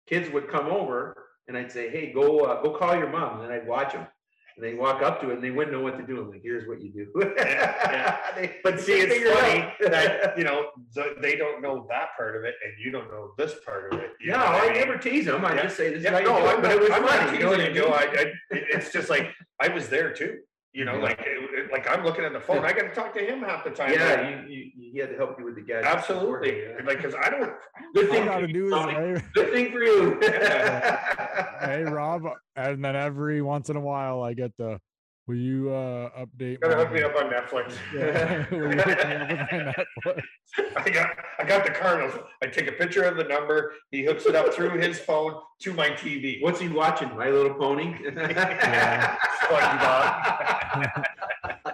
Kids 0.07 0.29
would 0.33 0.49
come 0.49 0.67
over 0.67 1.15
and 1.47 1.57
I'd 1.57 1.71
say, 1.71 1.89
"Hey, 1.89 2.11
go 2.11 2.39
uh, 2.41 2.61
go 2.61 2.71
call 2.71 2.95
your 2.95 3.09
mom," 3.09 3.41
and 3.41 3.49
then 3.49 3.51
I'd 3.51 3.67
watch 3.67 3.93
them. 3.93 4.07
And 4.55 4.63
they 4.63 4.75
walk 4.75 5.01
up 5.01 5.19
to 5.21 5.31
it 5.31 5.35
and 5.35 5.43
they 5.43 5.49
wouldn't 5.49 5.75
know 5.75 5.81
what 5.81 5.97
to 5.97 6.05
do. 6.05 6.21
I'm 6.21 6.29
like, 6.29 6.41
"Here's 6.43 6.67
what 6.67 6.79
you 6.81 6.91
do." 6.91 7.33
Yeah, 7.37 8.17
They- 8.35 8.57
But 8.63 8.79
see, 8.79 8.93
it's 8.99 9.29
funny 9.39 9.73
that 9.89 10.37
you 10.37 10.43
know 10.43 10.69
th- 10.93 11.17
they 11.21 11.35
don't 11.35 11.61
know 11.61 11.87
that 11.89 12.09
part 12.15 12.35
of 12.35 12.43
it, 12.43 12.53
and 12.63 12.73
you 12.83 12.91
don't 12.91 13.09
know 13.09 13.33
this 13.37 13.55
part 13.65 13.91
of 13.91 13.99
it. 13.99 14.11
you 14.21 14.31
No, 14.31 14.37
I 14.37 14.65
mean? 14.65 14.73
never 14.73 14.97
tease 14.97 15.25
them. 15.25 15.43
I 15.43 15.55
Yeah. 15.55 15.63
just 15.63 15.77
say 15.77 15.89
this 15.89 15.99
is 15.99 16.03
Yeah, 16.03 16.11
how 16.11 16.19
you 16.19 16.25
no, 16.25 16.37
do 16.39 16.45
it. 16.49 16.61
But 16.61 16.71
it 16.71 16.79
was 16.81 16.91
I'm 16.91 17.03
funny. 17.07 17.37
You 17.37 17.43
know 17.45 17.49
what 17.49 17.61
I 17.61 17.69
mean? 17.69 17.83
I, 17.83 18.21
I, 18.21 18.33
it's 18.51 18.91
just 18.91 19.09
like 19.09 19.31
I 19.59 19.69
was 19.69 19.89
there 19.89 20.13
too. 20.13 20.39
You 20.71 20.85
know, 20.85 20.97
Yeah. 20.97 21.03
like 21.03 21.19
like 21.73 21.89
I'm 21.89 22.05
looking 22.05 22.23
at 22.23 22.31
the 22.33 22.39
phone. 22.39 22.63
I 22.63 22.71
got 22.71 22.83
to 22.83 22.93
talk 22.93 23.13
to 23.15 23.19
him 23.19 23.41
half 23.41 23.63
the 23.63 23.71
time. 23.71 23.91
Yeah, 23.91 24.29
you, 24.29 24.71
you, 24.77 24.91
he 24.93 24.99
had 24.99 25.09
to 25.09 25.17
help 25.17 25.39
you 25.39 25.45
with 25.45 25.55
the 25.55 25.61
gadgets. 25.61 25.87
absolutely. 25.87 26.61
Yeah. 26.61 26.85
Like, 26.85 26.97
because 26.97 27.15
I 27.15 27.29
don't. 27.31 27.51
Good 27.95 28.05
All 28.09 28.13
thing 28.13 28.23
you 28.23 28.29
gotta 28.29 28.47
for 28.47 28.53
do 28.53 28.59
you, 28.59 28.67
is 28.67 28.71
Tony. 28.73 28.93
hey, 28.93 29.21
Good 29.33 29.51
thing 29.51 29.71
for 29.71 29.83
you. 29.83 30.19
hey 31.61 31.83
Rob, 31.83 32.23
and 32.55 32.85
then 32.85 32.95
every 32.95 33.41
once 33.41 33.69
in 33.69 33.75
a 33.75 33.81
while 33.81 34.21
I 34.21 34.33
get 34.33 34.55
the 34.57 34.79
Will 35.25 35.37
you 35.37 35.71
uh 35.71 36.09
update? 36.19 36.59
Gotta 36.59 36.75
hook 36.75 36.91
me 36.91 37.01
up 37.01 37.15
on 37.15 37.29
Netflix. 37.31 37.75
Yeah. 37.95 38.45
Will 38.51 38.73
you 38.75 38.81
hook 38.81 38.87
me 38.87 38.93
up 38.93 39.31
with 39.31 39.49
my 39.51 39.73
Netflix? 39.73 40.21
I 40.75 40.89
got, 40.89 41.17
I 41.39 41.43
got 41.45 41.65
the 41.65 41.71
Cardinals. 41.71 42.13
I 42.41 42.47
take 42.47 42.67
a 42.67 42.73
picture 42.73 43.03
of 43.03 43.15
the 43.15 43.23
number. 43.23 43.73
He 43.89 44.03
hooks 44.03 44.25
it 44.25 44.35
up 44.35 44.53
through 44.53 44.71
his 44.81 44.99
phone 44.99 45.35
to 45.61 45.73
my 45.73 45.91
TV. 45.91 46.41
What's 46.41 46.59
he 46.59 46.67
watching? 46.67 47.15
My 47.17 47.29
Little 47.29 47.53
Pony? 47.53 47.93
SpongeBob. 49.53 51.05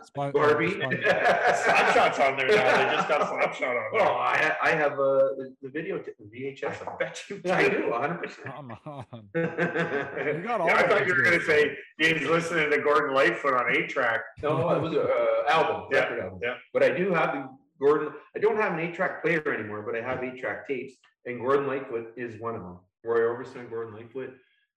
Spon- 0.06 0.32
Barbie? 0.32 0.72
Spon- 0.72 0.98
Slap 1.04 1.94
Shot's 1.94 2.20
on 2.20 2.38
there 2.38 2.48
now. 2.48 2.78
They 2.90 2.96
just 2.96 3.08
got 3.08 3.28
Snapshot 3.30 3.76
on 3.76 3.84
Oh, 3.94 3.98
there. 3.98 4.08
I, 4.08 4.38
ha- 4.38 4.58
I 4.64 4.70
have 4.72 4.94
uh, 4.94 4.98
the, 5.38 5.56
the 5.62 5.70
video, 5.70 5.98
t- 6.00 6.12
VHS. 6.34 6.88
I 6.88 6.96
bet 6.98 7.22
you 7.30 7.42
I 7.52 7.70
do. 7.70 7.78
do, 7.84 7.92
hundred 7.94 8.24
percent. 8.24 8.46
Come 8.56 8.78
on. 8.86 9.06
You 9.36 10.44
got 10.44 10.62
all 10.62 10.68
Yeah, 10.68 10.76
I 10.76 10.88
thought 10.88 11.06
you 11.08 11.14
were 11.16 11.24
gonna 11.24 11.38
good. 11.40 11.46
say 11.46 11.78
he's 11.98 12.28
listening 12.28 12.70
to 12.72 12.78
Gordon 12.82 13.16
Lightfoot 13.16 13.54
on 13.54 13.76
eight 13.76 13.90
track. 13.90 14.22
No, 14.44 14.70
it 14.72 14.82
was 14.82 14.94
a 14.94 15.02
uh, 15.04 15.50
album, 15.52 15.88
Yeah, 15.92 16.00
record 16.00 16.20
album. 16.24 16.40
yeah. 16.44 16.54
But 16.74 16.84
I 16.84 16.90
do 16.90 17.14
have 17.14 17.34
the 17.34 17.50
Gordon, 17.80 18.12
I 18.36 18.40
don't 18.40 18.58
have 18.58 18.74
an 18.74 18.80
eight-track 18.82 19.24
player 19.24 19.42
anymore, 19.54 19.82
but 19.90 19.96
I 19.96 20.06
have 20.06 20.22
eight-track 20.22 20.68
tapes, 20.68 20.96
and 21.26 21.40
Gordon 21.40 21.66
Lightfoot 21.66 22.12
is 22.18 22.38
one 22.42 22.56
of 22.56 22.62
them. 22.62 22.78
Roy 23.06 23.20
Orbison, 23.20 23.70
Gordon 23.70 23.94
Lightfoot, 23.94 24.34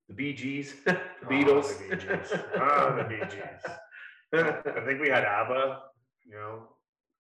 the 0.09 0.15
Bee 0.15 0.33
Gees, 0.33 0.75
the 0.85 0.97
Beatles. 1.25 1.75
Oh, 1.83 1.89
the 1.89 1.97
Bee 1.97 1.97
Gees. 1.97 2.41
Oh, 2.61 2.97
the 2.97 3.05
Bee 3.09 3.21
Gees. 3.25 3.73
I 4.35 4.81
think 4.87 5.01
we 5.01 5.09
had 5.09 5.25
ABBA, 5.25 5.81
you 6.27 6.35
know, 6.35 6.69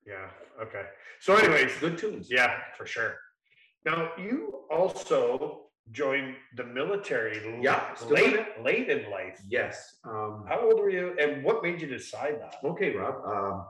yeah, 0.06 0.28
okay. 0.60 0.84
So 1.20 1.36
anyways, 1.36 1.72
Good 1.78 1.98
tunes. 1.98 2.28
yeah, 2.30 2.58
for 2.76 2.86
sure. 2.86 3.16
Now, 3.84 4.10
you 4.18 4.64
also 4.70 5.66
joined 5.90 6.36
the 6.56 6.64
military 6.64 7.40
Yeah, 7.60 7.94
late, 8.08 8.38
late 8.62 8.88
in 8.88 9.10
life. 9.10 9.40
Yes. 9.48 9.96
Um, 10.04 10.44
How 10.48 10.60
old 10.62 10.78
were 10.80 10.90
you 10.90 11.16
and 11.20 11.44
what 11.44 11.62
made 11.62 11.80
you 11.80 11.86
decide 11.88 12.40
that? 12.40 12.54
Okay, 12.64 12.94
Rob. 12.96 13.16
Um, 13.26 13.66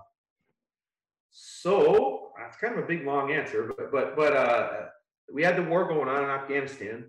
so 1.31 2.31
that's 2.39 2.57
kind 2.59 2.77
of 2.79 2.85
a 2.85 2.87
big 2.87 3.05
long 3.07 3.33
answer, 3.33 3.73
but 3.77 3.91
but 3.91 4.17
but 4.17 4.37
uh, 4.37 4.71
we 5.33 5.43
had 5.43 5.57
the 5.57 5.63
war 5.63 5.89
going 5.89 6.09
on 6.09 6.25
in 6.25 6.31
Afghanistan, 6.31 7.07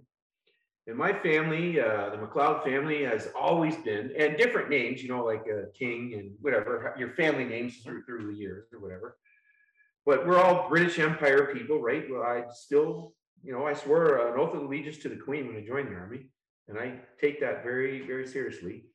and 0.88 0.98
my 0.98 1.14
family, 1.14 1.80
uh, 1.80 2.10
the 2.10 2.18
McLeod 2.18 2.64
family, 2.64 3.04
has 3.04 3.30
always 3.40 3.76
been, 3.78 4.12
and 4.18 4.38
different 4.38 4.70
names, 4.70 5.02
you 5.02 5.10
know, 5.10 5.24
like 5.24 5.46
uh, 5.52 5.68
King 5.78 6.16
and 6.18 6.32
whatever 6.42 6.94
your 6.98 7.14
family 7.14 7.46
names 7.46 7.78
through 7.78 8.04
through 8.04 8.28
the 8.28 8.38
years 8.38 8.68
or 8.74 8.80
whatever. 8.80 9.18
But 10.06 10.28
we're 10.28 10.40
all 10.40 10.68
British 10.68 11.00
Empire 11.00 11.54
people, 11.54 11.82
right? 11.82 12.04
Well, 12.10 12.24
I 12.24 12.44
still, 12.54 13.14
you 13.44 13.54
know, 13.54 13.66
I 13.66 13.74
swore 13.74 14.28
an 14.28 14.40
oath 14.40 14.54
of 14.54 14.64
allegiance 14.64 14.98
to 15.00 15.10
the 15.10 15.16
Queen 15.16 15.48
when 15.48 15.56
I 15.56 15.66
joined 15.66 15.88
the 15.90 15.96
army, 15.96 16.28
and 16.68 16.78
I 16.78 17.00
take 17.20 17.40
that 17.40 17.64
very 17.64 18.06
very 18.06 18.28
seriously 18.28 18.86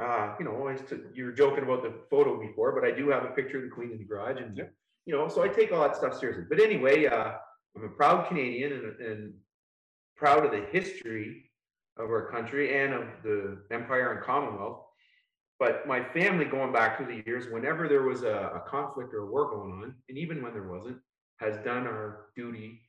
uh, 0.00 0.34
you 0.38 0.44
know, 0.44 0.74
to, 0.88 1.04
you 1.14 1.26
were 1.26 1.32
joking 1.32 1.64
about 1.64 1.82
the 1.82 1.94
photo 2.10 2.40
before, 2.40 2.72
but 2.72 2.84
I 2.84 2.96
do 2.96 3.08
have 3.10 3.24
a 3.24 3.28
picture 3.28 3.58
of 3.58 3.64
the 3.64 3.70
Queen 3.70 3.92
in 3.92 3.98
the 3.98 4.04
garage, 4.04 4.40
and 4.40 4.56
Yeah. 4.56 4.64
you 5.06 5.14
know, 5.14 5.28
so 5.28 5.42
I 5.42 5.48
take 5.48 5.72
all 5.72 5.82
that 5.82 5.96
stuff 5.96 6.18
seriously. 6.18 6.44
But 6.48 6.60
anyway, 6.60 7.06
uh, 7.06 7.34
I'm 7.76 7.84
a 7.84 7.88
proud 7.88 8.28
Canadian 8.28 8.72
and, 8.72 9.00
and 9.00 9.34
proud 10.16 10.44
of 10.44 10.50
the 10.50 10.66
history 10.70 11.50
of 11.96 12.06
our 12.06 12.30
country 12.30 12.82
and 12.82 12.94
of 12.94 13.04
the 13.22 13.58
Empire 13.70 14.12
and 14.12 14.24
Commonwealth. 14.24 14.80
But 15.58 15.86
my 15.86 16.02
family, 16.02 16.44
going 16.44 16.72
back 16.72 16.96
through 16.96 17.14
the 17.14 17.22
years, 17.26 17.46
whenever 17.52 17.88
there 17.88 18.02
was 18.02 18.22
a, 18.22 18.52
a 18.54 18.64
conflict 18.66 19.14
or 19.14 19.18
a 19.18 19.30
war 19.30 19.50
going 19.50 19.72
on, 19.72 19.94
and 20.08 20.18
even 20.18 20.42
when 20.42 20.52
there 20.52 20.68
wasn't, 20.68 20.98
has 21.38 21.56
done 21.64 21.86
our 21.86 22.26
duty 22.34 22.80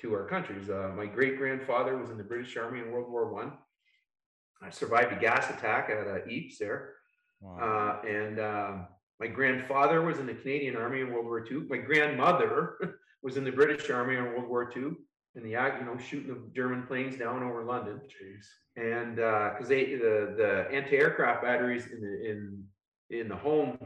to 0.00 0.12
our 0.14 0.26
countries. 0.26 0.68
Uh, 0.68 0.92
my 0.96 1.06
great 1.06 1.38
grandfather 1.38 1.96
was 1.96 2.10
in 2.10 2.18
the 2.18 2.24
British 2.24 2.56
Army 2.56 2.80
in 2.80 2.90
World 2.90 3.10
War 3.10 3.32
One. 3.32 3.52
I 4.62 4.70
survived 4.70 5.12
a 5.12 5.20
gas 5.20 5.50
attack 5.50 5.90
at 5.90 6.06
uh, 6.06 6.18
Ypres 6.26 6.58
there. 6.58 6.94
Wow. 7.40 8.00
Uh, 8.02 8.06
and 8.06 8.40
um, 8.40 8.86
my 9.20 9.26
grandfather 9.26 10.02
was 10.02 10.18
in 10.18 10.26
the 10.26 10.34
Canadian 10.34 10.76
Army 10.76 11.00
in 11.00 11.12
World 11.12 11.26
War 11.26 11.44
II. 11.50 11.66
My 11.68 11.78
grandmother 11.78 12.76
was 13.22 13.36
in 13.36 13.44
the 13.44 13.52
British 13.52 13.90
Army 13.90 14.16
in 14.16 14.24
World 14.24 14.48
War 14.48 14.72
II, 14.74 14.92
in 15.36 15.42
the 15.42 15.54
act, 15.54 15.80
you 15.80 15.86
know, 15.86 15.98
shooting 15.98 16.28
the 16.28 16.40
German 16.54 16.86
planes 16.86 17.16
down 17.16 17.42
over 17.42 17.62
London. 17.62 18.00
Jeez. 18.04 18.46
And 18.76 19.16
because 19.16 19.68
they 19.68 19.94
the 19.94 20.34
the 20.36 20.66
anti-aircraft 20.74 21.42
batteries 21.42 21.86
in 21.86 22.00
the 22.00 22.30
in 22.30 22.64
in 23.10 23.28
the 23.28 23.36
home, 23.36 23.78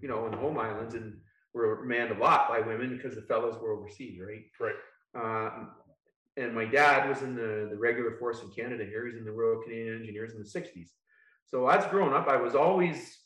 you 0.00 0.08
know, 0.08 0.26
in 0.26 0.32
the 0.32 0.38
home 0.38 0.58
islands, 0.58 0.94
and 0.94 1.14
were 1.54 1.84
manned 1.84 2.12
a 2.12 2.18
lot 2.18 2.48
by 2.48 2.60
women 2.60 2.96
because 2.96 3.14
the 3.14 3.22
fellows 3.22 3.60
were 3.60 3.72
overseas, 3.72 4.20
right? 4.20 4.44
Right. 4.60 4.74
Uh, 5.14 5.64
and 6.36 6.54
my 6.54 6.64
dad 6.64 7.08
was 7.08 7.22
in 7.22 7.34
the, 7.34 7.68
the 7.70 7.76
regular 7.76 8.12
force 8.12 8.42
in 8.42 8.50
Canada 8.50 8.84
here. 8.84 9.06
He's 9.06 9.16
in 9.16 9.24
the 9.24 9.32
Royal 9.32 9.60
Canadian 9.60 9.96
Engineers 9.96 10.34
in 10.34 10.38
the 10.38 10.48
60s. 10.48 10.90
So 11.46 11.68
as 11.68 11.84
growing 11.86 12.14
up, 12.14 12.28
I 12.28 12.36
was 12.36 12.54
always, 12.54 13.18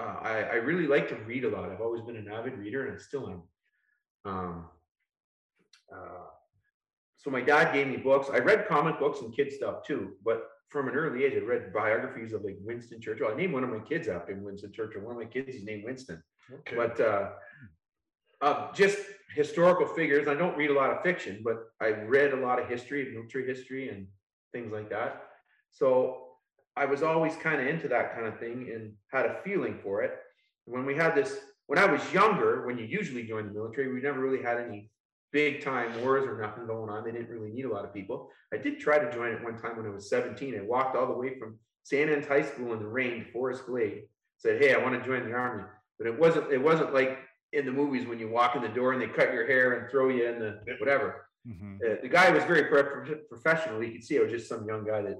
uh, 0.00 0.16
I, 0.22 0.42
I 0.42 0.54
really 0.54 0.86
like 0.86 1.08
to 1.08 1.16
read 1.16 1.44
a 1.44 1.50
lot. 1.50 1.70
I've 1.70 1.82
always 1.82 2.00
been 2.02 2.16
an 2.16 2.28
avid 2.32 2.56
reader 2.56 2.86
and 2.86 2.94
I 2.94 2.98
still 2.98 3.28
am. 3.28 3.42
Um, 4.24 4.64
uh, 5.94 6.24
so 7.22 7.30
my 7.30 7.40
dad 7.40 7.72
gave 7.72 7.86
me 7.86 7.96
books. 7.96 8.28
I 8.32 8.38
read 8.38 8.66
comic 8.66 8.98
books 8.98 9.20
and 9.20 9.34
kid 9.34 9.52
stuff 9.52 9.84
too, 9.86 10.14
but 10.24 10.48
from 10.68 10.88
an 10.88 10.94
early 10.94 11.24
age, 11.24 11.34
I 11.36 11.44
read 11.44 11.72
biographies 11.72 12.32
of 12.32 12.42
like 12.42 12.56
Winston 12.60 13.00
Churchill. 13.00 13.28
I 13.28 13.36
named 13.36 13.52
one 13.52 13.62
of 13.62 13.70
my 13.70 13.78
kids 13.78 14.08
after 14.08 14.34
Winston 14.34 14.72
Churchill. 14.72 15.02
One 15.02 15.12
of 15.12 15.18
my 15.18 15.28
kids 15.28 15.54
is 15.54 15.64
named 15.64 15.84
Winston 15.84 16.22
Okay. 16.52 16.74
but 16.76 17.00
uh, 17.00 17.30
uh, 18.40 18.72
just 18.72 18.98
historical 19.36 19.86
figures. 19.86 20.26
I 20.26 20.34
don't 20.34 20.56
read 20.56 20.70
a 20.70 20.74
lot 20.74 20.90
of 20.90 21.02
fiction, 21.02 21.42
but 21.44 21.68
I 21.80 21.90
read 21.90 22.32
a 22.32 22.36
lot 22.36 22.58
of 22.58 22.68
history, 22.68 23.12
military 23.14 23.46
history, 23.46 23.88
and 23.88 24.06
things 24.52 24.72
like 24.72 24.90
that. 24.90 25.22
So 25.70 26.28
I 26.76 26.86
was 26.86 27.02
always 27.02 27.36
kind 27.36 27.60
of 27.60 27.66
into 27.68 27.86
that 27.88 28.14
kind 28.14 28.26
of 28.26 28.38
thing 28.40 28.70
and 28.74 28.92
had 29.12 29.26
a 29.26 29.36
feeling 29.44 29.78
for 29.82 30.02
it. 30.02 30.18
When 30.64 30.84
we 30.84 30.94
had 30.96 31.14
this, 31.14 31.38
when 31.66 31.78
I 31.78 31.86
was 31.86 32.00
younger, 32.12 32.66
when 32.66 32.78
you 32.78 32.84
usually 32.84 33.22
join 33.24 33.46
the 33.46 33.52
military, 33.52 33.92
we 33.92 34.00
never 34.00 34.20
really 34.20 34.42
had 34.42 34.58
any 34.58 34.90
big 35.32 35.62
time 35.62 36.00
wars 36.02 36.24
or 36.26 36.40
nothing 36.40 36.66
going 36.66 36.90
on. 36.90 37.04
They 37.04 37.12
didn't 37.12 37.30
really 37.30 37.50
need 37.50 37.64
a 37.64 37.72
lot 37.72 37.84
of 37.84 37.92
people. 37.94 38.30
I 38.52 38.58
did 38.58 38.78
try 38.78 38.98
to 38.98 39.10
join 39.12 39.32
it 39.32 39.42
one 39.42 39.56
time 39.58 39.76
when 39.76 39.86
I 39.86 39.90
was 39.90 40.08
17. 40.10 40.58
I 40.58 40.62
walked 40.62 40.94
all 40.96 41.06
the 41.06 41.12
way 41.18 41.38
from 41.38 41.58
St. 41.84 42.10
Anne 42.10 42.22
High 42.22 42.42
School 42.42 42.72
in 42.74 42.78
the 42.80 42.86
rain 42.86 43.24
to 43.24 43.32
Forest 43.32 43.66
Glade. 43.66 44.04
Said, 44.38 44.60
"Hey, 44.62 44.74
I 44.74 44.78
want 44.78 44.98
to 45.00 45.06
join 45.08 45.28
the 45.28 45.34
army." 45.34 45.64
but 45.98 46.06
it 46.08 46.18
wasn't 46.18 46.50
it 46.52 46.58
wasn't 46.60 46.92
like 46.92 47.18
in 47.52 47.64
the 47.66 47.70
movies 47.70 48.06
when 48.08 48.18
you 48.18 48.28
walk 48.28 48.56
in 48.56 48.62
the 48.62 48.68
door 48.68 48.92
and 48.92 49.00
they 49.00 49.06
cut 49.06 49.32
your 49.32 49.46
hair 49.46 49.74
and 49.78 49.90
throw 49.90 50.08
you 50.08 50.26
in 50.26 50.38
the 50.40 50.58
whatever 50.80 51.28
Mhm. 51.46 51.76
uh, 51.84 52.00
the 52.02 52.08
guy 52.08 52.30
was 52.30 52.42
very 52.44 52.64
pro- 52.64 53.04
professional 53.28 53.82
you 53.84 53.92
could 53.92 54.02
see 54.02 54.18
I 54.18 54.22
was 54.22 54.32
just 54.32 54.48
some 54.48 54.66
young 54.66 54.84
guy 54.84 55.02
that 55.02 55.18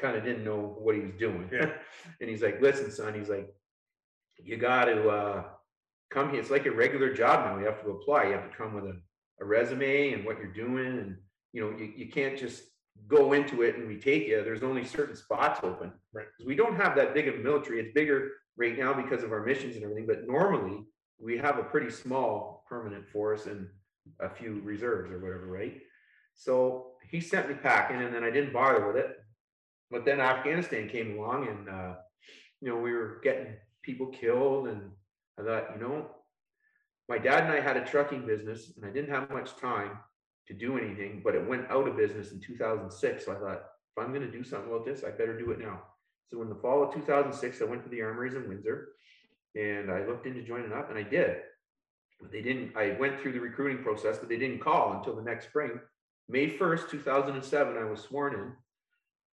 kind 0.00 0.16
of 0.16 0.24
didn't 0.24 0.44
know 0.44 0.76
what 0.78 0.94
he 0.96 1.02
was 1.02 1.12
doing 1.18 1.48
Yeah. 1.52 1.72
and 2.20 2.28
he's 2.30 2.42
like 2.42 2.60
listen 2.60 2.90
son 2.90 3.14
he's 3.14 3.28
like 3.28 3.48
you 4.42 4.56
got 4.56 4.86
to 4.86 5.08
uh 5.08 5.44
come 6.10 6.30
here 6.30 6.40
it's 6.40 6.50
like 6.50 6.66
a 6.66 6.70
regular 6.72 7.12
job 7.12 7.44
now 7.46 7.58
you 7.60 7.66
have 7.66 7.82
to 7.82 7.90
apply 7.90 8.24
you 8.24 8.32
have 8.32 8.50
to 8.50 8.56
come 8.56 8.74
with 8.74 8.84
a, 8.86 8.96
a 9.40 9.44
resume 9.44 10.12
and 10.12 10.24
what 10.24 10.38
you're 10.38 10.52
doing 10.52 10.98
and 10.98 11.16
you 11.52 11.60
know 11.60 11.76
you, 11.76 11.92
you 11.96 12.08
can't 12.08 12.38
just 12.38 12.64
go 13.08 13.34
into 13.34 13.62
it 13.62 13.76
and 13.76 13.86
we 13.86 13.96
take 13.98 14.26
you. 14.26 14.42
There's 14.42 14.62
only 14.62 14.84
certain 14.84 15.16
spots 15.16 15.60
open. 15.62 15.92
Right. 16.14 16.26
we 16.46 16.54
don't 16.54 16.76
have 16.76 16.96
that 16.96 17.12
big 17.14 17.28
of 17.28 17.34
a 17.34 17.38
military. 17.38 17.80
It's 17.80 17.92
bigger 17.92 18.30
right 18.56 18.78
now 18.78 18.94
because 18.94 19.22
of 19.22 19.32
our 19.32 19.44
missions 19.44 19.76
and 19.76 19.84
everything 19.84 20.06
but 20.06 20.26
normally 20.26 20.84
we 21.18 21.36
have 21.36 21.58
a 21.58 21.62
pretty 21.62 21.90
small 21.90 22.64
permanent 22.68 23.06
force 23.08 23.46
and 23.46 23.68
a 24.20 24.30
few 24.30 24.60
reserves 24.64 25.10
or 25.10 25.18
whatever 25.18 25.46
right? 25.46 25.80
So 26.34 26.92
he 27.10 27.20
sent 27.20 27.48
me 27.48 27.54
packing 27.54 28.02
and 28.02 28.14
then 28.14 28.24
i 28.24 28.30
didn't 28.30 28.52
bother 28.52 28.86
with 28.86 28.96
it. 28.96 29.16
But 29.90 30.04
then 30.04 30.20
afghanistan 30.20 30.88
came 30.88 31.18
along 31.18 31.48
and 31.48 31.68
uh 31.68 31.94
you 32.60 32.68
know 32.68 32.76
we 32.76 32.92
were 32.92 33.20
getting 33.22 33.54
people 33.82 34.06
killed 34.06 34.68
and 34.68 34.90
i 35.38 35.42
thought 35.42 35.70
you 35.74 35.80
know 35.80 36.06
my 37.08 37.18
dad 37.18 37.44
and 37.44 37.52
i 37.52 37.60
had 37.60 37.76
a 37.76 37.84
trucking 37.84 38.26
business 38.26 38.72
and 38.76 38.84
i 38.84 38.90
didn't 38.92 39.10
have 39.10 39.30
much 39.30 39.56
time 39.56 39.92
to 40.46 40.54
do 40.54 40.78
anything 40.78 41.20
but 41.24 41.34
it 41.34 41.46
went 41.46 41.70
out 41.70 41.88
of 41.88 41.96
business 41.96 42.32
in 42.32 42.40
2006 42.40 43.24
so 43.24 43.32
i 43.32 43.34
thought 43.34 43.62
if 43.96 44.04
i'm 44.04 44.12
going 44.12 44.24
to 44.24 44.30
do 44.30 44.44
something 44.44 44.70
about 44.70 44.84
this 44.84 45.04
i 45.04 45.10
better 45.10 45.38
do 45.38 45.50
it 45.50 45.58
now. 45.58 45.82
So 46.28 46.42
in 46.42 46.48
the 46.48 46.56
fall 46.56 46.82
of 46.82 46.92
2006 46.94 47.62
i 47.62 47.64
went 47.64 47.82
to 47.84 47.88
the 47.88 48.02
armories 48.02 48.34
in 48.34 48.48
windsor 48.48 48.88
and 49.54 49.90
i 49.90 50.04
looked 50.04 50.26
into 50.26 50.42
joining 50.42 50.72
up 50.72 50.90
and 50.90 50.98
i 50.98 51.02
did. 51.02 51.38
But 52.20 52.32
they 52.32 52.42
didn't 52.42 52.76
i 52.76 52.96
went 52.98 53.20
through 53.20 53.32
the 53.32 53.40
recruiting 53.40 53.82
process 53.82 54.18
but 54.18 54.28
they 54.28 54.38
didn't 54.38 54.60
call 54.60 54.92
until 54.92 55.16
the 55.16 55.22
next 55.22 55.46
spring. 55.46 55.80
May 56.28 56.50
1st 56.50 56.90
2007 56.90 57.76
i 57.76 57.84
was 57.84 58.00
sworn 58.00 58.34
in 58.34 58.52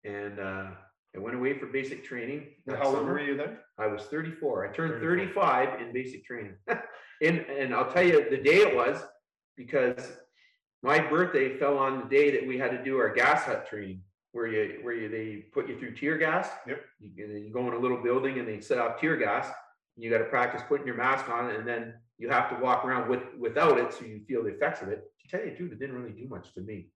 and 0.04 0.38
uh, 0.38 0.70
i 1.16 1.18
went 1.18 1.36
away 1.36 1.58
for 1.58 1.66
basic 1.66 2.04
training 2.04 2.46
that 2.66 2.78
How 2.78 2.86
old 2.86 2.96
summer. 2.96 3.12
were 3.12 3.20
you 3.20 3.36
then? 3.36 3.58
I 3.78 3.86
was 3.86 4.04
34. 4.04 4.68
I 4.68 4.72
turned 4.72 5.00
34. 5.00 5.42
35 5.42 5.80
in 5.80 5.92
basic 5.92 6.24
training. 6.24 6.54
and 7.22 7.38
and 7.40 7.74
I'll 7.74 7.90
tell 7.90 8.02
you 8.02 8.28
the 8.30 8.38
day 8.38 8.58
it 8.58 8.74
was 8.74 9.02
because 9.56 10.12
my 10.82 10.98
birthday 10.98 11.56
fell 11.58 11.78
on 11.78 12.00
the 12.00 12.06
day 12.06 12.30
that 12.32 12.46
we 12.46 12.58
had 12.58 12.70
to 12.72 12.82
do 12.82 12.98
our 12.98 13.12
gas 13.12 13.44
hut 13.44 13.68
training 13.68 14.00
where 14.32 14.46
you 14.46 14.80
where 14.82 14.94
you 14.94 15.08
they 15.08 15.44
put 15.52 15.68
you 15.68 15.78
through 15.78 15.94
tear 15.94 16.18
gas. 16.18 16.48
Yep. 16.66 16.80
You, 17.00 17.26
you 17.26 17.50
go 17.52 17.66
in 17.68 17.74
a 17.74 17.78
little 17.78 18.02
building 18.02 18.38
and 18.38 18.48
they 18.48 18.60
set 18.60 18.78
off 18.78 19.00
tear 19.00 19.16
gas. 19.16 19.48
You 19.96 20.10
got 20.10 20.18
to 20.18 20.24
practice 20.24 20.62
putting 20.66 20.86
your 20.86 20.96
mask 20.96 21.28
on 21.28 21.50
and 21.50 21.68
then 21.68 21.94
you 22.18 22.30
have 22.30 22.48
to 22.50 22.56
walk 22.62 22.84
around 22.84 23.08
with 23.08 23.22
without 23.38 23.78
it 23.78 23.92
so 23.92 24.04
you 24.04 24.20
feel 24.26 24.42
the 24.42 24.50
effects 24.50 24.82
of 24.82 24.88
it. 24.88 25.04
To 25.22 25.28
tell 25.28 25.44
you 25.44 25.50
the 25.50 25.56
truth, 25.56 25.72
it 25.72 25.78
didn't 25.78 25.96
really 25.96 26.14
do 26.18 26.26
much 26.28 26.52
to 26.54 26.60
me. 26.60 26.88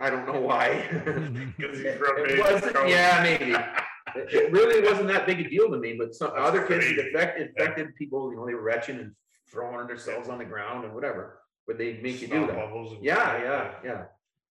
I 0.00 0.10
don't 0.10 0.26
know 0.26 0.40
why. 0.40 0.88
Because 1.58 1.78
he's 1.78 1.94
from 1.96 2.16
It 2.18 2.28
Vegas, 2.30 2.52
wasn't, 2.52 2.72
so- 2.72 2.86
yeah, 2.86 3.22
maybe. 3.22 3.52
it 3.52 3.66
it 4.34 4.52
really 4.52 4.82
wasn't 4.88 5.08
that 5.08 5.26
big 5.26 5.40
a 5.40 5.48
deal 5.48 5.70
to 5.70 5.78
me, 5.78 5.94
but 5.98 6.14
some 6.14 6.32
That's 6.34 6.48
other 6.48 6.62
kids, 6.66 6.84
it 6.86 6.94
crazy. 6.96 7.08
affected, 7.10 7.48
infected 7.56 7.94
people, 7.96 8.30
you 8.30 8.36
know, 8.36 8.46
they 8.46 8.54
were 8.54 8.62
retching 8.62 8.98
and 8.98 9.12
throwing 9.52 9.86
themselves 9.86 10.28
on 10.28 10.38
the 10.38 10.44
ground 10.44 10.84
and 10.84 10.94
whatever, 10.94 11.40
but 11.66 11.78
they 11.78 12.00
make 12.02 12.20
you 12.22 12.28
do 12.28 12.46
that. 12.46 12.56
bubbles 12.56 12.96
Yeah, 13.02 13.38
yeah, 13.42 13.70
yeah. 13.84 14.02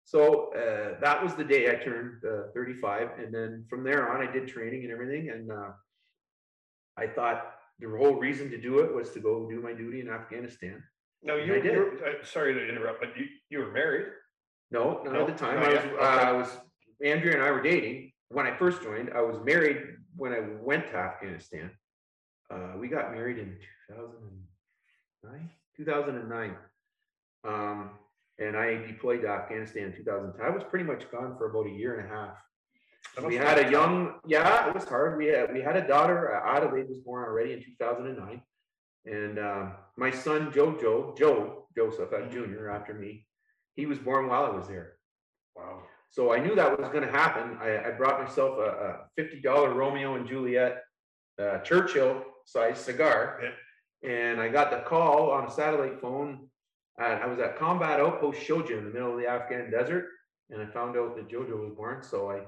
So, 0.04 0.52
uh, 0.54 1.00
that 1.00 1.22
was 1.22 1.34
the 1.34 1.44
day 1.44 1.70
I 1.70 1.76
turned, 1.82 2.22
uh, 2.24 2.52
thirty-five, 2.54 3.08
and 3.18 3.32
then 3.34 3.64
from 3.70 3.82
there 3.82 4.12
on, 4.12 4.26
I 4.26 4.30
did 4.30 4.46
training 4.46 4.84
and 4.84 4.92
everything, 4.92 5.30
and, 5.30 5.50
uh, 5.50 5.70
I 6.96 7.06
thought 7.08 7.54
the 7.80 7.88
whole 7.88 8.14
reason 8.16 8.50
to 8.50 8.58
do 8.60 8.78
it 8.80 8.94
was 8.94 9.10
to 9.10 9.20
go 9.20 9.48
do 9.48 9.60
my 9.60 9.72
duty 9.72 10.00
in 10.00 10.08
Afghanistan. 10.08 10.82
No, 11.22 11.36
you, 11.36 11.54
I 11.56 11.60
did. 11.60 11.72
you're, 11.72 11.92
uh, 12.06 12.24
sorry 12.24 12.54
to 12.54 12.68
interrupt, 12.68 13.00
but 13.00 13.10
you, 13.18 13.26
you 13.50 13.58
were 13.60 13.72
married? 13.72 14.06
No, 14.70 15.02
not 15.04 15.16
at 15.16 15.26
the 15.26 15.32
time. 15.32 15.58
I 15.58 15.68
was, 15.68 15.84
uh, 16.00 16.02
I 16.02 16.32
was, 16.32 16.48
Andrea 17.04 17.34
and 17.34 17.42
I 17.42 17.50
were 17.50 17.62
dating 17.62 18.12
when 18.28 18.46
I 18.46 18.56
first 18.56 18.82
joined. 18.82 19.10
I 19.14 19.22
was 19.22 19.38
married 19.44 19.78
when 20.16 20.32
I 20.32 20.40
went 20.60 20.88
to 20.88 20.96
Afghanistan. 20.96 21.70
Uh, 22.50 22.72
we 22.78 22.88
got 22.88 23.12
married 23.12 23.38
in 23.38 23.56
two 23.56 23.94
thousand 23.94 24.16
and 24.22 25.32
nine, 25.32 25.50
two 25.76 25.84
thousand 25.84 26.16
and 26.16 26.28
nine. 26.28 26.56
Um, 27.44 27.90
and 28.38 28.56
I 28.56 28.76
deployed 28.86 29.22
to 29.22 29.28
Afghanistan 29.28 29.84
in 29.84 29.92
two 29.92 30.04
thousand. 30.04 30.32
I 30.42 30.50
was 30.50 30.62
pretty 30.64 30.84
much 30.84 31.10
gone 31.10 31.36
for 31.38 31.50
about 31.50 31.66
a 31.66 31.74
year 31.74 32.00
and 32.00 32.10
a 32.10 32.14
half. 32.14 32.36
That 33.14 33.26
We 33.26 33.36
had 33.36 33.64
a 33.64 33.70
young, 33.70 34.14
yeah, 34.26 34.68
it 34.68 34.74
was 34.74 34.84
hard. 34.84 35.16
We 35.16 35.26
had, 35.26 35.52
we 35.52 35.60
had 35.60 35.76
a 35.76 35.86
daughter, 35.86 36.34
uh, 36.34 36.56
Adelaide 36.56 36.88
was 36.88 36.98
born 36.98 37.24
already 37.24 37.52
in 37.52 37.62
two 37.62 37.72
thousand 37.78 38.06
and 38.06 38.18
nine. 38.18 38.42
And, 39.06 39.38
um, 39.38 39.72
my 39.96 40.10
son 40.10 40.50
Jojo, 40.50 41.16
Joe 41.16 41.66
Joseph, 41.76 42.12
uh, 42.12 42.26
Junior 42.28 42.70
after 42.70 42.94
me, 42.94 43.25
he 43.76 43.86
was 43.86 43.98
born 43.98 44.26
while 44.28 44.44
I 44.44 44.50
was 44.50 44.66
there. 44.66 44.94
Wow. 45.54 45.82
So 46.10 46.32
I 46.32 46.38
knew 46.38 46.54
that 46.54 46.78
was 46.78 46.88
gonna 46.88 47.10
happen. 47.10 47.58
I, 47.60 47.88
I 47.88 47.90
brought 47.92 48.22
myself 48.22 48.58
a, 48.58 48.62
a 48.62 48.96
fifty 49.16 49.40
dollar 49.40 49.72
Romeo 49.72 50.16
and 50.16 50.26
Juliet, 50.26 50.82
uh, 51.40 51.58
Churchill 51.58 52.24
size 52.46 52.78
cigar. 52.78 53.40
Yeah. 53.42 54.10
And 54.10 54.40
I 54.40 54.48
got 54.48 54.70
the 54.70 54.78
call 54.78 55.30
on 55.30 55.46
a 55.46 55.50
satellite 55.50 56.00
phone. 56.00 56.48
And 56.98 57.22
I 57.22 57.26
was 57.26 57.38
at 57.38 57.58
Combat 57.58 58.00
Outpost 58.00 58.40
Shoja 58.40 58.78
in 58.78 58.84
the 58.84 58.90
middle 58.90 59.12
of 59.12 59.18
the 59.18 59.26
Afghan 59.26 59.70
desert. 59.70 60.06
And 60.50 60.62
I 60.62 60.66
found 60.66 60.96
out 60.96 61.16
that 61.16 61.28
Jojo 61.28 61.60
was 61.60 61.72
born, 61.76 62.02
so 62.02 62.30
I, 62.30 62.42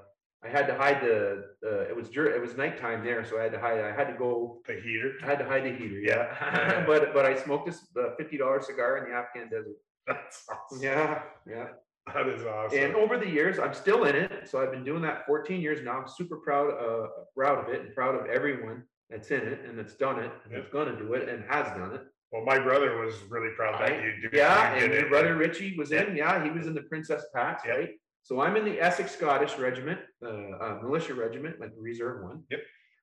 I 0.46 0.48
had 0.48 0.68
to 0.68 0.74
hide 0.74 1.02
the, 1.02 1.46
uh, 1.66 1.80
it 1.80 1.96
was 1.96 2.08
dur, 2.08 2.26
it 2.30 2.40
was 2.40 2.56
nighttime 2.56 3.04
there, 3.04 3.24
so 3.24 3.40
I 3.40 3.42
had 3.42 3.52
to 3.52 3.58
hide, 3.58 3.80
I 3.80 3.92
had 3.92 4.06
to 4.06 4.16
go, 4.16 4.62
The 4.68 4.74
heater. 4.74 5.14
I 5.22 5.26
had 5.26 5.40
to 5.40 5.44
hide 5.44 5.64
the 5.64 5.72
heater, 5.72 5.98
Yeah. 5.98 6.84
But, 6.86 7.12
but 7.12 7.26
I 7.26 7.34
smoked 7.34 7.66
this, 7.66 7.80
uh, 7.98 8.14
fifty 8.16 8.38
dollar 8.38 8.62
cigar 8.62 8.98
in 8.98 9.10
the 9.10 9.16
Afghan 9.16 9.50
desert. 9.50 9.76
That's 10.08 10.44
awesome. 10.50 10.82
Yeah, 10.82 11.22
yeah. 11.48 11.66
That 12.14 12.26
is 12.28 12.42
awesome. 12.44 12.78
And 12.78 12.94
over 12.94 13.18
the 13.18 13.28
years, 13.28 13.58
I'm 13.58 13.74
still 13.74 14.04
in 14.04 14.16
it. 14.16 14.48
So 14.48 14.60
I've 14.62 14.70
been 14.70 14.84
doing 14.84 15.02
that 15.02 15.26
14 15.26 15.60
years 15.60 15.80
now. 15.84 16.00
I'm 16.00 16.08
super 16.08 16.36
proud, 16.38 16.70
uh, 16.70 17.08
proud 17.36 17.58
of 17.68 17.72
it 17.74 17.82
and 17.82 17.94
proud 17.94 18.14
of 18.14 18.26
everyone 18.26 18.82
that's 19.10 19.30
in 19.30 19.40
it 19.40 19.60
and 19.66 19.78
that's 19.78 19.94
done 19.94 20.18
it 20.18 20.32
and 20.44 20.54
that's 20.54 20.68
gonna 20.72 20.96
do 20.98 21.12
it 21.14 21.28
and 21.28 21.44
has 21.50 21.66
done 21.76 21.92
it. 21.94 22.02
well, 22.32 22.44
my 22.44 22.58
brother 22.58 22.98
was 22.98 23.14
really 23.30 23.50
proud 23.56 23.80
that 23.80 24.02
you 24.02 24.12
did. 24.22 24.32
Yeah, 24.32 24.76
you 24.78 24.84
and 24.84 24.92
your 24.94 25.08
brother 25.08 25.34
Richie 25.36 25.76
was 25.78 25.92
in, 25.92 26.14
yeah, 26.16 26.42
he 26.42 26.50
was 26.50 26.66
in 26.66 26.74
the 26.74 26.82
Princess 26.82 27.24
Pats, 27.34 27.62
Yep. 27.66 27.76
right? 27.76 27.90
So 28.22 28.40
I'm 28.40 28.56
in 28.56 28.64
the 28.66 28.78
Essex 28.80 29.12
Scottish 29.12 29.56
Regiment, 29.58 30.00
uh, 30.22 30.28
uh, 30.28 30.78
militia 30.82 31.14
regiment, 31.14 31.58
like 31.60 31.74
the 31.74 31.80
reserve 31.80 32.22
one. 32.22 32.42
Yep. 32.50 32.60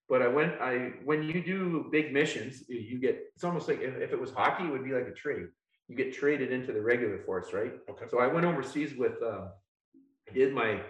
But 0.07 0.21
I 0.21 0.27
went, 0.27 0.61
I, 0.61 0.93
when 1.03 1.23
you 1.23 1.41
do 1.43 1.87
big 1.91 2.13
missions, 2.13 2.63
you- 2.69 2.79
you 2.79 2.99
get, 2.99 3.15
it's 3.35 3.43
almost 3.43 3.67
like, 3.67 3.81
if, 3.81 3.95
if 3.97 4.13
it 4.13 4.19
was 4.19 4.29
hockey, 4.31 4.65
it 4.65 4.71
would 4.71 4.83
be 4.83 4.91
like 4.93 5.07
a 5.07 5.13
trade. 5.13 5.47
You 5.87 5.95
get 5.95 6.13
traded 6.13 6.51
into 6.51 6.73
the 6.73 6.81
regular 6.81 7.19
force, 7.19 7.53
right? 7.53 7.73
Okay. 7.89 8.05
So 8.09 8.19
I 8.19 8.27
went 8.27 8.45
overseas 8.45 8.95
with, 8.97 9.21
uh, 9.21 9.47
did 10.33 10.53
my, 10.53 10.81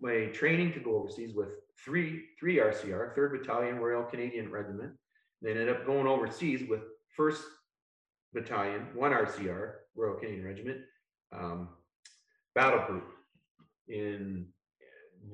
my 0.00 0.26
training 0.26 0.72
to 0.72 0.80
go 0.80 0.96
overseas 0.96 1.34
with 1.34 1.48
three, 1.84 2.24
three 2.38 2.56
RCR, 2.56 3.14
third 3.14 3.32
battalion 3.32 3.78
Royal 3.78 4.02
Canadian 4.02 4.50
Regiment. 4.50 4.92
Then 5.40 5.52
ended 5.52 5.70
up 5.70 5.86
going 5.86 6.06
overseas 6.06 6.68
with 6.68 6.80
first 7.16 7.42
battalion, 8.34 8.88
one 8.94 9.12
RCR, 9.12 9.72
Royal 9.94 10.16
Canadian 10.16 10.44
Regiment, 10.44 10.78
um, 11.32 11.68
battle 12.54 12.84
group 12.86 13.08
in 13.88 14.46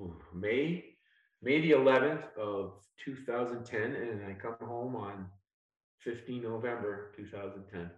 uh, 0.00 0.06
May, 0.34 0.96
May 1.42 1.60
the 1.60 1.72
eleventh 1.72 2.24
of 2.36 2.72
two 3.04 3.14
thousand 3.14 3.64
ten, 3.64 3.94
and 3.94 4.20
I 4.26 4.32
come 4.32 4.56
home 4.66 4.96
on 4.96 5.26
15 6.00 6.42
November 6.42 7.12
two 7.16 7.26
thousand 7.26 7.64
ten. 7.70 7.90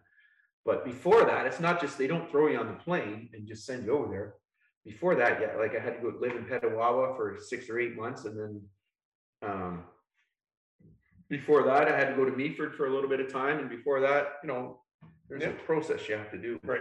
But 0.69 0.85
before 0.85 1.25
that, 1.25 1.47
it's 1.47 1.61
not 1.61 1.81
just, 1.81 1.97
they 1.97 2.07
don't 2.07 2.31
throw 2.31 2.49
you 2.49 2.59
on 2.59 2.67
the 2.67 2.75
plane 2.75 3.31
and 3.33 3.49
just 3.49 3.65
send 3.65 3.87
you 3.87 3.93
over 3.97 4.11
there. 4.11 4.35
Before 4.85 5.15
that, 5.15 5.41
yeah, 5.41 5.57
like 5.57 5.75
I 5.75 5.83
had 5.83 5.97
to 5.97 6.03
go 6.03 6.19
live 6.21 6.37
in 6.37 6.45
Petawawa 6.45 7.17
for 7.17 7.39
six 7.41 7.71
or 7.71 7.79
eight 7.79 7.97
months 7.97 8.27
and 8.27 8.39
then, 8.39 8.63
um, 9.51 9.85
before 11.31 11.63
that, 11.63 11.89
I 11.89 11.97
had 11.97 12.11
to 12.11 12.17
go 12.17 12.27
to 12.27 12.33
Meaford 12.33 12.75
for 12.75 12.87
a 12.87 12.93
little 12.93 13.09
bit 13.09 13.21
of 13.21 13.33
time, 13.33 13.59
and 13.61 13.69
before 13.71 14.01
that, 14.01 14.35
you 14.43 14.49
know, 14.49 14.81
there's 15.29 15.43
a 15.43 15.51
process 15.65 16.07
you 16.09 16.17
have 16.17 16.31
to 16.33 16.39
do. 16.39 16.59
Right. 16.65 16.81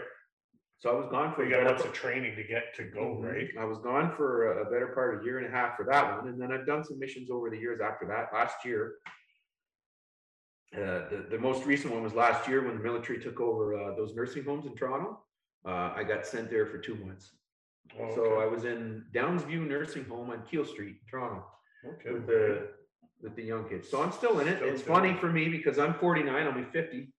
So 0.79 0.89
I 0.89 0.93
was 0.93 1.07
gone 1.09 1.33
for. 1.33 1.43
A 1.43 1.49
got 1.49 1.65
lots 1.65 1.83
of 1.83 1.91
training 1.91 2.35
to 2.37 2.43
get 2.43 2.73
to 2.75 2.85
go, 2.85 3.17
Mhm. 3.17 3.23
right? 3.29 3.49
I 3.59 3.65
was 3.65 3.79
gone 3.79 4.15
for 4.15 4.59
a 4.61 4.65
better 4.71 4.87
part 4.87 5.15
of 5.15 5.21
a 5.21 5.25
year 5.25 5.39
and 5.39 5.47
a 5.47 5.49
half 5.49 5.75
for 5.75 5.83
that 5.85 6.17
one, 6.17 6.29
and 6.29 6.41
then 6.41 6.53
I've 6.53 6.65
done 6.65 6.83
some 6.85 6.97
missions 6.97 7.29
over 7.29 7.49
the 7.49 7.57
years 7.57 7.81
after 7.81 8.05
that. 8.07 8.31
Last 8.33 8.63
year, 8.63 8.99
uh, 10.75 11.09
the, 11.09 11.25
the 11.31 11.37
most 11.39 11.65
recent 11.65 11.93
one 11.93 12.03
was 12.03 12.13
last 12.13 12.47
year 12.47 12.63
when 12.65 12.77
the 12.77 12.83
military 12.83 13.19
took 13.19 13.39
over, 13.39 13.75
uh, 13.75 13.95
those 13.95 14.13
nursing 14.15 14.43
homes 14.43 14.65
in 14.65 14.75
Toronto. 14.75 15.19
Uh, 15.65 15.91
I 15.95 16.03
got 16.03 16.25
sent 16.25 16.49
there 16.49 16.65
for 16.65 16.77
two 16.77 16.95
months. 16.95 17.31
Oh, 17.99 18.13
So. 18.15 18.39
I 18.39 18.45
was 18.45 18.65
in 18.65 19.05
Downsview 19.13 19.67
Nursing 19.67 20.05
Home 20.05 20.29
on 20.29 20.43
Keele 20.49 20.65
Street, 20.65 20.97
Toronto 21.09 21.45
Okay. 21.85 22.11
with 22.11 22.27
the, 22.27 22.69
with 23.21 23.35
the 23.35 23.43
young 23.43 23.67
kids. 23.67 23.89
So 23.89 24.01
I'm 24.03 24.11
still 24.11 24.39
in 24.39 24.47
it. 24.47 24.57
Still 24.57 24.69
It's 24.69 24.81
funny 24.81 25.11
it. 25.11 25.19
for 25.19 25.31
me 25.31 25.47
because 25.49 25.79
I'm 25.79 25.93
forty-nine, 25.95 26.45
I'll 26.47 26.53
be 26.53 26.65
fifty 26.71 27.13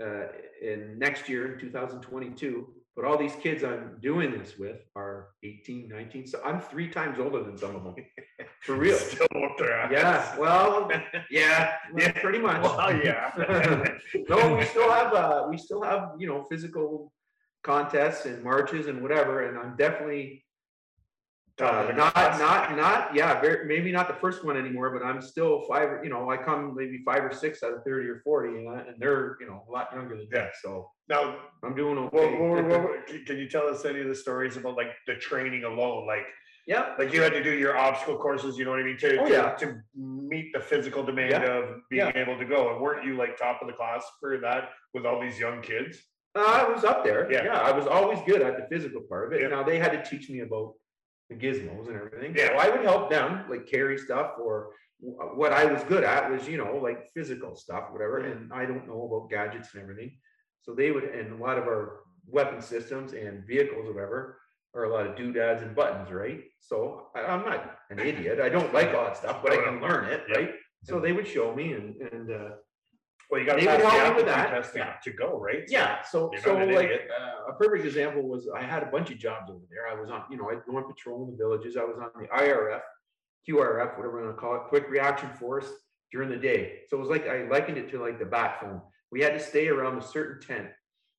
uh, 0.00 0.26
in 0.62 0.98
next 0.98 1.28
year 1.28 1.52
in 1.52 1.58
two 1.58 1.70
thousand 1.70 2.00
twenty-two. 2.02 2.68
But 3.00 3.08
all 3.08 3.16
these 3.16 3.34
kids 3.36 3.64
I'm 3.64 3.96
doing 4.02 4.30
this 4.30 4.58
with 4.58 4.76
are 4.94 5.28
18, 5.42 5.88
19. 5.88 6.26
so 6.26 6.38
I'm 6.44 6.60
three 6.60 6.86
times 6.86 7.18
older 7.18 7.42
than 7.42 7.56
some 7.56 7.74
of 7.74 7.82
them. 7.82 7.94
For 8.62 8.74
real. 8.74 8.96
Still 8.98 9.26
up 9.42 9.56
there. 9.58 9.70
Yeah, 9.90 10.36
well, 10.36 10.90
yeah, 11.30 11.76
yeah, 11.96 12.12
pretty 12.20 12.38
much. 12.38 12.60
Well, 12.62 12.94
yeah. 13.02 13.94
No, 14.28 14.54
we 14.54 14.64
still 14.66 14.92
have, 14.92 15.14
uh, 15.14 15.46
we 15.48 15.56
still 15.56 15.82
have, 15.82 16.10
you 16.18 16.26
know, 16.26 16.44
physical 16.50 17.10
contests 17.62 18.26
and 18.26 18.44
marches 18.44 18.86
and 18.86 19.02
whatever, 19.02 19.48
and 19.48 19.58
I'm 19.58 19.76
definitely 19.76 20.44
uh, 21.60 21.92
not, 21.96 22.14
not, 22.38 22.76
not, 22.76 23.14
yeah, 23.14 23.40
very, 23.40 23.66
maybe 23.66 23.92
not 23.92 24.08
the 24.08 24.14
first 24.14 24.44
one 24.44 24.56
anymore, 24.56 24.90
but 24.90 25.04
I'm 25.04 25.20
still 25.20 25.62
five, 25.68 26.02
you 26.04 26.10
know, 26.10 26.30
I 26.30 26.36
come 26.36 26.74
maybe 26.76 27.02
five 27.04 27.22
or 27.24 27.32
six 27.32 27.62
out 27.62 27.72
of 27.72 27.84
thirty 27.84 28.08
or 28.08 28.20
forty, 28.24 28.56
and, 28.58 28.68
I- 28.68 28.80
and 28.82 28.96
they're, 28.98 29.36
you 29.40 29.46
know, 29.46 29.64
a 29.68 29.70
lot 29.70 29.88
younger 29.92 30.16
than 30.16 30.26
Yeah. 30.32 30.42
that, 30.42 30.52
so 30.62 30.90
Now, 31.08 31.36
I'm 31.62 31.74
doing 31.74 31.96
what, 31.96 32.12
what, 32.12 32.24
okay. 32.64 32.78
what, 32.78 33.26
can- 33.26 33.38
you 33.38 33.48
tell 33.48 33.66
us 33.68 33.84
any 33.84 34.00
of 34.00 34.08
the 34.08 34.14
stories 34.14 34.56
about 34.56 34.76
like 34.76 34.90
the 35.06 35.14
training 35.16 35.64
alone? 35.64 36.06
Like, 36.06 36.26
Yeah, 36.66 36.94
like 36.98 37.12
you 37.12 37.20
had 37.22 37.32
to 37.32 37.42
do 37.42 37.52
your 37.52 37.76
obstacle 37.76 38.16
courses, 38.18 38.56
you 38.58 38.64
know 38.64 38.70
what 38.72 38.80
I 38.80 38.84
mean? 38.84 38.98
To, 38.98 39.18
Oh, 39.20 39.26
to- 39.26 39.32
yeah. 39.32 39.50
to 39.56 39.80
meet 39.96 40.52
the 40.52 40.60
physical 40.60 41.02
demand 41.02 41.30
Yeah. 41.32 41.58
of 41.58 41.64
being 41.90 42.12
able 42.14 42.38
to 42.38 42.44
go. 42.44 42.70
And 42.72 42.80
weren't 42.80 43.04
you 43.04 43.16
like 43.16 43.36
top 43.36 43.60
of 43.62 43.66
the 43.66 43.74
class 43.74 44.04
for 44.20 44.38
that 44.38 44.70
with 44.94 45.04
all 45.06 45.20
these 45.20 45.38
young 45.38 45.62
kids? 45.62 45.98
uh, 46.36 46.44
I 46.60 46.62
was 46.72 46.84
up 46.84 47.02
there, 47.04 47.28
Yeah. 47.32 47.42
yeah, 47.44 47.58
I 47.60 47.72
was 47.72 47.88
always 47.88 48.20
good 48.24 48.40
at 48.40 48.56
the 48.56 48.64
physical 48.72 49.00
part 49.08 49.26
of 49.26 49.32
it, 49.32 49.40
Yeah. 49.42 49.48
now 49.48 49.64
they 49.64 49.78
had 49.80 49.90
to 49.90 50.02
teach 50.08 50.30
me 50.30 50.40
about 50.40 50.74
the 51.30 51.36
gizmos 51.36 51.86
and 51.88 51.96
everything, 51.96 52.36
so 52.36 52.42
Yeah. 52.42 52.58
I 52.58 52.68
would 52.68 52.82
help 52.82 53.08
them, 53.08 53.48
like 53.48 53.64
carry 53.66 53.96
stuff, 53.96 54.34
or 54.38 54.74
what 55.40 55.52
I 55.52 55.64
was 55.64 55.82
good 55.84 56.04
at 56.04 56.30
was, 56.30 56.46
you 56.48 56.58
know, 56.58 56.76
like 56.76 57.08
physical 57.14 57.54
stuff, 57.54 57.90
whatever, 57.92 58.20
Mhm. 58.20 58.32
and 58.32 58.52
I 58.52 58.66
don't 58.66 58.86
know 58.86 59.00
about 59.08 59.30
gadgets 59.30 59.72
and 59.72 59.82
everything. 59.82 60.18
So 60.60 60.74
they 60.74 60.90
would, 60.90 61.04
and 61.04 61.32
a 61.32 61.42
lot 61.42 61.56
of 61.56 61.64
our 61.64 62.00
weapon 62.26 62.60
systems 62.60 63.12
and 63.14 63.46
vehicles, 63.46 63.88
or 63.88 63.92
whatever, 63.94 64.40
are 64.74 64.84
a 64.84 64.88
lot 64.88 65.06
of 65.06 65.16
doodads 65.16 65.62
and 65.62 65.74
buttons, 65.74 66.10
right? 66.12 66.44
So 66.58 67.08
I, 67.14 67.20
I'm 67.22 67.44
not 67.44 67.78
an 67.90 67.98
idiot, 68.00 68.40
I 68.40 68.48
don't 68.48 68.74
like 68.74 68.92
all 68.94 69.04
that 69.04 69.16
stuff, 69.16 69.40
but 69.42 69.52
I 69.52 69.62
can 69.64 69.80
learn 69.80 70.04
it, 70.06 70.24
Yeah. 70.28 70.36
right? 70.36 70.54
So 70.82 70.98
they 71.00 71.12
would 71.12 71.26
show 71.28 71.54
me 71.54 71.72
and, 71.74 71.96
and, 72.12 72.30
uh, 72.30 72.50
Well, 73.30 73.40
you 73.40 73.46
got 73.46 73.54
to 73.54 73.60
They 73.60 73.66
pass 73.66 73.80
the 73.82 73.88
help 73.90 74.08
me 74.10 74.16
with 74.16 74.26
that. 74.26 74.50
testing 74.50 74.82
Yeah. 74.82 74.94
to 75.04 75.10
go, 75.12 75.38
right? 75.40 75.64
Yeah, 75.68 76.02
so, 76.02 76.30
you're 76.32 76.42
so 76.42 76.54
not 76.54 76.62
an 76.68 76.74
like, 76.74 76.86
idiot. 76.86 77.08
uh, 77.16 77.52
a 77.52 77.54
perfect 77.54 77.84
example 77.86 78.22
was, 78.28 78.48
I 78.48 78.62
had 78.62 78.82
a 78.82 78.86
bunch 78.86 79.10
of 79.10 79.18
jobs 79.18 79.50
over 79.50 79.60
there, 79.70 79.86
I 79.88 80.00
was 80.00 80.10
on, 80.10 80.24
you 80.30 80.36
know, 80.36 80.50
I'd 80.50 80.64
go 80.66 80.76
on 80.76 80.84
patrol 80.92 81.24
in 81.24 81.30
the 81.30 81.36
villages, 81.36 81.76
I 81.76 81.84
was 81.84 81.96
on 81.98 82.10
the 82.20 82.26
IRF. 82.28 82.80
QRF, 83.48 83.96
whatever 83.96 84.18
you 84.20 84.24
wanna 84.26 84.36
call 84.36 84.56
it, 84.56 84.62
Quick 84.68 84.88
Reaction 84.90 85.30
Force 85.34 85.70
during 86.12 86.28
the 86.28 86.36
day, 86.36 86.80
so 86.88 86.96
it 86.96 87.00
was 87.00 87.08
like, 87.08 87.26
I 87.28 87.44
likened 87.44 87.78
it 87.78 87.88
to 87.90 88.00
like 88.02 88.18
the 88.18 88.24
bat 88.26 88.60
phone, 88.60 88.82
we 89.12 89.20
had 89.22 89.32
to 89.34 89.40
stay 89.40 89.68
around 89.68 89.96
a 89.98 90.02
certain 90.02 90.40
tent. 90.46 90.68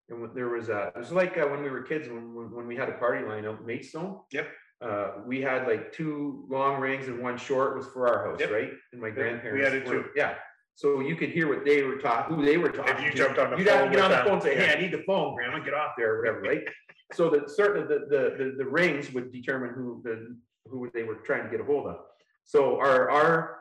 And 0.10 0.22
when 0.22 0.34
there 0.36 0.50
was 0.50 0.68
a, 0.68 0.92
it 0.94 1.00
was 1.00 1.14
like 1.14 1.38
uh, 1.38 1.46
when 1.46 1.64
we 1.64 1.70
were 1.70 1.82
kids, 1.84 2.10
when, 2.10 2.34
when, 2.36 2.52
when 2.52 2.68
we 2.68 2.76
had 2.76 2.90
a 2.90 2.94
party 2.94 3.26
line 3.26 3.46
out 3.46 3.62
in 3.62 3.66
Maidstone. 3.66 4.20
Yep. 4.34 4.48
Uh, 4.82 5.08
we 5.26 5.42
had 5.42 5.66
like 5.68 5.94
two 5.94 6.46
long 6.50 6.82
rings 6.82 7.08
and 7.08 7.22
one 7.22 7.38
short 7.38 7.78
was 7.78 7.88
for 7.88 8.10
our 8.10 8.30
house, 8.32 8.40
Yep. 8.42 8.52
right? 8.52 8.72
And 8.92 9.02
my 9.02 9.10
grandparents. 9.10 9.44
we 9.54 9.60
grandparents. 9.60 9.90
had 9.90 9.94
it 9.94 9.98
were- 9.98 10.04
too. 10.04 10.10
Yeah, 10.18 10.36
so 10.76 11.00
you 11.00 11.16
could 11.16 11.30
hear 11.30 11.48
what 11.48 11.66
they 11.66 11.84
were 11.84 11.98
talking, 11.98 12.36
who 12.36 12.46
they 12.46 12.58
were 12.58 12.70
talking 12.70 12.96
to. 12.96 13.08
If 13.08 13.14
you 13.14 13.18
jumped 13.18 13.40
on 13.40 13.52
the 13.52 13.58
You'd 13.58 13.68
have 13.68 13.86
to 13.86 13.92
get 13.92 14.04
on 14.04 14.10
the 14.10 14.18
them, 14.18 14.26
phone 14.26 14.34
and 14.36 14.44
say, 14.44 14.56
hey. 14.56 14.74
I 14.76 14.82
need 14.82 14.92
the 14.92 15.04
phone, 15.06 15.36
grandma, 15.36 15.60
get 15.60 15.74
off 15.74 15.92
there, 15.98 16.16
or 16.16 16.20
whatever, 16.20 16.42
right? 16.42 16.64
So 17.14 17.30
that 17.32 17.50
certain, 17.50 17.90
the, 17.90 18.06
the, 18.10 18.36
the, 18.42 18.56
the 18.60 18.66
rings 18.66 19.12
would 19.12 19.34
determine 19.34 19.72
who, 19.72 20.02
the, 20.02 20.34
who 20.70 20.90
they 20.94 21.04
were 21.04 21.16
trying 21.16 21.44
to 21.44 21.50
get 21.50 21.60
a 21.60 21.64
hold 21.66 21.88
of. 21.88 21.98
So 22.46 22.80
our, 22.80 23.10
our 23.10 23.58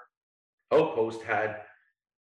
outpost 0.73 1.23
had 1.23 1.57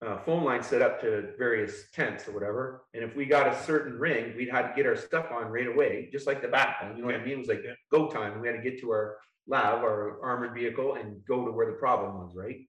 uh, 0.06 0.20
phone 0.20 0.44
lines 0.44 0.68
set 0.68 0.82
up 0.82 1.02
to 1.02 1.32
various 1.38 1.90
tents 1.92 2.28
or 2.28 2.32
whatever. 2.32 2.86
And 2.94 3.04
if 3.04 3.16
we 3.16 3.26
got 3.26 3.48
a 3.48 3.64
certain 3.64 4.00
ring, 4.00 4.36
we'd 4.38 4.50
had 4.50 4.70
to 4.70 4.74
get 4.74 4.86
our 4.86 4.96
stuff 4.96 5.26
on 5.32 5.48
right 5.48 5.68
away, 5.68 6.10
just 6.12 6.28
like 6.28 6.42
the 6.42 6.48
bat 6.48 6.78
phone. 6.80 6.96
You 6.96 7.02
know 7.02 7.08
what 7.08 7.16
I 7.16 7.24
mean? 7.24 7.34
It 7.34 7.40
was 7.40 7.48
like 7.48 7.64
go 7.92 8.08
time. 8.08 8.40
We 8.40 8.48
had 8.48 8.56
to 8.56 8.62
get 8.62 8.80
to 8.82 8.92
our 8.92 9.18
LAV, 9.48 9.84
our 9.84 10.22
armored 10.24 10.54
vehicle, 10.54 10.96
and 10.96 11.26
go 11.28 11.46
to 11.46 11.52
where 11.52 11.66
the 11.66 11.78
problem 11.78 12.16
was, 12.24 12.36
right? 12.36 12.68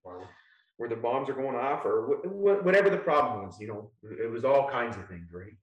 Where 0.79 0.89
the 0.89 0.97
bombs 0.97 1.29
are 1.29 1.35
going 1.35 1.57
off, 1.57 1.85
or 1.85 2.07
wh- 2.09 2.29
wh- 2.29 2.65
whatever 2.65 2.89
the 2.89 2.97
problem 2.97 3.45
was. 3.47 3.61
You 3.61 3.69
know, 3.69 3.91
it 4.25 4.31
was 4.31 4.45
all 4.45 4.69
kinds 4.71 4.97
of 4.97 5.07
things, 5.09 5.29
right? 5.33 5.57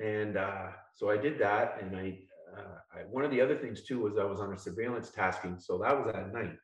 And 0.00 0.36
uh, 0.36 0.68
so 0.94 1.08
I 1.08 1.16
did 1.16 1.38
that, 1.38 1.78
and 1.80 1.96
I, 1.96 2.18
uh, 2.56 2.78
I 2.92 2.98
one 3.08 3.24
of 3.24 3.30
the 3.30 3.40
other 3.40 3.56
things 3.56 3.82
too 3.82 4.00
was 4.00 4.18
I 4.18 4.24
was 4.24 4.40
on 4.40 4.52
a 4.52 4.58
surveillance 4.58 5.10
tasking, 5.10 5.56
so 5.58 5.78
that 5.78 5.96
was 5.96 6.14
at 6.14 6.32
night. 6.32 6.56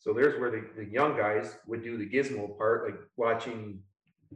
So 0.00 0.12
there's 0.12 0.38
where 0.38 0.50
the, 0.50 0.64
the 0.76 0.84
young 0.84 1.16
guys 1.16 1.56
would 1.66 1.82
do 1.82 1.96
the 1.96 2.06
gizmo 2.06 2.58
part, 2.58 2.84
like 2.84 3.00
watching, 3.16 3.78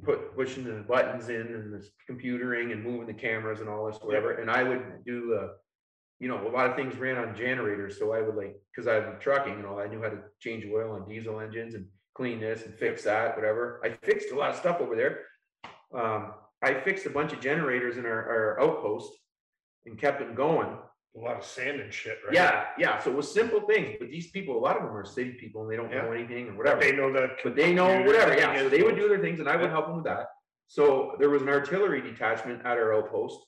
put, 0.02 0.34
pushing 0.34 0.64
the 0.64 0.84
buttons 0.88 1.28
in 1.28 1.46
and 1.48 1.74
the 1.74 1.86
computering 2.08 2.72
and 2.72 2.82
moving 2.82 3.06
the 3.06 3.12
cameras 3.12 3.60
and 3.60 3.68
all 3.68 3.86
this, 3.86 3.98
whatever. 4.00 4.32
And 4.32 4.50
I 4.50 4.62
would 4.62 5.04
do 5.04 5.28
the, 5.28 5.56
you 6.20 6.28
know, 6.28 6.48
a 6.48 6.50
lot 6.50 6.70
of 6.70 6.76
things 6.76 6.96
ran 6.96 7.18
on 7.18 7.36
generators, 7.36 7.98
so 7.98 8.14
I 8.14 8.22
would 8.22 8.34
like, 8.34 8.56
cause 8.74 8.86
I'm 8.86 9.18
trucking, 9.20 9.58
you 9.58 9.62
know, 9.62 9.78
I 9.78 9.88
knew 9.88 10.02
how 10.02 10.08
to 10.08 10.20
change 10.40 10.64
oil 10.72 10.92
on 10.92 11.06
diesel 11.06 11.38
engines 11.38 11.74
and 11.74 11.84
clean 12.18 12.40
this 12.40 12.64
and 12.66 12.74
fix 12.74 13.04
that, 13.04 13.36
whatever. 13.36 13.80
I 13.84 13.90
fixed 14.04 14.32
a 14.32 14.34
lot 14.34 14.50
of 14.50 14.56
stuff 14.56 14.80
over 14.80 14.96
there. 14.96 15.20
Um, 15.94 16.32
I 16.60 16.74
fixed 16.74 17.06
a 17.06 17.10
bunch 17.10 17.32
of 17.32 17.40
generators 17.40 17.96
in 17.96 18.04
our, 18.04 18.56
our 18.58 18.60
outpost 18.60 19.12
and 19.86 19.96
kept 19.96 20.18
them 20.18 20.34
going. 20.34 20.70
A 21.16 21.20
lot 21.20 21.36
of 21.36 21.44
sand 21.44 21.80
and 21.80 21.92
shit, 21.94 22.18
right? 22.24 22.34
Yeah, 22.34 22.64
yeah, 22.76 22.98
so 22.98 23.10
it 23.12 23.16
was 23.16 23.32
simple 23.32 23.60
things, 23.60 23.96
but 24.00 24.10
these 24.10 24.30
people, 24.32 24.58
a 24.58 24.64
lot 24.66 24.76
of 24.76 24.82
them 24.82 24.96
are 24.96 25.04
city 25.04 25.34
people 25.42 25.62
and 25.62 25.70
they 25.70 25.76
don't 25.76 25.92
know 25.92 26.10
anything 26.10 26.48
or 26.48 26.56
whatever. 26.56 26.80
They 26.80 26.92
know 26.92 27.12
that. 27.12 27.30
But 27.44 27.54
they 27.54 27.72
know 27.72 28.02
whatever, 28.02 28.36
yeah, 28.36 28.58
so 28.58 28.68
they 28.68 28.82
would 28.82 28.96
do 28.96 29.08
their 29.08 29.20
things 29.20 29.38
and 29.38 29.48
I 29.48 29.56
would 29.56 29.70
help 29.70 29.86
them 29.86 29.96
with 29.96 30.04
that. 30.06 30.26
So 30.66 31.14
there 31.20 31.30
was 31.30 31.42
an 31.42 31.48
artillery 31.48 32.02
detachment 32.02 32.66
at 32.66 32.76
our 32.76 32.92
outpost. 32.94 33.38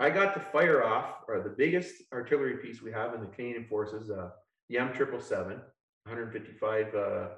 I 0.00 0.10
got 0.10 0.34
to 0.34 0.40
fire 0.40 0.82
off, 0.82 1.06
or 1.28 1.40
the 1.40 1.54
biggest 1.56 1.94
artillery 2.12 2.56
piece 2.56 2.82
we 2.82 2.90
have 2.90 3.14
in 3.14 3.20
the 3.20 3.28
Canadian 3.28 3.66
forces, 3.66 4.10
uh, 4.10 4.30
the 4.68 4.78
M 4.78 4.92
triple 4.92 5.20
seven, 5.20 5.60
hundred 6.06 6.24
and 6.24 6.32
fifty-five, 6.32 6.94
uh, 6.94 7.28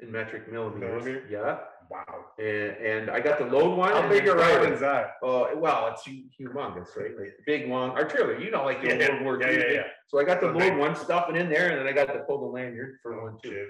in 0.00 0.12
metric 0.12 0.50
millimeters, 0.52 1.04
Millimeter? 1.04 1.26
yeah. 1.30 1.58
Wow. 1.88 2.24
And, 2.38 2.76
and 2.84 3.10
I 3.10 3.20
got 3.20 3.38
the 3.38 3.44
load 3.44 3.76
one. 3.78 3.92
How 3.92 4.08
big 4.08 4.26
a 4.26 4.62
it. 4.64 4.72
is 4.72 4.80
that? 4.80 5.12
Oh, 5.22 5.48
well, 5.56 5.88
it's 5.92 6.02
humongous, 6.06 6.96
right? 6.96 7.12
Like 7.18 7.34
big, 7.46 7.68
long 7.68 7.90
artillery, 7.92 8.44
you 8.44 8.50
know, 8.50 8.64
like 8.64 8.82
the 8.82 8.88
Yeah, 8.88 9.08
World 9.10 9.22
War 9.22 9.40
yeah, 9.40 9.50
II. 9.50 9.56
yeah, 9.58 9.70
yeah. 9.72 9.82
So 10.08 10.18
I 10.20 10.24
got 10.24 10.40
the 10.40 10.48
So 10.48 10.52
load 10.52 10.58
big. 10.58 10.76
one, 10.78 10.96
stuffing 10.96 11.36
in 11.36 11.48
there, 11.48 11.70
and 11.70 11.78
then 11.78 11.86
I 11.86 11.92
got 11.92 12.12
to 12.12 12.20
pull 12.24 12.40
the 12.40 12.46
lanyard 12.46 12.96
for 13.02 13.22
one 13.22 13.38
too. 13.40 13.68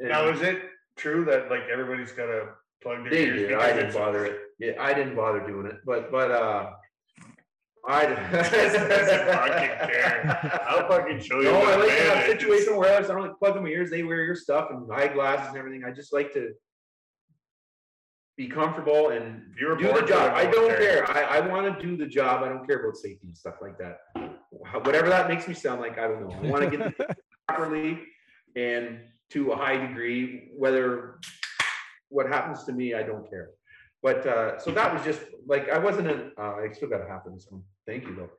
Now, 0.00 0.26
is 0.28 0.40
it 0.40 0.62
true 0.96 1.24
that 1.26 1.50
like 1.50 1.64
everybody's 1.70 2.12
got 2.12 2.28
a 2.30 2.48
plug 2.82 3.02
their 3.04 3.10
They 3.10 3.26
did, 3.26 3.52
I 3.52 3.72
didn't 3.74 3.92
bother 3.92 4.24
it. 4.24 4.40
Yeah, 4.58 4.72
I 4.80 4.94
didn't 4.94 5.14
bother 5.14 5.46
doing 5.46 5.66
it, 5.66 5.76
but, 5.84 6.10
but, 6.10 6.30
uh, 6.30 6.70
I. 7.88 8.06
Doesn't 8.06 8.88
fucking 8.88 9.88
care. 9.90 10.60
I'll 10.68 10.88
fucking 10.88 11.20
show 11.20 11.38
you. 11.40 11.44
No, 11.44 11.62
I 11.62 11.76
like 11.76 11.88
to 11.88 11.94
have 11.94 12.00
a 12.02 12.14
bandage 12.14 12.36
is. 12.36 12.40
situation 12.42 12.76
where 12.76 12.96
I 12.96 13.00
don't 13.00 13.22
like 13.22 13.38
plug 13.38 13.56
in 13.56 13.62
my 13.62 13.68
ears, 13.70 13.90
they 13.90 14.02
wear 14.02 14.24
your 14.24 14.34
stuff 14.36 14.68
and 14.70 14.90
eyeglasses 14.92 15.48
and 15.48 15.56
everything. 15.56 15.84
I 15.84 15.90
just 15.90 16.12
like 16.12 16.32
to 16.34 16.50
be 18.36 18.48
comfortable 18.48 19.10
and 19.10 19.42
You 19.58 19.68
were 19.68 19.76
do 19.76 19.92
the 19.92 20.02
job. 20.02 20.32
I 20.34 20.44
don't 20.44 20.68
military. 20.68 21.06
care. 21.06 21.10
I, 21.10 21.38
I 21.38 21.40
want 21.46 21.78
to 21.78 21.86
do 21.86 21.96
the 21.96 22.06
job. 22.06 22.42
I 22.42 22.48
don't 22.48 22.66
care 22.66 22.80
about 22.82 22.96
safety 22.96 23.26
and 23.26 23.36
stuff 23.36 23.56
like 23.60 23.76
that. 23.78 23.98
Whatever 24.84 25.08
that 25.08 25.28
makes 25.28 25.46
me 25.48 25.54
sound 25.54 25.80
like, 25.80 25.98
I 25.98 26.06
don't 26.08 26.28
know. 26.28 26.48
I 26.48 26.50
want 26.50 26.70
to 26.70 26.76
get 26.76 27.16
properly 27.48 27.98
and 28.56 29.00
to 29.30 29.52
a 29.52 29.56
high 29.56 29.76
degree, 29.76 30.50
whether 30.56 31.18
what 32.08 32.26
happens 32.26 32.64
to 32.64 32.72
me, 32.72 32.94
I 32.94 33.02
don't 33.02 33.28
care. 33.28 33.50
But, 34.02 34.26
uh, 34.26 34.58
so 34.58 34.70
that 34.70 34.92
was 34.94 35.02
just 35.04 35.20
like, 35.46 35.68
I 35.68 35.78
wasn't 35.78 36.08
in, 36.08 36.32
uh, 36.38 36.54
I 36.56 36.72
still 36.72 36.88
got 36.88 36.98
to 36.98 37.30
this 37.30 37.46
one. 37.50 37.62
Thank 37.86 38.04
you 38.04 38.14
though. 38.14 38.30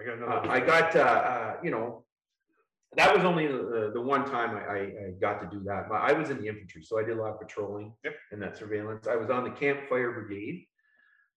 I 0.00 0.04
got 0.04 0.46
Uh. 0.46 0.50
I 0.50 0.60
got, 0.60 0.96
uh, 0.96 1.00
uh, 1.00 1.56
you 1.62 1.70
know, 1.70 2.04
that 2.96 3.14
was 3.14 3.24
only 3.24 3.46
the, 3.46 3.90
the 3.92 4.00
one 4.00 4.24
time 4.24 4.56
I, 4.56 4.60
I, 4.60 4.78
I 4.78 5.10
got 5.20 5.40
to 5.40 5.48
do 5.50 5.62
that. 5.64 5.88
But 5.88 5.96
I 5.96 6.12
was 6.12 6.30
in 6.30 6.38
the 6.40 6.46
infantry, 6.48 6.82
so 6.82 6.98
I 6.98 7.04
did 7.04 7.18
a 7.18 7.20
lot 7.20 7.32
of 7.32 7.40
patrolling 7.40 7.92
Yep. 8.04 8.14
and 8.32 8.42
that 8.42 8.56
surveillance. 8.56 9.06
I 9.06 9.16
was 9.16 9.28
on 9.28 9.44
the 9.44 9.50
campfire 9.50 10.12
brigade, 10.12 10.66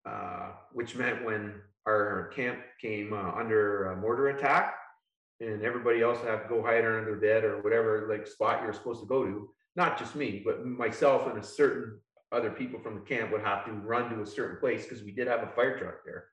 uh, 0.08 0.52
which 0.72 0.95
meant 0.95 1.26
when 1.26 1.56
our 1.88 2.32
camp 2.36 2.60
came 2.80 3.12
uh, 3.14 3.32
under 3.32 3.91
a 3.91 3.95
mortar 3.98 4.30
attack 4.30 4.76
and 5.40 5.64
everybody 5.64 6.02
else 6.02 6.20
had 6.22 6.44
to 6.44 6.48
go 6.48 6.62
hide 6.62 6.86
under 6.86 7.03
their 7.03 7.16
bed 7.16 7.44
or 7.44 7.62
whatever, 7.64 8.08
like 8.10 8.28
spot 8.28 8.62
you're 8.64 8.74
supposed 8.74 9.02
to 9.02 9.08
go 9.08 9.26
to, 9.26 9.49
not 9.76 9.98
just 9.98 10.16
me, 10.16 10.41
but 10.45 10.66
myself 10.66 11.28
and 11.28 11.40
a 11.40 11.44
certain 11.44 11.99
other 12.32 12.49
people 12.49 12.80
from 12.80 12.95
the 12.95 13.02
camp 13.02 13.32
would 13.32 13.41
have 13.41 13.66
to 13.66 13.72
run 13.72 14.10
to 14.10 14.22
a 14.22 14.26
certain 14.26 14.58
place 14.58 14.84
because 14.84 15.03
we 15.03 15.12
did 15.12 15.28
have 15.28 15.44
a 15.44 15.48
fire 15.48 15.78
truck 15.78 16.06
there 16.06 16.26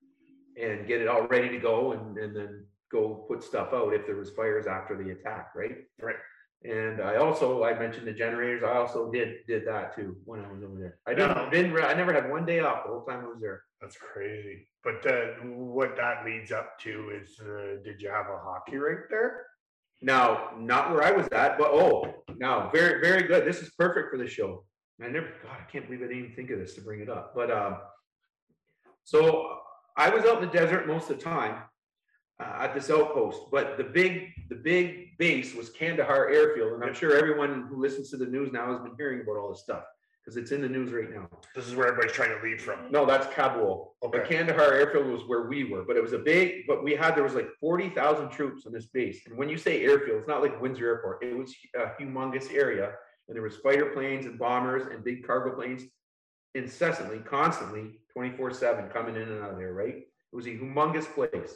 and 0.61 0.87
get 0.87 1.01
it 1.01 1.09
all 1.09 1.23
ready 1.23 1.49
to 1.49 1.59
go 1.59 1.93
and, 1.93 2.17
and 2.19 2.35
then 2.35 2.65
go 2.91 3.27
put 3.29 3.43
stuff 3.43 3.73
out 3.73 3.93
if 3.95 4.07
there 4.07 4.17
was 4.17 4.31
fires 4.31 4.67
after 4.67 4.97
the 4.97 5.11
attack, 5.11 5.51
right? 5.55 5.77
Right. 6.01 6.17
And 6.65 7.01
I 7.01 7.17
also, 7.17 7.63
I 7.63 7.79
mentioned 7.79 8.07
the 8.07 8.13
generators, 8.13 8.65
I 8.65 8.77
also 8.77 9.13
did, 9.13 9.47
did 9.47 9.67
that 9.69 9.95
too 9.95 10.17
when 10.25 10.45
I 10.45 10.53
was 10.53 10.63
over 10.65 10.79
there. 10.79 10.99
I 11.07 11.15
didn't, 11.15 11.51
didn't, 11.53 11.85
I 11.85 11.95
never 11.95 12.13
had 12.13 12.29
one 12.29 12.45
day 12.45 12.61
off 12.61 12.85
the 12.85 12.91
whole 12.91 13.05
time 13.05 13.25
I 13.25 13.29
was 13.29 13.41
there. 13.41 13.63
That's 13.81 13.97
crazy. 13.97 14.69
But 14.83 15.07
uh, 15.07 15.27
what 15.45 15.97
that 15.97 16.25
leads 16.25 16.51
up 16.51 16.79
to 16.81 17.13
is, 17.23 17.39
uh, 17.41 17.83
did 17.85 18.01
you 18.01 18.11
have 18.11 18.27
a 18.27 18.39
hockey 18.39 18.77
rink 18.77 19.03
there? 19.09 19.47
Now, 20.01 20.51
not 20.57 20.93
where 20.93 21.03
I 21.03 21.13
was 21.13 21.29
at, 21.29 21.59
but 21.59 21.71
oh, 21.71 22.25
now, 22.37 22.71
very, 22.71 23.01
very 23.01 23.25
good. 23.25 23.45
This 23.45 23.61
is 23.61 23.71
perfect 23.71 24.11
for 24.11 24.19
the 24.19 24.29
show. 24.29 24.65
I 25.03 25.09
never, 25.09 25.29
God, 25.43 25.57
I 25.61 25.71
can't 25.71 25.87
believe 25.87 26.03
I 26.03 26.09
didn't 26.09 26.25
even 26.25 26.35
think 26.35 26.51
of 26.51 26.59
this 26.59 26.75
to 26.75 26.81
bring 26.81 27.01
it 27.01 27.09
up, 27.09 27.35
but, 27.35 27.51
um, 27.51 27.79
so 29.05 29.59
I 29.97 30.11
was 30.11 30.25
out 30.25 30.43
in 30.43 30.49
the 30.49 30.53
desert 30.53 30.87
most 30.87 31.09
of 31.11 31.19
the 31.19 31.25
time, 31.25 31.63
uh, 32.41 32.59
at 32.61 32.75
this 32.75 32.91
outpost, 32.91 33.43
but 33.51 33.77
the 33.79 33.85
big, 33.85 34.29
the 34.49 34.57
big 34.57 35.17
base 35.19 35.55
was 35.55 35.71
Kandahar 35.71 36.29
Airfield, 36.31 36.73
and 36.75 36.85
I'm 36.85 36.95
sure 36.95 37.17
everyone 37.17 37.67
who 37.69 37.81
listens 37.81 38.11
to 38.11 38.17
the 38.17 38.27
news 38.27 38.53
now 38.53 38.73
has 38.73 38.81
been 38.81 38.95
hearing 38.97 39.21
about 39.21 39.37
all 39.37 39.51
this 39.51 39.63
stuff, 39.63 39.85
because 40.25 40.37
it's 40.37 40.53
in 40.53 40.61
the 40.61 40.69
news 40.69 40.93
right 40.93 41.11
now. 41.11 41.27
This 41.55 41.67
is 41.67 41.75
where 41.75 41.87
everybody's 41.87 42.13
trying 42.13 42.37
to 42.37 42.45
leave 42.47 42.61
from. 42.61 42.91
No, 42.91 43.07
that's 43.07 43.33
Kabul. 43.35 43.97
Okay. 44.03 44.19
But 44.19 44.29
Kandahar 44.29 44.75
Airfield 44.75 45.07
was 45.07 45.23
where 45.27 45.49
we 45.49 45.65
were, 45.65 45.85
but 45.85 45.97
it 45.97 46.03
was 46.03 46.13
a 46.13 46.19
big, 46.19 46.67
but 46.67 46.85
we 46.85 46.95
had, 46.95 47.17
there 47.17 47.25
was 47.25 47.35
like 47.35 47.49
forty 47.59 47.89
thousand 47.89 48.29
troops 48.31 48.67
on 48.67 48.73
this 48.73 48.87
base. 48.87 49.27
And 49.27 49.39
when 49.39 49.49
you 49.49 49.57
say 49.57 49.83
airfield, 49.85 50.19
it's 50.19 50.29
not 50.29 50.43
like 50.43 50.61
Windsor 50.61 50.87
Airport. 50.87 51.25
It 51.25 51.35
was 51.37 51.55
a 51.75 51.93
humongous 51.99 52.53
area. 52.53 52.93
And 53.29 53.37
there 53.37 53.43
was 53.43 53.57
fighter 53.57 53.87
planes 53.87 54.27
and 54.27 54.39
bombers 54.39 54.87
and 54.91 55.05
big 55.05 55.27
cargo 55.27 55.55
planes 55.55 55.83
incessantly, 56.55 57.19
constantly, 57.19 58.01
twenty-four 58.13 58.53
seven 58.53 58.89
coming 58.89 59.17
in 59.17 59.23
and 59.23 59.43
out 59.43 59.51
of 59.51 59.59
there, 59.59 59.75
right? 59.75 59.97
It 59.97 60.37
was 60.37 60.47
a 60.47 60.51
humongous 60.51 61.05
place. 61.05 61.55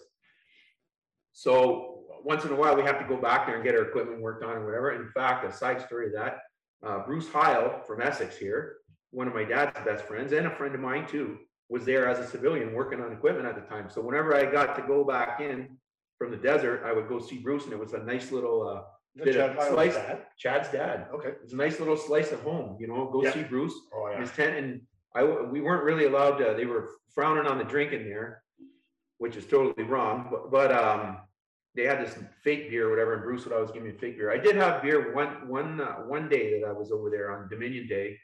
So 1.32 2.04
once 2.24 2.44
in 2.44 2.52
a 2.52 2.54
while, 2.54 2.76
we 2.76 2.82
have 2.82 2.98
to 2.98 3.08
go 3.08 3.16
back 3.16 3.46
there 3.46 3.56
and 3.56 3.64
get 3.64 3.74
our 3.74 3.82
equipment 3.82 4.20
worked 4.20 4.44
on 4.44 4.50
or 4.50 4.64
whatever. 4.66 4.92
In 4.92 5.08
fact, 5.12 5.44
a 5.44 5.52
side 5.52 5.80
story 5.80 6.06
of 6.08 6.12
that, 6.12 6.40
uh, 6.86 6.98
Bruce 7.06 7.28
Heil 7.28 7.80
from 7.86 8.02
Essex 8.02 8.36
here, 8.36 8.76
one 9.10 9.26
of 9.26 9.34
my 9.34 9.44
dad's 9.44 9.78
best 9.84 10.04
friends 10.04 10.32
and 10.32 10.46
a 10.46 10.54
friend 10.54 10.74
of 10.74 10.80
mine 10.80 11.06
too, 11.06 11.38
was 11.68 11.84
there 11.84 12.06
as 12.06 12.18
a 12.18 12.26
civilian 12.26 12.74
working 12.74 13.00
on 13.00 13.12
equipment 13.12 13.46
at 13.46 13.54
the 13.54 13.62
time. 13.62 13.88
So 13.88 14.02
whenever 14.02 14.36
I 14.36 14.44
got 14.44 14.76
to 14.76 14.82
go 14.82 15.04
back 15.04 15.40
in 15.40 15.78
from 16.18 16.30
the 16.30 16.36
desert, 16.36 16.82
I 16.84 16.92
would 16.92 17.08
go 17.08 17.18
see 17.18 17.38
Bruce 17.38 17.64
and 17.64 17.72
it 17.72 17.78
was 17.78 17.94
a 17.94 17.98
nice 17.98 18.30
little, 18.30 18.68
uh, 18.68 18.82
Chad 19.24 19.56
Hiles 19.56 19.68
slice- 19.68 19.94
dad? 19.94 20.26
Chad's 20.38 20.68
dad. 20.70 21.06
Okay. 21.12 21.34
It's 21.42 21.52
a 21.52 21.56
nice 21.56 21.78
little 21.78 21.96
slice 21.96 22.32
of 22.32 22.40
home, 22.42 22.76
you 22.80 22.86
know, 22.86 23.06
go 23.12 23.22
Yeah. 23.22 23.32
see 23.32 23.42
Bruce 23.42 23.74
Oh, 23.94 24.08
yeah. 24.10 24.20
his 24.20 24.32
tent 24.32 24.56
and 24.56 24.80
I 25.14 25.22
we 25.24 25.60
weren't 25.60 25.84
really 25.84 26.06
allowed 26.06 26.38
to, 26.38 26.54
they 26.56 26.64
were 26.64 26.88
frowning 27.14 27.46
on 27.46 27.58
the 27.58 27.64
drinking 27.64 28.04
there, 28.08 28.42
which 29.18 29.36
is 29.36 29.46
totally 29.46 29.84
wrong, 29.84 30.28
but, 30.30 30.50
but, 30.50 30.72
um, 30.72 31.18
they 31.74 31.84
had 31.84 32.00
this 32.04 32.18
fake 32.42 32.70
beer 32.70 32.86
or 32.86 32.90
whatever, 32.90 33.14
and 33.14 33.22
Bruce 33.22 33.44
would 33.44 33.52
always 33.52 33.70
give 33.70 33.82
me 33.82 33.90
a 33.90 33.94
fake 33.94 34.16
beer. 34.16 34.30
I 34.30 34.38
did 34.38 34.56
have 34.56 34.82
beer 34.82 35.14
one, 35.14 35.46
one, 35.48 35.80
uh, 35.80 35.96
one 36.06 36.28
day 36.30 36.58
that 36.60 36.66
I 36.66 36.72
was 36.72 36.90
over 36.92 37.10
there 37.10 37.30
on 37.30 37.48
Dominion 37.50 37.86
Day 37.86 38.18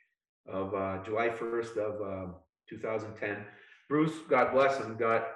of, 0.47 0.75
uh, 0.75 1.03
July 1.05 1.29
first 1.31 1.77
of, 1.77 2.35
thousand 2.83 3.15
ten. 3.17 3.45
Bruce, 3.89 4.17
God 4.29 4.53
bless 4.53 4.79
him, 4.79 4.97
got, 4.97 5.29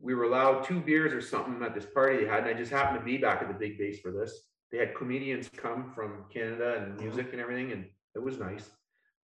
we 0.00 0.14
were 0.14 0.24
allowed 0.24 0.62
two 0.64 0.80
beers 0.80 1.12
or 1.12 1.20
something 1.20 1.62
at 1.62 1.74
this 1.74 1.86
party 1.86 2.18
they 2.18 2.26
had, 2.26 2.46
and 2.46 2.48
I 2.48 2.54
just 2.54 2.70
happened 2.70 2.98
to 2.98 3.04
be 3.04 3.18
back 3.18 3.42
at 3.42 3.48
the 3.48 3.54
big 3.54 3.78
base 3.78 4.00
for 4.00 4.10
this. 4.10 4.48
They 4.70 4.78
had 4.78 4.94
comedians 4.94 5.48
come 5.56 5.92
from 5.94 6.24
Canada 6.32 6.82
and 6.82 7.00
music 7.00 7.28
and 7.32 7.40
everything, 7.40 7.72
and 7.72 7.86
it 8.14 8.22
was 8.22 8.38
nice. 8.38 8.68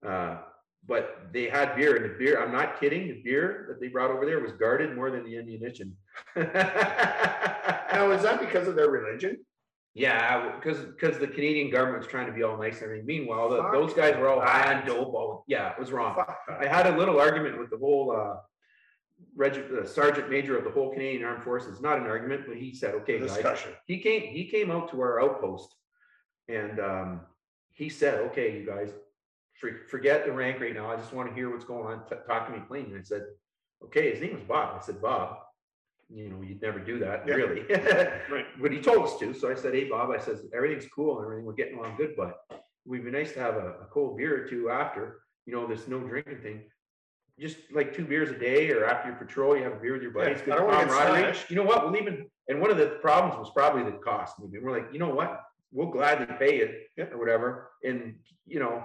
Uh, 0.07 0.39
but 0.87 1.29
they 1.33 1.49
had 1.49 1.77
beer, 1.77 1.97
and 1.97 2.05
the 2.05 2.19
beer, 2.19 2.43
I'm 2.43 2.53
not 2.53 2.79
kidding, 2.79 3.09
the 3.09 3.23
beer 3.23 3.67
that 3.69 3.81
they 3.81 3.89
brought 3.89 4.11
over 4.11 4.27
there 4.27 4.41
was 4.41 4.53
guarded 4.53 4.95
more 4.95 5.11
than 5.11 5.25
the 5.25 5.39
ammunition. 5.39 5.97
Now, 6.37 8.11
is 8.11 8.23
that 8.23 8.41
because 8.41 8.69
of 8.69 8.75
their 8.77 8.91
religion? 8.91 9.39
Yeah, 9.95 10.57
because, 10.57 10.79
because 10.85 11.19
the 11.19 11.29
Canadian 11.29 11.71
government's 11.71 12.09
trying 12.09 12.27
to 12.27 12.33
be 12.33 12.43
all 12.43 12.57
nice 12.59 12.75
and 12.77 12.85
everything. 12.85 13.07
Meanwhile, 13.07 13.49
the- 13.51 13.71
those 13.71 13.95
guys 13.95 14.17
were 14.17 14.29
all 14.29 14.41
high 14.41 14.75
on 14.75 14.85
dope, 14.87 15.15
all, 15.15 15.45
yeah, 15.47 15.71
it 15.73 15.79
was 15.79 15.93
wrong. 15.93 16.23
I 16.49 16.67
had 16.67 16.87
a 16.87 16.97
little 16.99 17.21
argument 17.21 17.59
with 17.59 17.71
the 17.71 17.79
whole, 17.79 18.11
uh, 18.11 18.37
reg, 19.37 19.57
uh, 19.57 19.85
sergeant 19.87 20.31
major 20.31 20.57
of 20.57 20.65
the 20.65 20.71
whole 20.71 20.91
Canadian 20.93 21.25
Armed 21.25 21.43
Forces, 21.43 21.81
not 21.81 21.99
an 21.99 22.05
argument, 22.07 22.43
but 22.47 22.57
he 22.57 22.75
said, 22.75 22.95
okay, 22.95 23.19
guys, 23.19 23.33
Discussion. 23.35 23.73
he 23.87 23.99
came, 23.99 24.23
he 24.23 24.45
came 24.47 24.71
out 24.71 24.91
to 24.91 25.01
our 25.01 25.21
outpost 25.23 25.75
and, 26.49 26.79
um, 26.81 27.21
he 27.73 27.89
said, 27.89 28.21
okay, 28.31 28.59
you 28.59 28.65
guys, 28.67 28.91
for- 29.61 29.85
forget 29.89 30.25
the 30.25 30.33
rank 30.33 30.61
right 30.61 30.75
now. 30.75 30.91
I 30.91 30.97
just 30.97 31.13
want 31.13 31.29
to 31.29 31.35
hear 31.35 31.51
what's 31.51 31.65
going 31.65 31.87
on. 31.87 32.07
T- 32.09 32.15
Talk 32.27 32.47
to 32.47 32.53
me 32.53 32.63
clean. 32.69 32.87
And 32.87 32.99
I 32.99 33.03
said, 33.03 33.23
okay, 33.85 34.13
his 34.13 34.21
name 34.21 34.35
was 34.35 34.45
Bob. 34.45 34.79
I 34.81 34.85
said, 34.85 35.03
Bob, 35.03 35.39
you 36.09 36.29
know, 36.29 36.41
you'd 36.43 36.63
never 36.63 36.79
do 36.79 36.99
that, 37.01 37.25
Yeah. 37.27 37.35
really. 37.35 37.63
Right. 38.31 38.47
But 38.61 38.71
he 38.73 38.81
told 38.81 39.07
us 39.07 39.19
to. 39.19 39.35
So 39.35 39.51
I 39.51 39.55
said, 39.55 39.75
hey, 39.75 39.85
Bob, 39.89 40.11
I 40.11 40.19
says, 40.19 40.45
everything's 40.55 40.87
cool 40.95 41.17
and 41.19 41.25
everything. 41.27 41.45
We're 41.47 41.53
getting 41.55 41.79
along 41.79 41.97
good, 41.97 42.15
but 42.17 42.37
we'd 42.85 43.05
be 43.05 43.11
nice 43.11 43.33
to 43.33 43.41
have 43.41 43.55
a, 43.57 43.69
a 43.83 43.87
cold 43.91 44.17
beer 44.19 44.45
or 44.45 44.47
two 44.49 44.71
after, 44.71 45.21
you 45.47 45.55
know, 45.55 45.67
this 45.67 45.89
no 45.89 45.99
drinking 45.99 46.43
thing. 46.43 46.63
Just 47.39 47.57
like 47.73 47.93
two 47.95 48.05
beers 48.05 48.31
a 48.31 48.39
day 48.39 48.71
or 48.71 48.85
after 48.87 49.09
your 49.09 49.19
patrol, 49.19 49.57
you 49.57 49.65
have 49.65 49.73
a 49.73 49.77
beer 49.77 49.95
with 49.95 50.03
your 50.03 50.13
buddies. 50.13 50.39
Yeah, 50.47 50.55
I 50.55 50.59
don't 50.59 50.71
camaraderie. 50.89 51.37
You 51.49 51.57
know 51.57 51.65
what? 51.65 51.85
We'll 51.85 52.01
even, 52.01 52.27
and 52.49 52.61
one 52.61 52.71
of 52.71 52.77
the 52.79 52.99
problems 53.03 53.37
was 53.39 53.51
probably 53.51 53.83
the 53.83 53.99
cost. 53.99 54.37
Maybe 54.39 54.63
we're 54.65 54.71
like, 54.71 54.87
you 54.93 55.01
know 55.01 55.09
what? 55.09 55.43
We'll 55.73 55.91
gladly 55.91 56.27
pay 56.39 56.59
it 56.59 56.87
Yep. 56.97 57.13
or 57.13 57.19
whatever. 57.19 57.71
And, 57.83 58.15
you 58.47 58.61
know, 58.61 58.85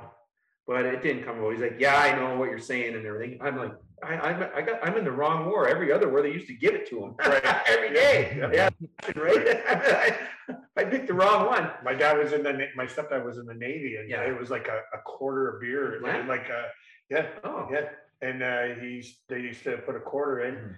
but 0.65 0.83
it 0.85 1.03
didn't 1.03 1.23
come 1.25 1.37
over. 1.39 1.51
He's 1.51 1.61
like, 1.61 1.75
yeah, 1.79 1.95
I 1.97 2.15
know 2.17 2.37
what 2.39 2.49
you're 2.49 2.57
saying 2.57 2.95
and 2.95 3.05
everything. 3.05 3.37
I'm 3.39 3.55
like, 3.57 3.73
I, 4.03 4.13
I'm, 4.15 4.49
I 4.55 4.61
got, 4.61 4.79
I'm 4.83 4.97
in 4.97 5.03
the 5.03 5.11
wrong 5.11 5.45
war. 5.45 5.67
Every 5.67 5.91
other 5.91 6.09
war, 6.09 6.23
they 6.23 6.31
used 6.31 6.47
to 6.47 6.53
give 6.55 6.73
it 6.73 6.87
to 6.89 7.03
him 7.03 7.15
Right. 7.19 7.43
every 7.67 7.93
day. 7.93 8.35
Yeah. 8.51 8.51
Yeah, 8.51 8.69
right. 9.15 10.17
I 10.77 10.83
picked 10.85 11.05
the 11.07 11.13
wrong 11.13 11.45
one. 11.45 11.69
My 11.83 11.93
dad 11.93 12.17
was 12.17 12.33
in 12.33 12.41
the, 12.41 12.67
my 12.75 12.85
stepdad 12.87 13.23
was 13.23 13.37
in 13.37 13.45
the 13.45 13.53
Navy 13.53 13.97
and 13.97 14.09
Yeah. 14.09 14.21
it 14.23 14.39
was 14.39 14.49
like 14.49 14.67
a, 14.67 14.97
a 14.97 15.01
quarter 15.05 15.49
of 15.55 15.61
beer, 15.61 16.01
and 16.03 16.27
like 16.27 16.49
a, 16.49 16.65
yeah, 17.11 17.27
Oh, 17.43 17.67
yeah. 17.71 17.89
And 18.21 18.43
uh, 18.43 18.63
he's, 18.81 19.17
they 19.29 19.39
used 19.39 19.63
to 19.63 19.77
put 19.77 19.95
a 19.95 19.99
quarter 19.99 20.41
in, 20.41 20.75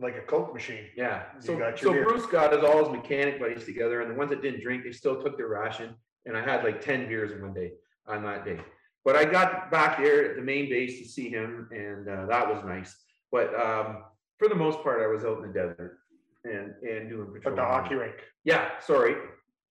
like 0.00 0.16
a 0.16 0.20
Coke 0.22 0.52
machine. 0.52 0.86
yeah. 0.96 1.24
So, 1.40 1.58
so 1.76 1.92
beer. 1.92 2.04
Bruce 2.04 2.26
got 2.26 2.52
his 2.52 2.62
all 2.64 2.78
his 2.84 2.88
mechanic 2.88 3.38
buddies 3.40 3.64
together, 3.64 4.02
and 4.02 4.10
the 4.10 4.14
ones 4.14 4.30
that 4.30 4.42
didn't 4.42 4.62
drink, 4.62 4.84
they 4.84 4.92
still 4.92 5.22
took 5.22 5.36
their 5.36 5.48
ration. 5.48 5.94
And 6.26 6.36
I 6.36 6.42
had 6.42 6.64
like 6.64 6.80
ten 6.80 7.06
beers 7.08 7.32
in 7.32 7.40
one 7.42 7.54
day 7.54 7.72
on 8.06 8.22
that 8.24 8.44
day. 8.44 8.58
But 9.04 9.16
I 9.16 9.24
got 9.24 9.70
back 9.70 9.98
there 9.98 10.30
at 10.30 10.36
the 10.36 10.42
main 10.42 10.68
base 10.68 10.98
to 10.98 11.04
see 11.06 11.28
him, 11.28 11.68
and 11.70 12.08
uh, 12.08 12.26
that 12.26 12.48
was 12.48 12.64
nice. 12.64 12.96
But 13.30 13.54
um, 13.60 14.04
for 14.38 14.48
the 14.48 14.54
most 14.54 14.82
part, 14.82 15.02
I 15.02 15.06
was 15.06 15.24
out 15.24 15.38
in 15.38 15.48
the 15.48 15.52
desert 15.52 15.98
and 16.44 16.72
and 16.82 17.08
doing 17.08 17.26
But 17.32 17.42
patrol. 17.42 17.56
the 17.56 17.62
hockey 17.62 17.94
rink. 17.94 18.16
Yeah, 18.44 18.70
sorry. 18.80 19.14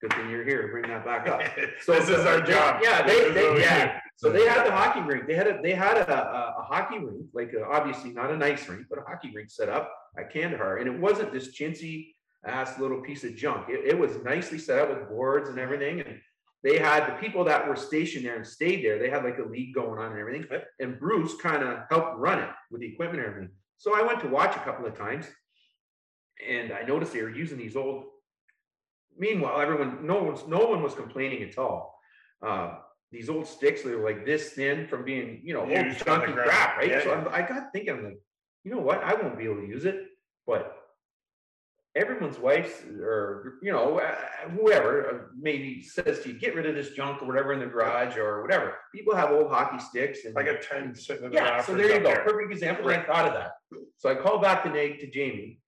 Good 0.03 0.13
thing 0.15 0.29
you're 0.29 0.43
here 0.43 0.63
to 0.63 0.67
bring 0.67 0.89
that 0.89 1.05
back 1.05 1.29
up. 1.29 1.41
So 1.81 1.93
This 1.93 2.09
is 2.09 2.25
our 2.25 2.41
job. 2.41 2.81
Yeah, 2.83 3.07
they, 3.07 3.31
they, 3.31 3.61
yeah. 3.61 4.01
So 4.17 4.29
they 4.29 4.45
had 4.45 4.67
the 4.67 4.71
hockey 4.71 4.99
rink. 4.99 5.27
They 5.27 5.33
had 5.33 5.47
a, 5.47 5.61
they 5.63 5.73
had 5.73 5.95
a, 5.95 6.13
a, 6.13 6.55
a 6.59 6.63
hockey 6.63 6.99
rink, 6.99 7.27
like 7.33 7.53
uh, 7.57 7.65
obviously 7.71 8.11
not 8.11 8.29
a 8.29 8.35
nice 8.35 8.67
rink, 8.67 8.87
but 8.89 8.99
a 8.99 9.03
hockey 9.03 9.31
rink 9.33 9.49
set 9.49 9.69
up 9.69 9.95
at 10.19 10.33
Kandahar. 10.33 10.79
And 10.79 10.93
it 10.93 10.99
wasn't 10.99 11.31
this 11.31 11.57
chintzy 11.57 12.07
ass 12.45 12.77
little 12.79 12.99
piece 12.99 13.23
of 13.23 13.33
junk. 13.37 13.69
It, 13.69 13.93
it 13.93 13.97
was 13.97 14.21
nicely 14.25 14.57
set 14.57 14.79
up 14.79 14.89
with 14.89 15.07
boards 15.07 15.47
and 15.47 15.57
everything. 15.57 16.01
And 16.01 16.19
they 16.65 16.79
had 16.79 17.07
the 17.07 17.13
people 17.13 17.45
that 17.45 17.65
were 17.65 17.77
stationed 17.77 18.25
there 18.25 18.35
and 18.35 18.45
stayed 18.45 18.83
there. 18.83 18.99
They 18.99 19.09
had 19.09 19.23
like 19.23 19.37
a 19.37 19.47
league 19.47 19.73
going 19.73 19.99
on 19.99 20.11
and 20.11 20.19
everything. 20.19 20.45
And 20.81 20.99
Bruce 20.99 21.35
kind 21.41 21.63
of 21.63 21.79
helped 21.89 22.17
run 22.17 22.39
it 22.39 22.49
with 22.69 22.81
the 22.81 22.87
equipment 22.87 23.21
and 23.21 23.29
everything. 23.29 23.51
So 23.77 23.97
I 23.97 24.05
went 24.05 24.19
to 24.19 24.27
watch 24.27 24.53
a 24.53 24.59
couple 24.59 24.85
of 24.85 24.97
times 24.97 25.27
and 26.45 26.73
I 26.73 26.81
noticed 26.81 27.13
they 27.13 27.21
were 27.21 27.33
using 27.33 27.57
these 27.57 27.77
old 27.77 28.03
meanwhile, 29.17 29.59
everyone, 29.61 30.05
no 30.05 30.21
one's, 30.23 30.47
no 30.47 30.59
one 30.59 30.81
was 30.83 30.93
complaining 30.95 31.43
at 31.43 31.57
all. 31.57 31.99
Uh, 32.45 32.75
these 33.11 33.29
old 33.29 33.45
sticks, 33.47 33.83
they 33.83 33.93
were 33.95 34.03
like 34.09 34.25
this 34.25 34.49
thin 34.53 34.87
from 34.87 35.05
being, 35.05 35.41
you 35.43 35.53
know, 35.53 35.61
old 35.61 35.69
Used 35.69 36.03
chunky 36.05 36.31
crap, 36.33 36.77
right? 36.77 36.89
Yeah, 36.89 37.03
So 37.03 37.09
yeah. 37.09 37.15
I'm- 37.15 37.27
I 37.31 37.41
got 37.47 37.71
thinking, 37.71 37.93
I'm 37.93 38.03
like, 38.05 38.19
you 38.63 38.71
know 38.71 38.79
what? 38.81 39.03
I 39.03 39.13
won't 39.13 39.37
be 39.37 39.45
able 39.45 39.57
to 39.61 39.67
use 39.67 39.85
it, 39.85 40.07
but 40.47 40.75
everyone's 41.95 42.39
wife's 42.39 42.81
or, 42.99 43.59
you 43.61 43.71
know, 43.71 43.99
uh, 43.99 44.15
whoever 44.49 45.09
uh, 45.09 45.19
maybe 45.39 45.83
says 45.83 46.21
to 46.21 46.29
you, 46.29 46.39
get 46.39 46.55
rid 46.55 46.65
of 46.65 46.73
this 46.73 46.91
junk 46.91 47.21
or 47.21 47.27
whatever 47.27 47.53
in 47.53 47.59
the 47.59 47.67
garage 47.67 48.17
or 48.17 48.41
whatever. 48.41 48.75
People 48.95 49.15
have 49.15 49.29
old 49.31 49.51
hockey 49.51 49.77
sticks 49.79 50.25
and 50.25 50.33
Like 50.33 50.47
a 50.47 50.57
ten 50.57 50.95
sitting 50.95 51.25
in 51.25 51.29
the 51.31 51.35
yeah, 51.37 51.61
so 51.61 51.75
there 51.75 51.87
you 51.93 51.99
go. 51.99 52.05
there. 52.05 52.23
Perfect 52.23 52.51
example. 52.51 52.85
right. 52.85 52.99
I 53.01 53.03
thought 53.05 53.27
of 53.27 53.33
that. 53.35 53.51
So 53.97 54.09
I 54.09 54.15
called 54.15 54.41
back 54.41 54.63
to 54.63 54.69
Nate 54.69 54.99
to 55.01 55.07
Jamie 55.11 55.59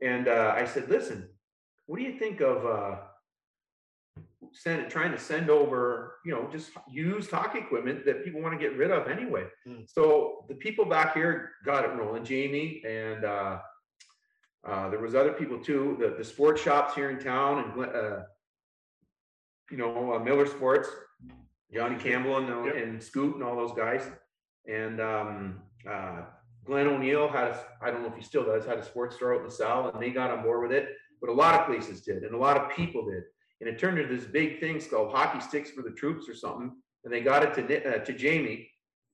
and 0.00 0.28
uh, 0.28 0.54
I 0.56 0.66
said, 0.66 0.88
listen, 0.88 1.28
what 1.86 1.98
do 1.98 2.04
you 2.04 2.18
think 2.18 2.40
of 2.40 2.64
uh, 2.64 2.96
send, 4.52 4.90
trying 4.90 5.12
to 5.12 5.18
send 5.18 5.50
over, 5.50 6.16
you 6.24 6.32
know, 6.32 6.48
just 6.50 6.70
used 6.90 7.30
hockey 7.30 7.58
equipment 7.58 8.04
that 8.04 8.24
people 8.24 8.40
want 8.40 8.58
to 8.58 8.58
get 8.58 8.76
rid 8.76 8.90
of 8.90 9.08
anyway? 9.08 9.44
Hmm. 9.66 9.82
So 9.86 10.44
the 10.48 10.54
people 10.54 10.84
back 10.84 11.14
here 11.14 11.52
got 11.64 11.84
it 11.84 11.88
rolling, 11.96 12.24
Jamie 12.24 12.82
and 12.86 13.24
uh, 13.24 13.58
uh, 14.66 14.88
there 14.90 15.00
was 15.00 15.14
other 15.14 15.32
people 15.32 15.58
too, 15.58 15.96
the, 16.00 16.14
the 16.16 16.24
sports 16.24 16.62
shops 16.62 16.94
here 16.94 17.10
in 17.10 17.18
town 17.18 17.58
and, 17.64 17.84
uh, 17.84 18.20
you 19.70 19.76
know, 19.76 20.14
uh, 20.14 20.18
Miller 20.18 20.46
Sports, 20.46 20.88
Johnny 21.72 21.96
Campbell 21.96 22.36
and, 22.36 22.66
Yep. 22.66 22.76
and 22.76 23.02
Scoot 23.02 23.34
and 23.34 23.42
all 23.44 23.56
those 23.56 23.72
guys. 23.72 24.02
And 24.68 25.00
um, 25.00 25.62
uh, 25.90 26.22
Glenn 26.64 26.86
O'Neill 26.86 27.28
had, 27.28 27.48
a, 27.48 27.64
I 27.80 27.90
don't 27.90 28.02
know 28.02 28.08
if 28.08 28.14
he 28.14 28.22
still 28.22 28.44
does, 28.44 28.64
had 28.64 28.78
a 28.78 28.84
sports 28.84 29.16
store 29.16 29.34
out 29.34 29.40
in 29.40 29.46
LaSalle 29.46 29.90
and 29.90 30.00
they 30.00 30.10
got 30.10 30.30
on 30.30 30.42
board 30.44 30.62
with 30.62 30.72
it. 30.72 30.90
But 31.22 31.30
a 31.30 31.32
lot 31.32 31.58
of 31.58 31.66
places 31.66 32.02
did 32.02 32.24
and 32.24 32.34
a 32.34 32.38
lot 32.38 32.56
of 32.58 32.76
people 32.76 33.06
did. 33.06 33.22
And 33.60 33.70
it 33.70 33.78
turned 33.78 33.98
into 33.98 34.14
this 34.14 34.26
big 34.26 34.58
thing 34.58 34.80
called 34.80 35.12
hockey 35.12 35.40
sticks 35.40 35.70
for 35.70 35.82
the 35.82 35.92
troops 35.92 36.28
or 36.28 36.34
something. 36.34 36.72
And 37.04 37.12
they 37.12 37.20
got 37.20 37.44
it 37.44 37.54
to, 37.54 37.94
uh, 37.94 38.04
to 38.04 38.12
Jamie 38.12 38.68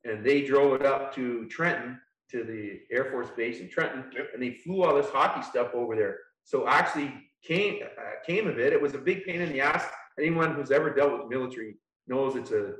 and 0.05 0.25
they 0.25 0.43
drove 0.43 0.81
it 0.81 0.87
up 0.87 1.15
to 1.17 1.47
Trenton 1.49 2.01
to 2.31 2.45
the 2.45 2.81
Air 2.91 3.11
Force 3.11 3.29
Base 3.37 3.61
in 3.61 3.69
Trenton 3.69 4.11
Yep. 4.15 4.31
and 4.33 4.43
they 4.43 4.55
flew 4.55 4.83
all 4.83 4.97
this 4.97 5.11
hockey 5.11 5.43
stuff 5.43 5.69
over 5.75 5.95
there. 5.95 6.19
So 6.45 6.67
actually 6.67 7.13
came, 7.45 7.83
uh, 7.83 8.25
came 8.27 8.49
of 8.49 8.59
it. 8.59 8.73
It 8.73 8.81
was 8.81 8.95
a 8.95 8.99
big 8.99 9.25
pain 9.25 9.43
in 9.43 9.53
the 9.53 9.61
ass. 9.61 9.85
Anyone 10.19 10.55
who's 10.55 10.71
ever 10.71 10.91
dealt 10.95 11.13
with 11.13 11.29
military 11.29 11.75
knows 12.07 12.35
it's 12.35 12.51
a, 12.51 12.73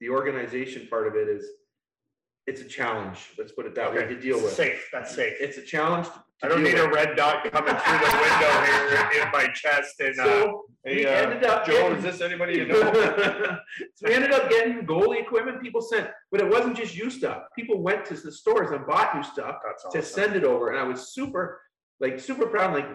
the 0.00 0.08
organization 0.08 0.88
part 0.88 1.06
of 1.06 1.14
it 1.14 1.28
is, 1.28 1.44
it's 2.46 2.60
a 2.60 2.64
challenge. 2.64 3.18
Let's 3.38 3.52
put 3.52 3.66
it 3.66 3.74
that 3.76 3.92
way 3.94 4.06
to 4.06 4.18
deal 4.20 4.40
with. 4.42 4.52
Safe, 4.52 4.88
that's 4.92 5.14
safe. 5.14 5.34
It's 5.40 5.58
a 5.58 5.62
challenge. 5.62 6.06
to 6.06 6.12
I 6.42 6.48
don't 6.48 6.64
deal 6.64 6.72
need 6.72 6.78
a 6.80 6.88
red 6.88 7.16
dot 7.16 7.44
coming 7.52 7.74
through 7.76 7.98
the 7.98 8.16
window 8.16 8.64
here 8.64 9.22
in 9.26 9.30
my 9.32 9.46
chest 9.54 10.00
and, 10.00 10.18
uh, 10.18 10.24
So 10.24 10.64
hey, 10.84 10.96
we 10.96 11.06
uh, 11.06 11.10
ended 11.10 11.44
up 11.44 11.66
Joe, 11.66 11.72
getting- 11.72 11.98
is 11.98 12.02
this 12.04 12.20
anybody 12.22 12.54
you 12.56 12.66
know? 12.68 13.58
so 13.94 14.06
we 14.08 14.14
ended 14.14 14.32
up 14.32 14.48
getting 14.48 14.86
goalie 14.86 15.20
equipment 15.20 15.60
people 15.62 15.80
sent, 15.82 16.08
but 16.32 16.40
it 16.40 16.48
wasn't 16.48 16.76
just 16.76 16.96
you 16.96 17.10
stuff. 17.10 17.42
People 17.54 17.82
went 17.82 18.04
to 18.06 18.14
the 18.14 18.32
stores 18.32 18.70
and 18.72 18.86
bought 18.86 19.14
new 19.14 19.22
stuff 19.22 19.56
That's 19.64 19.82
to 19.92 19.98
awesome. 19.98 20.02
send 20.02 20.36
it 20.36 20.44
over. 20.44 20.70
And 20.70 20.78
I 20.78 20.82
was 20.84 21.12
super, 21.12 21.60
like, 22.00 22.18
super 22.18 22.46
proud. 22.46 22.72
Like, 22.74 22.88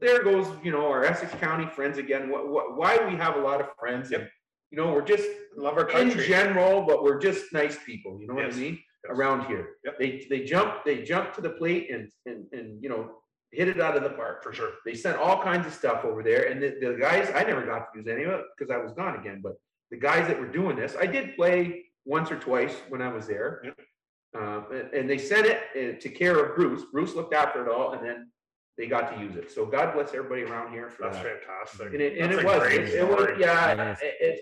there 0.00 0.24
goes, 0.24 0.46
you 0.64 0.72
know, 0.72 0.88
our 0.88 1.04
Essex 1.04 1.32
County 1.34 1.66
friends 1.66 1.98
again. 1.98 2.30
What, 2.30 2.48
what, 2.48 2.76
why 2.76 2.96
do 2.98 3.06
we 3.06 3.14
have 3.16 3.36
a 3.36 3.40
lot 3.40 3.60
of 3.60 3.68
friends 3.78 4.10
and, 4.10 4.26
you 4.70 4.78
know, 4.78 4.92
we're 4.92 5.02
just 5.02 5.28
Love 5.56 5.74
our 5.78 5.88
in 5.88 6.08
country. 6.10 6.26
general, 6.26 6.82
but 6.82 7.02
we're 7.04 7.18
just 7.20 7.52
nice 7.52 7.76
people. 7.86 8.18
You 8.20 8.26
know 8.26 8.34
what 8.34 8.46
Yes. 8.46 8.56
I 8.56 8.60
mean? 8.60 8.72
Yes. 8.74 9.16
Around 9.16 9.46
here, 9.46 9.76
Yep. 9.84 9.98
they 9.98 10.26
they 10.30 10.44
jump 10.44 10.82
they 10.84 11.02
jump 11.02 11.34
to 11.34 11.40
the 11.42 11.50
plate 11.50 11.90
and 11.90 12.10
and 12.26 12.46
and 12.52 12.82
you 12.82 12.88
know 12.88 13.02
hit 13.52 13.68
it 13.68 13.78
out 13.80 13.96
of 13.96 14.02
the 14.02 14.10
park. 14.10 14.42
For 14.42 14.52
sure. 14.52 14.70
They 14.86 14.94
sent 14.94 15.16
all 15.18 15.40
kinds 15.42 15.66
of 15.66 15.72
stuff 15.74 16.04
over 16.04 16.22
there, 16.22 16.44
and 16.50 16.60
the, 16.62 16.70
the 16.80 16.96
guys 16.98 17.30
I 17.34 17.44
never 17.44 17.64
got 17.66 17.92
to 17.92 17.98
use 17.98 18.08
any 18.08 18.24
of 18.24 18.30
it 18.32 18.44
because 18.56 18.70
I 18.74 18.78
was 18.78 18.92
gone 18.92 19.14
again. 19.20 19.40
But 19.42 19.54
the 19.90 19.98
guys 19.98 20.26
that 20.28 20.40
were 20.40 20.48
doing 20.48 20.74
this, 20.74 20.96
I 20.98 21.06
did 21.06 21.36
play 21.36 21.84
once 22.06 22.30
or 22.32 22.38
twice 22.38 22.74
when 22.88 23.00
I 23.02 23.12
was 23.12 23.26
there. 23.26 23.60
Yep. 23.64 23.80
Um, 24.36 24.66
and, 24.72 24.92
and 24.94 25.10
they 25.10 25.18
sent 25.18 25.46
it 25.46 25.60
uh, 25.76 26.00
to 26.00 26.08
care 26.08 26.36
of 26.44 26.56
Bruce. 26.56 26.82
Bruce 26.90 27.14
looked 27.14 27.34
after 27.34 27.64
it 27.64 27.70
all, 27.70 27.92
and 27.92 28.04
then 28.04 28.30
they 28.76 28.86
got 28.88 29.14
to 29.14 29.20
use 29.20 29.36
it. 29.36 29.52
So 29.52 29.64
God 29.66 29.94
bless 29.94 30.08
everybody 30.14 30.42
around 30.42 30.72
here 30.72 30.88
for 30.90 31.02
That's 31.04 31.18
that. 31.18 31.44
fantastic. 31.44 31.92
And 31.92 32.00
it, 32.02 32.18
and 32.18 32.32
That's 32.32 32.42
it 32.42 32.44
a 32.44 32.48
was, 32.48 32.58
great 32.62 32.80
it, 32.80 32.88
it 32.94 33.06
was, 33.06 33.16
story. 33.22 33.36
yeah, 33.40 33.74
That 33.76 33.92
is. 33.92 34.02
it, 34.02 34.14
it, 34.20 34.40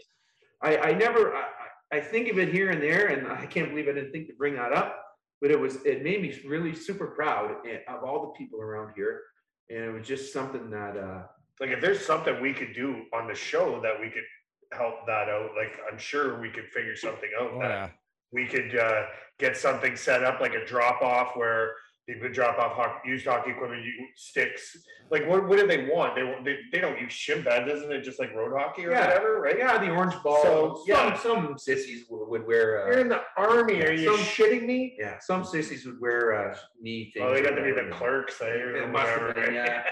I, 0.63 0.77
I 0.79 0.93
never, 0.93 1.35
I, 1.35 1.41
I 1.41 1.97
I 1.99 2.01
think 2.01 2.31
of 2.31 2.39
it 2.39 2.49
here 2.49 2.71
and 2.71 2.83
there, 2.83 3.09
and 3.09 3.29
I 3.29 3.45
can't 3.45 3.69
believe 3.69 3.87
I 3.87 3.93
didn't 3.93 4.13
think 4.13 4.27
to 4.29 4.35
bring 4.35 4.55
that 4.55 4.73
up. 4.73 4.99
But 5.43 5.51
it 5.51 5.61
was, 5.61 5.77
it 5.85 6.03
made 6.03 6.23
me 6.23 6.39
really 6.47 6.75
super 6.75 7.09
proud 7.09 7.51
of 7.89 8.05
all 8.05 8.23
the 8.27 8.33
people 8.39 8.61
around 8.63 8.93
here. 8.97 9.21
And 9.69 9.79
it 9.85 9.93
was 9.93 10.07
just 10.07 10.33
something 10.33 10.71
that, 10.71 10.97
uh, 10.97 11.23
Like 11.61 11.71
if 11.71 11.81
there's 11.81 12.05
something 12.05 12.41
we 12.41 12.55
could 12.55 12.73
do 12.75 13.05
on 13.13 13.27
the 13.29 13.35
show 13.35 13.81
that 13.83 14.01
we 14.01 14.09
could 14.09 14.25
help 14.73 15.05
that 15.07 15.29
out, 15.29 15.51
like 15.57 15.79
I'm 15.91 15.99
sure 15.99 16.41
we 16.41 16.49
could 16.49 16.69
figure 16.69 16.97
something 16.97 17.29
out 17.39 17.51
Oh, 17.55 17.59
that 17.61 17.69
yeah. 17.69 17.89
we 18.33 18.47
could 18.47 18.79
uh, 18.79 19.03
get 19.39 19.57
something 19.57 19.97
set 19.97 20.23
up 20.25 20.41
like 20.41 20.55
a 20.55 20.65
drop 20.65 21.03
off 21.03 21.37
where 21.37 21.75
people 22.09 22.29
drop 22.31 22.59
off 22.59 22.73
hockey, 22.73 23.09
used 23.09 23.27
hockey 23.27 23.51
equipment, 23.53 23.83
sticks. 24.17 24.77
Like 25.11 25.27
what, 25.29 25.47
what 25.49 25.59
do 25.59 25.67
they 25.67 25.89
want? 25.93 26.15
They, 26.15 26.23
they 26.45 26.59
they 26.73 26.79
don't 26.81 26.99
use 27.01 27.13
shin 27.13 27.43
pads, 27.45 27.71
isn't 27.71 27.93
it 27.93 28.03
just 28.03 28.19
like 28.19 28.35
road 28.35 28.53
hockey 28.59 28.87
or 28.87 28.91
Yeah. 28.93 29.07
whatever, 29.09 29.41
right? 29.41 29.57
yeah, 29.59 29.79
the 29.79 29.91
orange 29.91 30.15
ball. 30.23 30.43
So, 30.43 30.83
yeah. 30.87 31.15
Some, 31.19 31.45
some 31.47 31.59
sissies 31.59 32.05
would, 32.09 32.29
would 32.29 32.47
wear, 32.47 32.87
You're 32.89 32.99
uh, 32.99 33.01
in 33.03 33.09
the 33.09 33.21
army. 33.37 33.83
Are 33.85 33.93
you 33.93 34.17
Some- 34.17 34.25
shitting 34.25 34.65
me? 34.67 34.97
yeah, 34.99 35.19
some 35.21 35.45
sissies 35.45 35.85
would 35.87 36.01
wear, 36.01 36.35
uh, 36.51 36.57
knee 36.81 37.11
things. 37.13 37.27
Oh, 37.29 37.33
they 37.35 37.43
got 37.43 37.51
to 37.57 37.63
be 37.63 37.73
the 37.73 37.89
clerks, 37.93 38.41
eh? 38.41 38.47
Or 38.47 38.77
It 38.77 38.89
must 38.91 39.09
have 39.09 39.21
whatever, 39.21 39.35
been, 39.47 39.55
right? 39.55 39.67
yeah. 39.69 39.85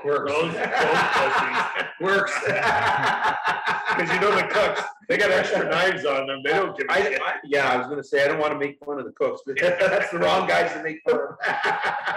Quirks. 0.00 0.32
Those- 0.32 0.52
those 0.52 0.66
pussies. 1.14 1.62
Works. 2.00 2.32
Because 3.96 4.12
you 4.12 4.20
know 4.20 4.34
the 4.34 4.46
cooks, 4.48 4.82
they 5.08 5.16
got 5.16 5.30
extra 5.30 5.68
knives 5.68 6.04
on 6.04 6.26
them. 6.26 6.42
They 6.44 6.50
don't 6.50 6.76
give 6.76 6.86
a 6.88 6.92
I, 6.92 7.02
shit. 7.02 7.20
I, 7.22 7.34
yeah, 7.44 7.72
I 7.72 7.76
was 7.76 7.86
gonna 7.86 8.04
say, 8.04 8.24
I 8.24 8.28
don't 8.28 8.38
wanna 8.38 8.58
make 8.58 8.78
fun 8.84 8.98
of 8.98 9.04
the 9.04 9.12
cooks, 9.12 9.42
but 9.46 9.58
that's 9.60 10.10
the 10.10 10.18
wrong 10.18 10.46
guys 10.46 10.72
to 10.72 10.82
make 10.82 11.00
fun 11.08 11.20
of. 11.20 11.36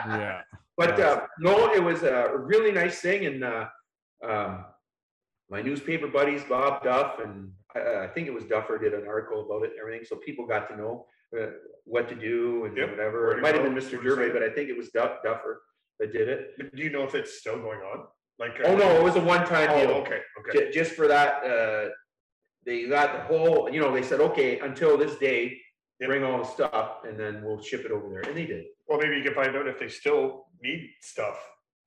Yeah. 0.08 0.42
But, 0.78 1.00
uh, 1.00 1.28
no, 1.40 1.74
it 1.74 1.84
was 1.84 2.04
a 2.04 2.32
really 2.38 2.72
nice 2.72 3.00
thing 3.00 3.26
and, 3.26 3.44
uh, 3.44 3.66
um, 4.26 4.66
my 5.50 5.62
newspaper 5.62 6.08
buddies, 6.08 6.44
Bob 6.48 6.84
Duff 6.84 7.20
and 7.24 7.52
I, 7.76 8.06
I 8.06 8.08
think 8.08 8.28
it 8.28 8.34
was 8.34 8.46
Duffer 8.46 8.78
did 8.78 8.94
an 8.94 9.08
article 9.08 9.46
about 9.46 9.64
it 9.64 9.72
and 9.72 9.80
everything, 9.80 10.06
so 10.06 10.16
people 10.18 10.46
got 10.46 10.70
to 10.70 10.78
know 10.78 11.06
uh, 11.40 11.48
what 11.86 12.10
to 12.10 12.16
do 12.16 12.66
and 12.66 12.76
Yep, 12.78 12.92
whatever. 12.92 13.38
It 13.38 13.42
might 13.42 13.56
have 13.56 13.64
been 13.64 13.76
Mr. 13.76 13.94
where 13.94 14.16
Gervais, 14.16 14.32
but 14.32 14.44
I 14.44 14.50
think 14.50 14.70
it 14.70 14.78
was 14.78 14.90
Duff, 14.90 15.24
Duffer 15.24 15.62
that 16.00 16.14
did 16.14 16.30
it. 16.30 16.54
But 16.58 16.76
do 16.76 16.82
you 16.82 16.90
know 16.90 17.04
if 17.04 17.16
it's 17.16 17.40
still 17.40 17.58
going 17.58 17.80
on? 17.80 18.06
Like. 18.40 18.60
Oh, 18.64 18.76
no, 18.76 18.90
it 18.96 19.04
was 19.04 19.16
a 19.16 19.22
one-time 19.22 19.70
Oh, 19.72 19.80
deal. 19.82 19.92
okay, 19.98 20.22
okay. 20.40 20.66
Ju- 20.68 20.72
Just 20.72 20.94
for 20.94 21.08
that, 21.08 21.44
uh, 21.44 21.90
they 22.66 22.88
got 22.88 23.14
the 23.14 23.20
whole, 23.38 23.70
you 23.70 23.80
know, 23.80 23.92
they 23.94 24.02
said, 24.04 24.20
okay, 24.22 24.60
until 24.60 24.98
this 24.98 25.16
day, 25.18 25.60
Yep. 26.00 26.08
bring 26.10 26.24
all 26.24 26.38
the 26.38 26.46
stuff 26.46 27.04
and 27.04 27.20
then 27.20 27.44
we'll 27.44 27.62
ship 27.62 27.84
it 27.84 27.92
over 27.92 28.08
there. 28.10 28.22
And 28.22 28.38
they 28.38 28.46
did. 28.46 28.66
Well, 28.88 28.98
maybe 29.00 29.18
you 29.18 29.24
can 29.24 29.34
find 29.34 29.54
out 29.58 29.68
if 29.68 29.78
they 29.80 29.90
still 29.90 30.46
need 30.64 30.90
stuff. 31.02 31.38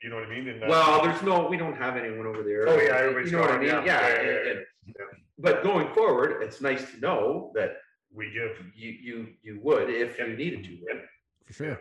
You 0.02 0.10
know 0.10 0.16
what 0.16 0.26
I 0.26 0.28
mean? 0.28 0.48
And, 0.48 0.62
uh, 0.62 0.66
Well, 0.68 1.02
there's 1.02 1.22
no, 1.22 1.46
we 1.48 1.56
don't 1.56 1.76
have 1.76 1.96
anyone 1.96 2.26
over 2.26 2.42
there. 2.42 2.68
Oh, 2.68 2.78
yeah, 2.78 2.96
everybody's 2.98 3.32
You 3.32 3.38
know 3.38 3.44
what 3.44 3.52
I 3.52 3.58
mean? 3.58 3.68
yeah, 3.68 3.84
Yeah. 3.84 4.00
yeah, 4.08 4.08
yeah, 4.14 4.18
and- 4.20 4.46
yeah, 4.46 4.50
and- 4.50 4.66
yeah. 4.98 5.04
But 5.38 5.62
going 5.62 5.88
forward, 5.94 6.42
it's 6.42 6.60
nice 6.60 6.90
to 6.90 7.00
know 7.00 7.52
that 7.54 7.78
we 8.12 8.30
give. 8.32 8.62
you, 8.74 8.90
you, 8.90 9.26
you 9.42 9.60
would 9.62 9.88
if 9.88 10.18
you 10.18 10.36
needed 10.36 10.64
to, 10.64 10.70
right? 10.86 10.96
Yep. 10.96 11.08
For 11.46 11.52
sure. 11.54 11.80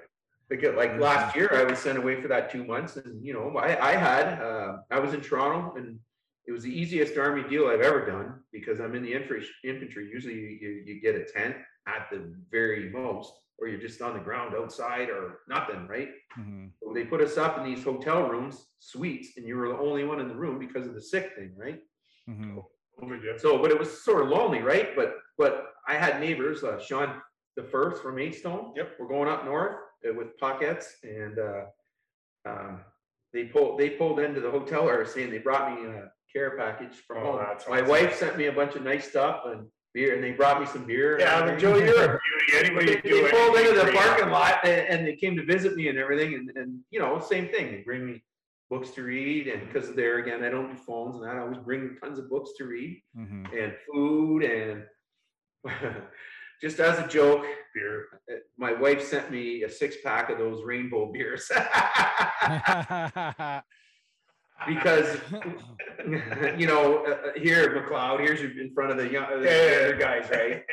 Because 0.52 0.76
like 0.76 1.00
last 1.00 1.34
year, 1.34 1.50
I 1.54 1.64
was 1.64 1.80
sent 1.80 1.98
away 1.98 2.22
for 2.22 2.28
that 2.28 2.52
two 2.52 2.66
months 2.66 2.98
and, 2.98 3.26
you 3.26 3.34
know, 3.34 3.58
I, 3.58 3.92
I 3.92 3.94
had, 3.94 4.42
uh, 4.42 4.80
I 4.92 5.00
was 5.00 5.14
in 5.14 5.22
Toronto 5.22 5.78
and 5.78 5.98
it 6.46 6.52
was 6.52 6.64
the 6.64 6.70
easiest 6.82 7.18
army 7.18 7.48
deal 7.48 7.68
I've 7.68 7.80
ever 7.80 8.06
done 8.06 8.42
because 8.52 8.82
I'm 8.82 8.94
in 8.94 9.02
the 9.02 9.14
infantry, 9.14 9.48
infantry. 9.64 10.10
Usually 10.12 10.34
you, 10.34 10.50
you, 10.62 10.70
you 10.86 11.02
get 11.02 11.16
a 11.16 11.24
tent 11.24 11.56
at 11.88 12.08
the 12.12 12.36
very 12.52 12.90
most, 12.90 13.32
or 13.60 13.70
you're 13.70 13.80
just 13.80 14.02
on 14.02 14.14
the 14.14 14.20
ground 14.20 14.54
outside 14.54 15.10
or 15.10 15.40
nothing, 15.48 15.88
right? 15.88 16.10
Mhm. 16.38 16.72
So 16.84 16.92
They 16.94 17.06
put 17.06 17.22
us 17.22 17.38
up 17.38 17.58
in 17.58 17.64
these 17.64 17.82
hotel 17.82 18.28
rooms, 18.28 18.66
suites, 18.80 19.38
and 19.38 19.48
you 19.48 19.56
were 19.56 19.70
the 19.70 19.78
only 19.78 20.04
one 20.04 20.20
in 20.20 20.28
the 20.28 20.36
room 20.36 20.60
because 20.60 20.86
of 20.86 20.96
the 20.96 21.02
sick 21.02 21.32
thing, 21.38 21.54
right? 21.56 21.80
Mhm. 22.30 22.62
Over 23.02 23.16
you. 23.16 23.38
So, 23.38 23.58
but 23.58 23.72
it 23.72 23.80
was 23.80 24.04
sort 24.04 24.24
of 24.24 24.28
lonely, 24.28 24.62
right? 24.62 24.98
But, 24.98 25.14
but 25.38 25.68
I 25.88 25.94
had 25.94 26.20
neighbors, 26.20 26.62
uh, 26.62 26.78
Sean 26.78 27.22
the 27.56 27.64
first 27.64 28.02
from 28.02 28.16
Maidstone. 28.16 28.74
Yep. 28.76 28.96
We're 29.00 29.08
going 29.08 29.30
up 29.30 29.46
north 29.46 29.78
uh, 30.08 30.14
with 30.14 30.38
pockets 30.38 30.96
and, 31.04 31.38
uh, 31.40 31.66
um, 32.48 32.82
they 33.34 33.46
pulled, 33.46 33.80
they 33.80 33.92
pulled 33.92 34.20
into 34.20 34.42
the 34.42 34.52
hotel 34.52 34.90
or 34.90 35.06
saying 35.06 35.30
they 35.32 35.38
brought 35.38 35.74
me 35.74 35.88
a 35.88 36.12
care 36.32 36.58
package 36.58 36.96
from 37.08 37.18
Oh, 37.20 37.32
home. 37.34 37.36
My 37.70 37.80
awesome. 37.80 37.88
wife 37.88 38.16
sent 38.16 38.38
me 38.38 38.48
a 38.48 38.52
bunch 38.52 38.76
of 38.76 38.84
nice 38.84 39.10
stuff 39.10 39.44
and 39.46 39.68
beer 39.94 40.16
and 40.16 40.24
they 40.24 40.32
brought 40.32 40.60
me 40.60 40.66
some 40.68 40.86
beer. 40.86 41.20
Yeah, 41.20 41.40
but 41.42 41.50
everything. 41.50 41.60
Joe, 41.60 41.78
you're 41.78 42.04
a 42.16 42.20
beauty. 42.20 42.58
Anybody 42.66 42.96
They, 42.96 43.02
do 43.10 43.24
they 43.24 43.32
pulled 43.32 43.56
into 43.58 43.74
the 43.74 43.82
for 43.86 43.92
you. 43.92 43.98
parking 43.98 44.30
lot 44.30 44.60
and, 44.66 44.88
and 44.88 45.08
they 45.08 45.16
came 45.16 45.36
to 45.38 45.46
visit 45.46 45.76
me 45.76 45.88
and 45.88 45.98
everything 45.98 46.34
and, 46.34 46.52
and, 46.58 46.80
you 46.90 47.00
know, 47.00 47.20
same 47.20 47.48
thing. 47.50 47.72
They 47.72 47.82
bring 47.86 48.06
me 48.06 48.22
books 48.70 48.90
to 48.92 49.04
read 49.04 49.48
and 49.48 49.66
because 49.68 49.94
there 49.94 50.18
again, 50.18 50.44
I 50.44 50.50
don't 50.50 50.70
do 50.72 50.78
phones 50.78 51.16
and 51.18 51.24
that, 51.26 51.36
I 51.36 51.40
always 51.40 51.58
bring 51.60 51.96
tons 52.02 52.20
of 52.20 52.30
books 52.30 52.52
to 52.58 52.66
read 52.66 53.02
Mhm. 53.18 53.46
and 53.58 53.74
food 53.92 54.44
and 54.44 54.84
just 56.62 56.80
as 56.80 57.00
a 57.00 57.08
joke, 57.08 57.44
Beer. 57.74 58.06
my 58.58 58.74
wife 58.74 59.04
sent 59.04 59.32
me 59.32 59.64
a 59.64 59.70
six 59.70 59.96
pack 60.04 60.30
of 60.30 60.38
those 60.38 60.64
rainbow 60.64 61.12
beers 61.12 61.50
because 64.68 65.18
you 66.58 66.68
know 66.68 67.04
uh, 67.06 67.10
uh, 67.10 67.32
here 67.36 67.70
McLeod, 67.82 68.20
here's 68.20 68.42
in 68.42 68.72
front 68.74 68.92
of 68.92 68.98
the 68.98 69.10
young 69.12 69.40
the 69.42 69.46
Yeah, 69.46 69.92
guys, 69.98 70.30
right? 70.30 70.64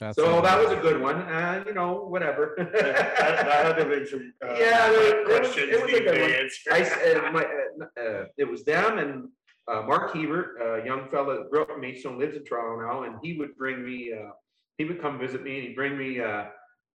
That's 0.00 0.16
So 0.16 0.40
that 0.42 0.58
was 0.60 0.72
a 0.72 0.76
good 0.76 1.00
one. 1.00 1.14
Uh, 1.16 1.62
you 1.66 1.72
know, 1.72 2.04
whatever. 2.06 2.54
that, 2.58 2.72
that 2.72 3.64
had 3.64 3.76
to 3.76 3.86
make 3.86 4.08
some. 4.08 4.34
Uh, 4.44 4.54
Yeah, 4.58 4.90
it 4.90 5.28
was- 5.28 5.38
questions 5.38 5.70
it 5.72 5.82
was 5.82 5.90
good 5.92 6.20
one. 6.20 6.30
answer. 6.32 7.26
Uh, 7.26 7.30
my, 7.32 7.44
uh, 7.44 8.02
uh, 8.02 8.24
it 8.36 8.44
was 8.50 8.64
them 8.64 8.98
and 8.98 9.28
uh, 9.68 9.82
Mark 9.82 10.12
Hebert, 10.14 10.56
a 10.60 10.84
young 10.84 11.08
fella 11.10 11.38
that 11.38 11.50
grew 11.50 11.62
up 11.62 11.70
in 11.70 11.80
Maidstone, 11.80 12.18
lives 12.18 12.36
in 12.36 12.44
Toronto 12.44 12.84
now, 12.86 13.04
and 13.04 13.16
he 13.22 13.38
would 13.38 13.56
bring 13.56 13.84
me, 13.86 14.12
uh, 14.12 14.30
he 14.78 14.84
would 14.84 15.00
come 15.00 15.18
visit 15.18 15.42
me 15.42 15.58
and 15.58 15.68
he'd 15.68 15.76
bring 15.76 15.96
me 15.96 16.20
uh, 16.20 16.44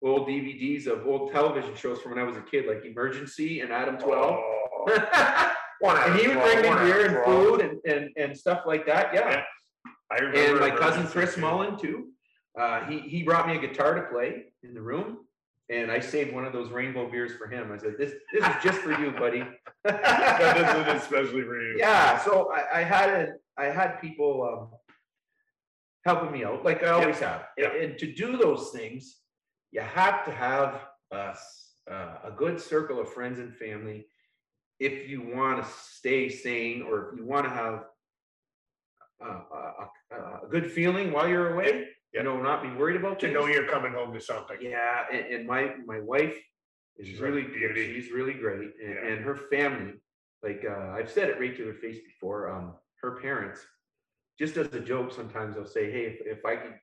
old 0.02 0.28
DVDs 0.28 0.86
of 0.86 1.06
old 1.06 1.32
television 1.32 1.74
shows 1.74 2.00
from 2.00 2.12
when 2.12 2.20
I 2.20 2.24
was 2.24 2.36
a 2.36 2.42
kid, 2.42 2.66
like 2.66 2.84
Emergency 2.84 3.60
and 3.60 3.72
Adam 3.72 3.96
12. 3.98 4.40
Oh, 5.80 5.90
and 5.90 6.18
he 6.18 6.26
would 6.26 6.40
bring 6.40 6.56
me 6.62 6.68
beer 6.70 7.06
and 7.06 7.24
food 7.24 7.60
and, 7.60 7.78
and, 7.84 8.10
and 8.16 8.36
stuff 8.36 8.62
like 8.66 8.84
that. 8.86 9.14
Yeah. 9.14 9.30
Yeah, 9.30 9.42
I 10.10 10.16
remember. 10.16 10.60
And 10.60 10.60
my 10.60 10.76
cousin 10.76 11.06
Chris 11.06 11.36
too. 11.36 11.40
Mullen 11.40 11.78
too. 11.78 12.08
Uh, 12.58 12.84
he, 12.86 12.98
he 12.98 13.22
brought 13.22 13.46
me 13.46 13.54
a 13.56 13.60
guitar 13.60 13.94
to 13.94 14.02
play 14.12 14.46
in 14.64 14.74
the 14.74 14.80
room. 14.82 15.18
And 15.70 15.92
I 15.92 16.00
saved 16.00 16.34
one 16.34 16.44
of 16.44 16.52
those 16.52 16.70
rainbow 16.72 17.08
beers 17.08 17.32
for 17.36 17.46
him. 17.46 17.70
I 17.70 17.76
said, 17.76 17.94
this, 17.96 18.12
this 18.32 18.42
is 18.42 18.54
just 18.60 18.78
for 18.78 18.90
you, 19.00 19.12
buddy. 19.12 19.44
That 19.84 20.88
is 20.96 21.00
especially 21.02 21.42
for 21.42 21.60
you. 21.60 21.76
Yeah, 21.78 22.18
so 22.24 22.50
I, 22.52 22.80
I 22.80 22.82
had, 22.82 23.10
a- 23.10 23.32
I 23.56 23.66
had 23.66 24.00
people, 24.00 24.42
um, 24.72 24.77
helping 26.10 26.32
me 26.36 26.42
out, 26.48 26.64
like 26.68 26.80
I 26.82 26.90
always 26.98 27.18
have. 27.28 27.40
yeah. 27.62 27.72
And 27.82 27.90
to 28.02 28.06
do 28.22 28.28
those 28.44 28.64
things, 28.76 29.02
you 29.74 29.82
have 30.00 30.18
to 30.28 30.32
have 30.48 30.70
a, 31.12 31.24
s- 31.40 31.74
uh, 31.94 32.14
a 32.30 32.32
good 32.42 32.56
circle 32.72 32.98
of 33.02 33.06
friends 33.16 33.38
and 33.44 33.50
family. 33.64 34.00
If 34.88 34.96
you 35.10 35.18
want 35.36 35.56
to 35.62 35.68
stay 35.98 36.22
sane, 36.44 36.78
or 36.88 36.94
if 37.04 37.18
you 37.18 37.24
want 37.34 37.44
to 37.48 37.50
have 37.62 37.76
a, 39.20 39.30
a, 39.60 40.16
a, 40.44 40.48
good 40.54 40.66
feeling 40.76 41.06
while 41.14 41.28
you're 41.32 41.50
away, 41.54 41.70
Yeah. 42.14 42.20
you 42.20 42.22
know, 42.26 42.36
not 42.50 42.62
be 42.62 42.70
worried 42.80 42.96
about 43.02 43.18
To 43.20 43.26
things. 43.26 43.34
know 43.36 43.46
you're 43.54 43.68
coming 43.76 43.92
home 43.98 44.10
to 44.16 44.20
something. 44.32 44.58
Yeah, 44.60 45.04
and, 45.12 45.24
and 45.34 45.42
my, 45.52 45.62
my 45.92 46.00
wife 46.00 46.36
is 46.96 47.06
She's 47.08 47.20
really, 47.24 47.42
beauty. 47.42 47.84
she's 47.94 48.10
really 48.18 48.36
great, 48.44 48.70
and, 48.84 48.94
Yeah. 48.94 49.08
and 49.10 49.18
her 49.28 49.36
family, 49.54 49.94
like, 50.46 50.62
uh, 50.74 50.90
I've 50.96 51.10
said 51.16 51.26
it 51.32 51.36
right 51.42 51.54
to 51.58 51.64
her 51.70 51.74
face 51.84 51.98
before, 52.10 52.40
um, 52.54 52.66
her 53.02 53.12
parents, 53.26 53.60
just 54.38 54.56
as 54.56 54.72
a 54.72 54.80
joke, 54.80 55.12
sometimes 55.12 55.56
I'll 55.56 55.66
say, 55.66 55.90
hey, 55.90 56.04
if, 56.04 56.38
if 56.38 56.44
I 56.44 56.56
could 56.56 56.74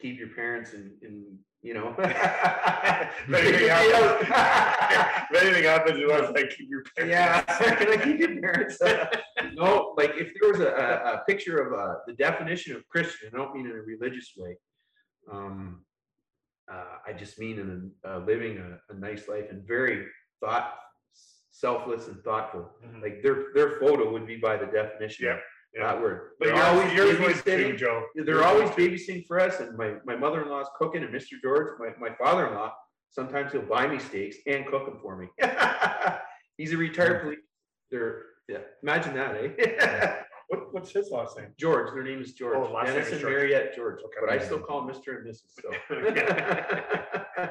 keep 0.00 0.18
your 0.18 0.28
parents 0.28 0.72
and, 0.72 0.90
and, 1.02 1.24
you 1.62 1.74
know. 1.74 1.94
If 3.28 3.34
anything 3.34 3.68
happens, 3.68 4.28
if 5.30 5.42
anything 5.42 5.64
happens, 5.64 5.98
you 5.98 6.08
want 6.08 6.34
to 6.34 6.46
keep 6.48 6.68
your 6.68 6.82
parents. 6.96 7.12
Yeah, 7.12 7.42
can 7.74 7.88
I 7.92 8.02
keep 8.02 8.18
your 8.18 8.40
parents? 8.40 8.78
No, 9.54 9.94
like, 9.96 10.12
if 10.16 10.32
there 10.40 10.50
was 10.50 10.60
a, 10.60 10.70
a, 10.70 11.14
a 11.14 11.24
picture 11.28 11.58
of, 11.58 11.78
uh, 11.78 11.94
the 12.06 12.14
definition 12.14 12.74
of 12.74 12.88
Christian, 12.88 13.30
I 13.32 13.36
don't 13.36 13.54
mean 13.54 13.66
in 13.66 13.72
a 13.72 13.82
religious 13.82 14.32
way. 14.36 14.56
Um, 15.30 15.84
uh, 16.72 16.96
I 17.06 17.12
just 17.12 17.38
mean 17.38 17.58
in, 17.58 17.90
uh, 18.08 18.18
living 18.26 18.58
a, 18.58 18.92
a 18.92 18.98
nice 18.98 19.28
life 19.28 19.46
and 19.50 19.66
very 19.66 20.06
thought, 20.40 20.74
selfless 21.50 22.08
and 22.08 22.22
thoughtful. 22.24 22.70
Mhm. 22.84 23.02
Like, 23.02 23.22
their, 23.22 23.52
their 23.54 23.78
photo 23.78 24.10
would 24.10 24.26
be 24.26 24.36
by 24.36 24.56
the 24.56 24.66
definition. 24.66 25.26
Yeah, 25.26 25.38
yeah. 25.74 25.92
That 25.92 26.00
word. 26.02 26.30
But 26.38 26.46
They're 26.48 26.56
yours, 26.56 27.18
always 27.18 27.34
was 27.36 27.42
too, 27.42 27.50
babysitting. 27.50 27.78
Joe. 27.78 28.04
They're 28.14 28.34
Yours 28.34 28.44
always 28.46 28.70
babysitting 28.70 29.26
for 29.26 29.40
us, 29.40 29.60
and 29.60 29.76
my, 29.76 29.94
my 30.04 30.16
mother-in-law's 30.16 30.68
cooking, 30.78 31.02
and 31.02 31.14
Mr. 31.14 31.40
George, 31.42 31.78
my, 31.78 31.88
my 32.08 32.14
father-in-law, 32.16 32.72
sometimes 33.10 33.52
he'll 33.52 33.62
buy 33.62 33.86
me 33.86 33.98
steaks 33.98 34.36
and 34.46 34.66
cook 34.66 34.86
them 34.86 34.98
for 35.02 35.16
me. 35.16 35.28
He's 36.58 36.72
a 36.72 36.76
retired 36.76 37.22
police, 37.22 37.38
they're, 37.90 38.22
yeah, 38.48 38.58
imagine 38.82 39.14
that, 39.14 39.36
eh? 39.36 40.16
What, 40.48 40.74
what's 40.74 40.90
his 40.92 41.08
last 41.10 41.38
name? 41.38 41.46
George, 41.58 41.94
their 41.94 42.02
name 42.02 42.20
is 42.20 42.34
George, 42.34 42.58
Oh, 42.58 42.70
last 42.70 42.84
name 42.88 42.94
Dennis 42.96 43.06
is 43.06 43.12
and 43.14 43.20
George. 43.22 43.32
Mariette 43.32 43.74
George, 43.74 44.00
Okay. 44.04 44.16
but 44.20 44.28
I 44.28 44.38
still 44.38 44.58
call 44.58 44.86
him 44.86 44.94
Mr. 44.94 45.16
and 45.16 45.26
Mrs., 45.26 45.52
so. 45.62 45.70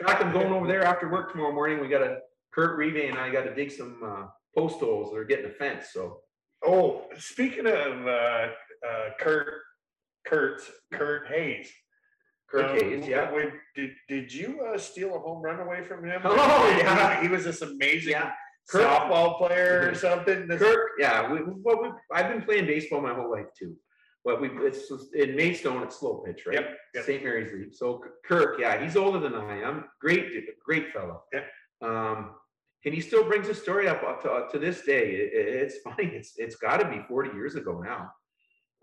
In 0.00 0.06
fact, 0.06 0.22
I'm 0.24 0.32
going 0.32 0.52
over 0.52 0.66
there 0.66 0.82
after 0.84 1.10
work 1.10 1.32
tomorrow 1.32 1.52
morning, 1.52 1.80
we 1.80 1.88
got 1.88 2.02
a 2.02 2.18
Kurt 2.54 2.78
Reeve 2.78 3.10
and 3.10 3.18
I 3.18 3.30
gotta 3.30 3.54
dig 3.54 3.70
some, 3.70 4.00
uh, 4.02 4.26
post 4.56 4.80
holes, 4.80 5.12
they're 5.12 5.24
getting 5.24 5.46
a 5.46 5.50
fence, 5.50 5.88
so. 5.92 6.20
Oh, 6.66 7.04
speaking 7.16 7.66
of, 7.66 8.06
uh, 8.06 8.10
uh, 8.10 8.48
Kurt, 9.20 9.54
Kurt, 10.26 10.60
Kurt 10.92 11.28
Hayes. 11.28 11.70
Kurt 12.50 12.70
um, 12.70 12.76
Hayes, 12.76 13.06
yeah. 13.08 13.32
wait, 13.32 13.50
Did, 13.74 13.90
did 14.08 14.32
you, 14.32 14.60
uh, 14.62 14.78
steal 14.78 15.14
a 15.14 15.18
home 15.18 15.42
run 15.42 15.60
away 15.60 15.82
from 15.82 16.04
him? 16.04 16.20
Oh, 16.24 16.72
He- 16.72 16.78
yeah. 16.78 17.20
He 17.22 17.28
was 17.28 17.44
this 17.44 17.62
amazing 17.62 18.12
Yeah. 18.12 18.32
Softball 18.72 19.38
player 19.38 19.88
or 19.90 19.94
something. 19.94 20.48
That's- 20.48 20.60
Kirk, 20.60 20.90
yeah, 20.98 21.32
we, 21.32 21.38
well, 21.62 21.80
we, 21.82 21.88
I've 22.12 22.28
been 22.28 22.42
playing 22.42 22.66
baseball 22.66 23.00
my 23.00 23.14
whole 23.14 23.30
life 23.30 23.46
too. 23.56 23.76
But 24.24 24.40
we, 24.40 24.50
it's, 24.66 24.90
in 25.14 25.36
Maidstone, 25.36 25.84
it's 25.84 26.00
slow 26.00 26.24
pitch, 26.26 26.46
right? 26.46 26.54
Yep, 26.54 26.76
yep. 26.96 27.04
St. 27.04 27.22
Mary's 27.22 27.52
League. 27.52 27.74
So 27.74 28.02
Kirk, 28.24 28.58
yeah, 28.58 28.82
he's 28.82 28.96
older 28.96 29.20
than 29.20 29.34
I 29.36 29.60
am. 29.62 29.84
Great, 30.00 30.32
dude, 30.32 30.44
great 30.64 30.92
fellow. 30.92 31.22
Yep. 31.32 31.46
Um, 31.82 32.30
and 32.86 32.94
he 32.94 33.00
still 33.00 33.24
brings 33.24 33.46
his 33.48 33.60
story 33.60 33.86
up, 33.88 34.02
up 34.04 34.22
to, 34.22 34.46
to 34.52 34.58
this 34.58 34.82
day. 34.82 35.10
It- 35.16 35.32
it- 35.34 35.54
it's 35.62 35.78
funny. 35.84 36.06
It's, 36.14 36.32
it's 36.38 36.56
gotta 36.56 36.88
be 36.88 37.00
forty 37.08 37.30
years 37.34 37.54
ago 37.56 37.82
now. 37.92 38.10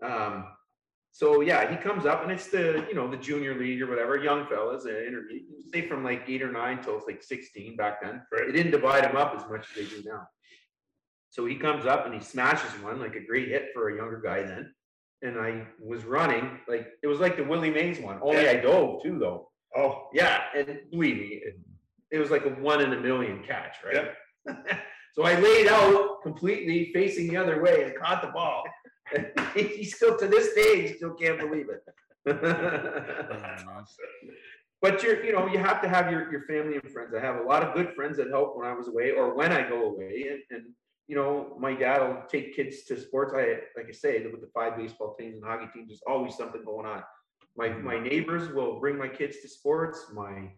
Um, 0.08 0.46
so 1.10 1.40
yeah, 1.42 1.70
he 1.70 1.76
comes 1.76 2.06
up 2.06 2.22
and 2.24 2.30
it's 2.32 2.48
the, 2.48 2.84
you 2.88 2.94
know, 2.94 3.08
the 3.10 3.16
junior 3.16 3.54
league 3.56 3.80
or 3.80 3.86
whatever, 3.86 4.16
young 4.18 4.46
fellas, 4.48 4.84
uh, 4.84 4.90
interview, 4.90 5.40
say 5.72 5.86
from 5.88 6.02
like 6.04 6.22
eight 6.28 6.42
or 6.42 6.50
nine 6.52 6.82
till 6.82 6.96
it's 6.98 7.06
like 7.06 7.22
sixteen 7.22 7.76
back 7.76 8.02
then. 8.02 8.22
Right. 8.32 8.46
They 8.46 8.52
didn't 8.52 8.72
divide 8.72 9.04
them 9.04 9.16
up 9.16 9.34
as 9.36 9.48
much 9.48 9.64
as 9.70 9.74
they 9.76 9.96
do 9.96 10.02
now. 10.04 10.26
So 11.30 11.46
he 11.46 11.56
comes 11.56 11.84
up 11.86 12.04
and 12.06 12.14
he 12.14 12.20
smashes 12.20 12.70
one, 12.82 13.00
like 13.00 13.16
a 13.16 13.24
great 13.24 13.48
hit 13.48 13.70
for 13.74 13.88
a 13.90 13.96
younger 13.96 14.20
guy 14.24 14.42
then. 14.42 14.72
And 15.22 15.38
I 15.38 15.66
was 15.80 16.04
running, 16.04 16.58
like, 16.68 16.86
it 17.02 17.06
was 17.06 17.18
like 17.18 17.36
the 17.36 17.44
Willie 17.44 17.70
Mays 17.70 17.98
one, 17.98 18.18
only 18.22 18.46
I 18.48 18.56
dove 18.56 19.02
too, 19.02 19.18
though. 19.18 19.50
Oh, 19.76 20.08
Yeah, 20.12 20.42
and 20.56 20.78
believe 20.90 21.16
me, 21.16 21.42
it, 22.14 22.18
was 22.18 22.30
like 22.30 22.44
a 22.46 22.50
one 22.50 22.80
in 22.80 22.92
a 22.92 23.00
million 23.00 23.42
catch, 23.42 23.76
right? 23.84 24.12
so 25.14 25.24
I 25.24 25.38
laid 25.38 25.68
out 25.68 26.22
completely 26.22 26.90
facing 26.92 27.28
the 27.28 27.36
other 27.36 27.62
way 27.62 27.84
and 27.84 27.94
caught 27.96 28.22
the 28.22 28.28
ball. 28.28 28.64
he 29.54 29.84
still 29.84 30.16
to 30.18 30.26
this 30.26 30.54
day 30.54 30.86
he 30.86 30.94
still 30.94 31.14
can't 31.14 31.38
believe 31.38 31.66
it. 31.68 31.84
but 34.80 35.02
you're 35.02 35.22
you 35.24 35.32
know 35.32 35.46
you 35.46 35.58
have 35.58 35.82
to 35.82 35.88
have 35.88 36.10
your 36.10 36.30
your 36.32 36.42
family 36.46 36.76
and 36.76 36.90
friends. 36.90 37.12
I 37.14 37.20
have 37.20 37.36
a 37.36 37.42
lot 37.42 37.62
of 37.62 37.74
good 37.74 37.92
friends 37.94 38.16
that 38.16 38.28
help 38.30 38.56
when 38.56 38.66
I 38.66 38.72
was 38.72 38.88
away 38.88 39.10
or 39.12 39.34
when 39.34 39.52
I 39.52 39.68
go 39.68 39.90
away, 39.90 40.26
and, 40.30 40.40
and 40.50 40.72
you 41.06 41.16
know 41.16 41.56
my 41.60 41.74
dad 41.74 42.00
will 42.00 42.22
take 42.28 42.56
kids 42.56 42.84
to 42.84 42.98
sports. 42.98 43.34
I 43.34 43.60
like 43.76 43.88
I 43.88 43.92
say 43.92 44.26
with 44.26 44.40
the 44.40 44.50
five 44.54 44.76
baseball 44.78 45.14
teams 45.18 45.36
and 45.36 45.44
hockey 45.44 45.66
teams, 45.74 45.88
there's 45.88 46.02
always 46.06 46.34
something 46.34 46.64
going 46.64 46.86
on. 46.86 47.02
My 47.56 47.68
mm-hmm. 47.68 47.84
my 47.84 47.98
neighbors 47.98 48.52
will 48.54 48.80
bring 48.80 48.96
my 48.96 49.08
kids 49.08 49.40
to 49.42 49.48
sports. 49.48 50.06
My 50.14 50.50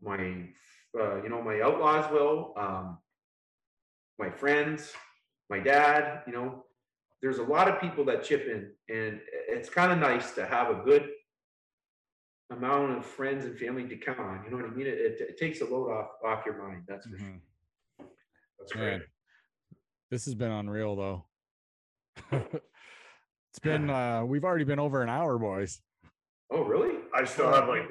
my 0.00 0.46
uh, 0.98 1.22
you 1.22 1.28
know 1.28 1.42
my 1.42 1.60
outlaws 1.60 2.10
will. 2.10 2.54
Um, 2.56 2.98
my 4.18 4.30
friends, 4.30 4.92
my 5.48 5.58
dad, 5.58 6.22
you 6.26 6.32
know, 6.32 6.64
there's 7.22 7.38
a 7.38 7.42
lot 7.42 7.68
of 7.68 7.80
people 7.80 8.04
that 8.06 8.22
chip 8.22 8.46
in, 8.46 8.70
and 8.94 9.20
it's 9.48 9.68
kind 9.68 9.92
of 9.92 9.98
nice 9.98 10.32
to 10.32 10.46
have 10.46 10.70
a 10.70 10.82
good 10.84 11.08
amount 12.50 12.98
of 12.98 13.06
friends 13.06 13.44
and 13.44 13.58
family 13.58 13.86
to 13.88 13.96
count 13.96 14.18
on. 14.18 14.42
You 14.44 14.50
know 14.50 14.56
what 14.56 14.66
I 14.66 14.74
mean? 14.74 14.86
It, 14.86 14.98
it, 14.98 15.20
it 15.20 15.38
takes 15.38 15.60
a 15.60 15.64
load 15.64 15.90
off 15.90 16.08
off 16.24 16.44
your 16.44 16.62
mind. 16.62 16.84
That's 16.86 17.06
for 17.06 17.18
sure. 17.18 17.26
Mhm. 17.28 17.40
That's 18.58 18.72
great. 18.72 18.90
Man, 18.90 19.02
this 20.10 20.24
has 20.24 20.34
been 20.34 20.50
unreal 20.50 20.96
though. 20.96 21.26
it's 22.32 23.58
been 23.62 23.88
uh 23.88 24.24
we've 24.24 24.44
already 24.44 24.64
been 24.64 24.80
over 24.80 25.02
an 25.02 25.08
hour, 25.08 25.38
boys. 25.38 25.80
Oh, 26.50 26.64
really? 26.64 26.96
I 27.14 27.24
still 27.24 27.52
have 27.52 27.68
like 27.68 27.84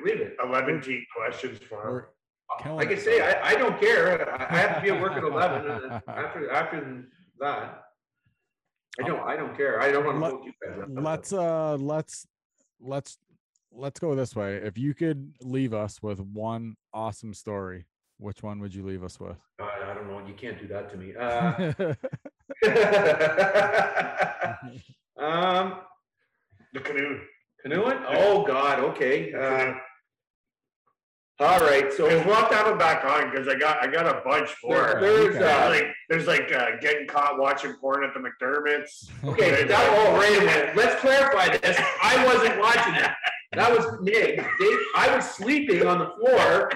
11 0.43 0.81
team 0.81 1.03
questions 1.15 1.59
for 1.69 1.99
him. 1.99 2.05
We're 2.49 2.63
killing 2.63 2.77
Like 2.77 2.89
I 2.89 2.93
it. 2.93 3.01
say, 3.01 3.21
I, 3.21 3.49
I 3.49 3.55
don't 3.55 3.80
care. 3.80 4.30
I 4.39 4.45
I 4.55 4.57
have 4.59 4.76
to 4.77 4.81
be 4.81 4.89
at 4.89 5.01
work 5.01 5.13
at 5.13 5.23
eleven, 5.34 5.69
and 5.71 5.91
after 6.07 6.49
after 6.51 7.05
that, 7.39 7.84
I 8.99 9.03
don't 9.07 9.21
I 9.27 9.35
don't 9.35 9.55
care. 9.55 9.81
I 9.81 9.91
don't 9.91 10.05
want 10.05 10.17
to 10.19 10.26
Let, 10.26 10.43
you 10.45 10.53
guys. 10.63 10.88
Let's 10.89 11.34
uh 11.34 11.76
let's 11.76 12.27
let's 12.81 13.17
let's 13.71 13.99
go 13.99 14.15
this 14.15 14.35
way. 14.35 14.55
If 14.57 14.77
you 14.77 14.93
could 14.93 15.34
leave 15.41 15.73
us 15.73 16.01
with 16.01 16.19
one 16.19 16.76
awesome 16.93 17.34
story, 17.34 17.85
which 18.17 18.41
one 18.43 18.59
would 18.59 18.73
you 18.73 18.84
leave 18.85 19.03
us 19.03 19.19
with? 19.19 19.38
I, 19.59 19.91
I 19.91 19.93
don't 19.93 20.07
know. 20.07 20.26
You 20.27 20.34
can't 20.34 20.59
do 20.59 20.67
that 20.67 20.89
to 20.91 20.97
me. 20.97 21.13
Uh, 21.19 21.73
um, 25.17 25.76
The 26.73 26.80
canoe. 26.81 27.19
canoeing? 27.61 27.99
Oh 28.09 28.43
God. 28.45 28.80
Okay. 28.80 29.34
Uh, 29.34 29.73
all 31.40 31.60
right. 31.60 31.91
So 31.94 32.06
Because 32.10 32.26
we'll 32.26 32.36
have 32.36 32.49
to 32.49 32.56
have 32.56 32.68
him 32.68 32.78
back 32.78 33.06
on 33.06 33.32
because 33.32 33.48
I 33.48 33.56
got 33.56 33.82
I 33.82 33.91
got 33.91 34.06
a 34.07 34.22
bunch 34.26 34.49
there, 34.68 34.99
more. 34.99 35.02
there's 35.02 35.36
okay. 35.36 35.52
uh, 35.52 35.70
like 35.70 35.88
there's 36.10 36.28
like 36.28 36.52
uh, 36.52 36.72
getting 36.82 37.07
caught 37.07 37.40
watching 37.40 37.74
porn 37.80 38.03
at 38.03 38.14
the 38.14 38.20
McDermott's. 38.20 39.10
Okay, 39.24 39.64
that, 39.64 39.90
oh, 40.07 40.20
wait 40.20 40.38
a 40.41 40.45
minute. 40.45 40.76
Let's 40.76 40.99
clarify 41.02 41.56
this. 41.57 41.80
I 42.03 42.24
wasn't 42.26 42.60
watching 42.60 42.94
that. 42.94 43.16
That 43.53 43.72
was 43.72 43.86
Nick. 44.02 44.38
Dave, 44.60 44.80
I 44.95 45.16
was 45.16 45.26
sleeping 45.30 45.86
on 45.86 45.99
the 45.99 46.11
floor. 46.20 46.72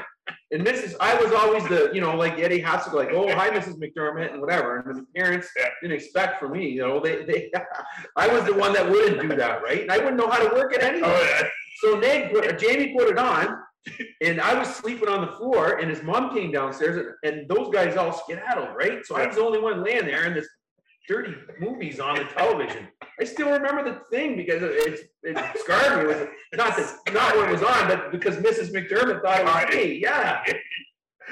And 0.52 0.66
Mrs. 0.66 0.96
I 1.02 1.16
was 1.16 1.34
always 1.34 1.68
the, 1.68 1.90
you 1.94 2.00
know, 2.00 2.16
like 2.16 2.38
Eddie 2.40 2.60
has 2.62 2.86
to 2.86 2.92
go 2.92 2.98
like, 2.98 3.10
oh, 3.12 3.28
hi, 3.36 3.50
Mrs. 3.50 3.76
McDermott, 3.80 4.32
and 4.32 4.40
whatever. 4.40 4.78
And 4.78 4.96
the 4.96 5.06
parents 5.16 5.50
Yeah. 5.60 5.70
didn't 5.82 5.96
expect 5.98 6.40
from 6.40 6.52
me, 6.54 6.70
you 6.70 6.82
know, 6.82 7.00
they, 7.00 7.26
they, 7.26 7.52
I 8.16 8.28
was 8.28 8.46
the 8.46 8.54
one 8.54 8.72
that 8.74 8.88
wouldn't 8.90 9.20
do 9.20 9.36
that, 9.36 9.64
right? 9.64 9.82
And 9.82 9.92
I 9.92 9.98
wouldn't 9.98 10.16
know 10.18 10.30
how 10.30 10.38
to 10.48 10.54
work 10.56 10.74
it 10.74 10.84
anyway. 10.84 11.08
Oh 11.12 11.40
yeah. 11.42 11.48
So 11.82 12.00
put- 12.32 12.48
uh, 12.48 12.56
Jamie 12.56 12.94
put 12.98 13.10
it 13.10 13.18
on, 13.18 13.58
and 14.22 14.40
I 14.40 14.58
was 14.58 14.74
sleeping 14.76 15.10
on 15.10 15.22
the 15.22 15.32
floor, 15.34 15.78
and 15.80 15.90
his 15.90 16.04
mom 16.04 16.34
came 16.34 16.52
downstairs, 16.52 17.14
and, 17.24 17.34
and 17.40 17.50
those 17.50 17.74
guys 17.74 17.98
all 17.98 18.14
skedaddled, 18.14 18.76
right? 18.76 19.06
So 19.06 19.16
I 19.16 19.28
was 19.28 19.36
the 19.36 19.44
only 19.44 19.60
one 19.60 19.84
laying 19.84 20.06
there, 20.06 20.24
and 20.24 20.36
this 20.36 20.48
dirty 21.08 21.36
movies 21.60 22.00
on 22.00 22.16
the 22.16 22.24
television. 22.24 22.88
I 23.20 23.26
still 23.26 23.52
remember 23.52 23.84
the 23.84 24.00
thing 24.10 24.38
because 24.38 24.62
it, 24.64 24.72
it's 24.72 25.02
it 25.24 25.38
scarred 25.60 26.06
me. 26.08 26.14
It 26.14 26.18
was 26.18 26.28
not 26.56 26.78
that 26.78 27.14
not 27.14 27.36
what 27.36 27.52
was 27.52 27.62
on, 27.62 27.88
but 27.88 28.12
because 28.12 28.38
Mrs. 28.38 28.72
McDermott 28.74 29.22
thought 29.22 29.42
it 29.42 29.46
was 29.46 29.76
me. 29.76 30.00
Yeah, 30.02 30.44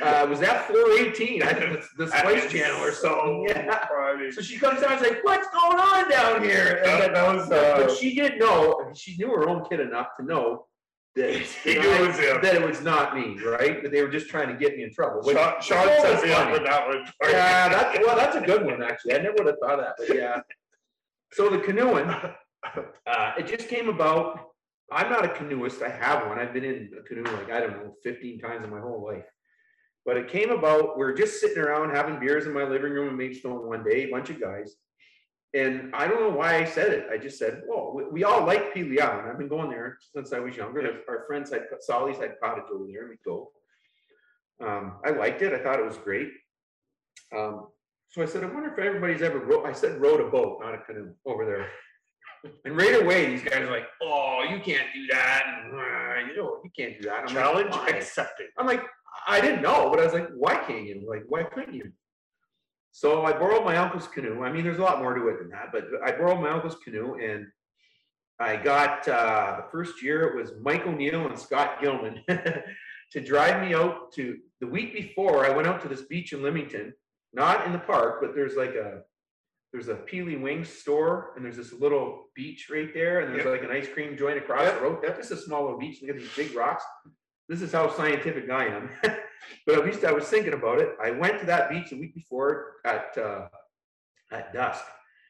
uh, 0.02 0.26
was 0.30 0.40
that 0.40 0.68
418? 0.68 1.44
I 1.44 1.53
think 1.53 1.73
it's 1.73 1.88
the 1.98 2.07
Spice 2.07 2.52
Channel 2.52 2.82
or 2.82 2.91
something. 2.91 3.45
Yeah. 3.48 3.88
Funny. 3.88 4.32
So 4.32 4.41
she 4.41 4.57
comes 4.57 4.82
down 4.82 4.94
and 4.94 5.02
like, 5.02 5.23
what's 5.23 5.48
going 5.49 5.80
on 5.80 6.10
down 6.10 6.44
here? 6.44 6.82
And 6.86 7.15
That, 7.15 7.36
was 7.36 7.49
but 7.49 7.90
uh, 7.90 7.95
she 7.95 8.15
did 8.15 8.40
know, 8.40 8.91
she 8.95 9.18
knew 9.18 9.28
her 9.28 9.49
own 9.49 9.65
kid 9.65 9.80
enough 9.80 10.07
to 10.19 10.26
know 10.26 10.65
that, 11.15 11.33
He 11.63 11.73
knew 11.73 11.91
it 11.91 12.07
was 12.07 12.17
him. 12.17 12.41
that 12.41 12.55
it 12.55 12.61
was 12.65 12.81
not 12.81 13.15
me, 13.15 13.38
right? 13.43 13.83
That 13.83 13.91
they 13.91 14.01
were 14.01 14.09
just 14.09 14.29
trying 14.29 14.47
to 14.47 14.53
get 14.55 14.77
me 14.77 14.83
in 14.83 14.93
trouble. 14.93 15.21
which- 15.23 15.35
Sean, 15.35 15.61
Sean 15.61 15.88
was 15.88 16.01
set 16.01 16.23
me 16.23 16.31
up 16.31 16.51
with 16.51 16.63
that 16.63 16.88
one. 16.88 17.05
Yeah, 17.23 17.69
that's, 17.69 17.99
well, 18.05 18.15
that's 18.15 18.35
a 18.35 18.41
good 18.41 18.65
one, 18.65 18.81
actually. 18.81 19.15
I 19.15 19.17
never 19.17 19.35
would 19.39 19.47
have 19.47 19.57
thought 19.61 19.79
of 19.79 19.85
that, 19.85 19.95
but 20.07 20.15
yeah. 20.15 20.41
So 21.33 21.49
the 21.49 21.59
canoeing, 21.59 22.09
uh, 22.09 23.33
it 23.38 23.47
just 23.47 23.67
came 23.69 23.89
about. 23.89 24.47
I'm 24.93 25.09
not 25.09 25.23
a 25.23 25.29
canoeist. 25.29 25.81
I 25.81 25.88
have 25.89 26.27
one. 26.27 26.38
I've 26.38 26.51
been 26.53 26.65
in 26.65 26.89
a 26.99 27.03
canoe 27.03 27.23
like, 27.23 27.49
I 27.49 27.61
don't 27.61 27.71
know, 27.71 27.95
15 28.03 28.39
times 28.39 28.65
in 28.65 28.69
my 28.69 28.81
whole 28.81 29.01
life. 29.05 29.23
But 30.05 30.17
it 30.17 30.27
came 30.27 30.49
about, 30.49 30.97
we 30.97 31.05
are 31.05 31.13
just 31.13 31.39
sitting 31.39 31.59
around 31.59 31.91
having 31.95 32.19
beers 32.19 32.45
in 32.45 32.53
my 32.53 32.63
living 32.63 32.91
room 32.91 33.07
in 33.07 33.15
Maidstone 33.15 33.65
one 33.67 33.83
day, 33.85 34.03
a 34.03 34.11
bunch 34.11 34.29
of 34.31 34.41
guys. 34.41 34.75
And 35.53 35.94
I 35.94 36.07
don't 36.07 36.22
know 36.22 36.36
why 36.36 36.56
I 36.56 36.65
said 36.65 36.94
it. 36.94 37.07
I 37.11 37.18
just 37.18 37.38
said, 37.38 37.64
well, 37.68 37.91
we, 37.94 38.06
we 38.06 38.23
all 38.23 38.45
like 38.45 38.72
Island. 38.76 39.30
I've 39.30 39.38
been 39.38 39.49
going 39.49 39.69
there 39.69 39.98
since 40.15 40.32
I 40.32 40.40
was 40.40 40.56
younger. 40.56 41.02
Our 41.10 41.26
friends 41.28 41.52
had, 41.52 41.64
Solly's 41.82 42.18
had 42.18 42.40
cottage 42.41 42.64
over 42.73 42.86
there 42.90 43.02
and 43.02 43.10
we'd 43.10 43.23
go. 43.26 43.52
Um, 44.61 44.94
I 45.06 45.10
liked 45.10 45.41
it. 45.41 45.53
I 45.53 45.60
thought 45.60 45.80
it 45.80 45.86
was 45.86 45.98
great. 45.98 46.30
Um, 47.36 47.68
so 48.10 48.22
I 48.22 48.26
said, 48.26 48.44
I 48.44 48.48
wonder 48.48 48.72
if 48.72 48.80
everybody's 48.80 49.22
ever 49.22 49.40
wrote, 49.40 49.65
I 49.65 49.73
said 49.73 49.99
rowed 49.99 50.22
a 50.22 50.30
boat, 50.30 50.60
not 50.61 50.73
a 50.73 50.78
canoe 50.80 51.14
over 51.26 51.45
there. 51.45 51.68
And 52.65 52.76
right 52.76 52.99
away, 52.99 53.28
these 53.28 53.44
guys 53.44 53.61
are 53.61 53.69
like, 53.69 53.86
oh, 54.02 54.44
you 54.49 54.60
can't 54.61 54.88
do 54.95 55.06
that. 55.11 55.44
And, 55.45 55.76
"Uh, 55.76 56.28
you 56.28 56.36
know, 56.36 56.60
you 56.64 56.72
can't 56.76 56.99
do 56.99 57.07
that. 57.07 57.19
I'm 57.19 57.28
Challenge 57.28 57.69
"Why?" 57.69 57.90
accepted. 57.90 58.48
I'm 58.57 58.65
like, 58.65 58.82
I 59.28 59.40
didn't 59.40 59.61
know, 59.61 59.91
but 59.91 59.99
I 59.99 60.06
was 60.06 60.14
like, 60.14 60.28
why 60.36 60.56
can't 60.56 60.88
you? 60.88 61.06
Like, 61.07 61.23
why 61.28 61.44
couldn't 61.44 61.76
you? 61.76 61.91
So 62.91 63.26
I 63.26 63.31
borrowed 63.34 63.63
my 63.65 63.77
uncle's 63.77 64.07
canoe. 64.07 64.43
I 64.43 64.51
mean, 64.51 64.63
there's 64.63 64.80
a 64.80 64.84
lot 64.84 64.99
more 64.99 65.13
to 65.13 65.27
it 65.30 65.39
than 65.39 65.49
that, 65.49 65.72
but 65.72 65.85
I 66.05 66.11
borrowed 66.11 66.41
my 66.41 66.49
uncle's 66.49 66.76
canoe 66.84 67.15
and 67.15 67.47
I 68.39 68.55
got 68.57 69.07
uh, 69.07 69.57
the 69.57 69.72
first 69.72 70.01
year 70.03 70.23
it 70.23 70.35
was 70.35 70.51
Mike 70.61 70.85
O'Neill 70.85 71.27
and 71.27 71.38
Scott 71.39 71.80
Gilman 71.81 72.23
to 72.27 73.22
drive 73.22 73.61
me 73.61 73.73
out 73.76 74.11
to 74.13 74.38
the 74.59 74.68
week 74.68 74.93
before. 74.93 75.45
I 75.45 75.55
went 75.55 75.68
out 75.68 75.81
to 75.84 75.88
this 75.88 76.01
beach 76.03 76.34
in 76.34 76.41
Leamington, 76.43 76.93
not 77.34 77.65
in 77.65 77.72
the 77.72 77.80
park, 77.80 78.18
but 78.22 78.34
there's 78.35 78.55
like 78.55 78.76
a 78.76 79.01
there's 79.72 79.88
a 79.88 79.95
Pelee 79.95 80.35
Wings 80.41 80.68
store 80.68 81.31
and 81.35 81.45
there's 81.45 81.55
this 81.55 81.72
little 81.72 82.26
beach 82.35 82.68
right 82.69 82.93
there, 82.93 83.22
and 83.22 83.34
there's 83.34 83.45
Yep. 83.45 83.53
like 83.53 83.63
an 83.63 83.72
ice 83.76 83.88
cream 83.88 84.18
joint 84.18 84.38
across 84.38 84.69
the 84.73 84.81
road. 84.81 84.99
That's 85.01 85.18
just 85.30 85.31
a 85.31 85.38
small 85.38 85.63
little 85.63 85.80
beach. 85.80 86.01
Look 86.01 86.09
at 86.11 86.18
these 86.18 86.35
big 86.35 86.53
rocks. 86.55 86.84
This 87.52 87.61
is 87.61 87.73
how 87.73 87.94
scientific 87.94 88.49
I 88.49 88.68
am. 88.68 88.90
but 89.65 89.76
at 89.76 89.84
least 89.86 90.06
I 90.06 90.14
was 90.14 90.23
thinking 90.23 90.53
about 90.53 90.80
it. 90.80 90.95
I 91.03 91.11
went 91.11 91.38
to 91.41 91.45
that 91.48 91.69
beach 91.69 91.90
the 91.90 91.99
week 91.99 92.15
before 92.15 92.78
at 92.86 93.18
uh, 93.18 93.49
at 94.32 94.53
dusk. 94.53 94.86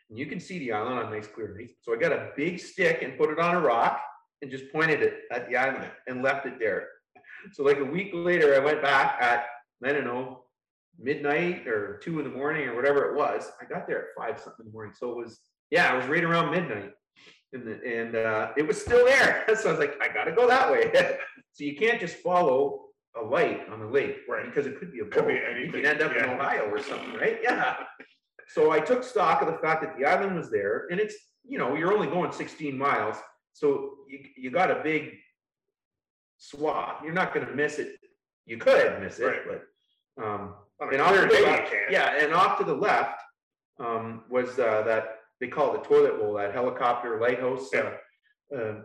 And 0.07 0.19
you 0.19 0.27
can 0.27 0.39
see 0.39 0.59
the 0.59 0.71
island 0.71 0.99
on 0.99 1.11
nice 1.11 1.25
clear 1.25 1.57
nights. 1.57 1.73
So 1.81 1.95
I 1.95 1.97
got 1.97 2.11
a 2.11 2.29
big 2.37 2.59
stick 2.59 3.01
and 3.01 3.17
put 3.17 3.31
it 3.31 3.39
on 3.39 3.55
a 3.55 3.59
rock 3.59 3.99
and 4.43 4.51
just 4.51 4.71
pointed 4.71 5.01
it 5.01 5.21
at 5.31 5.49
the 5.49 5.57
island 5.57 5.89
and 6.05 6.21
left 6.21 6.45
it 6.45 6.59
there. 6.59 6.89
So 7.53 7.63
like 7.63 7.79
a 7.79 7.83
week 7.83 8.11
later, 8.13 8.53
I 8.53 8.59
went 8.59 8.83
back 8.83 9.19
at, 9.19 9.47
I 9.83 9.91
don't 9.91 10.05
know, 10.05 10.43
midnight 10.99 11.65
or 11.67 11.97
two 12.03 12.19
in 12.19 12.25
the 12.25 12.37
morning 12.37 12.67
or 12.67 12.75
whatever 12.75 13.11
it 13.11 13.17
was. 13.17 13.51
I 13.59 13.65
got 13.65 13.87
there 13.87 13.97
at 13.97 14.07
five 14.15 14.39
something 14.39 14.63
in 14.63 14.67
the 14.67 14.73
morning. 14.73 14.93
So 14.95 15.09
it 15.09 15.17
was, 15.17 15.39
yeah, 15.71 15.91
it 15.91 15.97
was 15.97 16.05
right 16.05 16.23
around 16.23 16.51
midnight. 16.51 16.91
And, 17.53 17.67
the, 17.67 17.79
and 17.85 18.15
uh, 18.15 18.51
it 18.57 18.65
was 18.65 18.79
still 18.81 19.05
there. 19.05 19.45
So 19.57 19.69
I 19.69 19.71
was 19.71 19.79
like, 19.79 19.95
I 20.01 20.07
gotta 20.13 20.31
go 20.31 20.47
that 20.47 20.71
way. 20.71 20.89
so 21.53 21.63
you 21.63 21.75
can't 21.75 21.99
just 21.99 22.17
follow 22.17 22.85
a 23.21 23.23
light 23.23 23.67
on 23.69 23.79
the 23.81 23.85
lake, 23.87 24.19
Right. 24.29 24.45
Because 24.45 24.65
it 24.65 24.79
could 24.79 24.91
be 24.93 24.99
a 24.99 25.05
Could 25.05 25.25
boat. 25.25 25.27
be 25.27 25.65
You 25.65 25.71
can 25.71 25.85
end 25.85 26.01
up 26.01 26.15
in. 26.15 26.23
Ohio 26.23 26.69
or 26.69 26.81
something, 26.81 27.13
right? 27.15 27.39
Yeah. 27.43 27.75
So 28.47 28.71
I 28.71 28.79
took 28.79 29.03
stock 29.03 29.41
of 29.41 29.47
the 29.47 29.57
fact 29.59 29.81
that 29.83 29.97
the 29.97 30.05
island 30.05 30.35
was 30.35 30.49
there, 30.51 30.87
and 30.91 30.99
it's 30.99 31.15
you 31.45 31.57
know 31.57 31.75
you're 31.75 31.93
only 31.93 32.07
going 32.07 32.31
16 32.31 32.77
miles, 32.77 33.15
so 33.53 33.91
you 34.09 34.19
you 34.37 34.51
got 34.51 34.69
a 34.71 34.81
big 34.83 35.11
swath. 36.37 37.01
You're 37.03 37.13
not 37.13 37.33
going 37.33 37.45
to 37.47 37.53
miss 37.53 37.79
it. 37.79 37.95
You 38.45 38.57
could 38.57 38.99
miss 39.01 39.19
it, 39.19 39.25
Right. 39.25 39.41
but 40.17 40.23
um, 40.23 40.55
and 40.91 41.01
off 41.01 41.13
to 41.15 41.27
the 41.27 41.41
left, 41.43 41.73
yeah, 41.89 42.17
and 42.21 42.33
off 42.33 42.57
to 42.57 42.63
the 42.65 42.73
left 42.73 43.21
um, 43.79 44.23
was 44.29 44.59
uh, 44.59 44.81
that 44.83 45.19
they 45.41 45.47
call 45.47 45.73
it 45.73 45.83
the 45.83 45.89
toilet 45.89 46.19
bowl, 46.19 46.35
that 46.35 46.53
helicopter 46.53 47.19
lighthouse. 47.19 47.69
Yeah. 47.73 47.91
Uh, 48.53 48.55
uh, 48.55 48.75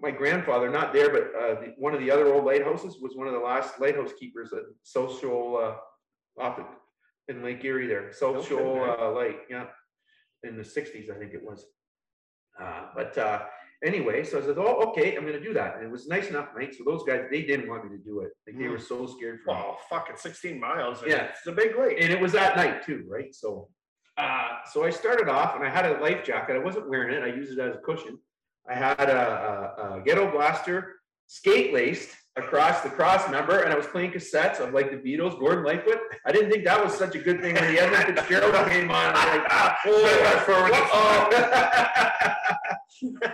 my 0.00 0.10
grandfather, 0.10 0.70
not 0.70 0.92
there, 0.92 1.10
but 1.10 1.32
uh, 1.38 1.60
the, 1.60 1.74
one 1.78 1.94
of 1.94 2.00
the 2.00 2.10
other 2.10 2.32
old 2.32 2.44
lighthouses 2.44 2.98
was 3.00 3.14
one 3.14 3.26
of 3.26 3.32
the 3.32 3.38
last 3.38 3.80
lighthouse 3.80 4.12
keepers 4.18 4.52
at 4.52 4.62
South 4.82 5.20
Shoal, 5.20 5.56
uh, 5.56 6.42
off 6.42 6.56
the, 6.56 6.64
in 7.32 7.42
Lake 7.42 7.64
Erie 7.64 7.86
there, 7.86 8.12
South 8.12 8.50
Okay, 8.50 9.02
uh, 9.02 9.10
Lake, 9.12 9.40
yeah, 9.48 9.66
in 10.42 10.56
the 10.56 10.62
'60s, 10.62 11.10
I 11.10 11.18
think 11.18 11.32
it 11.32 11.42
was. 11.42 11.64
Uh, 12.60 12.88
but 12.94 13.16
uh, 13.16 13.42
anyway, 13.84 14.22
so 14.22 14.38
I 14.38 14.42
said, 14.42 14.58
"Oh, 14.58 14.90
okay, 14.90 15.16
I'm 15.16 15.22
going 15.22 15.32
to 15.32 15.42
do 15.42 15.54
that." 15.54 15.76
And 15.76 15.84
it 15.84 15.90
was 15.90 16.06
nice 16.08 16.28
enough 16.28 16.48
night, 16.56 16.74
so 16.74 16.84
those 16.84 17.02
guys 17.02 17.24
they 17.30 17.42
didn't 17.42 17.68
want 17.68 17.90
me 17.90 17.96
to 17.96 18.02
do 18.02 18.20
it. 18.20 18.32
Like 18.46 18.58
they 18.58 18.68
were 18.68 18.78
so 18.78 19.06
scared 19.06 19.40
for 19.44 19.54
me. 19.54 19.60
Wow, 19.60 19.78
fucking 19.88 20.16
16 20.16 20.60
miles. 20.60 21.02
Yeah. 21.06 21.28
It's 21.30 21.46
a 21.46 21.52
big 21.52 21.76
lake. 21.78 21.96
And 22.00 22.12
it 22.12 22.20
was 22.20 22.34
at 22.34 22.56
night 22.56 22.84
too, 22.84 23.04
right? 23.08 23.34
So 23.34 23.68
uh, 24.16 24.48
so 24.72 24.84
I 24.84 24.90
started 24.90 25.28
off 25.28 25.54
and 25.54 25.64
I 25.64 25.68
had 25.68 25.86
a 25.86 26.00
life 26.00 26.24
jacket. 26.24 26.56
I 26.56 26.58
wasn't 26.58 26.88
wearing 26.88 27.14
it. 27.14 27.22
I 27.22 27.34
used 27.34 27.52
it 27.52 27.58
as 27.58 27.74
a 27.74 27.78
cushion. 27.78 28.18
I 28.68 28.74
had 28.74 29.08
a, 29.08 29.74
a, 29.78 29.96
a 29.96 30.00
ghetto 30.00 30.30
blaster 30.30 30.96
skate 31.26 31.74
laced 31.74 32.10
across 32.36 32.82
the 32.82 32.90
cross 32.90 33.28
member 33.30 33.60
and 33.60 33.72
I 33.72 33.76
was 33.76 33.86
playing 33.86 34.12
cassettes 34.12 34.60
of 34.60 34.74
like 34.74 34.90
the 34.90 34.96
Beatles, 34.96 35.38
Gordon 35.38 35.64
Lightfoot. 35.64 35.98
I 36.24 36.32
didn't 36.32 36.50
think 36.50 36.64
that 36.64 36.82
was 36.82 36.94
such 36.94 37.14
a 37.14 37.18
good 37.18 37.40
thing 37.40 37.54
when 37.54 37.74
the 37.74 37.80
Edmund 37.80 38.18
Fitzgerald 38.18 38.68
came 38.68 38.90
on. 38.90 39.14
I 39.14 39.14
was 39.14 39.38
like, 39.38 39.46
ah, 39.50 39.76
uh-oh. 42.22 42.36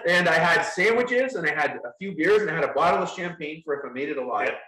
and 0.06 0.28
I 0.28 0.34
had 0.34 0.62
sandwiches 0.62 1.34
and 1.34 1.48
I 1.48 1.54
had 1.54 1.78
a 1.84 1.92
few 1.98 2.14
beers 2.14 2.42
and 2.42 2.50
I 2.50 2.54
had 2.54 2.64
a 2.64 2.72
bottle 2.72 3.02
of 3.02 3.10
champagne 3.10 3.62
for 3.64 3.74
if 3.74 3.80
I 3.88 3.92
made 3.92 4.08
it 4.08 4.18
alive. 4.18 4.50
Yeah. 4.50 4.58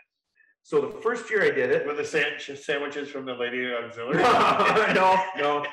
So 0.63 0.81
the 0.81 1.01
first 1.03 1.29
year 1.31 1.43
I 1.43 1.51
did 1.51 1.71
it, 1.71 1.87
With 1.87 1.99
the 1.99 2.05
sandwiches 2.05 3.11
from 3.11 3.27
the 3.27 3.35
Lady 3.35 3.71
Auxiliary. 3.73 4.23
no, 4.95 5.23
no. 5.37 5.65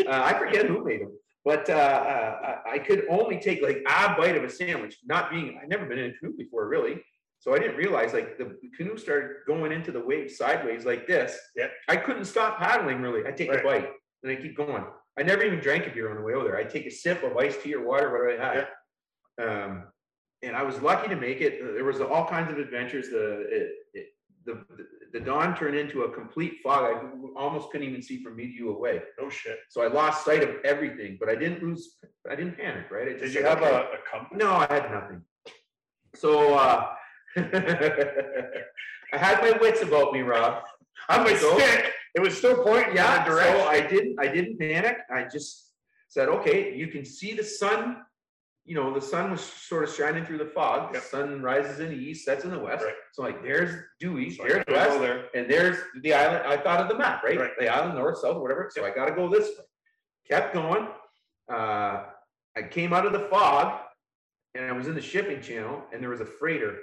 Uh, 0.00 0.22
I 0.24 0.38
forget 0.38 0.66
who 0.66 0.84
made 0.84 1.00
them, 1.02 1.12
but 1.44 1.68
uh, 1.70 1.72
uh, 1.72 2.58
I 2.66 2.72
I 2.74 2.78
could 2.78 3.04
only 3.08 3.38
take 3.40 3.62
like 3.62 3.78
a 3.78 4.14
bite 4.16 4.36
of 4.36 4.44
a 4.44 4.50
sandwich. 4.50 4.98
Not 5.04 5.30
being, 5.30 5.58
I've 5.62 5.68
never 5.68 5.86
been 5.86 5.98
in 5.98 6.10
a 6.10 6.14
canoe 6.14 6.36
before, 6.36 6.68
really. 6.68 7.02
So 7.38 7.54
I 7.54 7.58
didn't 7.58 7.76
realize 7.76 8.12
like 8.12 8.38
the 8.38 8.56
canoe 8.76 8.96
started 8.96 9.36
going 9.46 9.72
into 9.72 9.92
the 9.92 10.00
wave 10.00 10.30
sideways 10.30 10.84
like 10.84 11.06
this. 11.06 11.38
Yeah. 11.54 11.68
I 11.88 11.96
couldn't 11.96 12.24
stop 12.24 12.58
paddling 12.58 13.00
really. 13.00 13.26
I 13.26 13.30
take 13.30 13.52
a 13.52 13.62
bite 13.62 13.88
and 14.22 14.32
I 14.32 14.36
keep 14.36 14.56
going. 14.56 14.84
I 15.18 15.22
never 15.22 15.44
even 15.44 15.60
drank 15.60 15.86
a 15.86 15.90
beer 15.90 16.10
on 16.10 16.16
the 16.16 16.22
way 16.22 16.34
over 16.34 16.48
there. 16.48 16.56
I 16.56 16.64
take 16.64 16.86
a 16.86 16.90
sip 16.90 17.22
of 17.22 17.36
iced 17.36 17.62
tea 17.62 17.74
or 17.74 17.86
water, 17.86 18.10
whatever 18.10 18.42
I 18.42 18.54
had. 18.54 18.68
Um, 19.40 19.84
and 20.42 20.56
I 20.56 20.62
was 20.62 20.80
lucky 20.82 21.08
to 21.08 21.16
make 21.16 21.40
it. 21.40 21.60
There 21.74 21.84
was 21.84 22.00
all 22.00 22.26
kinds 22.26 22.50
of 22.50 22.58
adventures. 22.58 23.08
The 23.08 23.46
it, 23.50 23.70
it, 23.94 24.06
the 24.44 24.64
the 24.76 24.86
dawn 25.20 25.56
turned 25.56 25.76
into 25.76 26.02
a 26.02 26.10
complete 26.12 26.58
fog. 26.62 26.84
I 26.84 27.38
almost 27.38 27.70
couldn't 27.70 27.88
even 27.88 28.02
see 28.02 28.22
from 28.22 28.36
me 28.36 28.46
to 28.48 28.52
you 28.52 28.70
away. 28.76 29.02
No 29.20 29.28
shit. 29.30 29.58
So 29.70 29.82
I 29.82 29.86
lost 29.88 30.24
sight 30.24 30.42
of 30.42 30.50
everything, 30.64 31.16
but 31.18 31.28
I 31.28 31.34
didn't 31.36 31.62
lose. 31.62 31.96
I 32.30 32.34
didn't 32.34 32.56
panic, 32.56 32.90
right? 32.90 33.08
I 33.08 33.12
Did 33.12 33.22
you 33.22 33.28
said, 33.30 33.44
have 33.44 33.62
"Okay." 33.62 33.70
a, 33.70 33.78
a 33.80 33.98
compass? 34.10 34.36
No, 34.38 34.52
I 34.54 34.66
had 34.72 34.90
nothing. 34.90 35.22
So 36.14 36.54
uh, 36.54 36.88
I 37.36 39.16
had 39.16 39.40
my 39.40 39.56
wits 39.60 39.82
about 39.82 40.12
me, 40.12 40.20
Rob. 40.20 40.62
On 41.08 41.24
my 41.24 41.34
So- 41.34 41.58
stick. 41.58 41.92
It 42.14 42.20
was 42.22 42.34
still 42.38 42.64
pointing 42.64 42.92
in 42.92 42.96
Yeah, 42.96 43.26
so. 43.26 43.68
I 43.68 43.80
didn't. 43.86 44.18
I 44.18 44.26
didn't 44.28 44.58
panic. 44.58 44.96
I 45.14 45.24
just 45.24 45.72
said, 46.08 46.30
okay, 46.30 46.74
you 46.74 46.86
can 46.86 47.04
see 47.04 47.34
the 47.34 47.44
sun. 47.44 47.98
You 48.66 48.74
know, 48.74 48.92
the 48.92 49.00
sun 49.00 49.30
was 49.30 49.40
sort 49.40 49.84
of 49.84 49.94
shining 49.94 50.24
through 50.26 50.38
the 50.38 50.46
fog. 50.46 50.92
The 50.92 51.00
sun 51.00 51.40
rises 51.40 51.78
in 51.78 51.90
the 51.90 51.94
east, 51.96 52.24
sets 52.24 52.44
in 52.44 52.50
the 52.50 52.58
west. 52.58 52.84
Right. 52.84 52.94
So 53.12 53.22
like, 53.22 53.40
there's 53.42 53.72
Dewey, 54.00 54.30
So 54.34 54.42
there's 54.42 54.64
west, 54.68 54.98
there. 54.98 55.26
and 55.34 55.48
there's 55.48 55.78
the 56.02 56.12
island. 56.12 56.44
I 56.46 56.56
thought 56.56 56.80
of 56.80 56.88
the 56.88 56.96
map, 56.98 57.22
right? 57.22 57.38
Right. 57.38 57.52
The 57.58 57.68
island, 57.68 57.94
north, 57.96 58.18
south, 58.18 58.38
whatever. 58.42 58.68
So 58.74 58.84
I 58.84 58.90
got 58.90 59.06
to 59.06 59.14
go 59.14 59.28
this 59.28 59.46
way. 59.56 59.64
Kept 60.28 60.52
going. 60.52 60.88
Uh, 61.48 62.06
I 62.56 62.62
came 62.68 62.92
out 62.92 63.06
of 63.06 63.12
the 63.12 63.28
fog, 63.30 63.80
and 64.56 64.64
I 64.64 64.72
was 64.72 64.88
in 64.88 64.96
the 64.96 65.00
shipping 65.00 65.40
channel, 65.40 65.82
and 65.92 66.02
there 66.02 66.10
was 66.10 66.20
a 66.20 66.26
freighter 66.26 66.78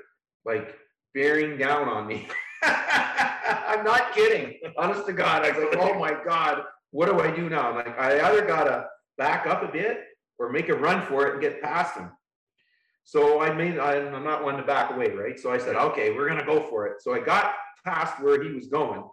like 0.45 0.75
bearing 1.13 1.57
down 1.57 1.89
on 1.89 2.07
me. 2.07 2.29
I'm 2.63 3.83
not 3.83 4.13
kidding. 4.13 4.57
Honest 4.77 5.05
to 5.07 5.13
God, 5.13 5.43
I 5.43 5.51
was 5.51 5.65
like, 5.65 5.77
oh 5.81 5.99
my 5.99 6.15
God, 6.25 6.63
what 6.91 7.07
do 7.07 7.19
I 7.19 7.29
do 7.35 7.49
now? 7.49 7.69
I'm 7.71 7.75
like, 7.75 7.99
I 7.99 8.21
either 8.29 8.45
gotta 8.45 8.85
back 9.17 9.45
up 9.47 9.63
a 9.63 9.67
bit 9.71 10.05
or 10.39 10.49
make 10.51 10.69
a 10.69 10.75
run 10.75 11.05
for 11.07 11.27
it 11.27 11.33
and 11.33 11.41
get 11.41 11.61
past 11.61 11.95
him. 11.97 12.09
So 13.05 13.41
I 13.41 13.53
made, 13.53 13.77
I'm 13.79 14.13
I'm 14.15 14.23
not 14.23 14.43
one 14.43 14.57
to 14.57 14.63
back 14.63 14.91
away, 14.91 15.09
right? 15.11 15.39
So 15.39 15.51
I 15.51 15.57
said, 15.57 15.75
okay, 15.75 16.11
we're 16.11 16.27
gonna 16.27 16.45
go 16.45 16.63
for 16.67 16.87
it. 16.87 17.01
So 17.01 17.13
I 17.13 17.19
got 17.19 17.53
past 17.85 18.21
where 18.21 18.41
he 18.41 18.51
was 18.53 18.67
going. 18.67 19.03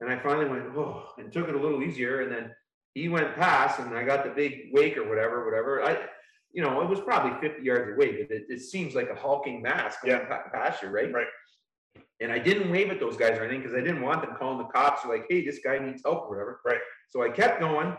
And 0.00 0.10
I 0.10 0.18
finally 0.18 0.46
went, 0.46 0.64
oh, 0.76 1.04
and 1.18 1.32
took 1.32 1.48
it 1.48 1.54
a 1.54 1.58
little 1.58 1.82
easier. 1.82 2.20
And 2.20 2.30
then 2.30 2.50
he 2.94 3.08
went 3.08 3.34
past 3.34 3.78
and 3.78 3.96
I 3.96 4.04
got 4.04 4.24
the 4.24 4.30
big 4.30 4.70
wake 4.72 4.96
or 4.98 5.08
whatever, 5.08 5.44
whatever. 5.44 5.82
I, 5.82 6.06
you 6.52 6.62
know, 6.62 6.82
it 6.82 6.88
was 6.88 7.00
probably 7.00 7.32
50 7.46 7.62
yards 7.62 7.92
away, 7.94 8.12
but 8.22 8.30
it, 8.36 8.44
it 8.48 8.60
seems 8.60 8.94
like 8.94 9.08
a 9.10 9.14
hulking 9.14 9.62
mass 9.62 9.96
going 10.04 10.18
Yeah. 10.18 10.26
pa- 10.26 10.50
past 10.52 10.82
you, 10.82 10.88
right? 10.88 11.10
Right. 11.12 11.26
And 12.20 12.30
I 12.32 12.38
didn't 12.38 12.70
wave 12.70 12.90
at 12.90 13.00
those 13.00 13.16
guys 13.16 13.38
or 13.38 13.44
anything 13.44 13.62
because 13.62 13.74
I 13.74 13.80
didn't 13.80 14.02
want 14.02 14.22
them 14.22 14.34
calling 14.38 14.58
the 14.58 14.64
cops 14.64 15.04
or 15.04 15.14
like, 15.14 15.26
hey, 15.30 15.44
this 15.44 15.60
guy 15.64 15.78
needs 15.78 16.02
help 16.04 16.24
or 16.24 16.30
whatever. 16.30 16.60
Right. 16.64 16.80
So 17.10 17.22
I 17.22 17.30
kept 17.30 17.60
going. 17.60 17.96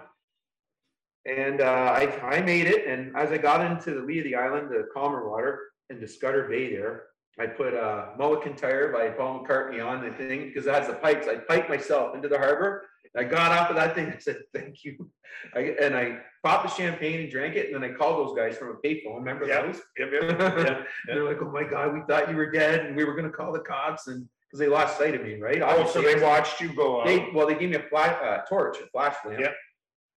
And 1.25 1.61
uh, 1.61 1.63
I, 1.95 2.19
I 2.21 2.41
made 2.41 2.67
it. 2.67 2.87
And 2.87 3.15
as 3.15 3.31
I 3.31 3.37
got 3.37 3.69
into 3.69 3.93
the 3.93 4.01
lee 4.01 4.19
of 4.19 4.23
the 4.25 4.35
island, 4.35 4.69
the 4.69 4.87
calmer 4.93 5.29
water, 5.29 5.59
into 5.89 6.07
Scudder 6.07 6.47
Bay 6.49 6.73
there, 6.75 7.03
I 7.39 7.47
put 7.47 7.73
a 7.73 8.13
Mull 8.17 8.37
of 8.37 8.43
Kintyre 8.43 8.91
by 8.91 9.09
Paul 9.09 9.43
McCartney 9.45 9.85
on 9.85 10.03
the 10.03 10.11
thing 10.15 10.47
because 10.47 10.65
it 10.67 10.73
has 10.73 10.87
the 10.87 10.93
pipes. 10.93 11.27
I 11.27 11.35
piped 11.35 11.69
myself 11.69 12.15
into 12.15 12.27
the 12.27 12.37
harbor. 12.37 12.85
I 13.15 13.23
got 13.23 13.51
off 13.51 13.69
of 13.69 13.75
that 13.75 13.95
thing. 13.95 14.11
I 14.13 14.17
said, 14.19 14.37
thank 14.53 14.83
you. 14.83 15.09
I, 15.55 15.75
and 15.81 15.95
I 15.95 16.19
popped 16.43 16.67
the 16.67 16.75
champagne 16.75 17.21
and 17.21 17.31
drank 17.31 17.55
it. 17.55 17.71
And 17.71 17.75
then 17.81 17.89
I 17.89 17.93
called 17.93 18.27
those 18.27 18.35
guys 18.35 18.57
from 18.57 18.69
a 18.69 18.87
payphone. 18.87 19.15
Remember 19.17 19.45
Yeah. 19.45 19.63
those? 19.63 19.81
Yep, 19.97 20.09
yep, 20.13 20.39
yeah. 20.39 20.83
They're 21.07 21.23
like, 21.23 21.37
oh 21.41 21.51
my 21.51 21.63
God, 21.63 21.93
we 21.93 22.01
thought 22.07 22.29
you 22.29 22.35
were 22.35 22.51
dead 22.51 22.85
and 22.85 22.95
we 22.95 23.03
were 23.03 23.15
gonna 23.15 23.29
call 23.29 23.51
the 23.51 23.59
cops 23.59 24.07
and, 24.07 24.27
because 24.47 24.59
they 24.59 24.67
lost 24.67 24.97
sight 24.97 25.13
of 25.13 25.23
me, 25.23 25.35
right? 25.35 25.61
Oh, 25.61 25.85
so 25.87 26.01
they 26.01 26.21
watched 26.21 26.61
you 26.61 26.73
go 26.73 27.01
out. 27.01 27.07
They, 27.07 27.27
well, 27.33 27.45
they 27.47 27.55
gave 27.55 27.69
me 27.69 27.75
a 27.75 27.83
flash, 27.89 28.15
uh, 28.23 28.45
torch, 28.47 28.77
a 28.77 28.87
flash 28.87 29.15
lamp. 29.25 29.41
Yep. 29.41 29.53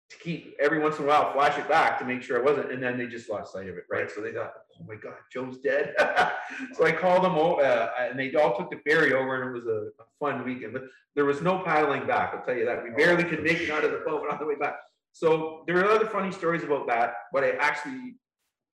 To 0.10 0.18
keep, 0.20 0.56
every 0.58 0.80
once 0.80 0.98
in 1.00 1.04
a 1.04 1.08
while, 1.08 1.34
flash 1.34 1.58
it 1.60 1.68
back 1.68 2.00
to 2.00 2.06
make 2.06 2.22
sure 2.22 2.40
I 2.40 2.42
wasn't, 2.42 2.72
and 2.72 2.82
then 2.82 2.98
they 2.98 3.08
just 3.08 3.30
lost 3.30 3.52
sight 3.52 3.68
of 3.68 3.76
it, 3.76 3.84
right? 3.92 4.10
So 4.10 4.22
they 4.22 4.32
thought, 4.32 4.54
oh 4.80 4.86
my 4.88 4.96
God, 4.96 5.16
Joe's 5.32 5.58
dead. 5.58 5.96
So 6.74 6.86
I 6.86 6.92
called 6.94 7.24
them, 7.26 7.34
o- 7.36 7.56
uh, 7.60 7.92
and 8.00 8.18
they 8.18 8.34
all 8.36 8.56
took 8.58 8.72
the 8.72 8.78
ferry 8.90 9.14
over 9.14 9.42
and 9.42 9.50
it 9.50 9.54
was 9.54 9.68
a 9.68 9.90
a 10.02 10.06
fun 10.20 10.46
weekend, 10.46 10.72
but 10.74 10.84
there 11.16 11.26
was 11.26 11.42
no 11.42 11.60
paddling 11.60 12.08
back, 12.08 12.34
I'll 12.34 12.42
tell 12.46 12.56
you 12.56 12.66
that. 12.66 12.84
We 12.84 12.92
barely 12.92 13.24
could 13.26 13.44
make 13.44 13.60
it 13.60 13.70
out 13.70 13.84
of 13.84 13.92
the 13.92 13.98
boat 14.00 14.24
on 14.32 14.40
the 14.40 14.46
way 14.46 14.56
back. 14.56 14.78
So 15.12 15.64
there 15.68 15.78
are 15.80 15.92
other 15.92 16.06
funny 16.08 16.32
stories 16.32 16.64
about 16.64 16.88
that, 16.88 17.14
but 17.34 17.44
I 17.44 17.52
actually 17.60 18.16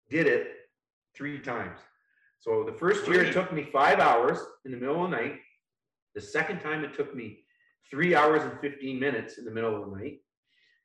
did 0.10 0.28
it 0.28 0.48
three 1.16 1.40
times. 1.40 1.80
So 2.40 2.64
the 2.64 2.74
first 2.74 3.08
year, 3.08 3.24
it 3.24 3.34
took 3.34 3.52
me 3.52 3.64
five 3.74 4.00
hours 4.00 4.38
in 4.66 4.72
the 4.72 4.78
middle 4.78 5.04
of 5.04 5.10
the 5.10 5.18
night. 5.18 5.40
The 6.16 6.22
second 6.22 6.60
time, 6.60 6.84
it 6.86 6.94
took 6.94 7.16
me 7.16 7.44
three 7.90 8.14
hours 8.16 8.44
and 8.44 8.60
fifteen 8.62 9.00
minutes 9.00 9.38
in 9.40 9.46
the 9.46 9.52
middle 9.52 9.76
of 9.82 9.90
the 9.90 9.96
night. 9.98 10.20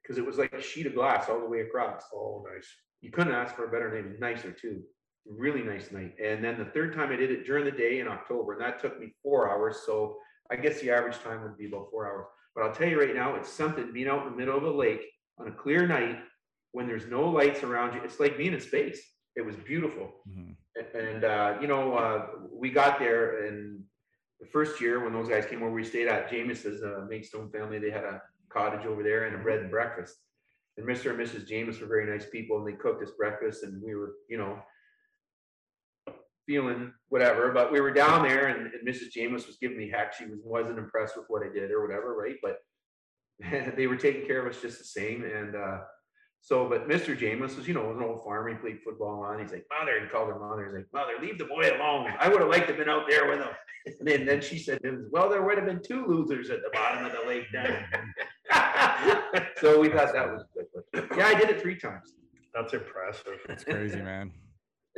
Because 0.08 0.18
it 0.18 0.24
was 0.26 0.38
like 0.38 0.54
a 0.54 0.62
sheet 0.62 0.86
of 0.86 0.94
glass 0.94 1.28
all 1.28 1.38
the 1.38 1.46
way 1.46 1.60
across. 1.60 2.04
Oh, 2.14 2.42
nice. 2.50 2.66
You 3.02 3.10
couldn't 3.10 3.34
ask 3.34 3.54
for 3.54 3.66
a 3.66 3.70
better 3.70 3.92
name. 3.94 4.16
nicer 4.18 4.50
too. 4.50 4.82
Really 5.26 5.62
nice 5.62 5.92
night. 5.92 6.14
And 6.18 6.42
then 6.42 6.56
the 6.58 6.64
third 6.64 6.94
time 6.94 7.12
I 7.12 7.16
did 7.16 7.30
it 7.30 7.44
during 7.44 7.66
the 7.66 7.70
day 7.70 8.00
in 8.00 8.08
October, 8.08 8.54
and 8.54 8.62
that 8.62 8.80
took 8.80 8.98
me 8.98 9.12
four 9.22 9.50
hours. 9.50 9.82
So 9.84 10.16
I 10.50 10.56
guess 10.56 10.80
the 10.80 10.90
average 10.90 11.18
time 11.18 11.42
would 11.42 11.58
be 11.58 11.66
about 11.66 11.90
four 11.90 12.06
hours. 12.06 12.24
But 12.54 12.64
I'll 12.64 12.72
tell 12.72 12.88
you 12.88 12.98
right 12.98 13.14
now, 13.14 13.36
it's 13.36 13.50
something 13.52 13.92
being 13.92 14.08
out 14.08 14.24
in 14.26 14.30
the 14.32 14.36
middle 14.36 14.56
of 14.56 14.62
a 14.64 14.70
lake 14.70 15.02
on 15.36 15.48
a 15.48 15.52
clear 15.52 15.86
night 15.86 16.20
when 16.72 16.86
there's 16.86 17.06
no 17.06 17.28
lights 17.28 17.62
around 17.62 17.94
you. 17.94 18.00
It's 18.02 18.18
like 18.18 18.38
being 18.38 18.54
in 18.54 18.60
space. 18.60 19.00
It 19.36 19.42
was 19.42 19.56
beautiful. 19.56 20.22
Mhm. 20.26 20.56
And, 20.94 21.24
uh, 21.24 21.58
you 21.60 21.66
know, 21.66 21.94
uh, 21.94 22.30
we 22.50 22.70
got 22.70 22.98
there 22.98 23.44
and 23.44 23.84
the 24.40 24.46
first 24.46 24.80
year 24.80 25.04
when 25.04 25.12
those 25.12 25.28
guys 25.28 25.44
came 25.46 25.62
over, 25.62 25.72
we 25.72 25.84
stayed 25.84 26.08
at 26.08 26.30
James's, 26.30 26.82
uh, 26.82 27.04
Maidstone 27.08 27.50
family. 27.50 27.78
They 27.78 27.90
had 27.90 28.04
a 28.04 28.22
cottage 28.50 28.86
over 28.86 29.02
there 29.02 29.24
and 29.24 29.36
a 29.36 29.38
bread 29.38 29.60
and 29.60 29.70
breakfast. 29.70 30.16
And 30.76 30.86
Mr. 30.86 31.10
and 31.10 31.18
Mrs. 31.18 31.46
James 31.46 31.80
were 31.80 31.86
very 31.86 32.10
nice 32.10 32.26
people 32.30 32.58
and 32.58 32.66
they 32.66 32.78
cooked 32.78 33.02
us 33.02 33.10
breakfast 33.16 33.64
and 33.64 33.82
we 33.82 33.94
were, 33.94 34.14
you 34.28 34.38
know, 34.38 34.58
feeling 36.46 36.92
whatever, 37.08 37.52
but 37.52 37.72
we 37.72 37.80
were 37.80 37.92
down 37.92 38.26
there 38.26 38.46
and, 38.46 38.72
and 38.72 38.86
Mrs. 38.86 39.10
James 39.10 39.46
was 39.46 39.58
giving 39.60 39.76
me 39.76 39.90
heck. 39.90 40.14
She 40.14 40.24
was, 40.24 40.38
wasn't 40.42 40.78
impressed 40.78 41.16
with 41.16 41.26
what 41.28 41.42
I 41.42 41.52
did 41.52 41.70
or 41.70 41.86
whatever, 41.86 42.14
right? 42.14 42.36
But 42.42 42.58
they 43.76 43.86
were 43.86 43.96
taking 43.96 44.26
care 44.26 44.44
of 44.44 44.52
us 44.52 44.62
just 44.62 44.78
the 44.78 44.84
same. 44.84 45.24
And, 45.24 45.56
uh, 45.56 45.78
so, 46.40 46.68
but 46.68 46.88
Mr. 46.88 47.18
James 47.18 47.56
was, 47.56 47.68
you 47.68 47.74
know, 47.74 47.88
was 47.88 47.96
an 47.96 48.04
old 48.04 48.24
farmer. 48.24 48.48
He 48.48 48.54
played 48.54 48.78
football 48.82 49.22
on. 49.22 49.40
He's 49.40 49.52
like, 49.52 49.66
Mother, 49.76 50.00
he 50.00 50.06
called 50.06 50.28
her 50.28 50.38
mother. 50.38 50.66
He's 50.66 50.74
like, 50.74 50.86
Mother, 50.92 51.12
leave 51.20 51.38
the 51.38 51.44
boy 51.44 51.70
alone. 51.76 52.12
I 52.18 52.28
would 52.28 52.40
have 52.40 52.48
liked 52.48 52.68
to 52.68 52.74
have 52.74 52.78
been 52.78 52.88
out 52.88 53.04
there 53.08 53.28
with 53.28 53.40
him. 53.40 53.48
And 54.00 54.06
then, 54.06 54.26
then 54.26 54.42
she 54.42 54.58
said, 54.58 54.80
Well, 55.10 55.30
there 55.30 55.42
would 55.42 55.56
have 55.56 55.66
been 55.66 55.80
two 55.82 56.04
losers 56.04 56.50
at 56.50 56.60
the 56.62 56.68
bottom 56.74 57.06
of 57.06 57.12
the 57.12 57.26
lake 57.26 57.46
then. 57.54 57.86
so 59.60 59.80
we 59.80 59.88
thought 59.88 60.12
that 60.12 60.26
was 60.28 60.44
good. 60.54 60.66
But 60.92 61.16
yeah, 61.16 61.26
I 61.26 61.34
did 61.34 61.50
it 61.50 61.60
three 61.60 61.76
times. 61.78 62.14
That's 62.54 62.72
impressive. 62.72 63.38
It's 63.48 63.64
crazy, 63.64 64.00
man. 64.00 64.32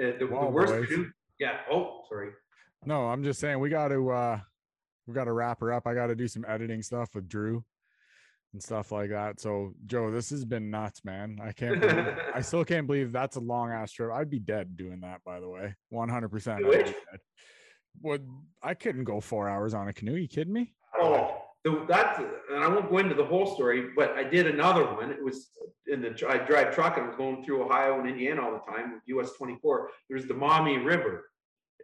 Uh, 0.03 0.13
the, 0.19 0.27
the 0.27 0.27
worst 0.27 0.73
boys. 0.73 0.89
canoe- 0.89 1.11
Yeah. 1.39 1.59
Oh, 1.71 2.03
sorry. 2.09 2.31
No, 2.87 3.09
I'm 3.09 3.23
just 3.23 3.41
saying 3.41 3.59
we 3.61 3.69
got 3.69 3.89
to 3.89 4.11
uh 4.11 4.41
we 5.07 5.15
got 5.15 5.25
to 5.25 5.33
wrap 5.33 5.61
her 5.61 5.73
up. 5.73 5.87
I 5.87 5.95
got 5.95 6.07
to 6.07 6.15
do 6.15 6.29
some 6.29 6.45
editing 6.49 6.83
stuff 6.83 7.11
with 7.15 7.29
Drew 7.29 7.65
and 8.53 8.63
stuff 8.63 8.93
like 8.93 9.11
that. 9.11 9.41
So, 9.41 9.73
Joe, 9.87 10.11
this 10.11 10.31
has 10.31 10.45
been 10.45 10.71
nuts, 10.71 11.05
man. 11.05 11.39
I 11.43 11.53
can't 11.53 11.81
believe, 11.81 12.07
I 12.35 12.41
still 12.41 12.65
can't 12.65 12.87
believe 12.87 13.11
that's 13.13 13.37
a 13.37 13.41
long 13.41 13.71
ass 13.73 13.93
trip. 13.93 14.11
I'd 14.13 14.31
be 14.31 14.39
dead 14.39 14.77
doing 14.77 15.01
that, 15.01 15.21
by 15.25 15.41
the 15.41 15.49
way. 15.49 15.75
100%. 15.93 16.49
I'd 16.53 16.59
be 16.59 16.65
Which? 16.65 16.87
dead. 16.87 17.21
Would 18.03 18.29
I 18.63 18.75
couldn't 18.75 19.05
go 19.05 19.21
4 19.21 19.49
hours 19.49 19.75
on 19.75 19.89
a 19.89 19.93
canoe. 19.93 20.15
You 20.17 20.29
kidding 20.29 20.53
me? 20.53 20.75
Oh, 21.01 21.40
the, 21.65 21.85
that's, 21.87 22.19
and 22.19 22.65
I 22.65 22.69
won't 22.69 22.89
go 22.91 22.99
into 22.99 23.15
the 23.15 23.25
whole 23.25 23.55
story, 23.55 23.91
but 23.95 24.13
I 24.13 24.25
did 24.25 24.47
another 24.47 24.85
one. 24.85 25.11
It 25.11 25.23
was 25.23 25.51
in 25.87 26.01
the, 26.01 26.09
I 26.29 26.39
drive 26.39 26.75
truck 26.75 26.97
and 26.97 27.05
I 27.05 27.09
was 27.09 27.17
going 27.17 27.45
through 27.45 27.65
Ohio 27.65 27.99
and 28.01 28.09
Indiana 28.09 28.43
all 28.43 28.53
the 28.53 28.73
time, 28.73 29.03
US 29.07 29.33
twenty-four. 29.33 29.91
There's 30.09 30.27
the 30.27 30.35
Maumee 30.35 30.79
River. 30.79 31.31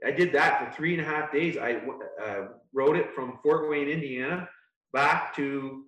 I 0.04 0.10
did 0.10 0.32
that 0.32 0.58
for 0.58 0.76
three 0.76 0.96
and 0.96 1.02
a 1.02 1.04
half 1.04 1.30
days. 1.32 1.56
I 1.56 1.80
uh, 2.24 2.48
rode 2.72 2.96
it 2.96 3.14
from 3.14 3.38
Fort 3.42 3.68
Wayne, 3.68 3.88
Indiana, 3.88 4.48
back 4.92 5.34
to 5.36 5.84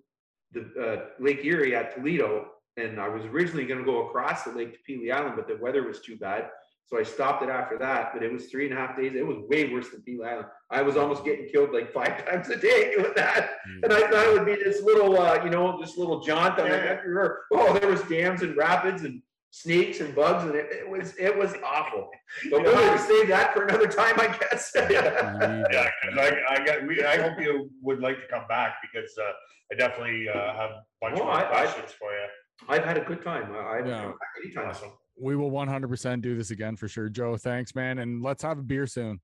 the 0.51 0.61
uh, 0.79 1.05
Lake 1.19 1.43
Erie 1.43 1.75
at 1.75 1.95
Toledo. 1.95 2.47
and 2.77 2.99
I 2.99 3.07
was 3.07 3.25
originally 3.25 3.65
gonna 3.65 3.83
go 3.83 4.07
across 4.07 4.43
the 4.43 4.51
lake 4.51 4.73
to 4.73 4.79
Pelee 4.87 5.11
Island, 5.11 5.35
but 5.35 5.47
the 5.47 5.57
weather 5.57 5.83
was 5.83 5.99
too 6.01 6.17
bad. 6.17 6.49
So 6.91 6.97
I 6.97 7.03
stopped 7.03 7.43
it 7.43 7.49
after 7.49 7.77
that, 7.77 8.13
but 8.13 8.23
it 8.23 8.31
was 8.33 8.47
three 8.47 8.67
and 8.67 8.75
a 8.75 8.81
half 8.81 8.97
days. 8.97 9.13
It 9.15 9.25
was 9.25 9.37
way 9.47 9.71
worse 9.71 9.89
than 9.89 10.01
Pelee 10.01 10.25
Island. 10.27 10.47
I 10.71 10.81
was 10.81 10.97
almost 10.97 11.23
getting 11.23 11.47
killed 11.47 11.71
like 11.71 11.93
five 11.93 12.25
times 12.29 12.49
a 12.49 12.55
day 12.55 12.93
doing 12.95 13.13
that. 13.15 13.51
And 13.83 13.93
I 13.93 13.99
thought 14.09 14.25
it 14.25 14.33
would 14.33 14.45
be 14.47 14.55
this 14.55 14.81
little, 14.81 15.19
uh, 15.21 15.39
you 15.43 15.51
know, 15.51 15.79
this 15.79 15.97
little 15.97 16.19
jaunt 16.21 16.57
on 16.59 16.67
the 16.67 16.75
Yeah. 16.75 16.87
Country 16.95 17.09
River. 17.13 17.45
Oh, 17.53 17.73
there 17.77 17.87
was 17.89 18.01
dams 18.03 18.41
and 18.41 18.57
rapids 18.57 19.03
and 19.03 19.21
snakes 19.51 19.99
and 19.99 20.15
bugs 20.15 20.45
and 20.45 20.55
it, 20.55 20.67
it 20.71 20.89
was, 20.89 21.13
it 21.19 21.35
was 21.37 21.53
awful. 21.63 22.09
But 22.49 22.63
we're 22.63 22.73
gonna 22.73 22.97
save 22.97 23.27
that 23.27 23.53
for 23.53 23.65
another 23.65 23.87
time, 23.87 24.15
I 24.17 24.35
guess. 24.39 24.71
Yeah, 24.75 25.89
'cause 26.03 26.17
I, 26.17 26.39
I 26.49 26.65
got, 26.65 26.87
we, 26.87 27.03
I 27.03 27.17
hope 27.21 27.39
you 27.39 27.69
would 27.83 27.99
like 27.99 28.17
to 28.19 28.27
come 28.27 28.47
back 28.49 28.77
because, 28.81 29.11
uh, 29.19 29.31
I 29.71 29.75
definitely, 29.75 30.27
uh, 30.27 30.53
have 30.55 30.71
a 30.71 30.83
bunch 31.01 31.19
Oh, 31.19 31.25
more 31.25 31.33
I- 31.33 31.43
I- 31.43 31.65
questions 31.65 31.91
for 31.99 32.11
you. 32.11 32.25
I've 32.67 32.83
had 32.83 32.97
a 32.97 33.01
good 33.01 33.23
time. 33.23 33.55
I, 33.55 33.77
I've, 33.77 33.87
Yeah. 33.87 34.11
anytime. 34.43 34.69
Awesome. 34.69 34.91
We 35.21 35.35
will 35.35 35.51
100% 35.51 36.21
do 36.21 36.35
this 36.37 36.51
again 36.51 36.75
for 36.75 36.87
sure. 36.87 37.09
Joe, 37.09 37.35
thanks, 37.37 37.75
man. 37.75 37.99
And 37.99 38.21
let's 38.23 38.41
have 38.43 38.57
a 38.57 38.61
beer 38.63 38.87
soon. 38.87 39.19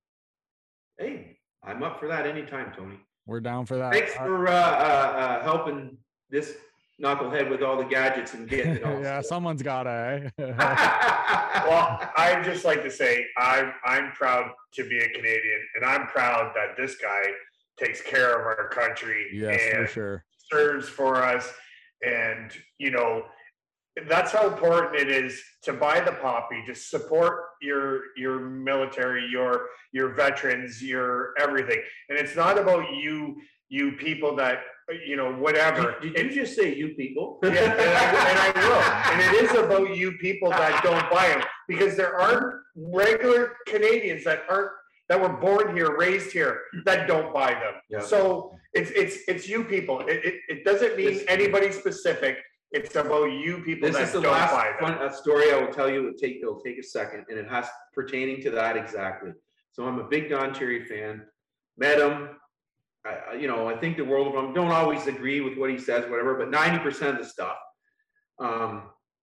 Hey, 0.97 1.37
I'm 1.63 1.83
up 1.83 1.99
for 1.99 2.07
that 2.07 2.27
anytime, 2.27 2.73
Tony. 2.75 2.99
We're 3.25 3.39
down 3.39 3.65
for 3.65 3.77
that. 3.77 3.93
Thanks 3.93 4.11
Uh, 4.15 4.25
for, 4.25 4.47
uh, 4.47 4.51
uh, 4.51 4.55
uh, 4.55 5.43
helping 5.43 5.97
this 6.29 6.55
knucklehead 7.01 7.49
with 7.49 7.61
all 7.61 7.77
the 7.77 7.83
gadgets 7.85 8.33
and 8.33 8.47
getting 8.47 8.73
it 8.75 8.83
all. 8.83 8.99
yeah, 9.01 9.21
someone's 9.21 9.61
got 9.63 9.83
to, 9.83 10.29
eh? 10.37 10.43
Well, 11.67 11.99
I'd 12.17 12.43
just 12.43 12.63
like 12.65 12.83
to 12.83 12.91
say, 12.91 13.25
I'm, 13.37 13.73
I'm 13.85 14.11
proud 14.11 14.51
to 14.73 14.87
be 14.87 14.97
a 14.99 15.07
Canadian 15.09 15.61
and 15.75 15.85
I'm 15.85 16.05
proud 16.07 16.51
that 16.55 16.75
this 16.77 16.95
guy 16.97 17.23
takes 17.79 18.01
care 18.01 18.31
of 18.39 18.45
our 18.45 18.69
country. 18.69 19.25
yes, 19.33 19.61
for 19.71 19.79
and 19.79 19.89
sure. 19.89 20.25
serves 20.51 20.87
for 20.87 21.23
us 21.23 21.51
and 22.05 22.51
you 22.77 22.91
know 22.91 23.23
that's 24.09 24.31
how 24.31 24.47
important 24.47 24.95
it 24.95 25.09
is 25.09 25.41
to 25.63 25.73
buy 25.73 25.99
the 26.01 26.11
poppy 26.13 26.63
to 26.67 26.75
support 26.75 27.43
your 27.61 28.01
your 28.17 28.39
military 28.39 29.25
your 29.31 29.67
your 29.93 30.09
veterans 30.13 30.83
your 30.83 31.33
everything 31.39 31.81
and 32.09 32.17
it's 32.19 32.35
not 32.35 32.57
about 32.57 32.91
you 32.93 33.35
you 33.69 33.93
people 33.93 34.35
that 34.35 34.59
you 35.07 35.15
know 35.15 35.31
whatever 35.33 35.95
Did 36.01 36.13
did 36.13 36.35
you 36.35 36.41
just 36.41 36.55
say 36.55 36.75
you 36.75 36.89
people? 36.89 37.39
yeah, 37.43 37.49
and 37.49 37.81
I, 37.81 38.29
and 38.29 38.39
I 38.39 38.67
will. 38.67 38.83
And 39.11 39.35
it 39.35 39.43
is 39.45 39.51
about 39.57 39.95
you 39.97 40.11
people 40.19 40.49
that 40.51 40.83
don't 40.83 41.09
buy 41.09 41.29
them 41.29 41.41
because 41.67 41.97
there 41.97 42.15
are 42.19 42.61
regular 42.75 43.53
Canadians 43.65 44.23
that 44.25 44.43
aren't 44.47 44.69
that 45.09 45.19
were 45.19 45.29
born 45.37 45.75
here, 45.75 45.97
raised 45.97 46.31
here, 46.31 46.61
that 46.85 47.07
don't 47.07 47.33
buy 47.33 47.53
them. 47.53 47.73
Yeah. 47.89 47.99
So 48.01 48.55
it's 48.73 48.91
it's 48.91 49.17
it's 49.27 49.49
you 49.49 49.63
people. 49.63 50.01
It 50.01 50.23
it, 50.23 50.35
it 50.49 50.63
doesn't 50.65 50.95
mean 50.95 51.13
This- 51.15 51.25
anybody 51.27 51.71
specific. 51.71 52.37
It's 52.75 52.95
about 52.95 53.25
you 53.31 53.59
people 53.59 53.87
This 53.87 53.95
that 53.97 54.03
is 54.07 54.11
the 54.13 54.21
don't 54.21 54.33
last 54.33 54.53
them. 54.53 54.73
fun, 54.79 54.93
uh, 55.01 55.09
story 55.11 55.51
I 55.53 55.57
will 55.61 55.71
tell 55.73 55.89
you. 55.89 55.99
It'll 56.07 56.17
take, 56.19 56.37
it'll 56.41 56.59
take 56.59 56.77
a 56.77 56.83
second 56.83 57.25
and 57.29 57.37
it 57.39 57.47
has 57.49 57.67
pertaining 57.93 58.41
to 58.43 58.51
that 58.51 58.75
exactly. 58.75 59.31
So 59.71 59.85
I'm 59.85 59.99
a 59.99 60.03
big 60.03 60.29
Don 60.29 60.53
Cherry 60.53 60.83
fan. 60.85 61.23
Met 61.77 61.99
him. 61.99 62.29
I, 63.05 63.09
I- 63.31 63.33
you 63.35 63.47
know, 63.47 63.67
I 63.69 63.77
think 63.77 63.95
the 63.97 64.03
world 64.05 64.27
of 64.27 64.35
him. 64.43 64.53
Don't 64.53 64.71
always 64.71 65.07
agree 65.07 65.39
with 65.41 65.57
what 65.57 65.69
he 65.69 65.77
says, 65.77 66.09
whatever, 66.09 66.35
but 66.35 66.49
ninety 66.51 66.79
percent 66.79 67.17
of 67.17 67.23
the 67.23 67.29
stuff. 67.29 67.57
Um, 68.39 68.89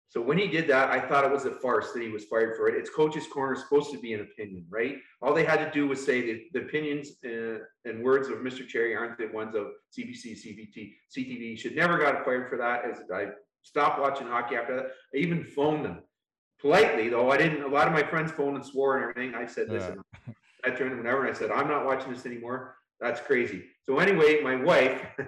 so 0.10 0.22
when 0.22 0.38
he 0.38 0.48
did 0.48 0.68
that, 0.70 0.90
I 0.92 1.00
thought 1.00 1.26
it 1.26 1.32
was 1.32 1.46
a 1.46 1.52
farce 1.52 1.92
that 1.92 2.02
he 2.02 2.10
was 2.10 2.26
fired 2.26 2.56
for 2.56 2.68
it. 2.68 2.76
It's 2.76 2.90
coach's 2.90 3.28
corner, 3.28 3.56
supposed 3.56 3.92
to 3.92 3.98
be 3.98 4.14
an 4.14 4.22
opinion, 4.22 4.66
right? 4.70 4.98
All 5.22 5.34
they 5.34 5.44
had 5.44 5.58
to 5.58 5.72
do 5.72 5.88
was 5.88 6.06
say 6.06 6.22
that 6.22 6.42
the 6.54 6.60
opinions 6.66 7.10
uh, 7.26 7.60
and 7.84 8.04
words 8.04 8.30
of 8.30 8.38
Mr. 8.38 8.66
Cherry 8.68 8.96
aren't 8.96 9.18
the 9.18 9.28
ones 9.28 9.56
of 9.56 9.68
CBC, 9.98 10.38
CBT, 10.46 10.94
CTV. 11.16 11.58
Should 11.60 11.76
never 11.76 11.98
got 11.98 12.24
fired 12.24 12.50
for 12.50 12.58
that. 12.58 12.86
As 12.86 13.02
I 13.14 13.28
stopped 13.64 14.00
watching 14.00 14.28
hockey 14.28 14.56
after 14.56 14.76
that, 14.76 14.86
I 15.14 15.18
even 15.18 15.44
phoned 15.44 15.84
them 15.86 16.04
politely, 16.62 17.10
though. 17.10 17.32
I 17.32 17.38
didn't. 17.38 17.64
A 17.64 17.68
lot 17.68 17.88
of 17.88 17.94
my 17.94 18.04
friends 18.04 18.32
phoned 18.32 18.56
and 18.56 18.66
swore 18.66 18.98
and 18.98 19.10
everything. 19.10 19.36
I 19.36 19.46
said, 19.46 19.68
Yeah. 19.68 19.74
"Listen, 19.74 20.02
I 20.64 20.70
turned 20.70 20.98
whenever," 20.98 21.26
and 21.26 21.36
I 21.36 21.38
said, 21.38 21.52
"I'm 21.52 21.68
not 21.68 21.86
watching 21.86 22.14
this 22.14 22.26
anymore. 22.26 22.76
That's 23.02 23.20
crazy." 23.20 23.66
So 23.84 24.00
anyway, 24.00 24.42
my 24.42 24.56
wife. 24.56 25.02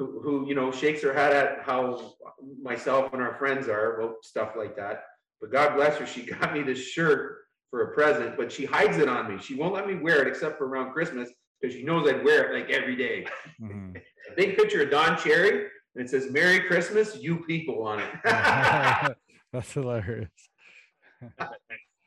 Who, 0.00 0.18
who, 0.22 0.48
you 0.48 0.54
know, 0.54 0.72
shakes 0.72 1.02
her 1.02 1.12
head 1.12 1.34
at 1.36 1.60
how 1.62 2.14
myself 2.62 3.12
and 3.12 3.20
our 3.20 3.34
friends 3.34 3.68
are 3.68 4.00
about 4.00 4.24
stuff 4.24 4.52
like 4.56 4.74
that. 4.76 5.02
But 5.42 5.52
God 5.52 5.76
bless 5.76 5.98
her, 5.98 6.06
she 6.06 6.22
got 6.40 6.54
me 6.54 6.62
this 6.62 6.78
shirt 6.78 7.36
for 7.68 7.82
a 7.82 7.94
present, 7.94 8.38
but 8.38 8.50
she 8.50 8.64
hides 8.64 8.96
it 8.96 9.10
on 9.10 9.30
me. 9.30 9.38
She 9.42 9.56
won't 9.56 9.74
let 9.74 9.86
me 9.86 9.96
wear 9.96 10.22
it 10.22 10.26
except 10.28 10.56
for 10.56 10.66
around 10.68 10.94
Christmas 10.94 11.28
because 11.60 11.76
she 11.76 11.82
knows 11.82 12.08
I'd 12.08 12.24
wear 12.24 12.50
it 12.50 12.58
like 12.58 12.70
every 12.70 12.96
day. 12.96 13.26
Mhm. 13.60 14.00
Big 14.38 14.56
picture 14.56 14.82
of 14.84 14.90
Don 14.90 15.18
Cherry 15.18 15.66
and 15.94 16.06
it 16.06 16.08
says 16.08 16.30
"Merry 16.30 16.60
Christmas, 16.60 17.16
you 17.16 17.44
people" 17.44 17.82
on 17.86 18.00
it. 18.00 18.10
That's 19.52 19.72
hilarious. 19.74 20.30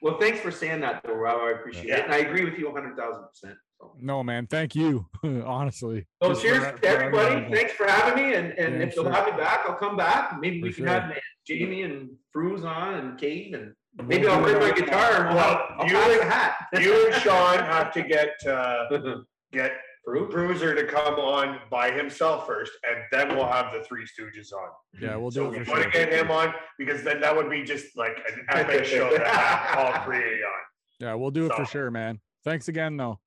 well, 0.01 0.17
thanks 0.19 0.39
for 0.39 0.49
saying 0.49 0.81
that, 0.81 1.03
though, 1.03 1.13
Rob. 1.13 1.41
I 1.41 1.51
appreciate 1.51 1.89
it, 1.89 2.05
and 2.05 2.13
I 2.13 2.19
agree 2.19 2.43
with 2.43 2.57
you 2.57 2.65
100,000 2.71 3.27
percent. 3.27 3.57
So, 3.83 3.95
No, 3.99 4.23
man. 4.23 4.47
Thank 4.47 4.75
you. 4.75 5.05
Honestly. 5.45 6.05
so 6.21 6.29
Just 6.29 6.41
cheers 6.41 6.59
that- 6.59 6.81
to 6.81 6.87
everybody. 6.87 7.27
everyone. 7.35 7.51
Thanks 7.53 7.73
for 7.73 7.85
having 7.87 8.23
me, 8.23 8.33
and 8.35 8.51
and 8.53 8.75
Yeah, 8.75 8.87
if 8.87 8.95
they'll 8.95 9.03
sure. 9.05 9.13
have 9.13 9.25
me 9.25 9.31
back, 9.37 9.61
I'll 9.67 9.75
come 9.75 9.97
back. 9.97 10.39
Maybe 10.39 10.61
we 10.61 10.71
can 10.73 10.85
sure. 10.85 10.93
have 10.99 11.17
Jamie 11.47 11.83
and 11.83 12.09
Fruz 12.35 12.63
on 12.63 12.95
and 12.95 13.17
Kate 13.19 13.53
and. 13.55 13.73
Maybe 14.07 14.25
I'll 14.27 14.41
bring 14.41 14.57
my 14.57 14.71
guitar 14.71 15.27
and 15.27 15.35
we'll, 15.35 15.35
Well, 15.35 15.87
you 15.87 15.93
pass 15.93 16.19
and- 16.21 16.31
hat. 16.31 16.67
You 16.81 17.05
and 17.11 17.15
Sean 17.21 17.59
have 17.59 17.93
to 17.93 18.01
get 18.01 18.29
uh, 18.47 19.17
get 19.51 19.73
Fruit? 20.03 20.31
Bruiser 20.31 20.73
to 20.73 20.85
come 20.85 21.13
on 21.19 21.59
by 21.69 21.91
himself 21.91 22.47
first, 22.47 22.71
and 22.89 23.03
then 23.11 23.35
we'll 23.37 23.45
have 23.47 23.71
the 23.71 23.83
Three 23.83 24.03
Stooges 24.05 24.51
on. 24.51 24.69
Yeah, 24.99 25.15
we'll 25.15 25.29
So 25.29 25.43
do 25.45 25.49
we 25.51 25.57
it 25.59 25.65
for 25.65 25.73
want 25.73 25.83
to 25.83 25.89
get 25.91 26.11
him 26.11 26.31
on 26.31 26.53
because 26.79 27.03
then 27.03 27.21
that 27.21 27.35
would 27.35 27.49
be 27.51 27.61
just 27.63 27.95
like 27.95 28.17
an 28.31 28.45
epic 28.49 28.83
show 28.85 29.15
to 29.15 29.23
have 29.23 29.77
all 29.77 30.03
three 30.05 30.17
on. 30.43 30.61
Yeah, 30.99 31.13
we'll 31.13 31.31
do 31.31 31.45
it 31.45 31.53
for 31.53 31.65
sure, 31.65 31.91
man. 31.91 32.19
Thanks 32.43 32.67
again, 32.69 32.97
though. 32.97 33.19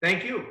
Thank 0.00 0.24
you. 0.24 0.44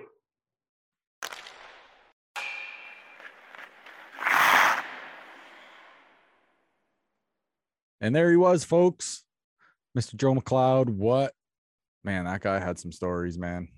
And 8.00 8.16
there 8.16 8.30
he 8.30 8.36
was, 8.38 8.64
folks. 8.64 9.24
Mr. 9.98 10.16
Joe 10.16 10.36
McLeod. 10.36 10.90
What? 10.90 11.34
Man, 12.04 12.26
that 12.26 12.42
guy 12.42 12.60
had 12.60 12.78
some 12.78 12.92
stories, 12.92 13.38
man. 13.38 13.70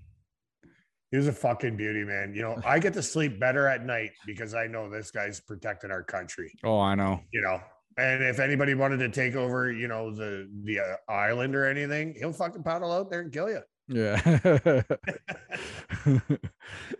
He 1.10 1.16
was 1.16 1.26
a 1.26 1.32
fucking 1.32 1.76
beauty, 1.76 2.04
man. 2.04 2.34
You 2.34 2.42
know, 2.42 2.60
I 2.64 2.78
get 2.78 2.92
to 2.94 3.02
sleep 3.02 3.40
better 3.40 3.66
at 3.66 3.84
night 3.84 4.10
because 4.26 4.54
I 4.54 4.66
know 4.66 4.88
this 4.88 5.10
guy's 5.10 5.40
protecting 5.40 5.90
our 5.90 6.04
country. 6.04 6.52
Oh, 6.62 6.78
I 6.78 6.94
know. 6.94 7.20
You 7.32 7.42
know, 7.42 7.60
and 7.96 8.22
if 8.22 8.38
anybody 8.38 8.74
wanted 8.74 8.98
to 8.98 9.08
take 9.08 9.34
over, 9.34 9.72
you 9.72 9.88
know, 9.88 10.14
the 10.14 10.48
the 10.64 10.78
uh, 10.78 11.12
island 11.12 11.56
or 11.56 11.64
anything, 11.64 12.14
he'll 12.16 12.32
fucking 12.32 12.62
paddle 12.62 12.92
out 12.92 13.10
there 13.10 13.22
and 13.22 13.32
kill 13.32 13.50
you. 13.50 13.60
Yeah. 13.92 14.82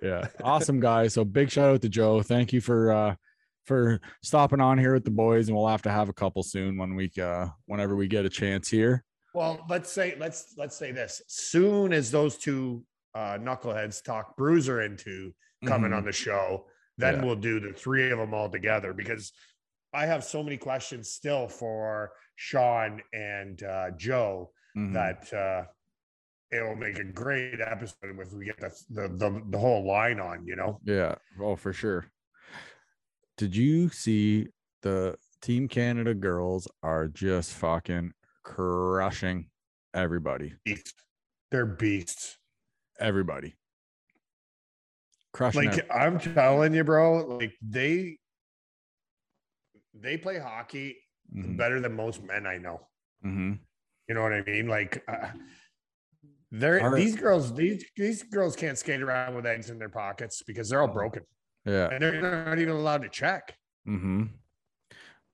yeah. 0.03 0.27
Awesome 0.43 0.81
guys. 0.81 1.15
So 1.15 1.25
big 1.25 1.51
shout 1.51 1.75
out 1.75 1.83
to 1.83 1.89
Joe. 1.89 2.23
Thank 2.23 2.53
you 2.53 2.61
for 2.61 2.91
uh 2.93 3.15
for 3.67 4.01
stopping 4.23 4.61
on 4.61 4.79
here 4.79 4.95
with 4.95 5.05
the 5.05 5.11
boys 5.11 5.49
and 5.49 5.57
we'll 5.57 5.69
have 5.69 5.83
to 5.83 5.91
have 5.91 6.09
a 6.09 6.12
couple 6.12 6.43
soon 6.43 6.77
when 6.77 6.97
we 6.97 7.11
uh 7.21 7.47
whenever 7.67 7.95
we 7.95 8.09
get 8.09 8.25
a 8.25 8.29
chance 8.29 8.69
here. 8.69 9.05
Well, 9.35 9.65
let's 9.69 9.93
say 9.93 10.17
let's 10.19 10.55
let's 10.57 10.77
say 10.77 10.91
this. 10.93 11.23
Soon 11.29 11.93
as 11.93 12.11
those 12.11 12.37
two 12.37 12.83
uh, 13.15 13.39
knuckleheads 13.39 14.03
talk 14.03 14.37
Bruiser 14.37 14.83
into 14.83 15.33
coming 15.67 15.91
Mhm. 15.93 15.97
on 15.99 16.05
the 16.05 16.12
show, 16.12 16.67
then 16.99 17.17
Yeah. 17.17 17.25
we'll 17.25 17.37
do 17.37 17.61
the 17.61 17.73
three 17.73 18.11
of 18.11 18.19
them 18.19 18.35
all 18.35 18.49
together 18.49 18.93
because 18.93 19.33
I 19.93 20.07
have 20.07 20.23
so 20.25 20.43
many 20.43 20.57
questions 20.57 21.11
still 21.11 21.49
for 21.49 22.12
Sean 22.37 23.01
and 23.12 23.61
uh, 23.62 23.91
Joe 23.97 24.53
Mhm. 24.77 24.93
that 24.95 25.33
uh, 25.33 25.65
it'll 26.53 26.75
make 26.77 26.99
a 26.99 27.05
great 27.05 27.61
episode 27.61 28.19
if 28.19 28.33
we 28.33 28.47
get 28.47 28.59
the, 28.59 28.71
the 28.91 29.09
the 29.09 29.43
the 29.51 29.59
whole 29.59 29.87
line 29.87 30.21
on. 30.21 30.47
You 30.47 30.57
know, 30.57 30.81
Yeah. 30.85 31.15
Oh, 31.41 31.57
for 31.57 31.73
sure. 31.73 32.07
Did 33.37 33.55
you 33.57 33.89
see 33.89 34.49
the 34.83 35.17
Team 35.41 35.69
Canada 35.69 36.13
girls 36.15 36.69
are 36.83 37.09
just 37.09 37.53
fucking 37.55 38.13
crushing 38.43 39.47
everybody. 39.95 40.55
beasts. 40.65 40.93
They're 41.51 41.67
beasts. 41.67 42.37
Everybody. 42.99 43.55
Crushing 45.33 45.65
Like 45.71 45.87
I'm 45.91 46.19
telling 46.19 46.75
you, 46.75 46.85
bro. 46.85 47.39
Like 47.39 47.53
they 47.63 48.19
they 49.95 50.17
play 50.17 50.39
hockey 50.39 50.97
Mhm. 51.35 51.57
better 51.57 51.81
than 51.81 51.95
most 51.95 52.23
men 52.23 52.47
I 52.47 52.59
know. 52.59 52.89
Mhm. 53.25 53.59
You 54.09 54.15
know 54.15 54.23
what 54.23 54.33
I 54.33 54.43
mean? 54.43 54.67
Like 54.67 55.03
uh, 55.09 55.31
they're 56.51 56.95
these 56.95 57.17
girls, 57.17 57.55
these 57.55 57.85
these 57.97 58.23
girls 58.25 58.57
can't 58.57 58.77
skate 58.79 59.03
around 59.03 59.35
with 59.35 59.47
eggs 59.47 59.71
in 59.71 59.79
their 59.79 59.89
pockets 59.89 60.43
because 60.47 60.69
they're 60.69 60.81
all 60.83 60.89
broken 60.89 61.23
Yeah. 61.65 61.89
and 61.91 62.03
they're 62.03 62.21
not 62.45 62.59
even 62.59 62.75
allowed 62.75 63.03
to 63.03 63.09
check. 63.09 63.55
Mm-hmm. 63.89 64.25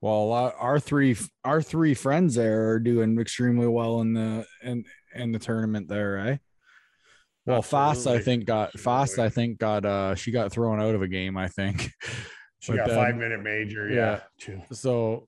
Well, 0.01 0.31
our 0.31 0.79
three 0.79 1.17
our 1.43 1.61
three 1.61 1.93
friends 1.95 2.35
there 2.35 2.69
are 2.69 2.79
doing 2.79 3.19
extremely 3.19 3.67
well 3.67 4.01
in 4.01 4.13
the 4.13 4.45
in 4.61 4.83
in 5.15 5.31
the 5.31 5.39
tournament 5.39 5.87
there, 5.87 6.17
eh? 6.19 6.37
Well, 7.47 7.61
Fast 7.63 8.05
I 8.07 8.19
think 8.19 8.45
got 8.45 8.77
Fast 8.79 9.17
I 9.17 9.29
think 9.29 9.57
got 9.57 9.85
uh 9.85 10.13
she 10.15 10.31
got 10.31 10.51
thrown 10.51 10.79
out 10.79 10.93
of 10.95 11.01
a 11.01 11.07
game. 11.07 11.35
I 11.37 11.47
think 11.47 11.89
She 12.59 12.71
But 12.73 12.77
got 12.79 12.87
then- 12.89 12.95
five 12.97 13.15
minute 13.15 13.41
major. 13.41 13.87
Yeah. 13.89 14.19
Yeah. 14.47 14.63
So, 14.71 15.27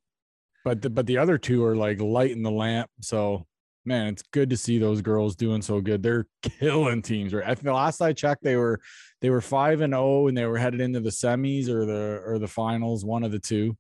but 0.66 0.82
the, 0.82 0.90
but 0.90 1.06
the 1.06 1.18
other 1.20 1.38
two 1.38 1.64
are 1.64 1.76
like 1.76 2.02
light 2.02 2.32
in 2.32 2.42
the 2.44 2.52
lamp. 2.52 2.90
So, 3.02 3.46
man, 3.90 4.08
it's 4.08 4.22
good 4.22 4.52
to 4.52 4.56
see 4.56 4.78
those 4.78 5.02
girls 5.02 5.36
doing 5.36 5.62
so 5.62 5.82
good. 5.82 6.02
They're 6.02 6.28
killing 6.44 7.02
teams, 7.02 7.34
right? 7.34 7.44
I 7.44 7.56
think 7.56 7.66
the 7.66 7.74
last 7.74 8.02
I 8.02 8.14
checked, 8.14 8.44
they 8.44 8.56
were 8.56 8.80
they 9.20 9.30
were 9.30 9.42
five 9.42 9.82
and 9.82 9.92
zero, 9.94 10.28
and 10.28 10.38
they 10.38 10.46
were 10.46 10.58
headed 10.58 10.80
into 10.80 11.02
the 11.02 11.10
semis 11.10 11.68
or 11.68 11.86
the 11.86 12.22
or 12.26 12.40
the 12.40 12.48
finals, 12.48 13.04
one 13.04 13.24
of 13.24 13.32
the 13.32 13.40
two. 13.40 13.76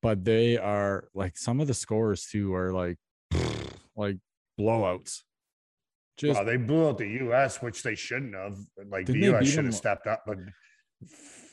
But 0.00 0.24
they 0.24 0.56
are 0.56 1.08
like 1.12 1.36
some 1.36 1.60
of 1.60 1.66
the 1.66 1.74
scores 1.74 2.26
too 2.26 2.54
are 2.54 2.72
like 2.72 2.96
like 3.96 4.16
blowouts. 4.58 5.22
Just 6.16 6.36
Well, 6.36 6.46
they 6.46 6.56
blew 6.56 6.88
out 6.88 6.96
the 6.96 7.08
U.S., 7.08 7.60
which 7.60 7.82
they 7.82 7.94
shouldn't 7.94 8.34
have. 8.34 8.56
Like 8.88 9.04
the 9.04 9.18
U.S. 9.18 9.48
should 9.48 9.66
have 9.66 9.74
stepped 9.74 10.06
up, 10.06 10.22
but 10.26 10.38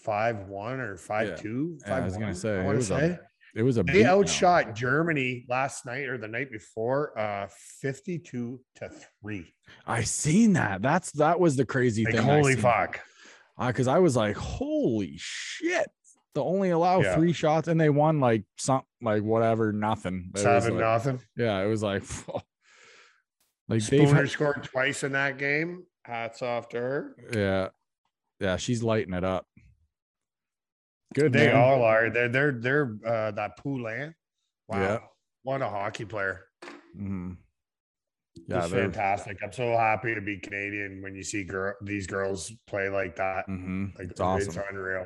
five 0.06 0.48
one 0.48 0.80
or 0.80 0.96
five 0.96 1.42
two. 1.42 1.80
Yeah, 1.86 1.98
I 1.98 2.00
was 2.02 2.16
gonna 2.16 2.36
say, 2.36 2.60
it 2.60 2.66
I 2.66 2.74
was 2.74 2.88
to 2.90 2.96
a 2.96 3.00
say 3.00 3.20
it 3.56 3.62
was 3.64 3.78
a 3.78 3.84
they 3.84 4.04
outshot 4.06 4.74
Germany 4.76 5.46
last 5.48 5.86
night 5.86 6.08
or 6.08 6.18
the 6.18 6.28
night 6.28 6.52
before, 6.52 7.18
uh, 7.18 7.48
fifty-two 7.82 8.60
to 8.76 8.90
three. 9.22 9.54
I 9.86 10.04
seen 10.04 10.54
that. 10.54 10.82
That's 10.82 11.12
that 11.14 11.40
was 11.40 11.56
the 11.56 11.66
crazy 11.66 12.04
Like 12.06 12.16
thing. 12.16 12.24
Holy 12.24 12.56
fuck! 12.56 13.00
because 13.60 13.88
I 13.88 14.00
was 14.00 14.16
like, 14.16 14.36
holy 14.36 15.14
shit. 15.18 15.88
They 16.34 16.42
only 16.42 16.72
allow 16.72 17.02
Yeah. 17.02 17.14
three 17.16 17.32
shots 17.34 17.68
and 17.68 17.80
they 17.80 17.90
won 17.92 18.20
like 18.20 18.44
some 18.58 18.82
like 19.02 19.22
whatever, 19.22 19.72
nothing. 19.72 20.32
It 20.34 20.40
Seven 20.40 20.74
like- 20.74 20.80
nothing. 20.82 21.20
yeah, 21.38 21.60
it 21.62 21.68
was 21.68 21.84
like 21.84 22.02
like 23.70 23.82
Spooner 23.82 24.16
had, 24.16 24.30
scored 24.30 24.64
twice 24.64 25.04
in 25.04 25.12
that 25.12 25.38
game. 25.38 25.84
Hats 26.04 26.42
off 26.42 26.70
to 26.70 26.78
her. 26.78 27.16
yeah. 27.34 27.68
Yeah, 28.40 28.58
she's 28.58 28.84
lighting 28.84 29.14
it 29.14 29.24
up. 29.24 29.46
Good. 31.14 31.34
They 31.34 31.48
man. 31.48 31.56
all 31.56 31.84
are. 31.84 32.10
They're 32.10 32.30
they're 32.30 32.52
they're 32.52 32.98
uh, 33.06 33.32
that 33.32 33.58
Poulin. 33.58 34.14
Wow, 34.68 34.80
Yeah. 34.82 35.00
what 35.44 35.62
a 35.62 35.70
hockey 35.70 36.06
player! 36.06 36.46
Mm-hmm. 36.96 37.34
Yeah, 38.48 38.66
they're 38.68 38.84
fantastic. 38.84 39.38
I'm 39.44 39.52
so 39.52 39.78
happy 39.78 40.16
to 40.16 40.22
be 40.22 40.40
Canadian 40.40 41.02
when 41.04 41.16
you 41.16 41.24
see 41.24 41.44
girl 41.44 41.76
these 41.84 42.08
girls 42.08 42.52
play 42.68 42.90
like 42.90 43.16
that. 43.18 43.48
mhm, 43.48 43.98
Like 43.98 44.10
it's 44.12 44.20
awesome. 44.20 44.48
It's 44.50 44.58
unreal. 44.72 45.06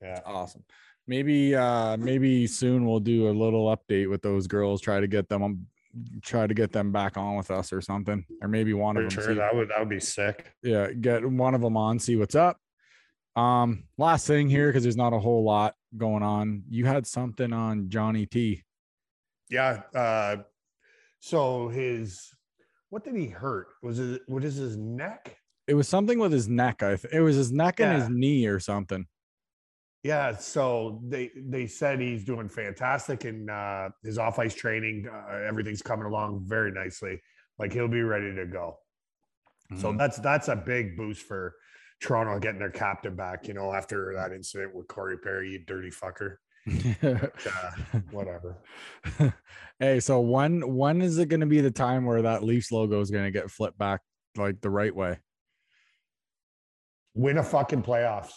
Yeah. 0.00 0.20
Awesome. 0.24 0.62
Maybe 1.08 1.54
uh 1.56 1.96
maybe 1.96 2.46
soon 2.46 2.86
we'll 2.86 3.00
do 3.00 3.28
a 3.28 3.32
little 3.32 3.74
update 3.74 4.08
with 4.08 4.22
those 4.22 4.46
girls, 4.46 4.80
try 4.80 5.00
to 5.00 5.08
get 5.08 5.28
them 5.28 5.42
on 5.42 5.66
try 6.22 6.46
to 6.46 6.54
get 6.54 6.70
them 6.70 6.92
back 6.92 7.16
on 7.16 7.34
with 7.36 7.50
us 7.50 7.72
or 7.72 7.80
something. 7.80 8.24
Or 8.42 8.48
maybe 8.48 8.74
one 8.74 8.94
For 8.94 9.04
of 9.06 9.10
them. 9.10 9.22
sure, 9.24 9.32
see- 9.32 9.38
that 9.38 9.54
would 9.56 9.70
that 9.70 9.80
would 9.80 9.88
be 9.88 9.98
sick. 10.00 10.52
yeah, 10.62 10.92
get 10.92 11.24
one 11.28 11.54
of 11.54 11.62
them 11.62 11.76
on, 11.76 11.98
see 11.98 12.14
what's 12.16 12.34
up. 12.36 12.60
Um, 13.38 13.84
last 13.96 14.26
thing 14.26 14.48
here, 14.48 14.68
because 14.68 14.82
there's 14.82 14.96
not 14.96 15.12
a 15.12 15.18
whole 15.18 15.44
lot 15.44 15.74
going 15.96 16.22
on. 16.24 16.64
You 16.68 16.86
had 16.86 17.06
something 17.06 17.52
on 17.52 17.88
Johnny 17.88 18.26
T. 18.26 18.64
Yeah. 19.48 19.82
Uh, 19.94 20.38
so 21.20 21.68
his 21.68 22.30
what 22.90 23.04
did 23.04 23.14
he 23.14 23.26
hurt? 23.26 23.68
Was 23.82 23.98
it 24.00 24.22
what 24.26 24.44
is 24.44 24.56
his 24.56 24.76
neck? 24.76 25.36
It 25.68 25.74
was 25.74 25.86
something 25.86 26.18
with 26.18 26.32
his 26.32 26.48
neck. 26.48 26.82
I 26.82 26.96
th- 26.96 27.12
it 27.12 27.20
was 27.20 27.36
his 27.36 27.52
neck 27.52 27.80
and 27.80 28.00
his 28.00 28.08
knee 28.08 28.46
or 28.46 28.58
something. 28.58 29.06
Yeah, 30.02 30.36
so 30.36 31.00
they 31.06 31.30
they 31.36 31.66
said 31.66 32.00
he's 32.00 32.24
doing 32.24 32.48
fantastic 32.48 33.24
in 33.24 33.48
uh, 33.50 33.90
his 34.02 34.18
off 34.18 34.38
ice 34.38 34.54
training. 34.54 35.08
Uh, 35.12 35.44
everything's 35.46 35.82
coming 35.82 36.06
along 36.06 36.44
very 36.46 36.72
nicely. 36.72 37.20
Like 37.58 37.72
he'll 37.72 37.88
be 37.88 38.02
ready 38.02 38.34
to 38.34 38.46
go. 38.46 38.78
So 39.76 39.92
Mhm. 39.92 39.98
that's 39.98 40.18
that's 40.18 40.48
a 40.48 40.56
big 40.56 40.96
boost 40.96 41.22
for 41.22 41.54
Toronto 42.00 42.38
getting 42.38 42.58
their 42.60 42.70
captain 42.70 43.14
back. 43.16 43.48
You 43.48 43.54
know, 43.54 43.72
after 43.72 44.12
that 44.14 44.32
incident 44.32 44.74
with 44.74 44.88
Corey 44.88 45.18
Perry, 45.18 45.50
you 45.52 45.58
dirty 45.66 45.90
fucker. 45.90 46.36
Uh, 47.02 47.98
whatever. 48.10 48.58
hey, 49.78 50.00
so 50.00 50.20
when 50.20 50.76
when 50.76 51.00
is 51.00 51.18
it 51.18 51.26
going 51.28 51.40
to 51.40 51.46
be 51.46 51.60
the 51.60 51.70
time 51.70 52.04
where 52.04 52.22
that 52.22 52.42
Leafs 52.42 52.70
logo 52.70 53.00
is 53.00 53.10
going 53.10 53.24
to 53.24 53.30
get 53.30 53.50
flipped 53.50 53.78
back 53.78 54.00
like 54.36 54.60
the 54.60 54.70
right 54.70 54.94
way? 54.94 55.18
Win 57.14 57.38
a 57.38 57.42
fucking 57.42 57.82
playoffs. 57.82 58.32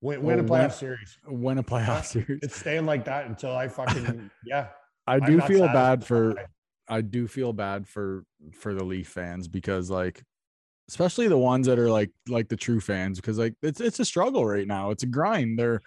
Win, 0.00 0.22
win 0.22 0.38
a 0.38 0.42
Oh, 0.42 0.46
playoff 0.46 0.60
win- 0.60 0.70
series. 0.70 1.18
Win 1.26 1.58
a 1.58 1.62
playoff 1.62 2.04
series. 2.04 2.40
It's 2.42 2.56
staying 2.56 2.86
like 2.86 3.04
that 3.06 3.26
until 3.26 3.56
I 3.56 3.68
fucking 3.68 4.30
yeah. 4.44 4.68
I 5.06 5.18
do 5.20 5.40
feel 5.40 5.66
bad 5.66 6.04
for. 6.04 6.34
I 6.88 7.00
do 7.00 7.26
feel 7.26 7.52
bad 7.52 7.86
for 7.86 8.24
for 8.54 8.74
the 8.74 8.84
Leaf 8.84 9.08
fans 9.08 9.46
because 9.48 9.90
like 9.90 10.22
especially 10.88 11.28
the 11.28 11.38
ones 11.38 11.66
that 11.66 11.78
are 11.78 11.90
like 11.90 12.10
like 12.28 12.48
the 12.48 12.56
true 12.56 12.80
fans 12.80 13.20
because 13.20 13.38
like 13.38 13.54
it's 13.62 13.80
it's 13.80 14.00
a 14.00 14.04
struggle 14.04 14.44
right 14.44 14.66
now. 14.66 14.90
It's 14.90 15.02
a 15.02 15.06
grind. 15.06 15.58
They're 15.58 15.82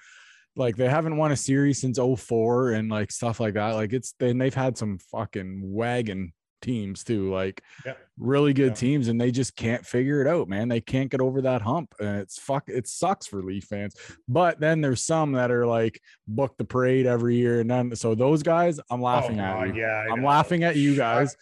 like 0.56 0.76
they 0.76 0.90
haven't 0.90 1.18
won 1.18 1.32
a 1.32 1.38
series 1.38 1.82
since 1.82 1.98
04 1.98 2.72
and 2.72 2.90
like 2.90 3.12
stuff 3.12 3.40
like 3.40 3.56
that. 3.56 3.76
Like 3.76 3.94
it's 3.94 4.14
then 4.20 4.38
they've 4.38 4.54
had 4.54 4.78
some 4.78 5.00
fucking 5.12 5.62
wagon 5.64 6.34
teams 6.62 7.04
too, 7.04 7.32
like 7.32 7.62
Yeah. 7.86 7.94
really 8.18 8.54
good 8.54 8.70
Yeah. 8.70 8.74
teams, 8.76 9.08
and 9.08 9.20
they 9.20 9.32
just 9.32 9.56
can't 9.56 9.86
figure 9.86 10.22
it 10.22 10.28
out, 10.28 10.48
man. 10.48 10.68
They 10.68 10.82
can't 10.82 11.10
get 11.10 11.22
over 11.22 11.42
that 11.42 11.62
hump, 11.62 11.94
and 12.00 12.20
it's 12.22 12.38
fuck. 12.40 12.64
It 12.68 12.88
sucks 12.88 13.28
for 13.28 13.42
Leaf 13.44 13.66
fans. 13.66 13.96
But 14.28 14.60
then 14.60 14.82
there's 14.82 15.02
some 15.04 15.34
that 15.34 15.52
are 15.52 15.66
like 15.66 16.00
book 16.28 16.56
the 16.58 16.66
parade 16.66 17.06
every 17.08 17.36
year, 17.36 17.60
and 17.62 17.70
then 17.70 17.96
so 17.96 18.16
those 18.16 18.44
guys, 18.44 18.80
I'm 18.90 19.02
laughing 19.02 19.40
Oh, 19.40 19.44
at 19.44 19.76
you. 19.76 19.82
Yeah, 19.82 20.06
I 20.10 20.14
I'm 20.14 20.22
know. 20.22 20.28
laughing 20.28 20.64
at 20.64 20.76
you 20.76 20.96
guys. 20.96 21.36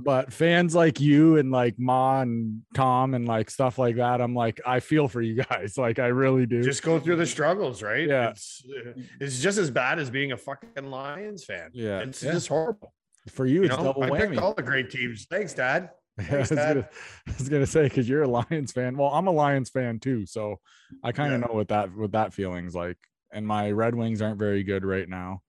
But 0.00 0.32
fans 0.32 0.74
like 0.74 1.00
you 1.00 1.36
and 1.38 1.50
like 1.50 1.74
Ma 1.78 2.20
and 2.22 2.62
Tom 2.74 3.14
and 3.14 3.26
like 3.26 3.50
stuff 3.50 3.78
like 3.78 3.96
that, 3.96 4.20
I'm 4.20 4.34
like, 4.34 4.60
I 4.66 4.80
feel 4.80 5.08
for 5.08 5.20
you 5.22 5.42
guys. 5.42 5.76
Like 5.88 5.98
I 5.98 6.08
really 6.08 6.44
do. 6.46 6.62
Just 6.62 6.82
go 6.82 6.98
through 6.98 7.16
the 7.16 7.26
struggles, 7.26 7.82
right? 7.82 8.06
Yeah. 8.08 8.30
It's 8.30 8.62
uh, 8.68 8.92
it's 9.20 9.40
just 9.40 9.58
as 9.58 9.70
bad 9.70 9.98
as 9.98 10.10
being 10.10 10.32
a 10.32 10.36
fucking 10.36 10.90
Lions 10.90 11.44
fan. 11.44 11.70
Yeah, 11.72 12.00
It's 12.00 12.22
yeah. 12.22 12.32
just 12.32 12.48
horrible. 12.48 12.92
For 13.28 13.46
you, 13.46 13.60
You 13.62 13.62
it's 13.64 13.76
know, 13.76 13.84
double 13.84 14.02
I 14.04 14.10
picked 14.18 14.32
whammy. 14.32 14.40
all 14.40 14.54
the 14.54 14.62
great 14.62 14.90
teams. 14.90 15.26
Thanks, 15.30 15.54
Dad. 15.54 15.90
I 16.30 16.36
was, 16.38 16.50
gonna, 16.50 16.88
I 17.28 17.32
was 17.38 17.48
gonna 17.48 17.66
say 17.66 17.84
because 17.84 18.08
you're 18.08 18.22
a 18.24 18.28
Lions 18.28 18.72
fan. 18.72 18.96
Well, 18.96 19.10
I'm 19.10 19.26
a 19.28 19.30
Lions 19.32 19.70
fan 19.70 20.00
too, 20.00 20.26
so 20.26 20.56
I 21.04 21.12
kind 21.12 21.32
of 21.32 21.40
Yeah. 21.40 21.46
know 21.46 21.54
what 21.54 21.68
that 21.68 21.94
what 21.96 22.12
that 22.12 22.32
feeling's 22.32 22.74
like. 22.74 22.96
And 23.32 23.46
my 23.46 23.70
Red 23.70 23.94
Wings 23.94 24.20
aren't 24.22 24.38
very 24.38 24.64
good 24.64 24.84
right 24.84 25.08
now, 25.08 25.42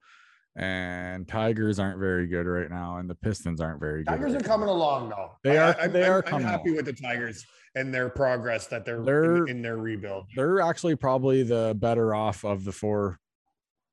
and 0.54 1.26
Tigers 1.26 1.78
aren't 1.80 1.98
very 1.98 2.26
good 2.26 2.46
right 2.46 2.70
now, 2.70 2.98
and 2.98 3.08
the 3.10 3.14
Pistons 3.16 3.60
aren't 3.60 3.80
very 3.80 4.04
good. 4.04 4.10
Tigers 4.12 4.34
are 4.34 4.40
coming 4.40 4.66
now. 4.68 4.72
along 4.74 5.08
though. 5.08 5.32
They 5.42 5.58
are- 5.58 5.74
I, 5.76 5.82
I'm- 5.82 5.92
they 5.92 6.04
are 6.06 6.22
I'm, 6.26 6.42
happy 6.42 6.70
along. 6.70 6.76
with 6.76 6.84
the 6.86 6.92
Tigers 6.92 7.44
and 7.74 7.92
their 7.94 8.08
progress 8.08 8.66
that 8.68 8.84
they're, 8.84 9.02
They're- 9.02 9.44
in, 9.46 9.56
in 9.56 9.62
their 9.62 9.76
rebuild. 9.76 10.26
They're 10.36 10.60
actually 10.60 10.94
probably 10.96 11.42
the 11.42 11.74
better 11.78 12.14
off 12.14 12.44
of 12.44 12.64
the 12.64 12.72
four 12.72 13.18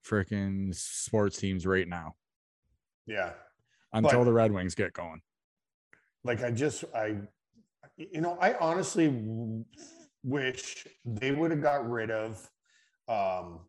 freaking 0.05 0.73
sports 0.75 1.37
teams 1.37 1.65
right 1.65 1.87
now 1.87 2.15
Yeah. 3.05 3.31
Until 3.97 4.19
But- 4.19 4.25
the 4.25 4.33
Red 4.33 4.51
Wings 4.51 4.75
get 4.75 4.93
going. 4.93 5.21
Like 6.23 6.43
I 6.43 6.51
just 6.51 6.83
I 6.95 7.15
you 7.97 8.21
know, 8.21 8.37
I 8.39 8.53
honestly 8.55 9.63
wish 10.23 10.85
they 11.05 11.31
would 11.31 11.51
have 11.51 11.61
got 11.61 11.89
rid 11.89 12.11
of 12.11 12.49
um 13.07 13.61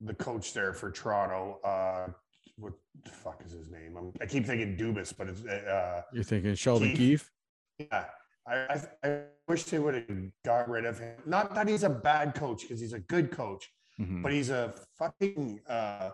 the 0.00 0.14
coach 0.14 0.52
there 0.52 0.72
for 0.72 0.90
Toronto. 0.90 1.60
Uh 1.64 2.12
what 2.56 2.72
the 3.04 3.10
fuck 3.10 3.42
is 3.44 3.52
his 3.52 3.70
name? 3.70 3.96
I'm, 3.96 4.12
I 4.20 4.26
keep 4.26 4.46
thinking 4.46 4.76
Dubas, 4.76 5.12
but 5.16 5.28
it's 5.28 5.44
uh 5.44 6.02
You're 6.12 6.24
thinking 6.24 6.54
Sheldon 6.54 6.90
Keith. 6.94 7.30
Keefe? 7.78 7.88
yeah. 7.90 8.04
I, 8.46 8.54
I, 8.56 8.80
I 9.08 9.20
wish 9.48 9.64
they 9.64 9.78
would 9.78 9.94
have 9.94 10.04
got 10.44 10.68
rid 10.68 10.84
of 10.84 10.98
him. 10.98 11.16
Not 11.24 11.54
that 11.54 11.66
he's 11.66 11.82
a 11.82 11.88
bad 11.88 12.34
coach, 12.34 12.60
because 12.60 12.78
he's 12.78 12.92
a 12.92 12.98
good 12.98 13.30
coach, 13.30 13.70
Mhm. 13.98 14.22
but 14.22 14.32
he's 14.32 14.50
a 14.50 14.74
fucking 14.98 15.60
uh 15.66 16.10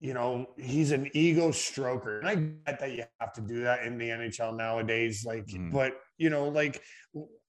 you 0.00 0.14
know 0.14 0.46
he's 0.56 0.92
an 0.92 1.10
ego 1.14 1.48
stroker 1.50 2.18
and 2.20 2.28
i 2.28 2.34
get 2.34 2.80
that 2.80 2.92
you 2.92 3.04
have 3.20 3.32
to 3.34 3.40
do 3.42 3.60
that 3.62 3.84
in 3.84 3.98
the 3.98 4.08
nhl 4.08 4.56
nowadays 4.56 5.24
like 5.26 5.46
Mhm. 5.46 5.70
but 5.72 5.92
you 6.16 6.30
know 6.30 6.48
like 6.48 6.82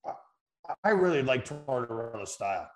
I- 0.06 0.74
i 0.84 0.90
really 0.90 1.22
like 1.24 1.46
tortorella's 1.46 2.34
style 2.34 2.70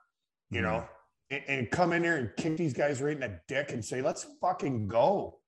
you 0.49 0.61
know 0.61 0.87
and, 1.29 1.43
and 1.47 1.71
come 1.71 1.91
in 1.93 2.03
here 2.03 2.15
and 2.17 2.29
kick 2.37 2.55
these 2.57 2.73
guys 2.73 3.01
right 3.01 3.13
in 3.13 3.19
the 3.19 3.39
dick 3.47 3.71
and 3.71 3.83
say 3.83 4.01
let's 4.01 4.25
fucking 4.41 4.87
go 4.87 5.39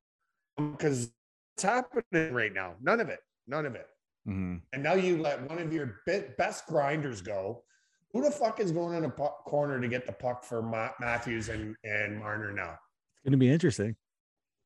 because 0.58 1.10
it's 1.56 1.64
happening 1.64 2.34
right 2.34 2.54
now 2.54 2.76
none 2.82 3.00
of 3.00 3.10
it 3.10 3.20
none 3.48 3.66
of 3.66 3.76
it 3.76 3.88
Mhm. 4.28 4.62
and 4.74 4.84
now 4.84 4.94
you 4.94 5.22
let 5.22 5.42
one 5.50 5.58
of 5.58 5.72
your 5.72 6.02
be- 6.06 6.26
best 6.38 6.66
grinders 6.68 7.22
go. 7.22 7.64
Who 8.12 8.22
the 8.22 8.30
fuck 8.32 8.60
is 8.60 8.74
going 8.74 8.98
in 8.98 9.06
a 9.06 9.10
puck 9.10 9.46
corner 9.46 9.80
to 9.80 9.88
get 9.88 10.06
the 10.06 10.12
puck 10.12 10.44
for 10.44 10.62
Ma- 10.62 10.92
Matthews 11.00 11.48
and, 11.48 11.78
and 11.86 12.18
Marner 12.20 12.52
now? 12.52 12.72
It's 12.74 13.24
gonna 13.24 13.38
be 13.38 13.50
interesting. 13.50 13.96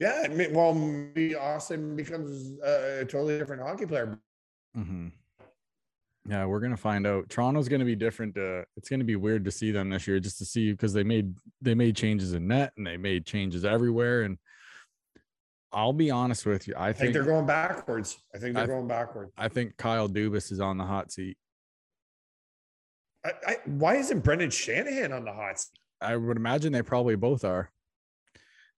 Yeah, 0.02 0.24
I 0.26 0.30
mean, 0.30 0.52
well, 0.52 0.74
maybe 0.74 1.36
Auston 1.36 1.96
becomes 1.96 2.60
a, 2.64 3.02
a 3.02 3.06
totally 3.06 3.38
different 3.38 3.62
hockey 3.62 3.86
player. 3.86 4.18
hmm 4.74 5.10
Yeah, 6.28 6.46
we're 6.46 6.60
gonna 6.60 6.76
find 6.76 7.06
out. 7.06 7.30
Toronto's 7.30 7.70
gonna 7.70 7.86
be 7.86 7.96
different. 7.96 8.36
Uh, 8.36 8.64
it's 8.76 8.90
gonna 8.90 9.04
be 9.04 9.16
weird 9.16 9.46
to 9.46 9.52
see 9.52 9.70
them 9.72 9.92
this 9.92 10.08
year, 10.08 10.20
just 10.20 10.40
to 10.40 10.46
see 10.46 10.72
because 10.72 10.92
they 10.92 11.04
made 11.04 11.36
they 11.62 11.76
made 11.76 11.96
changes 11.96 12.34
in 12.34 12.48
net 12.48 12.74
and 12.78 12.88
they 12.88 12.98
made 12.98 13.28
changes 13.28 13.64
everywhere. 13.64 14.24
And 14.24 14.40
I'll 15.72 15.94
be 15.94 16.10
honest 16.10 16.48
with 16.48 16.68
you, 16.68 16.74
I 16.76 16.88
I 16.88 16.94
think 16.94 16.98
think 16.98 17.14
they're 17.14 17.24
going 17.24 17.46
backwards. 17.46 18.18
I 18.34 18.40
think 18.40 18.56
they're 18.56 18.64
I- 18.64 18.68
going 18.68 18.88
backwards. 18.88 19.32
I 19.38 19.50
think 19.50 19.78
Kyle 19.78 20.10
Dubas 20.10 20.52
is 20.52 20.60
on 20.60 20.80
the 20.80 20.84
hot 20.86 21.12
seat. 21.12 21.38
I, 23.24 23.32
I, 23.46 23.58
why 23.66 23.98
isn't 23.98 24.22
Brendan 24.24 24.50
Shanahan 24.50 25.14
on 25.14 25.26
the 25.26 25.32
hot 25.32 25.60
seat? 25.60 25.78
I 26.02 26.16
would 26.16 26.38
imagine 26.38 26.74
they 26.74 26.82
probably 26.82 27.16
both 27.16 27.46
are. 27.46 27.70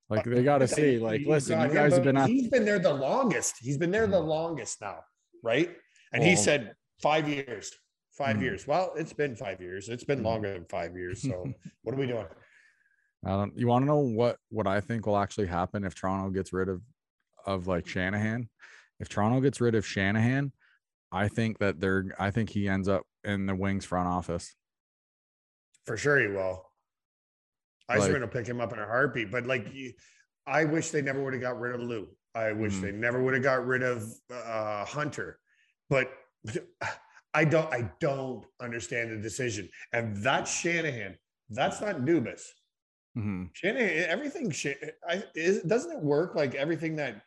Like 0.10 0.26
they 0.26 0.44
got 0.44 0.60
to 0.60 0.68
see. 0.68 1.00
Like, 1.00 1.22
listen, 1.26 1.60
you 1.62 1.74
guys 1.74 1.94
have 1.94 2.04
been 2.04 2.18
at. 2.18 2.30
He's 2.30 2.50
been 2.50 2.66
there 2.66 2.80
the 2.80 2.94
longest. 2.94 3.56
He's 3.60 3.78
been 3.78 3.92
there 3.92 4.08
the 4.08 4.22
Mhm. 4.22 4.28
longest 4.28 4.82
now, 4.82 5.04
right? 5.42 5.76
And 6.12 6.24
he 6.24 6.36
said 6.36 6.76
five 7.02 7.28
years. 7.28 7.72
5 8.12 8.38
Mhm. 8.38 8.42
years. 8.44 8.68
Well, 8.68 8.94
it's 8.96 9.12
been 9.14 9.36
five 9.36 9.60
years. 9.60 9.90
It's 9.90 10.04
been 10.04 10.20
Mhm. 10.20 10.26
longer 10.26 10.54
than 10.54 10.66
five 10.66 10.96
years. 10.96 11.24
So 11.24 11.52
what 11.82 11.96
are 11.96 11.98
we 11.98 12.06
doing? 12.06 12.28
I 13.26 13.30
don't. 13.30 13.58
You 13.58 13.66
want 13.68 13.82
to 13.84 13.88
know 13.88 14.00
what 14.00 14.38
what 14.50 14.68
I 14.68 14.82
think 14.82 15.08
will 15.08 15.18
actually 15.18 15.48
happen 15.48 15.84
if 15.84 15.96
Toronto 15.96 16.30
gets 16.30 16.54
rid 16.54 16.70
of 16.70 16.84
of 17.46 17.66
like 17.68 17.88
Shanahan? 17.88 18.50
If 19.00 19.10
Toronto 19.10 19.42
gets 19.42 19.60
rid 19.60 19.74
of 19.74 19.86
Shanahan, 19.86 20.52
I 21.12 21.28
think 21.28 21.58
that 21.58 21.80
they're. 21.80 22.06
I 22.20 22.30
think 22.30 22.50
he 22.52 22.68
ends 22.70 22.88
up 22.88 23.04
in 23.24 23.48
the 23.48 23.56
Wings 23.56 23.84
front 23.86 24.08
office. 24.08 24.54
For 25.86 25.98
sure 25.98 26.20
he 26.20 26.28
will. 26.28 26.70
I 27.94 27.98
was 28.00 28.10
Like- 28.10 28.22
to 28.22 28.28
pick 28.28 28.48
him 28.48 28.60
up 28.62 28.74
in 28.74 28.80
a 28.80 28.86
heartbeat, 28.86 29.32
but 29.32 29.46
like, 29.46 29.68
I 30.46 30.66
wish 30.66 30.90
they 30.90 31.02
never 31.02 31.24
would 31.24 31.34
have 31.34 31.42
got 31.42 31.60
rid 31.60 31.76
of 31.76 31.82
Lou. 31.82 32.08
I 32.36 32.52
wish 32.52 32.74
Mhm. 32.74 32.82
they 32.82 32.92
never 32.92 33.22
would 33.24 33.34
have 33.36 33.44
got 33.44 33.66
rid 33.66 33.84
of 33.84 34.04
uh, 34.32 34.86
Hunter, 34.86 35.40
but 35.90 36.12
I 37.36 37.46
don't. 37.46 37.72
I 37.74 37.90
don't 38.00 38.46
understand 38.62 39.12
the 39.12 39.18
decision. 39.18 39.70
And 39.92 40.18
that's 40.18 40.52
Shanahan. 40.54 41.18
That's 41.50 41.82
not 41.82 41.98
Dubas. 42.02 42.42
Mhm. 43.18 43.50
Shanahan. 43.54 44.06
Everything. 44.10 44.54
I, 45.08 45.24
is, 45.36 45.62
doesn't 45.64 45.92
it 45.92 46.04
work 46.04 46.36
like 46.36 46.54
everything 46.56 46.96
that 46.98 47.22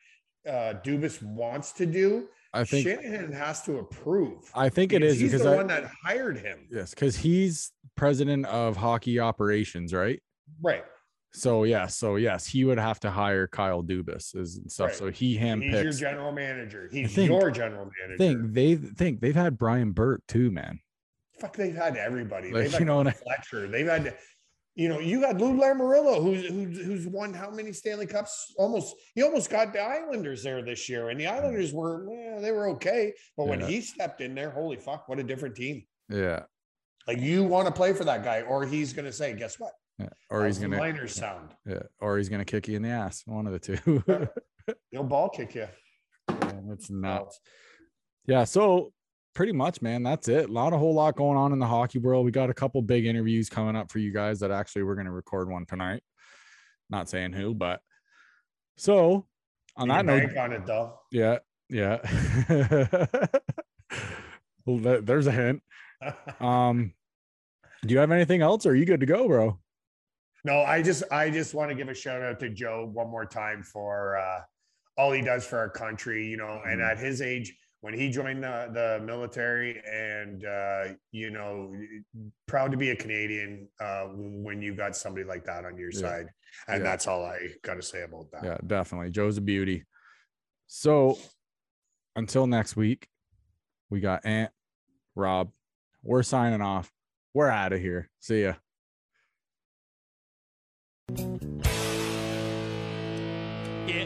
uh, 0.47 0.75
Dubas 0.85 1.23
wants 1.23 1.73
to 1.73 1.87
do? 1.87 2.29
I 2.53 2.65
think. 2.65 2.87
Shanahan 2.87 3.33
has 3.33 3.63
to 3.65 3.79
approve. 3.79 4.49
I 4.55 4.69
think 4.69 4.93
it 4.93 5.03
is 5.03 5.15
because 5.17 5.21
he's 5.21 5.31
because 5.33 5.45
the 5.45 5.53
I, 5.53 5.57
one 5.57 5.67
that 5.69 5.91
hired 6.05 6.39
him. 6.39 6.69
yes, 6.71 6.91
because 6.95 7.17
he's 7.17 7.73
president 7.97 8.47
of 8.47 8.77
hockey 8.77 9.19
operations, 9.19 9.93
right? 9.93 10.23
Right. 10.63 10.85
So 11.33 11.65
yeah, 11.65 11.87
so 11.87 12.17
yes, 12.17 12.47
he 12.47 12.65
would 12.65 12.79
have 12.79 12.99
to 13.01 13.11
hire 13.11 13.47
Kyle 13.47 13.83
Dubas 13.83 14.35
and 14.35 14.71
stuff. 14.73 14.89
Right. 14.89 14.97
So 14.97 15.11
he 15.11 15.37
He's 15.37 15.83
your 15.83 15.93
general 15.93 16.33
manager. 16.33 16.89
He's 16.91 17.15
think- 17.15 17.29
your 17.29 17.51
general 17.51 17.91
manager. 18.01 18.17
Think 18.17 18.55
they 18.55 18.75
think 18.77 19.21
they've 19.21 19.37
had 19.37 19.59
Brian 19.59 19.93
Burke 19.93 20.23
too, 20.27 20.51
man. 20.51 20.81
Fuck, 21.39 21.57
they've 21.57 21.75
had 21.75 21.97
everybody. 21.99 22.51
Like, 22.51 22.65
they've 22.65 22.73
had 22.73 22.81
you 22.81 22.87
know 22.87 23.05
Fletcher. 23.05 23.69
They've 23.69 23.87
had, 23.87 24.17
you 24.75 24.89
know, 24.89 24.99
you 24.99 25.21
got 25.21 25.37
Lou 25.37 25.53
Lamoriello, 25.53 26.23
who's 26.23 26.47
who's 26.47 26.79
who's 26.79 27.07
won 27.07 27.35
how 27.35 27.51
many 27.51 27.73
Stanley 27.75 28.07
Cups? 28.07 28.55
Almost, 28.57 28.97
he 29.15 29.23
almost 29.23 29.51
got 29.51 29.75
the 29.75 29.81
Islanders 29.81 30.43
there 30.43 30.63
this 30.63 30.89
year, 30.89 31.11
and 31.11 31.21
the 31.21 31.27
Islanders 31.27 31.75
were, 31.75 32.09
eh, 32.11 32.41
they 32.41 32.53
were 32.53 32.69
okay, 32.71 33.13
but 33.37 33.47
when 33.47 33.61
he 33.61 33.83
stepped 33.83 34.23
in 34.23 34.35
there, 34.35 34.51
holy 34.51 34.77
fuck, 34.79 35.09
what 35.11 35.19
a 35.19 35.23
different 35.23 35.55
team! 35.55 35.85
Yeah. 36.09 36.45
Like 37.07 37.19
you 37.19 37.45
want 37.45 37.67
to 37.67 37.73
play 37.73 37.93
for 37.93 38.05
that 38.05 38.25
guy, 38.25 38.41
or 38.41 38.65
he's 38.65 38.95
gonna 38.95 39.13
say, 39.13 39.35
guess 39.35 39.61
what? 39.61 39.73
Yeah. 39.99 40.09
Or 40.31 40.47
he's 40.47 40.57
How's 40.61 40.71
gonna 40.71 41.09
sound. 41.09 41.51
yeah, 41.67 41.83
or 42.01 42.19
he's 42.19 42.29
gonna 42.29 42.45
kick 42.45 42.69
you 42.69 42.77
in 42.77 42.83
the 42.83 42.91
ass. 42.91 43.23
One 43.27 43.47
of 43.47 43.53
the 43.53 43.59
two. 43.59 44.03
He'll 44.91 45.05
ball 45.05 45.29
kick 45.29 45.55
you. 45.55 45.67
Man, 46.29 46.69
it's 46.73 46.91
nuts. 46.91 47.41
Yeah, 48.27 48.45
so 48.45 48.93
pretty 49.35 49.53
much, 49.53 49.81
man, 49.81 50.03
that's 50.03 50.29
it. 50.29 50.51
Not 50.51 50.73
a 50.73 50.79
whole 50.79 50.95
lot 50.95 51.17
going 51.17 51.39
on 51.39 51.53
in 51.53 51.59
the 51.59 51.67
hockey 51.67 51.99
world. 51.99 52.25
We 52.25 52.31
got 52.33 52.51
a 52.51 52.55
couple 52.55 52.83
big 52.83 53.07
interviews 53.07 53.49
coming 53.49 53.77
up 53.77 53.91
for 53.91 53.99
you 54.01 54.13
guys 54.13 54.41
that 54.41 54.51
actually 54.51 54.83
we're 54.83 54.97
gonna 54.97 55.13
record 55.13 55.49
one 55.51 55.65
tonight. 55.67 56.03
Not 56.91 57.09
saying 57.09 57.33
who, 57.33 57.55
but 57.55 57.81
so 58.77 59.27
on 59.77 59.89
You 59.89 59.95
that 59.95 60.05
note, 60.07 60.37
on 60.37 60.53
it 60.53 60.67
though. 60.67 60.99
yeah, 61.11 61.39
yeah. 61.69 61.99
well, 64.67 65.01
there's 65.03 65.27
a 65.27 65.33
hint. 65.33 65.63
Um, 66.41 66.93
do 67.87 67.95
you 67.95 68.01
have 68.01 68.11
anything 68.11 68.43
else? 68.43 68.67
Or 68.67 68.71
are 68.71 68.75
you 68.75 68.85
good 68.85 69.01
to 69.01 69.07
go, 69.07 69.27
bro? 69.27 69.59
No, 70.47 70.61
I 70.63 70.81
just 70.81 71.03
I 71.11 71.29
just 71.29 71.55
want 71.55 71.71
to 71.71 71.75
give 71.75 71.89
a 71.89 71.95
shout 71.95 72.23
out 72.23 72.39
to 72.39 72.49
Joe 72.49 72.89
one 72.93 73.11
more 73.11 73.27
time 73.27 73.65
for 73.65 74.17
uh, 74.17 74.43
all 74.97 75.11
he 75.11 75.21
does 75.21 75.45
for 75.45 75.59
our 75.59 75.69
country. 75.69 76.25
You 76.25 76.37
know, 76.37 76.63
and 76.65 76.81
Mhm. 76.81 76.89
at 76.89 76.99
his 76.99 77.21
age, 77.21 77.53
when 77.81 77.93
he 77.95 78.09
joined 78.11 78.45
the, 78.45 78.71
the 78.73 79.05
military, 79.05 79.83
and 79.85 80.45
uh, 80.45 80.85
you 81.11 81.31
know, 81.31 81.75
proud 82.47 82.71
to 82.71 82.77
be 82.77 82.91
a 82.91 82.97
Canadian 82.97 83.69
uh, 83.81 84.05
when 84.15 84.63
you 84.63 84.73
got 84.73 84.95
somebody 84.97 85.25
like 85.25 85.45
that 85.47 85.65
on 85.65 85.77
your 85.77 85.91
Yeah. 85.93 85.99
side, 86.01 86.27
and 86.69 86.79
Yeah. 86.79 86.91
that's 86.91 87.09
all 87.09 87.25
I 87.25 87.49
got 87.63 87.75
to 87.75 87.83
say 87.83 88.03
about 88.03 88.31
that. 88.31 88.45
Yeah, 88.45 88.59
definitely. 88.65 89.11
Joe's 89.11 89.39
a 89.39 89.41
beauty. 89.41 89.85
So 90.69 91.19
until 92.15 92.47
next 92.47 92.77
week, 92.77 93.09
we 93.91 93.99
got 93.99 94.25
Aunt 94.25 94.53
Rob. 95.17 95.51
We're 96.05 96.23
signing 96.23 96.61
off. 96.63 96.93
We're 97.35 97.49
out 97.51 97.73
of 97.73 97.81
here. 97.81 98.11
See 98.21 98.43
ya. 98.45 98.55
Yeah, 101.09 101.21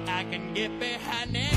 I 0.06 0.24
can 0.30 0.52
get 0.52 0.78
behind 0.78 1.34
it. 1.34 1.49